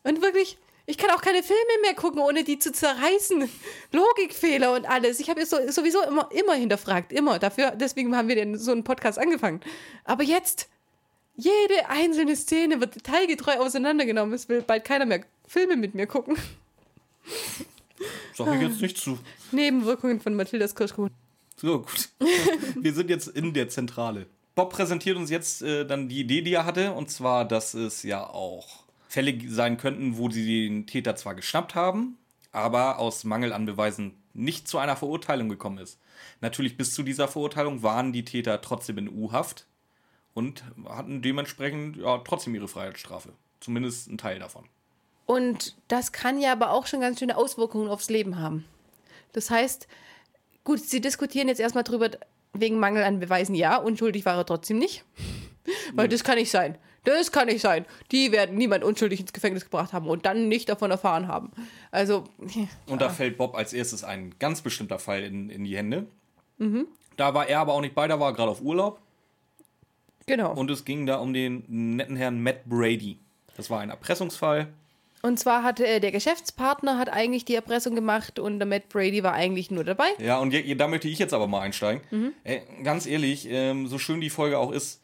Und 0.03 0.21
wirklich, 0.21 0.57
ich 0.89 0.97
kann 0.97 1.11
auch 1.11 1.21
keine 1.21 1.43
Filme 1.43 1.81
mehr 1.81 1.93
gucken, 1.93 2.21
ohne 2.21 2.45
die 2.45 2.59
zu 2.59 2.71
zerreißen. 2.71 3.49
Logikfehler 3.91 4.73
und 4.73 4.89
alles. 4.89 5.19
Ich 5.19 5.29
habe 5.29 5.41
es 5.41 5.49
so, 5.49 5.57
sowieso 5.69 6.01
immer, 6.03 6.29
immer 6.31 6.53
hinterfragt. 6.53 7.11
Immer. 7.11 7.39
Dafür, 7.39 7.71
deswegen 7.71 8.15
haben 8.15 8.29
wir 8.29 8.35
den, 8.35 8.57
so 8.57 8.71
einen 8.71 8.85
Podcast 8.85 9.19
angefangen. 9.19 9.59
Aber 10.05 10.23
jetzt, 10.23 10.69
jede 11.35 11.89
einzelne 11.89 12.37
Szene 12.37 12.79
wird 12.79 12.95
detailgetreu 12.95 13.57
auseinandergenommen. 13.57 14.33
Es 14.33 14.47
will 14.47 14.61
bald 14.61 14.85
keiner 14.85 15.05
mehr 15.05 15.25
Filme 15.45 15.75
mit 15.75 15.93
mir 15.93 16.07
gucken. 16.07 16.37
Sag 18.33 18.55
ich 18.55 18.61
jetzt 18.61 18.81
nicht 18.81 18.97
zu. 18.97 19.19
Nebenwirkungen 19.51 20.21
von 20.21 20.35
Mathildas 20.35 20.73
Kirschkuchen. 20.73 21.11
So, 21.57 21.79
gut. 21.79 22.09
Wir 22.75 22.93
sind 22.93 23.09
jetzt 23.09 23.27
in 23.27 23.53
der 23.53 23.67
Zentrale. 23.67 24.27
Bob 24.55 24.71
präsentiert 24.71 25.17
uns 25.17 25.29
jetzt 25.29 25.61
äh, 25.63 25.85
dann 25.85 26.07
die 26.07 26.21
Idee, 26.21 26.41
die 26.41 26.53
er 26.53 26.65
hatte, 26.65 26.93
und 26.93 27.11
zwar, 27.11 27.45
dass 27.45 27.73
es 27.73 28.03
ja 28.03 28.25
auch 28.25 28.86
Fälle 29.07 29.37
sein 29.49 29.77
könnten, 29.77 30.17
wo 30.17 30.29
sie 30.29 30.67
den 30.67 30.87
Täter 30.87 31.15
zwar 31.15 31.35
geschnappt 31.35 31.75
haben, 31.75 32.17
aber 32.51 32.99
aus 32.99 33.23
Mangel 33.23 33.53
an 33.53 33.65
Beweisen 33.65 34.15
nicht 34.33 34.67
zu 34.67 34.77
einer 34.77 34.95
Verurteilung 34.95 35.49
gekommen 35.49 35.79
ist. 35.79 35.99
Natürlich 36.41 36.77
bis 36.77 36.93
zu 36.93 37.03
dieser 37.03 37.27
Verurteilung 37.27 37.83
waren 37.83 38.13
die 38.13 38.25
Täter 38.25 38.61
trotzdem 38.61 38.97
in 38.97 39.09
U-Haft 39.09 39.65
und 40.33 40.63
hatten 40.87 41.21
dementsprechend 41.21 41.97
ja, 41.97 42.19
trotzdem 42.19 42.53
ihre 42.53 42.67
Freiheitsstrafe. 42.67 43.33
Zumindest 43.59 44.09
ein 44.09 44.17
Teil 44.17 44.39
davon. 44.39 44.65
Und 45.25 45.75
das 45.87 46.11
kann 46.11 46.39
ja 46.39 46.51
aber 46.51 46.71
auch 46.71 46.85
schon 46.85 47.01
ganz 47.01 47.19
schöne 47.19 47.37
Auswirkungen 47.37 47.89
aufs 47.89 48.09
Leben 48.09 48.39
haben. 48.39 48.65
Das 49.33 49.49
heißt, 49.49 49.87
gut, 50.63 50.79
Sie 50.79 51.01
diskutieren 51.01 51.47
jetzt 51.47 51.59
erstmal 51.59 51.83
drüber, 51.83 52.11
wegen 52.53 52.79
Mangel 52.79 53.03
an 53.03 53.19
Beweisen, 53.19 53.55
ja, 53.55 53.77
unschuldig 53.77 54.25
war 54.25 54.37
er 54.37 54.45
trotzdem 54.45 54.77
nicht. 54.77 55.03
Weil 55.93 56.07
das 56.07 56.23
kann 56.23 56.37
nicht 56.37 56.51
sein. 56.51 56.77
Das 57.07 57.31
kann 57.31 57.47
nicht 57.47 57.61
sein. 57.61 57.85
Die 58.11 58.33
werden 58.33 58.57
niemand 58.57 58.83
unschuldig 58.83 59.21
ins 59.21 59.31
Gefängnis 59.31 59.63
gebracht 59.63 59.93
haben 59.93 60.09
und 60.09 60.25
dann 60.25 60.49
nicht 60.49 60.67
davon 60.67 60.91
erfahren 60.91 61.29
haben. 61.29 61.51
Also, 61.89 62.25
Und 62.85 63.01
da 63.01 63.07
fällt 63.07 63.37
Bob 63.37 63.55
als 63.55 63.71
erstes 63.71 64.03
ein 64.03 64.35
ganz 64.39 64.61
bestimmter 64.61 64.99
Fall 64.99 65.23
in, 65.23 65.49
in 65.49 65.63
die 65.63 65.77
Hände. 65.77 66.05
Da 67.15 67.33
war 67.33 67.47
er 67.47 67.61
aber 67.61 67.73
auch 67.75 67.79
nicht 67.81 67.95
bei, 67.95 68.09
da 68.09 68.19
war 68.19 68.31
er 68.31 68.33
gerade 68.33 68.51
auf 68.51 68.61
Urlaub. 68.61 68.99
genau. 70.25 70.51
Und, 70.51 70.57
Und 70.57 70.71
es 70.71 70.83
ging 70.83 71.05
da 71.05 71.15
um 71.19 71.33
den 71.33 71.63
netten 71.95 72.17
Herrn 72.17 72.43
Matt 72.43 72.65
Brady. 72.65 73.17
Das 73.55 73.69
war 73.69 73.79
ein 73.79 73.89
Erpressungsfall. 73.89 74.67
zwar 75.39 75.63
hatte 75.63 75.87
äh, 75.87 76.01
der 76.01 76.11
Geschäftspartner 76.11 76.97
hat 76.97 77.07
eigentlich 77.07 77.45
die 77.45 77.55
Erpressung 77.55 77.95
gemacht 77.95 78.37
und 78.37 78.59
der 78.59 78.67
Matt 78.67 78.89
Brady 78.89 79.23
war 79.23 79.31
eigentlich 79.31 79.71
nur 79.71 79.85
dabei. 79.85 80.09
Ja, 80.19 80.39
und 80.39 80.51
je, 80.51 80.75
da 80.75 80.89
möchte 80.89 81.07
ich 81.07 81.19
jetzt 81.19 81.33
aber 81.33 81.47
mal 81.47 81.61
einsteigen. 81.61 82.01
Mhm. 82.11 82.33
Ey, 82.43 82.63
ganz 82.83 83.05
ehrlich, 83.05 83.47
ähm, 83.49 83.87
so 83.87 83.97
schön 83.97 84.19
die 84.19 84.29
Folge 84.29 84.59
auch 84.59 84.73
ist, 84.73 84.99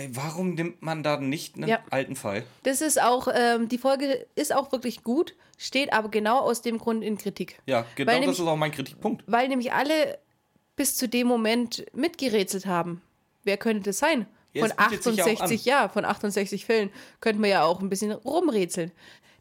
ey, 0.00 0.10
warum 0.16 0.54
nimmt 0.54 0.82
man 0.82 1.02
da 1.02 1.16
nicht 1.18 1.56
einen 1.56 1.68
Ja. 1.68 1.78
alten 1.90 2.16
Fall? 2.16 2.44
Das 2.62 2.80
ist 2.80 3.00
auch, 3.00 3.28
ähm, 3.32 3.68
die 3.68 3.78
Folge 3.78 4.26
ist 4.34 4.54
auch 4.54 4.72
wirklich 4.72 5.02
gut, 5.02 5.34
steht 5.58 5.92
aber 5.92 6.08
genau 6.10 6.38
aus 6.40 6.62
dem 6.62 6.78
Grund 6.78 7.02
in 7.04 7.18
Kritik. 7.18 7.58
Ja, 7.66 7.84
genau 7.94 8.10
Weil 8.10 8.16
das 8.18 8.20
nämlich- 8.26 8.38
ist 8.40 8.46
auch 8.46 8.56
mein 8.56 8.72
Kritikpunkt. 8.72 9.24
Weil 9.26 9.48
nämlich 9.48 9.72
alle 9.72 10.18
bis 10.76 10.96
zu 10.96 11.08
dem 11.08 11.26
Moment 11.26 11.84
mitgerätselt 11.94 12.66
haben. 12.66 13.02
Wer 13.44 13.56
könnte 13.56 13.90
das 13.90 13.98
sein? 13.98 14.26
Ja, 14.52 14.62
Von 14.66 14.70
es 14.70 14.76
bietet 14.76 15.02
sich 15.04 15.16
ja 15.16 15.24
auch 15.24 15.28
68, 15.28 15.64
ja, 15.64 15.88
von 15.88 16.04
68 16.04 16.64
Fällen 16.64 16.90
könnten 17.20 17.42
wir 17.42 17.50
ja 17.50 17.64
auch 17.64 17.80
ein 17.80 17.88
bisschen 17.88 18.10
rumrätseln. 18.12 18.90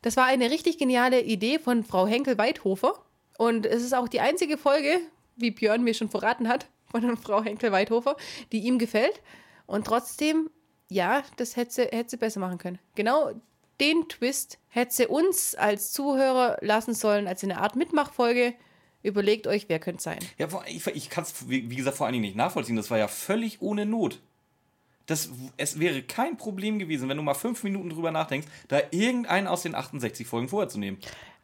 Das 0.01 0.15
war 0.17 0.25
eine 0.25 0.51
richtig 0.51 0.77
geniale 0.77 1.21
Idee 1.21 1.57
von 1.59 1.83
Frau 1.83 2.05
Henkel-Weidhofer. 2.07 2.93
Und 3.37 3.65
es 3.65 3.83
ist 3.83 3.93
auch 3.95 4.07
die 4.07 4.19
einzige 4.19 4.57
Folge, 4.57 4.99
wie 5.35 5.51
Björn 5.51 5.83
mir 5.83 5.93
schon 5.93 6.09
verraten 6.09 6.47
hat, 6.47 6.67
von 6.91 7.01
Frau 7.17 7.41
Henkel-Weidhofer, 7.43 8.17
die 8.51 8.59
ihm 8.59 8.77
gefällt. 8.77 9.21
Und 9.69 9.85
trotzdem, 9.85 10.49
ja, 10.89 11.21
das 11.37 11.55
hätte 11.55 11.71
sie, 11.71 11.83
hätte 11.83 12.09
sie 12.09 12.17
besser 12.17 12.39
machen 12.39 12.57
können. 12.57 12.79
Genau 12.95 13.33
den 13.79 14.09
Twist 14.09 14.57
hätte 14.67 14.95
sie 14.95 15.07
uns 15.07 15.53
als 15.53 15.91
Zuhörer 15.91 16.57
lassen 16.61 16.95
sollen, 16.95 17.27
als 17.27 17.43
eine 17.43 17.61
Art 17.61 17.75
Mitmachfolge. 17.75 18.55
Überlegt 19.03 19.45
euch, 19.45 19.69
wer 19.69 19.77
könnte 19.77 20.01
sein. 20.01 20.17
Ja, 20.39 20.47
ich, 20.65 20.85
ich 20.87 21.09
kann 21.11 21.23
es, 21.23 21.47
wie 21.47 21.69
wie 21.69 21.75
gesagt, 21.75 21.97
vor 21.97 22.07
allen 22.07 22.13
Dingen 22.13 22.25
nicht 22.25 22.35
nachvollziehen. 22.35 22.75
Das 22.75 22.89
war 22.89 22.97
ja 22.97 23.07
völlig 23.07 23.61
ohne 23.61 23.85
Not. 23.85 24.19
Das, 25.05 25.29
es 25.57 25.79
wäre 25.79 26.01
kein 26.01 26.35
Problem 26.35 26.79
gewesen, 26.79 27.07
wenn 27.07 27.17
du 27.17 27.23
mal 27.23 27.35
fünf 27.35 27.63
Minuten 27.63 27.91
drüber 27.91 28.11
nachdenkst, 28.11 28.47
da 28.69 28.79
irgendeinen 28.89 29.47
aus 29.47 29.61
den 29.61 29.75
68 29.75 30.25
Folgen 30.25 30.49
vorher 30.49 30.67
zu 30.67 30.79
nehmen. 30.79 30.97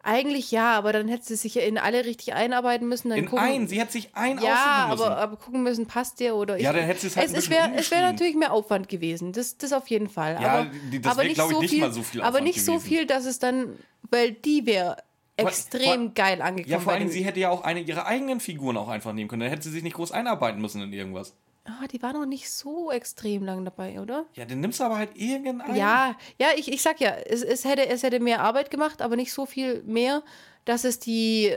Eigentlich 0.07 0.51
ja, 0.51 0.73
aber 0.77 0.93
dann 0.93 1.07
hätte 1.07 1.25
sie 1.25 1.35
sich 1.35 1.55
ja 1.55 1.63
in 1.63 1.79
alle 1.79 2.05
richtig 2.05 2.33
einarbeiten 2.35 2.87
müssen. 2.87 3.09
Dann 3.09 3.17
In 3.17 3.25
gucken, 3.25 3.43
einen, 3.43 3.67
sie 3.67 3.81
hat 3.81 3.91
sich 3.91 4.15
einen 4.15 4.39
Ja, 4.39 4.87
müssen. 4.91 5.03
aber, 5.03 5.17
aber 5.17 5.35
gucken 5.37 5.63
müssen, 5.63 5.87
passt 5.87 6.19
der 6.19 6.35
oder 6.35 6.57
Ja, 6.59 6.71
dann 6.73 6.83
hätte 6.85 7.01
sie 7.01 7.07
es 7.07 7.17
halt 7.17 7.29
ein 7.29 7.35
es, 7.35 7.49
wäre 7.49 7.71
wär 7.89 8.01
natürlich 8.11 8.35
mehr 8.35 8.53
Aufwand 8.53 8.87
gewesen. 8.87 9.31
Das, 9.33 9.57
das 9.57 9.73
auf 9.73 9.87
jeden 9.87 10.07
Fall. 10.07 10.37
Ja, 10.39 10.59
aber, 10.59 10.67
das 11.01 11.11
aber 11.11 11.23
nicht 11.23 11.37
ich, 11.39 11.43
so 11.43 11.59
nicht 11.59 11.69
viel, 11.71 11.79
mal 11.81 11.91
so 11.91 12.03
viel 12.03 12.21
Aber 12.21 12.29
Aufwand 12.29 12.43
nicht 12.45 12.63
so 12.63 12.73
gewesen. 12.73 12.87
viel, 12.87 13.05
dass 13.07 13.25
es 13.25 13.39
dann, 13.39 13.79
weil 14.11 14.33
die 14.33 14.65
wäre 14.67 14.97
extrem 15.37 16.05
vor- 16.05 16.13
geil 16.13 16.41
angekommen. 16.41 16.71
ja, 16.71 16.77
vor 16.79 16.85
bei 16.85 16.91
allen 16.93 16.99
Dingen, 17.01 17.11
den- 17.11 17.17
sie 17.19 17.25
hätte 17.25 17.39
ja 17.39 17.49
auch 17.49 17.63
eine 17.63 17.79
ihrer 17.81 18.05
eigenen 18.05 18.39
Figuren 18.39 18.77
auch 18.77 18.87
einfach 18.89 19.11
nehmen 19.11 19.27
können. 19.27 19.41
Dann 19.41 19.49
hätte 19.49 19.63
sie 19.63 19.71
sich 19.71 19.83
nicht 19.83 19.95
groß 19.95 20.11
einarbeiten 20.11 20.61
müssen 20.61 20.81
in 20.81 20.93
irgendwas. 20.93 21.33
Ah, 21.67 21.87
die 21.91 22.01
war 22.03 22.13
noch 22.13 22.27
nicht 22.27 22.49
so 22.49 22.91
extrem 22.91 23.43
lang 23.43 23.65
dabei, 23.65 23.99
oder? 23.99 24.25
Ja, 24.35 24.45
dann 24.45 24.59
nimmst 24.59 24.79
du 24.79 24.83
aber 24.83 24.97
halt 24.97 25.15
irgendeinen. 25.17 25.75
Ja, 25.75 26.15
ja, 26.39 26.49
ich, 26.55 26.71
ich 26.71 26.81
sag 26.83 26.99
ja, 27.01 27.09
es, 27.11 27.41
es, 27.41 27.65
hätte, 27.65 27.87
es 27.87 28.03
hätte 28.03 28.19
mehr 28.19 28.41
Arbeit 28.41 28.69
gemacht, 28.69 29.01
aber 29.01 29.15
nicht 29.15 29.33
so 29.33 29.47
viel 29.47 29.81
mehr, 29.83 30.21
dass 30.65 30.83
es 30.83 30.99
die 30.99 31.55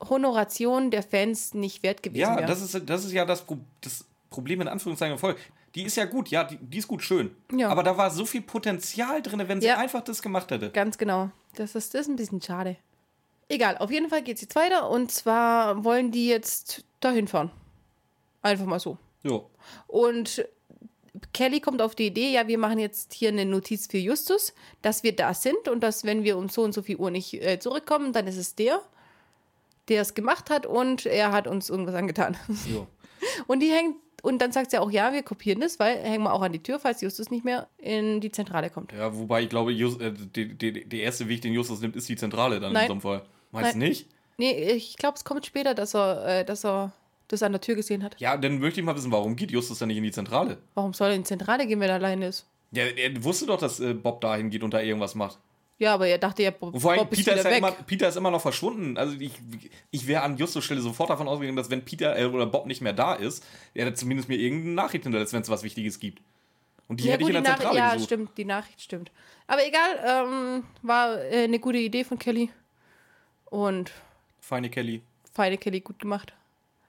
Honoration 0.00 0.90
der 0.90 1.02
Fans 1.02 1.54
nicht 1.54 1.82
wert 1.82 2.02
gewesen 2.02 2.20
Ja, 2.20 2.36
wäre. 2.36 2.46
das 2.46 2.60
ist, 2.62 2.88
das 2.88 3.04
ist 3.04 3.12
ja 3.12 3.24
das, 3.24 3.42
Pro 3.42 3.58
das 3.82 4.04
Problem 4.30 4.60
in 4.62 4.68
Anführungszeichen 4.68 5.18
voll. 5.18 5.36
Die 5.74 5.84
ist 5.84 5.96
ja 5.96 6.04
gut, 6.04 6.28
ja, 6.28 6.44
die, 6.44 6.56
die 6.58 6.78
ist 6.78 6.88
gut, 6.88 7.02
schön. 7.02 7.34
Ja. 7.54 7.68
Aber 7.68 7.82
da 7.82 7.96
war 7.96 8.10
so 8.10 8.24
viel 8.26 8.42
Potenzial 8.42 9.22
drin, 9.22 9.42
wenn 9.48 9.60
sie 9.60 9.68
Ja. 9.68 9.78
einfach 9.78 10.02
das 10.02 10.20
gemacht 10.20 10.50
hätte. 10.50 10.70
Ganz 10.70 10.98
genau. 10.98 11.30
Das 11.54 11.74
ist, 11.74 11.94
das 11.94 12.02
ist 12.02 12.08
ein 12.08 12.16
bisschen 12.16 12.42
schade. 12.42 12.76
Egal, 13.48 13.76
auf 13.78 13.90
jeden 13.90 14.08
Fall 14.08 14.22
geht 14.22 14.36
es 14.36 14.42
jetzt 14.42 14.56
weiter 14.56 14.88
und 14.90 15.10
zwar 15.10 15.84
wollen 15.84 16.10
die 16.10 16.26
jetzt 16.26 16.84
dahin 17.00 17.28
fahren. 17.28 17.50
Einfach 18.42 18.66
mal 18.66 18.80
so. 18.80 18.98
Jo. 19.22 19.48
Und 19.86 20.46
Kelly 21.32 21.60
kommt 21.60 21.80
auf 21.82 21.94
die 21.94 22.06
Idee, 22.06 22.32
ja, 22.32 22.48
wir 22.48 22.58
machen 22.58 22.78
jetzt 22.78 23.12
hier 23.12 23.28
eine 23.28 23.44
Notiz 23.44 23.86
für 23.86 23.98
Justus, 23.98 24.54
dass 24.80 25.02
wir 25.02 25.14
da 25.14 25.34
sind 25.34 25.68
und 25.68 25.80
dass, 25.80 26.04
wenn 26.04 26.24
wir 26.24 26.36
um 26.36 26.48
so 26.48 26.62
und 26.62 26.72
so 26.72 26.82
viel 26.82 26.96
Uhr 26.96 27.10
nicht 27.10 27.34
äh, 27.34 27.58
zurückkommen, 27.58 28.12
dann 28.12 28.26
ist 28.26 28.36
es 28.36 28.54
der. 28.54 28.80
der 29.88 30.02
es 30.02 30.14
gemacht 30.14 30.50
hat 30.50 30.66
und 30.66 31.06
er 31.06 31.32
hat 31.32 31.46
uns 31.46 31.70
irgendwas 31.70 31.94
angetan. 31.94 32.36
Jo. 32.72 32.86
Und 33.46 33.60
die 33.60 33.70
hängt, 33.70 33.96
und 34.22 34.42
dann 34.42 34.50
sagt 34.50 34.72
sie 34.72 34.78
auch, 34.78 34.90
ja, 34.90 35.12
wir 35.12 35.22
kopieren 35.22 35.60
das, 35.60 35.78
weil 35.78 35.96
hängen 35.98 36.24
wir 36.24 36.32
auch 36.32 36.42
an 36.42 36.52
die 36.52 36.62
Tür, 36.62 36.80
falls 36.80 37.00
Justus 37.02 37.30
nicht 37.30 37.44
mehr 37.44 37.68
in 37.78 38.20
die 38.20 38.32
Zentrale 38.32 38.68
kommt. 38.68 38.92
Ja, 38.92 39.16
wobei 39.16 39.42
ich 39.42 39.48
glaube, 39.48 39.70
Just, 39.70 40.00
äh, 40.00 40.12
die, 40.12 40.58
die, 40.58 40.88
der 40.88 41.00
erste 41.00 41.28
Weg, 41.28 41.40
den 41.42 41.52
Justus 41.52 41.80
nimmt, 41.80 41.94
ist 41.94 42.08
die 42.08 42.16
Zentrale 42.16 42.58
dann 42.58 42.72
Nein. 42.72 42.82
in 42.82 42.88
so 42.88 42.92
einem 42.94 43.00
Fall. 43.00 43.22
Meinst 43.52 43.74
du 43.74 43.78
nicht? 43.78 44.08
Nee, 44.38 44.72
ich 44.72 44.96
glaube, 44.96 45.16
es 45.16 45.24
kommt 45.24 45.46
später, 45.46 45.74
dass 45.74 45.94
er, 45.94 46.40
äh, 46.40 46.44
dass 46.44 46.64
er 46.64 46.92
das 47.32 47.42
an 47.42 47.52
der 47.52 47.60
Tür 47.60 47.74
gesehen 47.74 48.02
hat. 48.02 48.18
Ja, 48.20 48.36
dann 48.36 48.58
möchte 48.58 48.80
ich 48.80 48.86
mal 48.86 48.94
wissen, 48.96 49.10
warum 49.12 49.34
geht 49.36 49.50
Justus 49.50 49.78
dann 49.78 49.88
nicht 49.88 49.96
in 49.96 50.04
die 50.04 50.12
Zentrale? 50.12 50.58
Warum 50.74 50.92
soll 50.94 51.08
er 51.08 51.14
in 51.14 51.22
die 51.22 51.26
Zentrale 51.28 51.66
gehen, 51.66 51.80
wenn 51.80 51.88
er 51.88 51.96
alleine 51.96 52.26
ist? 52.28 52.46
Ja, 52.70 52.84
er 52.84 53.22
wusste 53.24 53.46
doch, 53.46 53.58
dass 53.58 53.80
äh, 53.80 53.94
Bob 53.94 54.20
dahin 54.20 54.50
geht 54.50 54.62
und 54.62 54.72
da 54.72 54.80
irgendwas 54.80 55.14
macht. 55.14 55.38
Ja, 55.78 55.94
aber 55.94 56.06
er 56.06 56.18
dachte 56.18 56.42
ja, 56.44 56.50
Bob, 56.52 56.74
Und 56.74 56.80
vor 56.80 56.92
allem, 56.92 57.00
Bob 57.00 57.12
ist 57.12 57.18
Peter, 57.18 57.36
ist 57.36 57.44
ja 57.44 57.50
weg. 57.50 57.58
immer, 57.58 57.72
Peter 57.72 58.08
ist 58.08 58.16
immer 58.16 58.30
noch 58.30 58.40
verschwunden. 58.40 58.96
Also 58.96 59.16
ich, 59.18 59.32
ich 59.90 60.06
wäre 60.06 60.22
an 60.22 60.36
Justus 60.36 60.64
Stelle 60.64 60.80
sofort 60.80 61.10
davon 61.10 61.26
ausgegangen, 61.26 61.56
dass 61.56 61.70
wenn 61.70 61.84
Peter 61.84 62.16
äh, 62.16 62.26
oder 62.26 62.46
Bob 62.46 62.66
nicht 62.66 62.82
mehr 62.82 62.92
da 62.92 63.14
ist, 63.14 63.44
er 63.74 63.92
zumindest 63.94 64.28
mir 64.28 64.36
irgendeine 64.36 64.74
Nachricht 64.74 65.04
hinterlässt, 65.04 65.32
wenn 65.32 65.42
es 65.42 65.48
was 65.48 65.64
Wichtiges 65.64 65.98
gibt. 65.98 66.22
Und 66.88 67.00
die 67.00 67.04
ja, 67.04 67.12
hätte 67.12 67.24
gut, 67.24 67.30
ich 67.30 67.36
in 67.36 67.42
der 67.42 67.52
Nachricht, 67.52 67.62
Zentrale 67.68 67.78
ja, 67.78 67.92
gesucht. 67.94 68.06
stimmt, 68.08 68.38
die 68.38 68.44
Nachricht 68.44 68.80
stimmt. 68.80 69.10
Aber 69.46 69.66
egal, 69.66 69.98
ähm, 70.06 70.64
war 70.82 71.20
äh, 71.20 71.44
eine 71.44 71.58
gute 71.58 71.78
Idee 71.78 72.04
von 72.04 72.18
Kelly. 72.18 72.50
Und 73.46 73.90
Feine 74.40 74.70
Kelly. 74.70 75.02
feine 75.32 75.58
Kelly 75.58 75.80
gut 75.80 75.98
gemacht. 75.98 76.32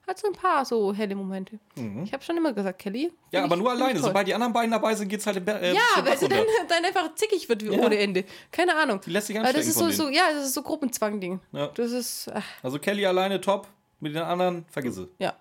Hat 0.06 0.20
so 0.20 0.28
ein 0.28 0.34
paar 0.34 0.66
so 0.66 0.94
helle 0.94 1.16
Momente. 1.16 1.60
Ich 2.04 2.12
habe 2.12 2.22
schon 2.24 2.36
immer 2.36 2.52
gesagt, 2.52 2.78
Kelly. 2.80 3.06
Mhm. 3.08 3.14
Ja, 3.32 3.44
aber 3.46 3.56
ich- 3.56 3.62
nur 3.62 3.72
alleine. 3.72 4.00
Sobald 4.00 4.28
die 4.28 4.34
anderen 4.34 4.52
beiden 4.52 4.72
dabei 4.72 4.94
sind, 4.96 5.08
geht's 5.08 5.26
halt 5.26 5.38
im 5.38 5.46
Be 5.46 5.54
äh, 5.62 5.74
Ja, 5.74 5.82
weil 6.04 6.18
sie 6.18 6.28
dann, 6.28 6.44
dann 6.68 6.84
einfach 6.84 7.16
zickig 7.16 7.48
wird 7.48 7.64
wie 7.64 7.74
Ja. 7.74 7.86
ohne 7.86 7.98
Ende. 7.98 8.26
Keine 8.52 8.76
Ahnung. 8.76 9.00
Die 9.06 9.12
lässt 9.12 9.28
sich 9.28 9.36
Weil 9.38 9.44
das 9.44 9.56
anstecken 9.56 9.70
ist 9.70 9.80
von 9.80 9.92
so, 9.92 10.04
so, 10.06 10.10
ja, 10.10 10.24
das 10.34 10.46
ist 10.48 10.54
so 10.56 10.62
Gruppenzwang-Ding. 10.62 11.40
Ja. 11.54 11.68
Das 11.68 11.92
ist, 11.92 12.30
ach, 12.34 12.44
Also 12.62 12.80
Kelly 12.80 13.06
alleine 13.06 13.40
top, 13.40 13.68
mit 14.02 14.14
den 14.14 14.24
anderen 14.24 14.66
vergiss 14.70 14.98
es. 14.98 15.08
ja. 15.20 15.34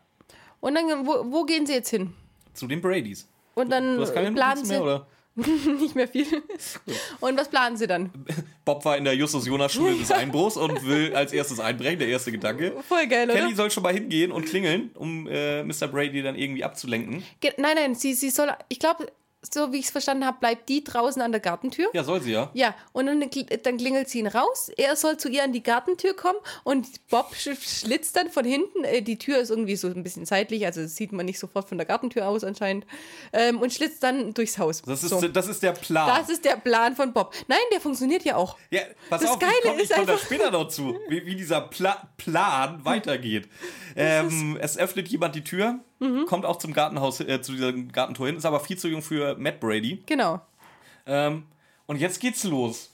Und 0.60 0.76
dann, 0.76 1.04
wo, 1.08 1.24
wo 1.32 1.42
gehen 1.44 1.66
sie 1.66 1.72
jetzt 1.72 1.90
hin? 1.90 2.14
Zu 2.54 2.68
den 2.68 2.80
Bradys. 2.80 3.26
Und 3.56 3.68
dann 3.72 3.96
Du 3.96 4.02
hast 4.02 4.14
keine 4.14 4.30
planen 4.30 4.64
sie 4.64 4.72
mehr, 4.74 4.82
oder? 4.82 5.06
nicht 5.80 5.94
mehr 5.94 6.08
viel. 6.08 6.26
Und 7.20 7.38
was 7.38 7.48
planen 7.48 7.76
sie 7.76 7.86
dann? 7.86 8.10
Bob 8.64 8.84
war 8.84 8.98
in 8.98 9.04
der 9.04 9.14
Justus-Jonas-Schule 9.14 9.96
des 9.96 10.10
Einbruchs 10.10 10.56
und 10.56 10.86
will 10.86 11.14
als 11.14 11.32
erstes 11.32 11.58
einbrechen, 11.58 11.98
der 11.98 12.08
erste 12.08 12.30
Gedanke. 12.30 12.74
Voll 12.86 13.06
geil, 13.06 13.30
oder? 13.30 13.38
Kelly 13.38 13.54
soll 13.54 13.70
schon 13.70 13.82
mal 13.82 13.94
hingehen 13.94 14.30
und 14.30 14.44
klingeln, 14.44 14.90
um 14.94 15.26
äh, 15.26 15.64
Mr. 15.64 15.88
Brady 15.88 16.22
dann 16.22 16.36
irgendwie 16.36 16.64
abzulenken. 16.64 17.22
Ge 17.40 17.52
nein, 17.56 17.76
nein, 17.76 17.94
sie, 17.94 18.12
sie 18.12 18.30
soll, 18.30 18.50
ich 18.68 18.78
glaube, 18.78 19.06
so 19.50 19.72
wie 19.72 19.78
ich 19.78 19.86
es 19.86 19.90
verstanden 19.90 20.24
habe, 20.24 20.38
bleibt 20.38 20.68
die 20.68 20.84
draußen 20.84 21.20
an 21.20 21.32
der 21.32 21.40
Gartentür. 21.40 21.88
Ja, 21.92 22.04
soll 22.04 22.22
sie 22.22 22.32
ja. 22.32 22.50
Ja, 22.54 22.74
und 22.92 23.06
dann, 23.06 23.20
dann 23.20 23.76
klingelt 23.76 24.08
sie 24.08 24.20
ihn 24.20 24.28
raus. 24.28 24.70
Er 24.76 24.94
soll 24.94 25.16
zu 25.16 25.28
ihr 25.28 25.42
an 25.42 25.52
die 25.52 25.62
Gartentür 25.62 26.14
kommen 26.14 26.38
und 26.62 26.86
Bob 27.08 27.34
sch 27.34 27.50
schlitzt 27.58 28.16
dann 28.16 28.30
von 28.30 28.44
hinten. 28.44 28.84
Äh, 28.84 29.02
die 29.02 29.18
Tür 29.18 29.38
ist 29.38 29.50
irgendwie 29.50 29.76
so 29.76 29.88
ein 29.88 30.02
bisschen 30.02 30.26
seitlich, 30.26 30.64
also 30.64 30.82
das 30.82 30.94
sieht 30.94 31.12
man 31.12 31.26
nicht 31.26 31.38
sofort 31.38 31.68
von 31.68 31.76
der 31.76 31.86
Gartentür 31.86 32.28
aus 32.28 32.44
anscheinend. 32.44 32.86
Ähm, 33.32 33.60
und 33.60 33.72
schlitzt 33.72 34.02
dann 34.02 34.32
durchs 34.32 34.58
Haus. 34.58 34.82
Das 34.82 35.02
ist, 35.02 35.10
so. 35.10 35.20
das 35.26 35.48
ist 35.48 35.62
der 35.62 35.72
Plan. 35.72 36.08
das 36.08 36.28
ist 36.28 36.44
der 36.44 36.56
Plan 36.56 36.94
von 36.94 37.12
Bob. 37.12 37.34
Nein, 37.48 37.58
der 37.72 37.80
funktioniert 37.80 38.24
ja 38.24 38.36
auch. 38.36 38.56
ja, 38.70 38.82
pass 39.10 39.22
das 39.22 39.30
auf, 39.30 39.38
Geile 39.40 39.82
ich 39.82 39.88
komme 39.90 40.06
komm 40.06 40.06
da 40.06 40.18
später 40.18 40.50
noch 40.50 40.68
zu, 40.68 40.98
wie, 41.08 41.26
wie 41.26 41.34
dieser 41.34 41.62
Pla 41.62 42.08
Plan 42.16 42.84
weitergeht. 42.84 43.48
Ähm, 43.94 44.56
es 44.58 44.78
öffnet 44.78 45.08
jemand 45.08 45.34
die 45.34 45.44
Tür, 45.44 45.78
Mhm. 46.02 46.26
kommt 46.26 46.44
auch 46.44 46.56
zum 46.58 46.72
Gartenhaus, 46.72 47.20
äh, 47.20 47.40
zu 47.42 47.52
diesem 47.52 47.92
Gartentor 47.92 48.26
hin, 48.26 48.36
ist 48.36 48.44
aber 48.44 48.60
viel 48.60 48.76
zu 48.78 48.88
jung 48.88 49.02
für 49.02 49.36
Matt 49.36 49.60
Brady. 49.60 50.02
Genau. 50.06 50.40
Ähm, 51.06 51.44
und 51.86 51.96
jetzt 52.00 52.20
geht's 52.20 52.44
los. 52.44 52.90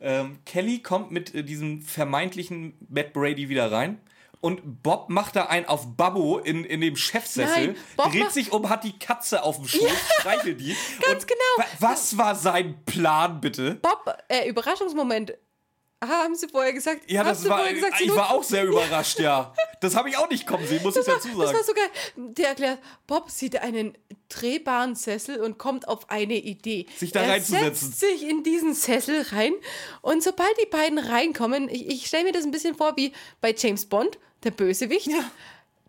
Ähm, 0.00 0.38
Kelly 0.44 0.80
kommt 0.80 1.10
mit 1.12 1.34
äh, 1.34 1.42
diesem 1.44 1.82
vermeintlichen 1.82 2.74
Matt 2.88 3.12
Brady 3.12 3.48
wieder 3.48 3.70
rein. 3.72 4.00
Und 4.40 4.82
Bob 4.82 5.08
macht 5.08 5.36
da 5.36 5.44
einen 5.44 5.66
auf 5.66 5.96
Babbo 5.96 6.38
in, 6.38 6.64
in 6.64 6.80
dem 6.80 6.96
Chefsessel, 6.96 7.66
Nein, 7.68 7.76
Bob 7.96 8.10
dreht 8.10 8.32
sich 8.32 8.50
um, 8.52 8.68
hat 8.68 8.82
die 8.82 8.98
Katze 8.98 9.44
auf 9.44 9.56
dem 9.56 9.68
Schoß, 9.68 9.88
streichelt 10.18 10.60
die. 10.60 10.74
Ganz 11.06 11.26
genau. 11.28 11.40
wa- 11.58 11.64
Was 11.78 12.18
war 12.18 12.34
sein 12.34 12.84
Plan, 12.84 13.40
bitte? 13.40 13.76
Bob, 13.76 14.12
äh, 14.28 14.48
Überraschungsmoment. 14.48 15.34
Haben 16.08 16.34
sie 16.34 16.48
vorher 16.48 16.72
gesagt? 16.72 17.08
Ja, 17.08 17.22
das 17.22 17.48
war, 17.48 17.72
gesagt, 17.72 18.00
ich 18.00 18.14
war 18.14 18.32
auch 18.32 18.42
sehr 18.42 18.64
überrascht, 18.66 19.20
ja. 19.20 19.54
Das 19.80 19.94
habe 19.94 20.08
ich 20.08 20.16
auch 20.18 20.28
nicht 20.28 20.46
kommen 20.46 20.66
sehen, 20.66 20.82
muss 20.82 20.96
ich 20.96 21.04
dazu 21.04 21.28
Das 21.28 21.36
sagen. 21.36 21.56
war 21.56 21.64
so 21.64 21.72
geil. 21.74 21.90
Der 22.16 22.48
erklärt, 22.48 22.78
Bob 23.06 23.30
sieht 23.30 23.56
einen 23.56 23.96
drehbaren 24.28 24.96
Sessel 24.96 25.40
und 25.40 25.58
kommt 25.58 25.86
auf 25.86 26.10
eine 26.10 26.34
Idee. 26.34 26.86
Sich 26.96 27.12
da 27.12 27.22
er 27.22 27.30
reinzusetzen. 27.34 27.88
setzt 27.88 28.00
sich 28.00 28.28
in 28.28 28.42
diesen 28.42 28.74
Sessel 28.74 29.22
rein 29.30 29.52
und 30.00 30.22
sobald 30.22 30.50
die 30.60 30.66
beiden 30.66 30.98
reinkommen, 30.98 31.68
ich, 31.68 31.86
ich 31.88 32.06
stelle 32.06 32.24
mir 32.24 32.32
das 32.32 32.44
ein 32.44 32.50
bisschen 32.50 32.74
vor 32.74 32.96
wie 32.96 33.12
bei 33.40 33.54
James 33.56 33.86
Bond, 33.86 34.18
der 34.42 34.50
Bösewicht, 34.50 35.10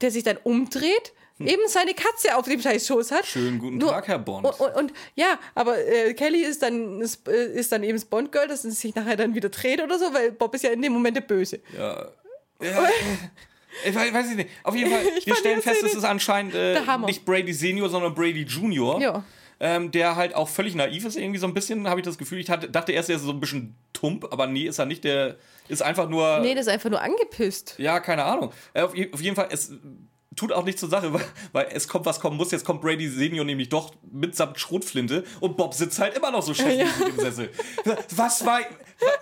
der 0.01 0.11
sich 0.11 0.23
dann 0.23 0.37
umdreht, 0.43 1.13
eben 1.39 1.61
seine 1.67 1.93
Katze 1.93 2.35
auf 2.37 2.45
dem 2.45 2.61
scheiß 2.61 2.87
Schoß 2.87 3.11
hat. 3.11 3.25
Hm. 3.25 3.25
Schönen 3.25 3.59
guten 3.59 3.77
Nur- 3.77 3.91
Tag, 3.91 4.07
Herr 4.07 4.19
Bond. 4.19 4.45
Und, 4.45 4.59
und, 4.59 4.75
und 4.75 4.93
ja, 5.15 5.39
aber 5.55 5.77
äh, 5.77 6.13
Kelly 6.13 6.43
ist 6.43 6.61
dann, 6.61 7.01
ist, 7.01 7.27
äh, 7.27 7.53
ist 7.53 7.71
dann 7.71 7.83
eben 7.83 7.93
das 7.97 8.05
Bond-Girl, 8.05 8.47
das 8.47 8.61
sich 8.63 8.95
nachher 8.95 9.15
dann 9.15 9.35
wieder 9.35 9.49
dreht 9.49 9.81
oder 9.81 9.97
so, 9.97 10.13
weil 10.13 10.31
Bob 10.31 10.53
ist 10.55 10.63
ja 10.63 10.71
in 10.71 10.81
dem 10.81 10.93
Moment 10.93 11.15
der 11.17 11.21
Böse. 11.21 11.59
Ja. 11.77 12.07
ja. 12.61 12.89
Ich 13.85 13.95
weiß 13.95 14.29
ich 14.29 14.35
nicht. 14.35 14.49
Auf 14.63 14.75
jeden 14.75 14.91
Fall, 14.91 15.01
Ich 15.17 15.25
wir 15.25 15.35
stellen 15.35 15.61
fest, 15.61 15.83
es 15.83 15.95
ist 15.95 16.03
anscheinend 16.03 16.53
äh, 16.53 16.73
der 16.73 16.97
nicht 16.99 17.25
Brady 17.25 17.53
Senior, 17.53 17.89
sondern 17.89 18.13
Brady 18.13 18.43
Junior. 18.43 19.01
Ja. 19.01 19.23
Ähm, 19.59 19.91
der 19.91 20.15
halt 20.15 20.35
auch 20.35 20.49
völlig 20.49 20.75
naiv 20.75 21.05
ist, 21.05 21.15
irgendwie 21.15 21.39
so 21.39 21.47
ein 21.47 21.53
bisschen, 21.53 21.87
habe 21.87 21.99
ich 22.01 22.05
das 22.05 22.17
Gefühl. 22.17 22.39
Ich 22.39 22.49
hatte, 22.49 22.69
dachte 22.69 22.91
erst, 22.91 23.09
er 23.09 23.15
ist 23.15 23.23
so 23.23 23.31
ein 23.31 23.39
bisschen 23.39 23.75
tump, 23.93 24.27
aber 24.31 24.45
nee, 24.45 24.65
ist 24.67 24.77
er 24.77 24.85
nicht. 24.85 25.03
Der 25.03 25.37
ist 25.69 25.81
einfach 25.81 26.09
nur. 26.09 26.39
Nee, 26.39 26.53
das 26.53 26.67
ist 26.67 26.73
einfach 26.73 26.89
nur 26.89 27.01
angepisst. 27.01 27.75
Ja, 27.77 27.99
keine 27.99 28.25
Ahnung. 28.25 28.51
Äh, 28.73 28.81
auf, 28.81 28.91
auf 28.91 29.21
jeden 29.21 29.35
Fall, 29.35 29.47
es 29.51 29.71
tut 30.35 30.51
auch 30.51 30.63
nichts 30.63 30.81
zur 30.81 30.89
Sache, 30.89 31.13
weil, 31.13 31.25
weil 31.51 31.67
es 31.71 31.87
kommt, 31.87 32.05
was 32.05 32.19
kommen 32.19 32.37
muss. 32.37 32.51
Jetzt 32.51 32.65
kommt 32.65 32.81
Brady 32.81 33.07
Senior 33.07 33.45
nämlich 33.45 33.69
doch 33.69 33.93
mitsamt 34.11 34.59
Schrotflinte 34.59 35.23
und 35.39 35.57
Bob 35.57 35.73
sitzt 35.73 35.99
halt 35.99 36.15
immer 36.15 36.31
noch 36.31 36.43
so 36.43 36.53
chefmäßig 36.53 37.07
im 37.07 37.19
Sessel. 37.19 37.49
Was 38.15 38.45
war. 38.45 38.59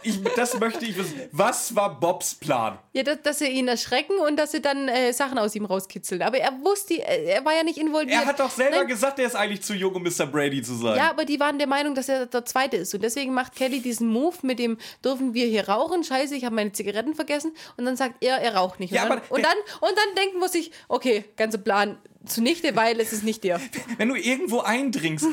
Ich, 0.04 0.22
das 0.36 0.60
möchte 0.60 0.86
ich 0.86 0.98
wissen. 0.98 1.22
Was 1.32 1.76
war 1.76 2.00
Bobs 2.00 2.36
Plan? 2.36 2.78
Ja, 2.94 3.04
dass, 3.04 3.22
dass 3.22 3.40
sie 3.40 3.48
ihn 3.48 3.68
erschrecken 3.68 4.14
und 4.28 4.38
dass 4.38 4.52
sie 4.52 4.62
dann 4.62 4.88
äh, 4.88 5.14
Sachen 5.14 5.38
aus 5.38 5.56
ihm 5.56 5.66
rauskitzeln. 5.66 6.22
Aber 6.22 6.38
er 6.38 6.52
wusste, 6.64 6.96
äh, 6.96 7.26
er 7.26 7.46
war 7.46 7.56
ja 7.56 7.64
nicht 7.64 7.78
involviert. 7.78 8.22
Er 8.22 8.26
hat 8.26 8.40
doch 8.40 8.50
selber 8.50 8.78
Nein, 8.78 8.88
gesagt, 8.88 9.20
er 9.20 9.28
ist 9.28 9.36
eigentlich 9.36 9.62
zu 9.62 9.74
jung, 9.74 9.96
um 9.96 10.04
Mr. 10.04 10.26
Brady 10.26 10.62
zu 10.62 10.76
sein. 10.76 10.98
Ja, 10.98 11.10
aber 11.10 11.26
die 11.26 11.40
waren 11.40 11.58
der 11.58 11.68
Meinung, 11.68 11.96
dass 11.96 12.10
er 12.10 12.26
der 12.26 12.46
Zweite 12.46 12.78
ist. 12.78 12.94
Und 12.94 13.04
deswegen 13.04 13.34
macht 13.34 13.56
Kelly 13.56 13.82
diesen 13.82 14.08
Move 14.08 14.38
mit 14.42 14.60
dem, 14.60 14.78
dürfen 15.04 15.34
wir 15.34 15.46
hier 15.46 15.68
rauchen? 15.68 16.04
Scheiße, 16.04 16.36
ich 16.36 16.46
habe 16.46 16.56
meine 16.56 16.72
Zigaretten 16.72 17.16
vergessen. 17.16 17.54
Und 17.78 17.86
dann 17.86 17.96
sagt 17.96 18.16
er, 18.24 18.38
er 18.38 18.56
raucht 18.56 18.80
nicht. 18.80 18.92
Ja, 18.92 19.04
und, 19.04 19.10
dann, 19.10 19.18
aber 19.20 19.32
und, 19.32 19.46
dann, 19.46 19.58
und 19.82 19.98
dann 19.98 20.16
denken 20.16 20.40
muss 20.40 20.56
ich, 20.56 20.72
okay, 20.88 21.26
ganze 21.36 21.58
Plan 21.58 21.98
zunichte, 22.26 22.76
weil 22.76 23.00
es 23.00 23.14
ist 23.14 23.24
nicht 23.24 23.44
der. 23.44 23.60
Wenn 23.98 24.10
du 24.10 24.16
irgendwo 24.16 24.60
eindringst 24.60 25.26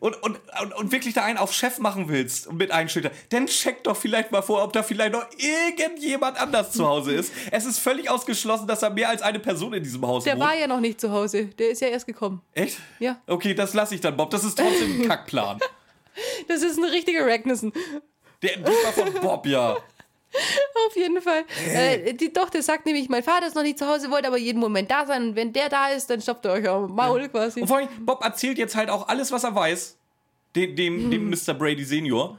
und, 0.00 0.22
und, 0.22 0.38
und, 0.60 0.74
und 0.74 0.92
wirklich 0.92 1.14
da 1.14 1.24
einen 1.24 1.38
auf 1.38 1.52
Chef 1.52 1.78
machen 1.78 2.08
willst 2.08 2.46
und 2.46 2.56
mit 2.56 2.70
einschüchtern, 2.70 3.12
dann 3.30 3.46
check 3.46 3.82
doch 3.86 3.96
vielleicht 3.96 4.30
mal 4.32 4.42
vor, 4.42 4.62
ob 4.62 4.72
da 4.72 4.82
vielleicht 4.82 5.12
noch 5.12 5.24
irgendjemand 5.36 6.40
anders 6.40 6.72
zu 6.72 6.86
Hause 6.86 7.12
ist. 7.14 7.32
Es 7.50 7.64
ist 7.64 7.78
völlig 7.78 8.10
ausgeschlossen, 8.10 8.66
dass 8.66 8.80
da 8.80 8.90
mehr 8.90 9.08
als 9.08 9.22
eine 9.22 9.38
Person 9.38 9.72
in 9.72 9.82
diesem 9.82 10.06
Haus 10.06 10.24
Der 10.24 10.34
wohnt. 10.34 10.44
war 10.44 10.54
ja 10.56 10.66
noch 10.66 10.80
nicht 10.80 11.00
zu 11.00 11.10
Hause. 11.10 11.46
Der 11.46 11.70
ist 11.70 11.80
ja 11.80 11.88
erst 11.88 12.06
gekommen. 12.06 12.42
Echt? 12.52 12.78
Ja. 12.98 13.20
Okay, 13.26 13.54
das 13.54 13.74
lasse 13.74 13.94
ich 13.94 14.00
dann, 14.00 14.16
Bob. 14.16 14.30
Das 14.30 14.44
ist 14.44 14.58
trotzdem 14.58 15.00
ein 15.02 15.08
Kackplan. 15.08 15.58
Das 16.48 16.62
ist 16.62 16.78
ein 16.78 16.84
richtiger 16.84 17.26
Ragnarsson. 17.26 17.72
Der, 18.42 18.62
war 18.62 18.92
von 18.92 19.12
Bob, 19.20 19.46
ja. 19.46 19.76
Auf 20.88 20.96
jeden 20.96 21.20
Fall. 21.22 21.44
Äh, 21.72 22.12
die 22.14 22.32
Tochter 22.32 22.60
sagt 22.62 22.84
nämlich, 22.86 23.08
mein 23.08 23.22
Vater 23.22 23.46
ist 23.46 23.54
noch 23.54 23.62
nicht 23.62 23.78
zu 23.78 23.86
Hause, 23.86 24.10
wollte 24.10 24.28
aber 24.28 24.36
jeden 24.38 24.58
Moment 24.60 24.90
da 24.90 25.06
sein. 25.06 25.28
Und 25.28 25.36
wenn 25.36 25.52
der 25.52 25.68
da 25.68 25.88
ist, 25.88 26.10
dann 26.10 26.20
stoppt 26.20 26.44
ihr 26.46 26.50
euch 26.52 26.68
am 26.68 26.94
Maul 26.94 27.28
quasi. 27.28 27.60
Und 27.62 27.68
vor 27.68 27.78
allem, 27.78 27.88
Bob 28.00 28.22
erzählt 28.22 28.58
jetzt 28.58 28.76
halt 28.76 28.90
auch 28.90 29.08
alles, 29.08 29.32
was 29.32 29.44
er 29.44 29.54
weiß. 29.54 29.96
Dem, 30.54 30.74
dem, 30.76 31.10
dem 31.10 31.30
Mr. 31.30 31.54
Brady 31.54 31.84
Senior. 31.84 32.38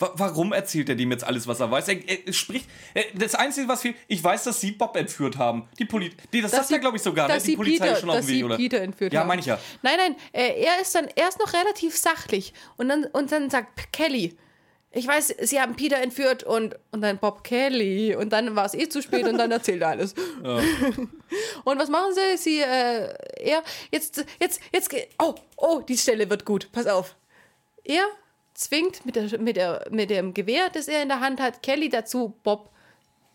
Wa- 0.00 0.12
Warum 0.14 0.52
erzählt 0.52 0.88
er 0.88 0.94
dem 0.94 1.10
jetzt 1.10 1.24
alles, 1.24 1.46
was 1.48 1.58
er 1.60 1.70
weiß? 1.70 1.88
Er, 1.88 2.26
er 2.26 2.32
spricht. 2.32 2.68
Er, 2.94 3.04
das 3.14 3.34
Einzige, 3.34 3.66
was 3.68 3.82
fehlt, 3.82 3.96
ich 4.06 4.22
weiß, 4.22 4.44
dass 4.44 4.60
sie 4.60 4.70
Bob 4.72 4.96
entführt 4.96 5.36
haben. 5.38 5.68
Die 5.78 5.84
Poli 5.84 6.12
nee, 6.32 6.40
das 6.40 6.52
sagt 6.52 6.70
er, 6.70 6.78
glaube 6.78 6.96
ich, 6.98 7.02
sogar. 7.02 7.26
Ne? 7.28 7.34
dass 7.34 7.42
Die 7.42 7.50
sie 7.50 7.56
Polizei 7.56 7.84
Peter- 7.84 7.92
ist 7.94 8.00
schon 8.00 8.10
auf 8.10 8.16
dem 8.20 8.28
Weg, 8.28 8.34
sie 8.36 8.44
oder? 8.44 8.56
Peter 8.56 8.80
entführt 8.80 9.12
ja, 9.12 9.24
meine 9.24 9.40
ich 9.40 9.46
ja. 9.46 9.58
Nein, 9.82 9.94
nein, 9.96 10.16
äh, 10.32 10.62
er 10.62 10.80
ist 10.80 10.94
dann 10.94 11.08
er 11.16 11.28
ist 11.28 11.38
noch 11.40 11.52
relativ 11.52 11.96
sachlich. 11.96 12.52
Und 12.76 12.88
dann, 12.88 13.04
und 13.06 13.32
dann 13.32 13.50
sagt 13.50 13.92
Kelly, 13.92 14.36
ich 14.90 15.06
weiß, 15.06 15.34
sie 15.42 15.60
haben 15.60 15.76
Peter 15.76 15.98
entführt 15.98 16.44
und, 16.44 16.74
und 16.92 17.02
dann 17.02 17.18
Bob 17.18 17.44
Kelly. 17.44 18.14
Und 18.14 18.32
dann 18.32 18.56
war 18.56 18.64
es 18.64 18.74
eh 18.74 18.88
zu 18.88 19.02
spät 19.02 19.26
und 19.26 19.36
dann 19.36 19.50
erzählt 19.50 19.82
er 19.82 19.88
alles. 19.88 20.14
und 21.64 21.78
was 21.78 21.88
machen 21.88 22.14
sie? 22.14 22.36
Sie, 22.38 22.60
äh, 22.60 23.12
er, 23.40 23.62
jetzt, 23.92 24.24
jetzt, 24.40 24.60
jetzt, 24.72 24.90
oh, 25.18 25.34
oh, 25.56 25.80
die 25.80 25.98
Stelle 25.98 26.28
wird 26.30 26.44
gut, 26.44 26.70
pass 26.72 26.86
auf. 26.86 27.16
Er 27.84 28.04
zwingt 28.58 29.06
mit, 29.06 29.14
der, 29.16 29.38
mit, 29.38 29.56
der, 29.56 29.86
mit 29.90 30.10
dem 30.10 30.34
Gewehr, 30.34 30.68
das 30.70 30.88
er 30.88 31.02
in 31.02 31.08
der 31.08 31.20
Hand 31.20 31.40
hat, 31.40 31.62
Kelly 31.62 31.88
dazu, 31.88 32.34
Bob 32.42 32.70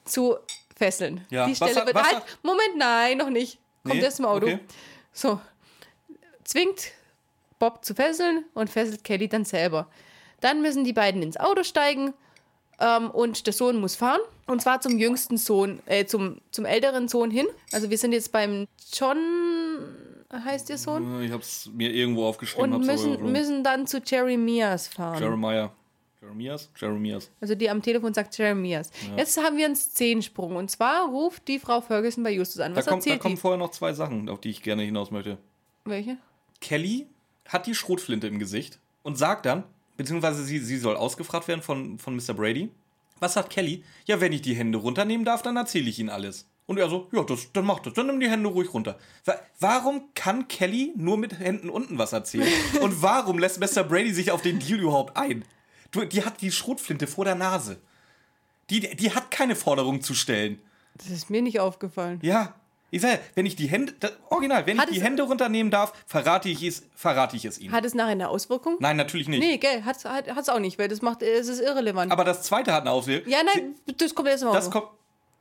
zu 0.05 0.35
fesseln. 0.75 1.25
Ja, 1.29 1.45
Die 1.45 1.51
was 1.51 1.57
Stelle 1.57 1.73
sagt- 1.75 1.87
wird 1.87 1.95
was 1.95 2.11
halt, 2.13 2.23
Moment, 2.43 2.75
nein, 2.77 3.17
noch 3.17 3.29
nicht. 3.29 3.57
Kommt 3.83 3.95
Nee? 3.95 4.01
erst 4.01 4.19
im 4.19 4.25
Auto. 4.25 4.45
Okay. 4.47 4.59
So. 5.13 5.39
Zwingt 6.43 6.91
Bob 7.59 7.85
zu 7.85 7.95
fesseln 7.95 8.45
und 8.53 8.69
fesselt 8.69 9.03
Kelly 9.03 9.27
dann 9.29 9.45
selber. 9.45 9.87
Dann 10.41 10.61
müssen 10.61 10.83
die 10.83 10.93
beiden 10.93 11.21
ins 11.23 11.37
Auto 11.37 11.63
steigen 11.63 12.13
Ähm, 12.79 13.11
und 13.11 13.45
der 13.45 13.53
Sohn 13.53 13.79
muss 13.79 13.95
fahren. 13.95 14.19
Und 14.47 14.61
zwar 14.63 14.81
zum 14.81 14.97
jüngsten 14.97 15.37
Sohn, 15.37 15.79
äh, 15.85 16.05
zum, 16.05 16.41
zum 16.49 16.65
älteren 16.65 17.07
Sohn 17.07 17.29
hin. 17.29 17.45
Also 17.71 17.91
wir 17.91 17.97
sind 17.99 18.13
jetzt 18.13 18.31
beim 18.31 18.67
John, 18.91 19.17
heißt 20.33 20.69
der 20.69 20.77
Sohn? 20.77 21.21
Ich 21.23 21.31
hab's 21.31 21.69
mir 21.73 21.91
irgendwo 21.91 22.25
aufgeschrieben. 22.25 22.73
Und 22.73 22.85
müssen, 22.85 23.31
müssen 23.31 23.63
dann 23.63 23.87
zu 23.87 24.01
Jeremias 24.03 24.87
fahren. 24.87 25.21
Jeremiah. 25.21 25.71
Jeremias? 26.21 26.69
Jeremias. 26.79 27.29
Also 27.41 27.53
die 27.55 27.69
am 27.69 27.81
Telefon 27.81 28.13
sagt 28.13 28.37
Jeremias. 28.37 28.91
Jetzt 29.17 29.37
haben 29.37 29.57
wir 29.57 29.65
einen 29.65 29.75
Szenensprung. 29.75 30.55
Und 30.55 30.71
zwar 30.71 31.09
ruft 31.09 31.47
die 31.47 31.59
Frau 31.59 31.81
Ferguson 31.81 32.23
bei 32.23 32.31
Justus 32.31 32.61
an. 32.61 32.73
Da, 32.73 32.77
Was 32.77 32.85
kommt, 32.85 33.05
da 33.05 33.17
kommen 33.17 33.37
vorher 33.37 33.57
noch 33.57 33.71
zwei 33.71 33.93
Sachen, 33.93 34.29
auf 34.29 34.39
die 34.39 34.49
ich 34.49 34.63
gerne 34.63 34.83
hinaus 34.83 35.11
möchte. 35.11 35.37
Welche? 35.85 36.17
Kelly 36.61 37.07
hat 37.47 37.67
die 37.67 37.75
Schrotflinte 37.75 38.27
im 38.27 38.39
Gesicht 38.39 38.79
und 39.03 39.17
sagt 39.17 39.45
dann, 39.45 39.65
beziehungsweise 39.97 40.43
sie, 40.43 40.59
sie 40.59 40.77
soll 40.77 40.95
ausgefragt 40.95 41.47
werden 41.49 41.61
von, 41.61 41.99
von 41.99 42.15
Mr. 42.15 42.33
Brady. 42.33 42.69
Was 43.19 43.33
sagt 43.33 43.49
Kelly? 43.49 43.83
Ja, 44.05 44.21
wenn 44.21 44.31
ich 44.31 44.41
die 44.41 44.55
Hände 44.55 44.77
runternehmen 44.77 45.25
darf, 45.25 45.41
dann 45.41 45.57
erzähle 45.57 45.89
ich 45.89 45.99
Ihnen 45.99 46.09
alles. 46.09 46.47
Und 46.65 46.79
er 46.79 46.89
so, 46.89 47.09
ja, 47.11 47.23
das, 47.23 47.51
dann 47.51 47.65
mach 47.65 47.79
das, 47.79 47.93
dann 47.93 48.07
nimm 48.07 48.19
die 48.19 48.29
Hände 48.29 48.49
ruhig 48.49 48.73
runter. 48.73 48.97
Wa 49.25 49.35
warum 49.59 50.13
kann 50.15 50.47
Kelly 50.47 50.93
nur 50.95 51.17
mit 51.17 51.37
Händen 51.39 51.69
unten 51.69 51.97
was 51.97 52.13
erzählen? 52.13 52.47
Und 52.81 53.01
warum 53.01 53.37
lässt 53.37 53.59
Mr. 53.59 53.83
Brady 53.83 54.13
sich 54.13 54.31
auf 54.31 54.41
den 54.41 54.59
Deal 54.59 54.79
überhaupt 54.79 55.17
ein? 55.17 55.43
Du, 55.91 56.05
die 56.05 56.23
hat 56.23 56.41
die 56.41 56.51
Schrotflinte 56.51 57.05
vor 57.05 57.25
der 57.25 57.35
Nase. 57.35 57.81
Die, 58.69 58.79
die 58.95 59.13
hat 59.13 59.29
keine 59.29 59.55
Forderung 59.55 60.01
zu 60.01 60.13
stellen. 60.13 60.61
Das 60.95 61.09
ist 61.09 61.29
mir 61.29 61.41
nicht 61.41 61.59
aufgefallen. 61.59 62.19
Ja. 62.23 62.55
Ich 62.91 63.01
sage, 63.01 63.19
wenn 63.33 63.47
ich 63.47 63.55
die 63.55 63.65
Hände, 63.65 63.93
das, 63.99 64.11
original, 64.29 64.67
wenn 64.67 64.79
Hat 64.79 64.87
ich 64.89 64.97
die 64.97 65.03
Hände 65.03 65.23
runternehmen 65.23 65.71
darf, 65.71 65.93
verrate 66.05 66.47
ich 66.47 66.61
es, 66.61 66.83
verrate 66.93 67.35
ich 67.35 67.43
es 67.43 67.57
Ihnen. 67.57 67.73
Hat 67.73 67.83
es 67.85 67.95
nachher 67.95 68.11
eine 68.11 68.29
Auswirkung? 68.29 68.77
Nein, 68.79 68.97
natürlich 68.97 69.27
nicht. 69.27 69.39
Nee, 69.39 69.57
gell, 69.57 69.83
hat 69.83 69.97
es 70.37 70.49
auch 70.49 70.59
nicht, 70.59 70.77
weil 70.77 70.89
das 70.89 71.01
macht, 71.01 71.23
es 71.23 71.47
ist 71.47 71.59
irrelevant. 71.59 72.11
Aber 72.11 72.23
das 72.23 72.43
zweite 72.43 72.71
hat 72.71 72.81
eine 72.81 72.91
Auswirkung. 72.91 73.31
ja, 73.31 73.39
nein, 73.43 73.73
das 73.97 74.13
kommt 74.13 74.29
erst 74.29 74.43
Auto. 74.43 74.53
Das 74.53 74.69
kommt. 74.69 74.87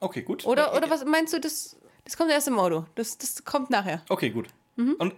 Okay, 0.02 0.22
gut. 0.22 0.44
oder, 0.44 0.74
oder 0.76 0.90
was 0.90 1.04
meinst 1.04 1.32
du, 1.32 1.40
das, 1.40 1.76
das 2.04 2.16
kommt 2.16 2.30
erst 2.30 2.48
im 2.48 2.58
Auto? 2.58 2.84
Das, 2.96 3.16
das 3.18 3.44
kommt 3.44 3.70
nachher. 3.70 4.02
Okay, 4.08 4.30
gut. 4.30 4.48
Mhm. 4.76 4.96
Und 4.98 5.14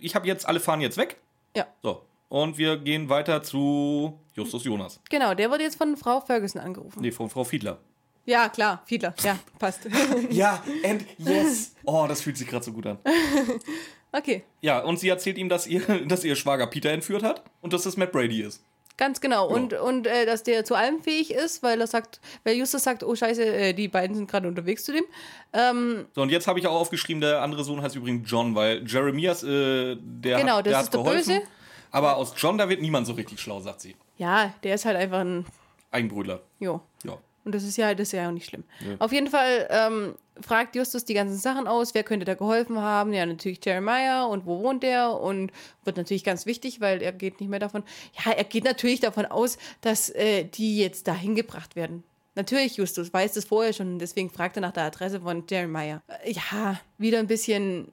ich 0.00 0.14
habe 0.14 0.26
jetzt, 0.26 0.46
alle 0.46 0.60
fahren 0.60 0.80
jetzt 0.80 0.96
weg. 0.96 1.16
Ja, 1.56 1.66
So. 1.82 2.02
Und 2.28 2.58
wir 2.58 2.76
gehen 2.76 3.08
weiter 3.08 3.42
zu 3.44 4.18
Justus 4.34 4.64
Jonas. 4.64 5.00
genau, 5.08 5.32
der 5.34 5.48
wurde 5.48 5.62
jetzt 5.62 5.76
von 5.78 5.96
Frau 5.96 6.20
Ferguson 6.20 6.60
angerufen. 6.60 7.00
Nee, 7.00 7.12
von 7.12 7.30
Frau 7.30 7.44
Fiedler. 7.44 7.78
Ja, 8.24 8.48
klar, 8.48 8.82
Fiedler, 8.84 9.14
ja, 9.22 9.38
passt. 9.60 9.88
Ja, 10.30 10.60
and 10.82 11.04
yes. 11.18 11.76
Oh, 11.84 12.06
das 12.08 12.20
fühlt 12.22 12.36
sich 12.36 12.48
gerade 12.48 12.64
so 12.64 12.72
gut 12.72 12.84
an. 12.86 12.98
okay, 14.12 14.42
Ja, 14.60 14.80
und 14.80 14.98
sie 14.98 15.08
erzählt 15.08 15.38
ihm, 15.38 15.48
dass 15.48 15.66
ihr, 15.68 15.80
dass 16.08 16.24
ihr 16.24 16.34
Schwager 16.36 16.66
Peter 16.66 16.90
entführt 16.90 17.22
hat 17.22 17.44
und 17.60 17.72
dass 17.72 17.84
das 17.84 17.96
Matt 17.96 18.10
Brady 18.12 18.42
ist. 18.42 18.62
Ganz 18.96 19.20
genau. 19.20 19.46
Und, 19.48 19.72
und 19.74 20.06
äh, 20.06 20.26
dass 20.26 20.42
der 20.42 20.64
zu 20.64 20.74
allem 20.74 21.02
fähig 21.02 21.32
ist, 21.32 21.62
weil 21.62 21.80
er 21.80 21.86
sagt, 21.86 22.20
weil 22.44 22.56
Justus 22.56 22.82
sagt, 22.82 23.02
oh 23.04 23.14
scheiße, 23.14 23.44
äh, 23.44 23.72
die 23.74 23.88
beiden 23.88 24.16
sind 24.16 24.30
gerade 24.30 24.48
unterwegs 24.48 24.84
zu 24.84 24.92
dem. 24.92 25.04
Ähm, 25.52 26.06
So, 26.14 26.22
und 26.22 26.30
jetzt 26.30 26.46
habe 26.46 26.58
ich 26.58 26.66
auch 26.66 26.74
aufgeschrieben, 26.74 27.20
der 27.20 27.42
andere 27.42 27.64
Sohn 27.64 27.82
heißt 27.82 27.96
übrigens 27.96 28.30
John, 28.30 28.54
weil 28.54 28.86
Jeremias, 28.86 29.42
äh, 29.42 29.96
der, 30.00 30.38
Genau, 30.38 30.56
hat, 30.58 30.66
der 30.66 30.72
das 30.72 30.78
hat 30.78 30.84
ist 30.84 30.94
der 30.94 31.02
geholfen. 31.02 31.34
Böse. 31.34 31.42
Aber 31.90 32.16
aus 32.16 32.34
John, 32.36 32.58
da 32.58 32.68
wird 32.68 32.80
niemand 32.82 33.06
so 33.06 33.12
richtig 33.14 33.40
schlau, 33.40 33.60
sagt 33.60 33.80
sie. 33.80 33.96
ja, 34.18 34.52
der 34.62 34.74
ist 34.74 34.84
halt 34.84 34.96
einfach 34.96 35.20
ein, 35.20 35.46
Eigenbrüdler. 35.90 36.40
jo. 36.58 36.80
Ja. 37.04 37.16
Und 37.46 37.54
das 37.54 37.62
ist 37.62 37.76
ja, 37.76 37.94
das 37.94 38.08
ist 38.08 38.12
ja 38.12 38.28
auch 38.28 38.32
nicht 38.32 38.46
schlimm. 38.46 38.64
Auf 38.98 39.12
jeden 39.12 39.28
Fall 39.28 39.68
ähm, 39.70 40.14
fragt 40.40 40.74
Justus 40.74 41.04
die 41.04 41.14
ganzen 41.14 41.38
Sachen 41.38 41.68
aus. 41.68 41.94
Wer 41.94 42.02
könnte 42.02 42.26
da 42.26 42.34
geholfen 42.34 42.78
haben? 42.80 43.12
Ja, 43.12 43.24
natürlich 43.24 43.64
Jeremiah. 43.64 44.24
Und 44.24 44.46
wo 44.46 44.62
wohnt 44.62 44.82
der? 44.82 45.12
Und 45.12 45.52
wird 45.84 45.96
natürlich 45.96 46.24
ganz 46.24 46.44
wichtig, 46.44 46.80
weil 46.80 47.00
er 47.00 47.12
geht 47.12 47.40
nicht 47.40 47.48
mehr 47.48 47.60
davon. 47.60 47.84
Ja, 48.24 48.32
er 48.32 48.42
geht 48.42 48.64
natürlich 48.64 48.98
davon 48.98 49.26
aus, 49.26 49.58
dass 49.80 50.10
äh, 50.10 50.42
die 50.42 50.76
jetzt 50.78 51.06
dahin 51.06 51.36
gebracht 51.36 51.76
werden. 51.76 52.02
Natürlich, 52.34 52.76
Justus 52.76 53.12
weiß 53.12 53.34
das 53.34 53.44
vorher 53.44 53.72
schon. 53.72 54.00
Deswegen 54.00 54.28
fragt 54.28 54.56
er 54.56 54.60
nach 54.62 54.72
der 54.72 54.82
Adresse 54.82 55.20
von 55.20 55.44
Jeremiah. 55.48 56.02
Äh, 56.24 56.32
Ja, 56.32 56.80
wieder 56.98 57.20
ein 57.20 57.28
bisschen 57.28 57.92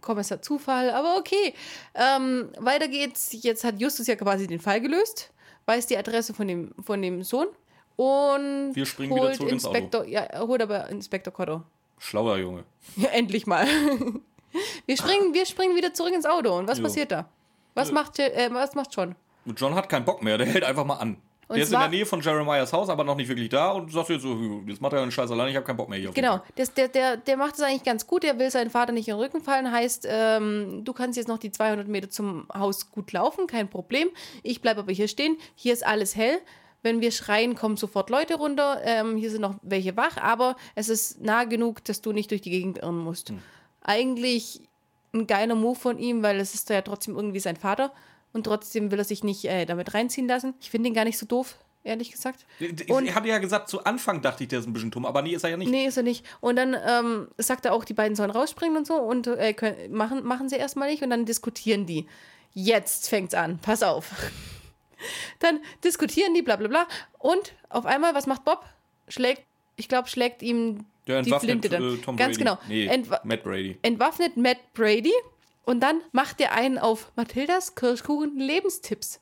Kommissar 0.00 0.42
Zufall, 0.42 0.90
aber 0.90 1.16
okay. 1.18 1.54
Ähm, 1.94 2.48
weiter 2.58 2.88
geht's. 2.88 3.30
Jetzt 3.32 3.62
hat 3.62 3.80
Justus 3.80 4.08
ja 4.08 4.16
quasi 4.16 4.48
den 4.48 4.60
Fall 4.60 4.80
gelöst, 4.80 5.30
weiß 5.66 5.86
die 5.86 5.96
Adresse 5.96 6.34
von 6.34 6.48
dem, 6.48 6.72
von 6.82 7.00
dem 7.00 7.22
Sohn 7.22 7.46
und 7.98 8.70
Wir 8.76 8.86
springen 8.86 9.12
wieder 9.14 9.24
holt 9.26 9.34
zurück 9.36 9.50
ins 9.50 9.64
Auto. 9.64 9.74
Inspektor, 9.76 10.04
ja, 10.06 10.20
er 10.20 10.46
holt 10.46 10.62
aber 10.62 10.88
Inspektor 10.88 11.32
Cotto. 11.32 11.62
Schlauer 11.98 12.38
Junge. 12.38 12.64
Ja, 12.96 13.08
endlich 13.08 13.46
mal. 13.46 13.66
wir, 14.86 14.96
springen, 14.96 15.34
wir 15.34 15.44
springen 15.46 15.74
wieder 15.76 15.92
zurück 15.92 16.14
ins 16.14 16.24
Auto. 16.24 16.56
Und 16.56 16.68
was 16.68 16.78
Jo. 16.78 16.84
passiert 16.84 17.10
da? 17.10 17.28
Was 17.74 17.90
macht, 17.92 18.18
Je- 18.18 18.24
äh, 18.28 18.50
was 18.52 18.74
macht 18.76 18.94
John? 18.94 19.14
John 19.56 19.74
hat 19.74 19.88
keinen 19.88 20.04
Bock 20.04 20.22
mehr, 20.22 20.38
der 20.38 20.46
hält 20.46 20.62
einfach 20.64 20.84
mal 20.84 20.94
an. 20.96 21.16
Und 21.48 21.56
der 21.56 21.64
ist 21.64 21.72
in 21.72 21.78
der 21.80 21.88
Nähe 21.88 22.04
von 22.06 22.20
Jeremiahs 22.20 22.72
Haus, 22.74 22.88
aber 22.90 23.02
noch 23.04 23.16
nicht 23.16 23.28
wirklich 23.28 23.48
da 23.48 23.70
und 23.70 23.90
sagt 23.90 24.10
jetzt 24.10 24.22
so, 24.22 24.62
jetzt 24.66 24.80
macht 24.82 24.92
er 24.92 25.00
einen 25.02 25.10
Scheiß 25.10 25.30
allein, 25.30 25.48
ich 25.48 25.56
habe 25.56 25.64
keinen 25.64 25.78
Bock 25.78 25.88
mehr 25.88 25.98
hier. 25.98 26.10
Genau, 26.12 26.40
das, 26.56 26.74
der, 26.74 26.88
der, 26.88 27.16
der 27.16 27.36
macht 27.38 27.54
es 27.54 27.62
eigentlich 27.62 27.84
ganz 27.84 28.06
gut. 28.06 28.22
Der 28.22 28.38
will 28.38 28.50
seinen 28.50 28.68
Vater 28.70 28.92
nicht 28.92 29.08
in 29.08 29.14
den 29.14 29.20
Rücken 29.22 29.40
fallen. 29.40 29.72
Heißt, 29.72 30.06
ähm, 30.08 30.82
du 30.84 30.92
kannst 30.92 31.16
jetzt 31.16 31.26
noch 31.28 31.38
die 31.38 31.50
200 31.50 31.88
Meter 31.88 32.10
zum 32.10 32.46
Haus 32.54 32.90
gut 32.92 33.10
laufen, 33.12 33.46
kein 33.46 33.68
Problem. 33.70 34.08
Ich 34.42 34.60
bleibe 34.60 34.80
aber 34.80 34.92
hier 34.92 35.08
stehen. 35.08 35.36
Hier 35.56 35.72
ist 35.72 35.84
alles 35.86 36.14
hell. 36.14 36.38
Wenn 36.88 37.02
wir 37.02 37.12
schreien, 37.12 37.54
kommen 37.54 37.76
sofort 37.76 38.08
Leute 38.08 38.36
runter. 38.36 38.80
Ähm, 38.82 39.18
hier 39.18 39.30
sind 39.30 39.42
noch 39.42 39.56
welche 39.60 39.94
wach, 39.94 40.16
aber 40.16 40.56
es 40.74 40.88
ist 40.88 41.20
nah 41.20 41.44
genug, 41.44 41.84
dass 41.84 42.00
du 42.00 42.12
nicht 42.12 42.30
durch 42.30 42.40
die 42.40 42.48
Gegend 42.48 42.78
irren 42.78 42.96
musst. 42.96 43.30
Eigentlich 43.82 44.62
ein 45.12 45.26
geiler 45.26 45.54
Move 45.54 45.78
von 45.78 45.98
ihm, 45.98 46.22
weil 46.22 46.40
es 46.40 46.54
ist 46.54 46.70
ja 46.70 46.80
trotzdem 46.80 47.14
irgendwie 47.14 47.40
sein 47.40 47.56
Vater 47.56 47.92
und 48.32 48.44
trotzdem 48.44 48.90
will 48.90 48.98
er 48.98 49.04
sich 49.04 49.22
nicht 49.22 49.44
äh, 49.44 49.66
damit 49.66 49.92
reinziehen 49.92 50.26
lassen. 50.26 50.54
Ich 50.62 50.70
finde 50.70 50.88
ihn 50.88 50.94
gar 50.94 51.04
nicht 51.04 51.18
so 51.18 51.26
doof, 51.26 51.56
ehrlich 51.84 52.10
gesagt. 52.10 52.46
Ich 52.58 52.88
Und- 52.90 53.14
hatte 53.14 53.28
ja 53.28 53.36
gesagt, 53.36 53.68
zu 53.68 53.84
Anfang 53.84 54.22
dachte 54.22 54.44
ich, 54.44 54.48
der 54.48 54.60
ist 54.60 54.66
ein 54.66 54.72
bisschen 54.72 54.90
dumm, 54.90 55.04
aber 55.04 55.20
nee, 55.20 55.34
ist 55.34 55.44
er 55.44 55.50
ja 55.50 55.56
nicht. 55.58 55.70
Nee, 55.70 55.86
ist 55.88 55.98
er 55.98 56.02
nicht. 56.04 56.24
Und 56.40 56.56
dann 56.56 56.74
ähm, 56.86 57.28
sagt 57.36 57.66
er 57.66 57.74
auch, 57.74 57.84
die 57.84 57.92
beiden 57.94 58.16
sollen 58.16 58.30
rausspringen 58.30 58.78
und 58.78 58.86
so 58.86 58.94
und 58.94 59.26
äh, 59.26 59.52
können, 59.52 59.92
machen, 59.92 60.24
machen 60.24 60.48
sie 60.48 60.56
erstmal 60.56 60.88
nicht 60.90 61.02
und 61.02 61.10
dann 61.10 61.26
diskutieren 61.26 61.84
die. 61.84 62.06
Jetzt 62.54 63.10
fängt's 63.10 63.34
an, 63.34 63.58
pass 63.58 63.82
auf. 63.82 64.10
Dann 65.38 65.60
diskutieren 65.84 66.34
die, 66.34 66.42
bla 66.42 66.56
bla 66.56 66.68
bla. 66.68 66.86
Und 67.18 67.54
auf 67.68 67.86
einmal, 67.86 68.14
was 68.14 68.26
macht 68.26 68.44
Bob? 68.44 68.64
Schlägt, 69.08 69.42
ich 69.76 69.88
glaube, 69.88 70.08
schlägt 70.08 70.42
ihm 70.42 70.84
Der 71.06 71.22
die 71.22 71.30
entwaffnet 71.30 71.50
Flinte 71.50 71.68
dann. 71.68 71.94
äh, 71.94 71.96
Tom 71.98 72.16
Ganz 72.16 72.36
Brady. 72.36 72.44
genau. 72.44 72.58
Nee, 72.68 72.86
Entwa 72.86 73.20
Matt 73.24 73.42
Brady. 73.44 73.78
entwaffnet 73.82 74.36
Matt 74.36 74.58
Brady 74.74 75.12
und 75.64 75.80
dann 75.80 76.00
macht 76.12 76.40
er 76.40 76.52
einen 76.52 76.78
auf 76.78 77.10
Mathildas 77.16 77.74
Kirschkuchen 77.74 78.38
Lebenstipps. 78.38 79.20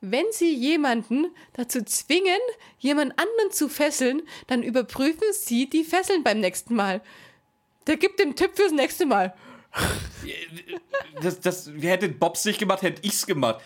Wenn 0.00 0.24
Sie 0.32 0.52
jemanden 0.52 1.26
dazu 1.52 1.82
zwingen, 1.84 2.40
jemand 2.80 3.12
anderen 3.18 3.52
zu 3.52 3.68
fesseln, 3.68 4.22
dann 4.48 4.64
überprüfen 4.64 5.28
Sie 5.32 5.70
die 5.70 5.84
Fesseln 5.84 6.24
beim 6.24 6.40
nächsten 6.40 6.74
Mal. 6.74 7.00
Der 7.86 7.96
gibt 7.96 8.18
den 8.18 8.34
Tipp 8.34 8.50
fürs 8.56 8.72
nächste 8.72 9.06
Mal. 9.06 9.34
Das, 11.22 11.40
das, 11.40 11.70
hätte 11.80 12.08
Bobs 12.08 12.44
nicht 12.44 12.58
gemacht, 12.58 12.82
hätte 12.82 13.02
ich's 13.04 13.26
gemacht. 13.26 13.62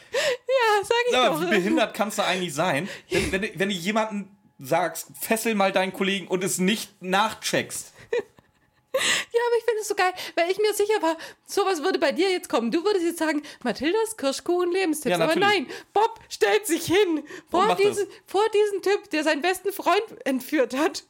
Sag 0.82 0.96
ich 1.08 1.12
wie 1.12 1.44
doch. 1.44 1.50
behindert 1.50 1.94
kannst 1.94 2.18
du 2.18 2.24
eigentlich 2.24 2.54
sein, 2.54 2.88
wenn, 3.10 3.32
wenn, 3.32 3.42
du- 3.42 3.50
wenn 3.54 3.68
du 3.68 3.74
jemanden 3.74 4.36
sagst, 4.58 5.08
fessel 5.20 5.54
mal 5.54 5.72
deinen 5.72 5.92
Kollegen 5.92 6.28
und 6.28 6.42
es 6.44 6.58
nicht 6.58 7.02
nachcheckst? 7.02 7.92
Ja, 8.98 9.40
aber 9.48 9.58
ich 9.58 9.64
finde 9.64 9.80
es 9.82 9.88
so 9.88 9.94
geil, 9.94 10.12
weil 10.36 10.50
ich 10.50 10.56
mir 10.56 10.72
sicher 10.72 11.02
war, 11.02 11.18
sowas 11.44 11.82
würde 11.82 11.98
bei 11.98 12.12
dir 12.12 12.30
jetzt 12.30 12.48
kommen. 12.48 12.70
Du 12.70 12.82
würdest 12.82 13.04
jetzt 13.04 13.18
sagen, 13.18 13.42
Mathildas 13.62 14.16
Kirschkuchen 14.16 14.72
Lebenstipps. 14.72 15.18
Ja, 15.18 15.22
aber 15.22 15.36
nein, 15.36 15.66
Bob 15.92 16.18
stellt 16.30 16.66
sich 16.66 16.86
hin 16.86 17.22
vor, 17.50 17.76
diesen, 17.76 18.06
vor 18.24 18.44
diesen 18.54 18.80
Typ, 18.80 19.10
der 19.10 19.22
seinen 19.22 19.42
besten 19.42 19.70
Freund 19.70 20.02
entführt 20.24 20.74
hat, 20.74 21.04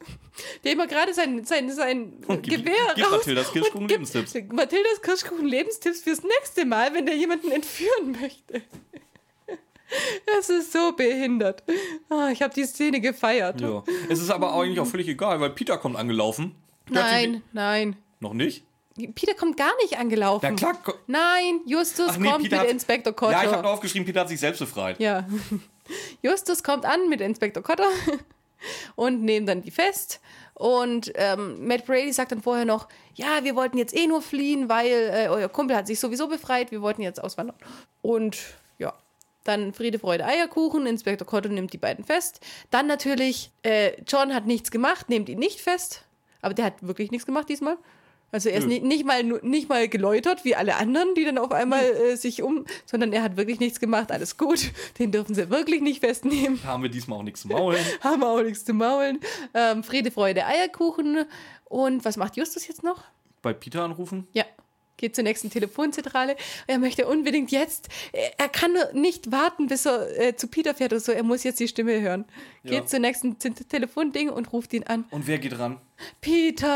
dem 0.64 0.80
er 0.80 0.88
gerade 0.88 1.14
sein, 1.14 1.44
sein, 1.44 1.70
sein 1.70 2.24
Und 2.26 2.42
gib- 2.48 2.64
Gewehr 2.64 2.74
gib 2.96 3.04
raus 3.04 3.12
Mathildas 3.18 3.52
Kirschkuchen 3.52 3.86
Lebenstipps. 3.86 4.34
Mathildas 4.50 5.00
Kirschkuchen 5.02 5.46
Lebenstipps 5.46 6.00
fürs 6.00 6.24
nächste 6.24 6.64
Mal, 6.64 6.92
wenn 6.92 7.06
der 7.06 7.14
jemanden 7.14 7.52
entführen 7.52 8.16
möchte. 8.20 8.62
Das 10.26 10.50
ist 10.50 10.72
so 10.72 10.92
behindert. 10.92 11.62
Ah, 12.08 12.30
ich 12.32 12.42
habe 12.42 12.52
die 12.52 12.64
Szene 12.64 13.00
gefeiert. 13.00 13.60
Ja. 13.60 13.84
Es 14.08 14.20
ist 14.20 14.30
aber 14.30 14.54
eigentlich 14.54 14.80
auch 14.80 14.86
völlig 14.86 15.08
egal, 15.08 15.40
weil 15.40 15.50
Peter 15.50 15.78
kommt 15.78 15.96
angelaufen. 15.96 16.54
Nein, 16.90 17.42
nein. 17.52 17.96
Noch 18.20 18.32
nicht? 18.32 18.64
Peter 19.14 19.34
kommt 19.34 19.56
gar 19.56 19.72
nicht 19.82 19.98
angelaufen. 19.98 20.56
Ja, 20.56 20.72
klar. 20.72 20.94
Nein, 21.06 21.60
Justus 21.66 22.16
nee, 22.16 22.30
kommt 22.30 22.44
Peter 22.44 22.62
mit 22.62 22.70
Inspektor 22.70 23.12
Cotter. 23.12 23.32
Ja, 23.32 23.44
ich 23.44 23.50
habe 23.50 23.62
noch 23.62 23.72
aufgeschrieben, 23.72 24.06
Peter 24.06 24.20
hat 24.20 24.28
sich 24.28 24.40
selbst 24.40 24.58
befreit. 24.58 24.98
Ja. 24.98 25.26
Justus 26.22 26.62
kommt 26.62 26.84
an 26.84 27.08
mit 27.08 27.20
Inspektor 27.20 27.62
Cotter 27.62 27.88
und 28.96 29.22
nehmen 29.22 29.46
dann 29.46 29.62
die 29.62 29.70
fest. 29.70 30.20
Und 30.54 31.12
ähm, 31.16 31.66
Matt 31.66 31.84
Brady 31.84 32.12
sagt 32.12 32.32
dann 32.32 32.40
vorher 32.40 32.64
noch, 32.64 32.88
ja, 33.14 33.44
wir 33.44 33.54
wollten 33.54 33.76
jetzt 33.76 33.94
eh 33.94 34.06
nur 34.06 34.22
fliehen, 34.22 34.70
weil 34.70 35.10
äh, 35.12 35.28
euer 35.28 35.50
Kumpel 35.50 35.76
hat 35.76 35.86
sich 35.86 36.00
sowieso 36.00 36.28
befreit, 36.28 36.70
wir 36.70 36.80
wollten 36.80 37.02
jetzt 37.02 37.22
auswandern. 37.22 37.56
Und 38.00 38.38
dann 39.48 39.72
Friede, 39.72 39.98
Freude, 39.98 40.24
Eierkuchen, 40.24 40.86
Inspektor 40.86 41.26
Cotter 41.26 41.48
nimmt 41.48 41.72
die 41.72 41.78
beiden 41.78 42.04
fest. 42.04 42.40
Dann 42.70 42.86
natürlich, 42.86 43.50
äh, 43.62 43.92
John 44.06 44.34
hat 44.34 44.46
nichts 44.46 44.70
gemacht, 44.70 45.08
nehmt 45.08 45.28
ihn 45.28 45.38
nicht 45.38 45.60
fest. 45.60 46.02
Aber 46.42 46.54
der 46.54 46.66
hat 46.66 46.86
wirklich 46.86 47.10
nichts 47.10 47.26
gemacht 47.26 47.48
diesmal. 47.48 47.76
Also 48.32 48.48
er 48.48 48.58
ist 48.58 48.66
Nö. 48.66 48.80
nicht, 48.80 49.04
mal, 49.04 49.22
nicht 49.22 49.68
mal 49.68 49.88
geläutert 49.88 50.44
wie 50.44 50.56
alle 50.56 50.76
anderen, 50.76 51.14
die 51.14 51.24
dann 51.24 51.38
auf 51.38 51.52
einmal 51.52 51.84
äh, 51.84 52.16
sich 52.16 52.42
um, 52.42 52.66
sondern 52.84 53.12
er 53.12 53.22
hat 53.22 53.36
wirklich 53.36 53.60
nichts 53.60 53.78
gemacht. 53.78 54.10
Alles 54.10 54.36
gut, 54.36 54.72
den 54.98 55.12
dürfen 55.12 55.34
sie 55.34 55.48
wirklich 55.48 55.80
nicht 55.80 56.00
festnehmen. 56.00 56.62
Haben 56.64 56.82
wir 56.82 56.90
diesmal 56.90 57.20
auch 57.20 57.22
nichts 57.22 57.42
zu 57.42 57.48
maulen. 57.48 57.84
Haben 58.00 58.20
wir 58.20 58.28
auch 58.28 58.42
nichts 58.42 58.64
zu 58.64 58.74
maulen. 58.74 59.20
Ähm, 59.54 59.84
Friede, 59.84 60.10
Freude, 60.10 60.44
Eierkuchen. 60.44 61.24
Und 61.64 62.04
was 62.04 62.16
macht 62.16 62.36
Justus 62.36 62.66
jetzt 62.66 62.82
noch? 62.82 63.04
Bei 63.42 63.52
Peter 63.52 63.84
anrufen? 63.84 64.26
Ja, 64.32 64.44
geht 64.96 65.14
zur 65.14 65.24
nächsten 65.24 65.50
Telefonzentrale. 65.50 66.36
Er 66.66 66.78
möchte 66.78 67.06
unbedingt 67.06 67.50
jetzt, 67.50 67.88
er 68.38 68.48
kann 68.48 68.72
nur 68.72 68.92
nicht 68.92 69.30
warten, 69.32 69.66
bis 69.66 69.86
er 69.86 70.18
äh, 70.20 70.36
zu 70.36 70.48
Peter 70.48 70.74
fährt 70.74 70.92
oder 70.92 71.00
so. 71.00 71.12
Er 71.12 71.22
muss 71.22 71.42
jetzt 71.44 71.60
die 71.60 71.68
Stimme 71.68 72.00
hören. 72.00 72.24
Geht 72.64 72.72
Ja. 72.72 72.86
zur 72.86 72.98
nächsten 73.00 73.38
Te 73.38 73.52
Telefonding 73.52 74.30
und 74.30 74.52
ruft 74.52 74.72
ihn 74.72 74.84
an. 74.84 75.04
Und 75.10 75.26
wer 75.26 75.38
geht 75.38 75.58
ran? 75.58 75.80
Peter! 76.20 76.66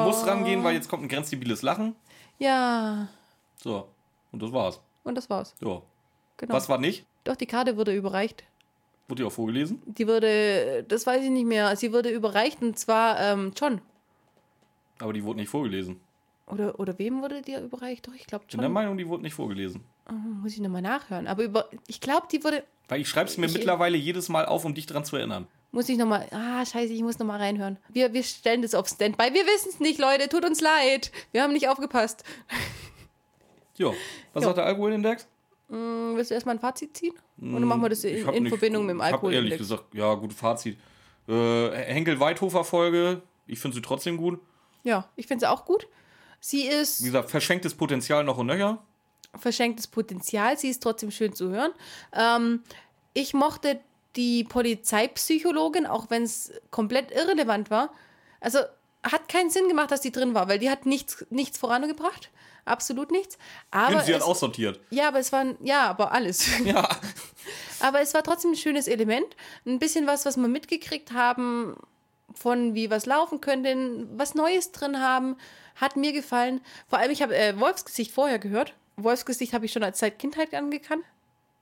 Äh, 0.00 0.02
Oh. 0.02 0.06
Muss 0.06 0.26
rangehen, 0.26 0.64
weil 0.64 0.74
jetzt 0.74 0.88
kommt 0.88 1.02
ein 1.04 1.08
grenzdebiles 1.08 1.62
Lachen. 1.62 1.94
Ja, 2.38 3.08
So. 3.56 3.88
Und 4.32 4.42
das 4.42 4.52
war's. 4.52 4.80
und 5.04 5.14
das 5.16 5.28
war's. 5.28 5.54
Ja. 5.60 5.82
Genau. 6.36 6.54
Was 6.54 6.68
war 6.68 6.78
nicht? 6.78 7.04
Doch, 7.24 7.36
die 7.36 7.46
Karte 7.46 7.76
wurde 7.76 7.94
überreicht. 7.94 8.44
Wurde 9.08 9.22
die 9.22 9.26
auch 9.26 9.32
vorgelesen? 9.32 9.82
Die 9.86 10.06
wurde, 10.06 10.84
das 10.88 11.04
weiß 11.06 11.22
ich 11.24 11.30
nicht 11.30 11.44
mehr, 11.46 11.74
sie 11.76 11.92
wurde 11.92 12.08
überreicht 12.10 12.62
und 12.62 12.78
zwar 12.78 13.20
ähm, 13.20 13.52
John. 13.56 13.80
Aber 15.00 15.12
die 15.12 15.24
wurde 15.24 15.40
nicht 15.40 15.48
vorgelesen. 15.50 16.00
Oder, 16.52 16.78
oder 16.80 16.98
wem 16.98 17.22
wurde 17.22 17.42
die 17.42 17.54
überreicht? 17.54 18.06
Doch, 18.08 18.14
ich 18.14 18.26
glaube 18.26 18.44
Ich 18.48 18.52
bin 18.52 18.60
der. 18.60 18.68
Meinung, 18.70 18.96
die 18.98 19.06
wurde 19.08 19.22
nicht 19.22 19.34
vorgelesen. 19.34 19.82
Oh, 20.08 20.12
muss 20.12 20.52
ich 20.52 20.60
nochmal 20.60 20.82
nachhören. 20.82 21.26
Aber 21.26 21.42
über, 21.44 21.68
ich 21.86 22.00
glaube, 22.00 22.26
die 22.30 22.42
wurde, 22.44 22.64
Weil 22.88 23.00
ich 23.00 23.08
schreibe 23.08 23.28
es 23.30 23.36
mir 23.38 23.46
Ich- 23.46 23.54
mittlerweile 23.54 23.96
jedes 23.96 24.28
Mal 24.28 24.46
auf, 24.46 24.64
um 24.64 24.74
dich 24.74 24.86
dran 24.86 25.04
zu 25.04 25.16
erinnern. 25.16 25.46
muss 25.72 25.88
ich 25.88 25.96
nochmal, 25.98 26.26
ah, 26.32 26.66
scheiße, 26.66 26.92
ich 26.92 27.02
muss 27.02 27.18
nochmal 27.20 27.38
reinhören. 27.38 27.78
Wir, 27.88 28.12
wir 28.12 28.22
stellen 28.24 28.62
das 28.62 28.74
auf 28.74 28.88
Standby. 28.88 29.32
Wir 29.32 29.46
wissen 29.46 29.68
es 29.68 29.78
nicht, 29.80 30.00
Leute, 30.00 30.28
tut 30.28 30.44
uns 30.44 30.60
leid. 30.60 31.12
Wir 31.32 31.42
haben 31.42 31.52
nicht 31.52 31.68
aufgepasst. 31.68 32.24
Jo. 33.76 33.94
Was 34.32 34.42
Ja. 34.42 34.48
sagt 34.48 34.58
der 34.58 34.66
Alkoholindex? 34.66 35.26
Hm, 35.68 36.12
willst 36.16 36.30
du 36.30 36.34
erstmal 36.34 36.56
ein 36.56 36.60
Fazit 36.60 36.96
ziehen? 36.96 37.14
Oder 37.40 37.60
machen 37.64 37.80
wir 37.82 37.88
das 37.88 38.02
Ich 38.04 38.22
in, 38.22 38.28
in 38.34 38.42
nicht- 38.42 38.50
Verbindung 38.50 38.84
mit 38.86 38.94
dem 38.94 38.98
Ich 38.98 39.04
habe 39.04 39.32
ehrlich 39.32 39.52
Alkoholindex? 39.52 39.58
gesagt, 39.58 39.94
ja, 39.94 40.12
gut, 40.14 40.32
Fazit. 40.32 40.76
Äh, 41.28 41.70
Henkel-Weithofer-Folge, 41.70 43.22
ich 43.46 43.58
finde 43.60 43.76
sie 43.76 43.82
trotzdem 43.82 44.16
gut. 44.16 44.40
Ja, 44.82 45.08
ich 45.16 45.26
finde 45.26 45.44
sie 45.46 45.50
auch 45.50 45.64
gut. 45.64 45.86
Sie 46.40 46.64
Wie 46.64 46.68
ist 46.68 47.02
gesagt, 47.04 47.30
verschenktes 47.30 47.74
Potenzial 47.74 48.24
noch 48.24 48.38
und 48.38 48.46
nöcher. 48.46 48.78
verschenktes 49.38 49.86
Potenzial. 49.86 50.58
Sie 50.58 50.68
ist 50.70 50.82
trotzdem 50.82 51.10
schön 51.10 51.34
zu 51.34 51.50
hören. 51.50 51.72
Ähm, 52.12 52.62
ich 53.12 53.34
mochte 53.34 53.80
die 54.16 54.44
Polizeipsychologin, 54.44 55.86
auch 55.86 56.10
wenn 56.10 56.22
es 56.24 56.52
komplett 56.70 57.10
irrelevant 57.12 57.70
war. 57.70 57.92
Also 58.40 58.58
hat 59.02 59.28
keinen 59.28 59.50
Sinn 59.50 59.68
gemacht, 59.68 59.90
dass 59.90 60.00
die 60.00 60.12
drin 60.12 60.34
war, 60.34 60.48
weil 60.48 60.58
die 60.58 60.70
hat 60.70 60.84
nichts, 60.86 61.24
nichts 61.30 61.58
vorangebracht. 61.58 62.30
Absolut 62.66 63.10
nichts. 63.10 63.38
Aber 63.70 63.96
Und 63.96 64.04
sie 64.04 64.12
hat 64.14 64.20
es, 64.20 64.26
aussortiert. 64.26 64.80
ja, 64.90 65.08
aber 65.08 65.18
es 65.18 65.32
war 65.32 65.44
ja, 65.62 65.86
aber 65.88 66.12
alles. 66.12 66.46
Ja. 66.64 66.88
Aber 67.82 68.02
es 68.02 68.12
war 68.12 68.22
trotzdem 68.22 68.50
ein 68.50 68.56
schönes 68.56 68.86
Element. 68.88 69.24
Ein 69.64 69.78
bisschen 69.78 70.06
was, 70.06 70.26
was 70.26 70.36
wir 70.36 70.48
mitgekriegt 70.48 71.12
haben, 71.12 71.74
von 72.34 72.74
wie 72.74 72.90
was 72.90 73.06
laufen 73.06 73.40
könnte, 73.40 74.06
was 74.16 74.34
Neues 74.34 74.70
drin 74.72 75.00
haben, 75.00 75.36
hat 75.80 75.96
mir 75.96 76.12
gefallen. 76.12 76.60
Vor 76.88 76.98
allem, 76.98 77.10
ich 77.10 77.22
habe 77.22 77.36
äh, 77.36 77.58
Wolfsgesicht 77.58 78.12
vorher 78.12 78.38
gehört. 78.38 78.74
Wolfsgesicht 78.96 79.52
habe 79.52 79.66
ich 79.66 79.72
schon 79.72 79.82
als 79.82 79.98
seit 79.98 80.18
Kindheit 80.18 80.54
angekannt. 80.54 81.04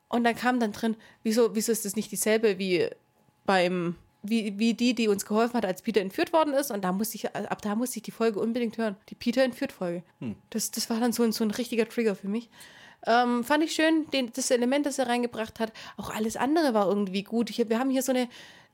Und 0.08 0.24
dann 0.24 0.34
kam 0.34 0.58
dann 0.58 0.72
drin, 0.72 0.96
wieso, 1.22 1.54
wieso 1.54 1.70
ist 1.70 1.84
das 1.84 1.94
nicht 1.94 2.10
dieselbe 2.10 2.58
wie 2.58 2.88
beim, 3.44 3.96
wie, 4.22 4.58
wie 4.58 4.74
die, 4.74 4.94
die 4.94 5.08
uns 5.08 5.26
geholfen 5.26 5.54
hat, 5.54 5.66
als 5.66 5.82
Peter 5.82 6.00
entführt 6.00 6.32
worden 6.32 6.54
ist. 6.54 6.70
Und 6.70 6.82
da 6.82 6.92
musste 6.92 7.16
ich, 7.16 7.34
ab 7.34 7.62
da 7.62 7.74
musste 7.74 7.98
ich 7.98 8.02
die 8.02 8.10
Folge 8.10 8.40
unbedingt 8.40 8.78
hören. 8.78 8.96
Die 9.10 9.14
Peter 9.14 9.42
entführt 9.42 9.72
Folge. 9.72 10.02
Das, 10.50 10.70
das 10.70 10.88
war 10.90 10.98
dann 10.98 11.12
so 11.12 11.22
ein, 11.22 11.32
so 11.32 11.44
ein 11.44 11.50
richtiger 11.50 11.88
Trigger 11.88 12.14
für 12.14 12.28
mich. 12.28 12.48
Ähm, 13.06 13.44
fand 13.44 13.62
ich 13.62 13.72
schön, 13.72 14.06
den, 14.12 14.32
das 14.32 14.50
Element, 14.50 14.86
das 14.86 14.98
er 14.98 15.08
reingebracht 15.08 15.60
hat. 15.60 15.72
Auch 15.96 16.10
alles 16.10 16.36
andere 16.36 16.74
war 16.74 16.88
irgendwie 16.88 17.22
gut. 17.22 17.48
Hier, 17.48 17.68
wir 17.68 17.78
haben 17.78 17.90
hier 17.90 18.02
so 18.02 18.12
eine, 18.12 18.28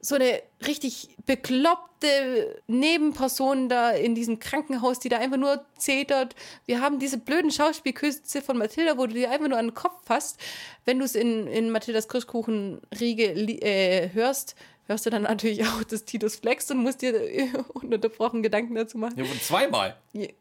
so 0.04 0.16
eine 0.16 0.42
richtig 0.66 1.16
bekloppte 1.24 2.62
Nebenperson 2.66 3.70
da 3.70 3.90
in 3.90 4.14
diesem 4.14 4.38
Krankenhaus, 4.38 4.98
die 4.98 5.08
da 5.08 5.18
einfach 5.18 5.38
nur 5.38 5.64
zetert. 5.78 6.34
Wir 6.66 6.82
haben 6.82 6.98
diese 6.98 7.16
blöden 7.16 7.50
Schauspielkünste 7.50 8.42
von 8.42 8.58
Mathilda, 8.58 8.98
wo 8.98 9.06
du 9.06 9.14
dir 9.14 9.30
einfach 9.30 9.48
nur 9.48 9.56
an 9.56 9.68
den 9.68 9.74
Kopf 9.74 10.04
fasst. 10.04 10.38
Wenn 10.84 10.98
du 10.98 11.06
es 11.06 11.14
in, 11.14 11.46
in 11.46 11.70
Mathildas 11.70 12.06
Kirschkuchenriege 12.08 13.32
äh, 13.62 14.10
hörst, 14.12 14.56
hörst 14.88 15.06
du 15.06 15.10
dann 15.10 15.22
natürlich 15.22 15.66
auch 15.66 15.82
das 15.84 16.04
Titus 16.04 16.36
Flex 16.36 16.70
und 16.70 16.78
musst 16.82 17.00
dir 17.00 17.14
äh, 17.14 17.48
ununterbrochen 17.72 18.42
Gedanken 18.42 18.74
dazu 18.74 18.98
machen. 18.98 19.14
ja 19.16 19.24
und 19.24 19.42
zweimal. 19.42 19.96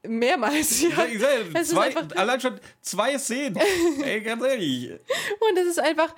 Mehrmals, 0.06 0.82
ja. 0.82 0.90
sag, 0.90 1.66
zwei, 1.66 1.96
allein 2.18 2.42
schon 2.42 2.60
zwei 2.82 3.18
Szenen. 3.18 3.58
Ey, 4.04 4.20
ganz 4.20 4.44
ehrlich. 4.44 4.90
Und 5.40 5.58
es 5.58 5.68
ist 5.68 5.80
einfach, 5.80 6.14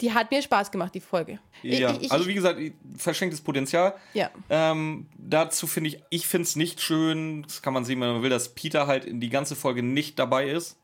die 0.00 0.12
hat 0.12 0.30
mir 0.30 0.40
Spaß 0.42 0.70
gemacht, 0.70 0.94
die 0.94 1.00
Folge. 1.00 1.38
Ja, 1.62 1.92
Ich- 1.92 2.02
ich- 2.02 2.12
also 2.12 2.26
wie 2.26 2.34
gesagt, 2.34 2.60
verschenktes 2.96 3.40
Potenzial. 3.40 3.94
Ja. 4.14 4.30
Ähm, 4.50 5.06
dazu 5.16 5.66
finde 5.66 5.90
ich, 5.90 6.00
ich 6.10 6.26
finde 6.26 6.44
es 6.44 6.56
nicht 6.56 6.80
schön, 6.80 7.42
das 7.42 7.62
kann 7.62 7.72
man 7.74 7.84
sehen, 7.84 8.00
wenn 8.00 8.12
man 8.12 8.22
will, 8.22 8.30
dass 8.30 8.54
Peter 8.54 8.86
halt 8.86 9.04
in 9.04 9.20
die 9.20 9.28
ganze 9.28 9.56
Folge 9.56 9.82
nicht 9.82 10.18
dabei 10.18 10.48
ist. 10.48 10.76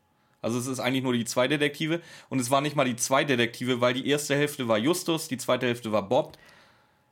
Also 0.43 0.59
es 0.59 0.66
ist 0.66 0.78
eigentlich 0.78 1.03
nur 1.03 1.15
die 1.15 1.24
zwei 1.24 1.49
Detektive 1.49 2.03
und 2.28 2.39
es 2.39 2.51
war 2.51 2.61
nicht 2.61 2.77
mal 2.77 2.85
die 2.85 2.97
zwei 2.97 3.24
Detektive, 3.24 3.81
weil 3.81 3.95
die 3.95 4.07
erste 4.07 4.35
Hälfte 4.36 4.69
war 4.69 4.77
Justus, 4.77 5.27
die 5.28 5.39
zweite 5.39 5.66
Hälfte 5.66 5.91
war 5.91 6.03
Bob. 6.07 6.36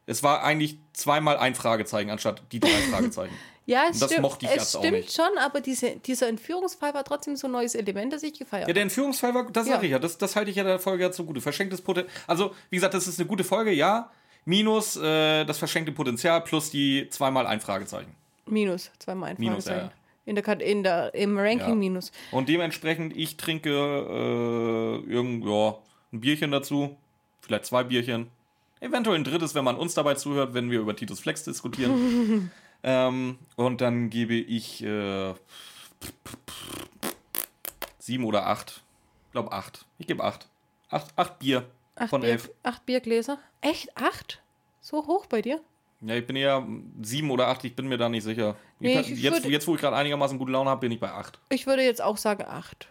Es 0.06 0.22
war 0.22 0.42
eigentlich 0.42 0.78
zweimal 0.92 1.36
ein 1.38 1.54
Fragezeichen 1.54 2.10
anstatt 2.10 2.42
die 2.52 2.60
drei 2.60 2.68
Fragezeichen. 2.90 3.34
Ja, 3.64 3.84
es 3.90 4.00
Das 4.00 4.10
stimmt, 4.10 4.22
mochte 4.22 4.44
ich 4.46 4.50
es 4.50 4.56
jetzt 4.56 4.76
auch 4.76 4.84
stimmt 4.84 5.10
schon, 5.12 5.38
aber 5.38 5.60
diese, 5.60 5.96
dieser 5.96 6.28
Entführungsfall 6.28 6.94
war 6.94 7.04
trotzdem 7.04 7.36
so 7.36 7.46
ein 7.46 7.52
neues 7.52 7.76
Element, 7.76 8.12
das 8.12 8.24
ich 8.24 8.32
gefeiert 8.36 8.62
Ja, 8.62 8.66
habe. 8.66 8.74
der 8.74 8.82
Entführungsfall 8.82 9.32
war, 9.34 9.48
das 9.52 9.68
Ja. 9.68 9.74
sage 9.74 9.86
ich 9.86 9.92
ja, 9.92 10.00
das, 10.00 10.18
das 10.18 10.34
halte 10.34 10.50
ich 10.50 10.56
ja 10.56 10.64
der 10.64 10.80
Folge 10.80 11.04
ja 11.04 11.12
zugute. 11.12 11.40
Verschenktes 11.40 11.80
Potenzial. 11.80 12.12
Also, 12.26 12.54
wie 12.70 12.76
gesagt, 12.76 12.94
das 12.94 13.06
ist 13.06 13.20
eine 13.20 13.28
gute 13.28 13.44
Folge, 13.44 13.70
ja. 13.72 14.10
Minus 14.44 14.96
äh, 14.96 15.44
das 15.44 15.58
verschenkte 15.58 15.92
Potenzial 15.92 16.40
plus 16.42 16.70
die 16.70 17.08
zweimal 17.10 17.46
ein 17.46 17.60
Fragezeichen. 17.60 18.12
Minus, 18.46 18.90
zweimal 18.98 19.30
ein 19.30 19.36
Minus, 19.38 19.66
Fragezeichen. 19.66 19.86
ja, 19.86 19.92
ja. 19.92 19.92
In 20.24 20.34
der, 20.36 20.60
in 20.60 20.82
der, 20.82 21.14
Im 21.14 21.38
Ranking 21.38 21.68
Ja. 21.68 21.74
Minus. 21.76 22.10
Und 22.32 22.48
dementsprechend, 22.48 23.16
ich 23.16 23.36
trinke 23.36 23.70
äh, 23.70 25.10
irgend, 25.12 25.44
ja, 25.44 25.76
ein 26.12 26.20
Bierchen 26.20 26.50
dazu. 26.50 26.96
Vielleicht 27.40 27.66
zwei 27.66 27.84
Bierchen. 27.84 28.28
Eventuell 28.82 29.16
ein 29.16 29.24
drittes, 29.24 29.54
wenn 29.54 29.64
man 29.64 29.76
uns 29.76 29.94
dabei 29.94 30.14
zuhört, 30.14 30.54
wenn 30.54 30.70
wir 30.70 30.80
über 30.80 30.96
Titus 30.96 31.20
Flex 31.20 31.44
diskutieren. 31.44 32.50
ähm, 32.82 33.38
und 33.56 33.80
dann 33.80 34.10
gebe 34.10 34.34
ich 34.34 34.82
äh, 34.82 35.34
sieben 37.98 38.24
oder 38.24 38.46
acht. 38.46 38.82
Ich 39.26 39.32
glaube 39.32 39.52
acht. 39.52 39.84
Ich 39.98 40.06
gebe 40.06 40.24
acht. 40.24 40.48
Acht, 40.90 41.06
acht 41.16 41.38
Bier 41.38 41.64
Acht, 41.94 42.10
von 42.10 42.20
Bier, 42.22 42.30
elf. 42.32 42.50
acht 42.62 42.84
Biergläser. 42.84 43.38
Echt? 43.60 43.96
Acht? 43.96 44.42
So 44.80 45.06
hoch 45.06 45.26
bei 45.26 45.40
dir? 45.42 45.60
Ja, 46.00 46.16
ich 46.16 46.26
bin 46.26 46.34
eher 46.34 46.66
sieben 47.00 47.30
oder 47.30 47.46
acht, 47.48 47.62
ich 47.64 47.76
bin 47.76 47.86
mir 47.86 47.96
da 47.96 48.08
nicht 48.08 48.24
sicher. 48.24 48.56
Nee, 48.80 48.98
Ich- 48.98 49.22
jetzt, 49.22 49.44
würd- 49.44 49.48
jetzt, 49.48 49.68
wo 49.68 49.76
ich 49.76 49.80
gerade 49.80 49.96
einigermaßen 49.96 50.36
gute 50.36 50.50
Laune 50.50 50.68
habe, 50.68 50.80
bin 50.80 50.90
ich 50.92 50.98
bei 50.98 51.12
acht. 51.12 51.38
Ich 51.50 51.66
würde 51.68 51.82
jetzt 51.84 52.02
auch 52.02 52.16
sagen 52.16 52.44
acht. 52.48 52.88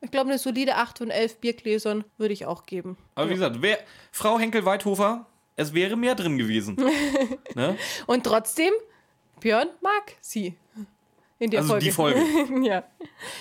Ich 0.00 0.10
glaube, 0.10 0.30
eine 0.30 0.38
solide 0.38 0.76
acht 0.76 0.98
von 0.98 1.10
elf 1.10 1.36
Biergläsern 1.38 2.04
würde 2.18 2.32
ich 2.32 2.46
auch 2.46 2.64
geben. 2.66 2.96
Aber 3.14 3.28
wie 3.28 3.34
gesagt, 3.34 3.56
wer, 3.60 3.78
Frau 4.12 4.38
Henkel-Weithofer, 4.38 5.26
es 5.56 5.72
wäre 5.74 5.96
mehr 5.96 6.14
drin 6.14 6.38
gewesen. 6.38 6.76
ne? 7.54 7.76
Und 8.06 8.24
trotzdem, 8.24 8.72
Björn 9.40 9.68
mag 9.80 10.14
sie. 10.20 10.54
In 11.38 11.50
der 11.50 11.60
Also 11.60 11.70
Folge. 11.72 11.84
die 11.84 11.90
Folge. 11.90 12.20
ja. 12.62 12.84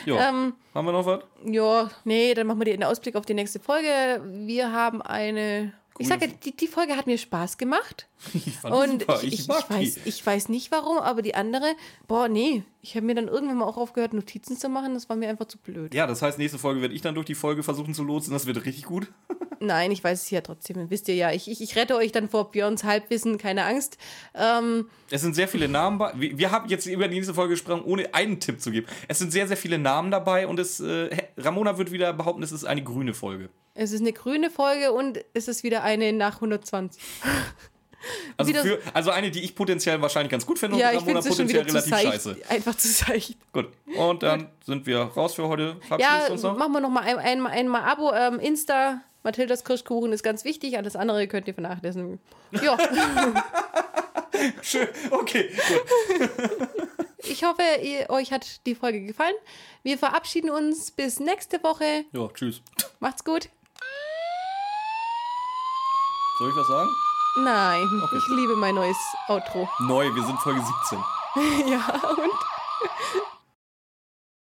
Jo. 0.06 0.18
Ähm, 0.18 0.54
Haben 0.74 0.86
wir 0.88 0.92
noch 0.92 1.06
was? 1.06 1.22
Ja, 1.46 1.90
nee, 2.04 2.34
dann 2.34 2.48
machen 2.48 2.60
wir 2.60 2.66
den 2.66 2.84
Ausblick 2.84 3.16
auf 3.16 3.26
die 3.26 3.36
nächste 3.36 3.60
Folge. 3.60 4.22
Wir 4.26 4.72
haben 4.72 5.02
eine. 5.02 5.74
Ich 6.00 6.08
sage, 6.08 6.28
die, 6.28 6.56
die 6.56 6.68
Folge 6.68 6.98
hat 6.98 7.06
mir 7.08 7.18
Spaß 7.18 7.58
gemacht. 7.58 8.08
Ich 8.34 8.56
fand 8.58 8.74
Und 8.74 9.02
super. 9.02 9.20
ich, 9.22 9.34
ich, 9.34 9.40
ich, 9.50 9.70
weiß, 9.70 10.00
ich 10.06 10.26
weiß 10.26 10.50
nicht 10.50 10.72
warum, 10.72 10.98
aber 10.98 11.22
die 11.22 11.36
andere, 11.36 11.76
boah, 12.08 12.30
nee. 12.30 12.64
Ich 12.82 12.96
habe 12.96 13.06
mir 13.06 13.16
dann 13.16 13.28
irgendwann 13.28 13.58
mal 13.58 13.66
auch 13.66 13.78
aufgehört, 13.78 14.14
Notizen 14.14 14.58
zu 14.58 14.70
machen. 14.70 14.94
Das 14.94 15.08
war 15.10 15.16
mir 15.16 15.30
einfach 15.30 15.46
zu 15.46 15.58
blöd. 15.58 15.94
Ja, 15.94 16.08
das 16.08 16.22
heißt, 16.22 16.38
nächste 16.38 16.58
Folge 16.58 16.82
werde 16.82 16.94
ich 16.94 17.02
dann 17.02 17.16
durch 17.16 17.26
die 17.26 17.36
Folge 17.36 17.64
versuchen 17.64 17.94
zu 17.94 18.04
lotsen. 18.04 18.34
Das 18.34 18.46
wird 18.46 18.66
richtig 18.66 18.86
gut. 18.86 19.12
Nein, 19.60 19.92
ich 19.92 20.04
weiß 20.04 20.24
es 20.24 20.30
ja 20.30 20.42
trotzdem. 20.42 20.90
Wisst 20.90 21.08
ihr 21.08 21.16
ja, 21.16 21.32
ich, 21.32 21.50
ich, 21.50 21.62
ich 21.62 21.76
rette 21.76 21.96
euch 21.96 22.12
dann 22.12 22.28
vor 22.30 22.52
Björns 22.52 22.84
Halbwissen, 22.84 23.38
keine 23.38 23.66
Angst. 23.66 23.98
Ähm, 24.34 24.90
Es 25.10 25.22
sind 25.22 25.36
sehr 25.36 25.48
viele 25.48 25.68
Namen 25.68 25.98
bei. 25.98 26.14
Wir, 26.16 26.38
wir 26.38 26.52
haben 26.52 26.68
jetzt 26.70 26.86
über 26.86 27.08
die 27.08 27.16
nächste 27.16 27.34
Folge 27.34 27.54
gesprochen, 27.54 27.84
ohne 27.86 28.14
einen 28.14 28.40
Tipp 28.40 28.62
zu 28.62 28.72
geben. 28.72 28.88
Es 29.08 29.20
sind 29.20 29.32
sehr, 29.32 29.48
sehr 29.48 29.58
viele 29.58 29.78
Namen 29.78 30.12
dabei 30.12 30.48
und 30.48 30.60
es, 30.60 30.80
äh, 30.80 31.10
Ramona 31.38 31.78
wird 31.78 31.92
wieder 31.92 32.12
behaupten, 32.14 32.44
es 32.44 32.52
ist 32.52 32.66
eine 32.66 32.84
grüne 32.84 33.14
Folge. 33.14 33.50
Es 33.74 33.92
ist 33.92 34.02
eine 34.02 34.14
grüne 34.14 34.50
Folge 34.50 34.92
und 34.92 35.24
es 35.34 35.48
ist 35.48 35.64
wieder 35.64 35.84
eine 35.84 36.14
nach 36.14 36.36
120. 36.36 37.02
Also, 38.36 38.54
für, 38.54 38.82
also 38.94 39.12
eine, 39.12 39.32
die 39.32 39.46
ich 39.46 39.56
potenziell 39.56 40.02
wahrscheinlich 40.02 40.30
ganz 40.30 40.46
gut 40.46 40.60
finde 40.60 40.78
Ja, 40.78 40.90
und 40.90 40.96
ich 40.96 41.02
Ramona 41.04 41.22
potenziell 41.22 41.64
relativ 41.64 41.90
seicht. 41.90 42.06
scheiße. 42.06 42.38
Einfach 42.50 42.76
zu 42.76 42.90
seicht. 42.90 43.38
Gut. 43.54 43.70
Und 43.96 44.24
dann 44.24 44.50
sind 44.66 44.86
wir 44.86 45.04
raus 45.04 45.36
für 45.36 45.48
heute. 45.48 45.78
Ja, 45.98 46.28
machen 46.30 46.74
wir 46.74 46.82
noch 46.82 46.90
mal 46.90 47.04
ein, 47.04 47.18
ein, 47.18 47.48
einmal 47.48 47.84
Abo. 47.84 48.12
Ähm, 48.12 48.40
Insta, 48.40 49.00
Mathildas 49.24 49.64
Kirschkuchen 49.64 50.12
ist 50.12 50.22
ganz 50.22 50.44
wichtig. 50.44 50.78
Alles 50.78 50.98
andere 50.98 51.30
könnt 51.30 51.48
ihr 51.48 51.54
vernachlässigen. 51.54 52.20
Ja, 52.62 52.78
Schön. 54.62 54.88
Okay, 55.12 55.50
gut. 55.70 56.30
Ich 57.26 57.46
hoffe, 57.46 57.62
ihr, 57.82 58.10
euch 58.10 58.34
hat 58.34 58.66
die 58.66 58.76
Folge 58.76 59.00
gefallen. 59.00 59.34
Wir 59.82 59.98
verabschieden 59.98 60.50
uns 60.50 60.92
bis 60.92 61.22
nächste 61.22 61.64
Woche. 61.64 62.04
Ja, 62.12 62.28
tschüss. 62.34 62.62
Macht's 63.00 63.24
gut. 63.24 63.48
Soll 66.38 66.50
ich 66.50 66.56
was 66.56 66.68
sagen? 66.68 66.90
Nein, 67.36 68.02
okay. 68.04 68.18
ich 68.18 68.28
liebe 68.28 68.56
mein 68.56 68.74
neues 68.74 68.98
Outro. 69.28 69.70
Neu, 69.80 70.14
wir 70.16 70.24
sind 70.24 70.40
Folge 70.40 70.62
17. 71.36 71.68
ja, 71.72 71.86
und? 72.10 72.32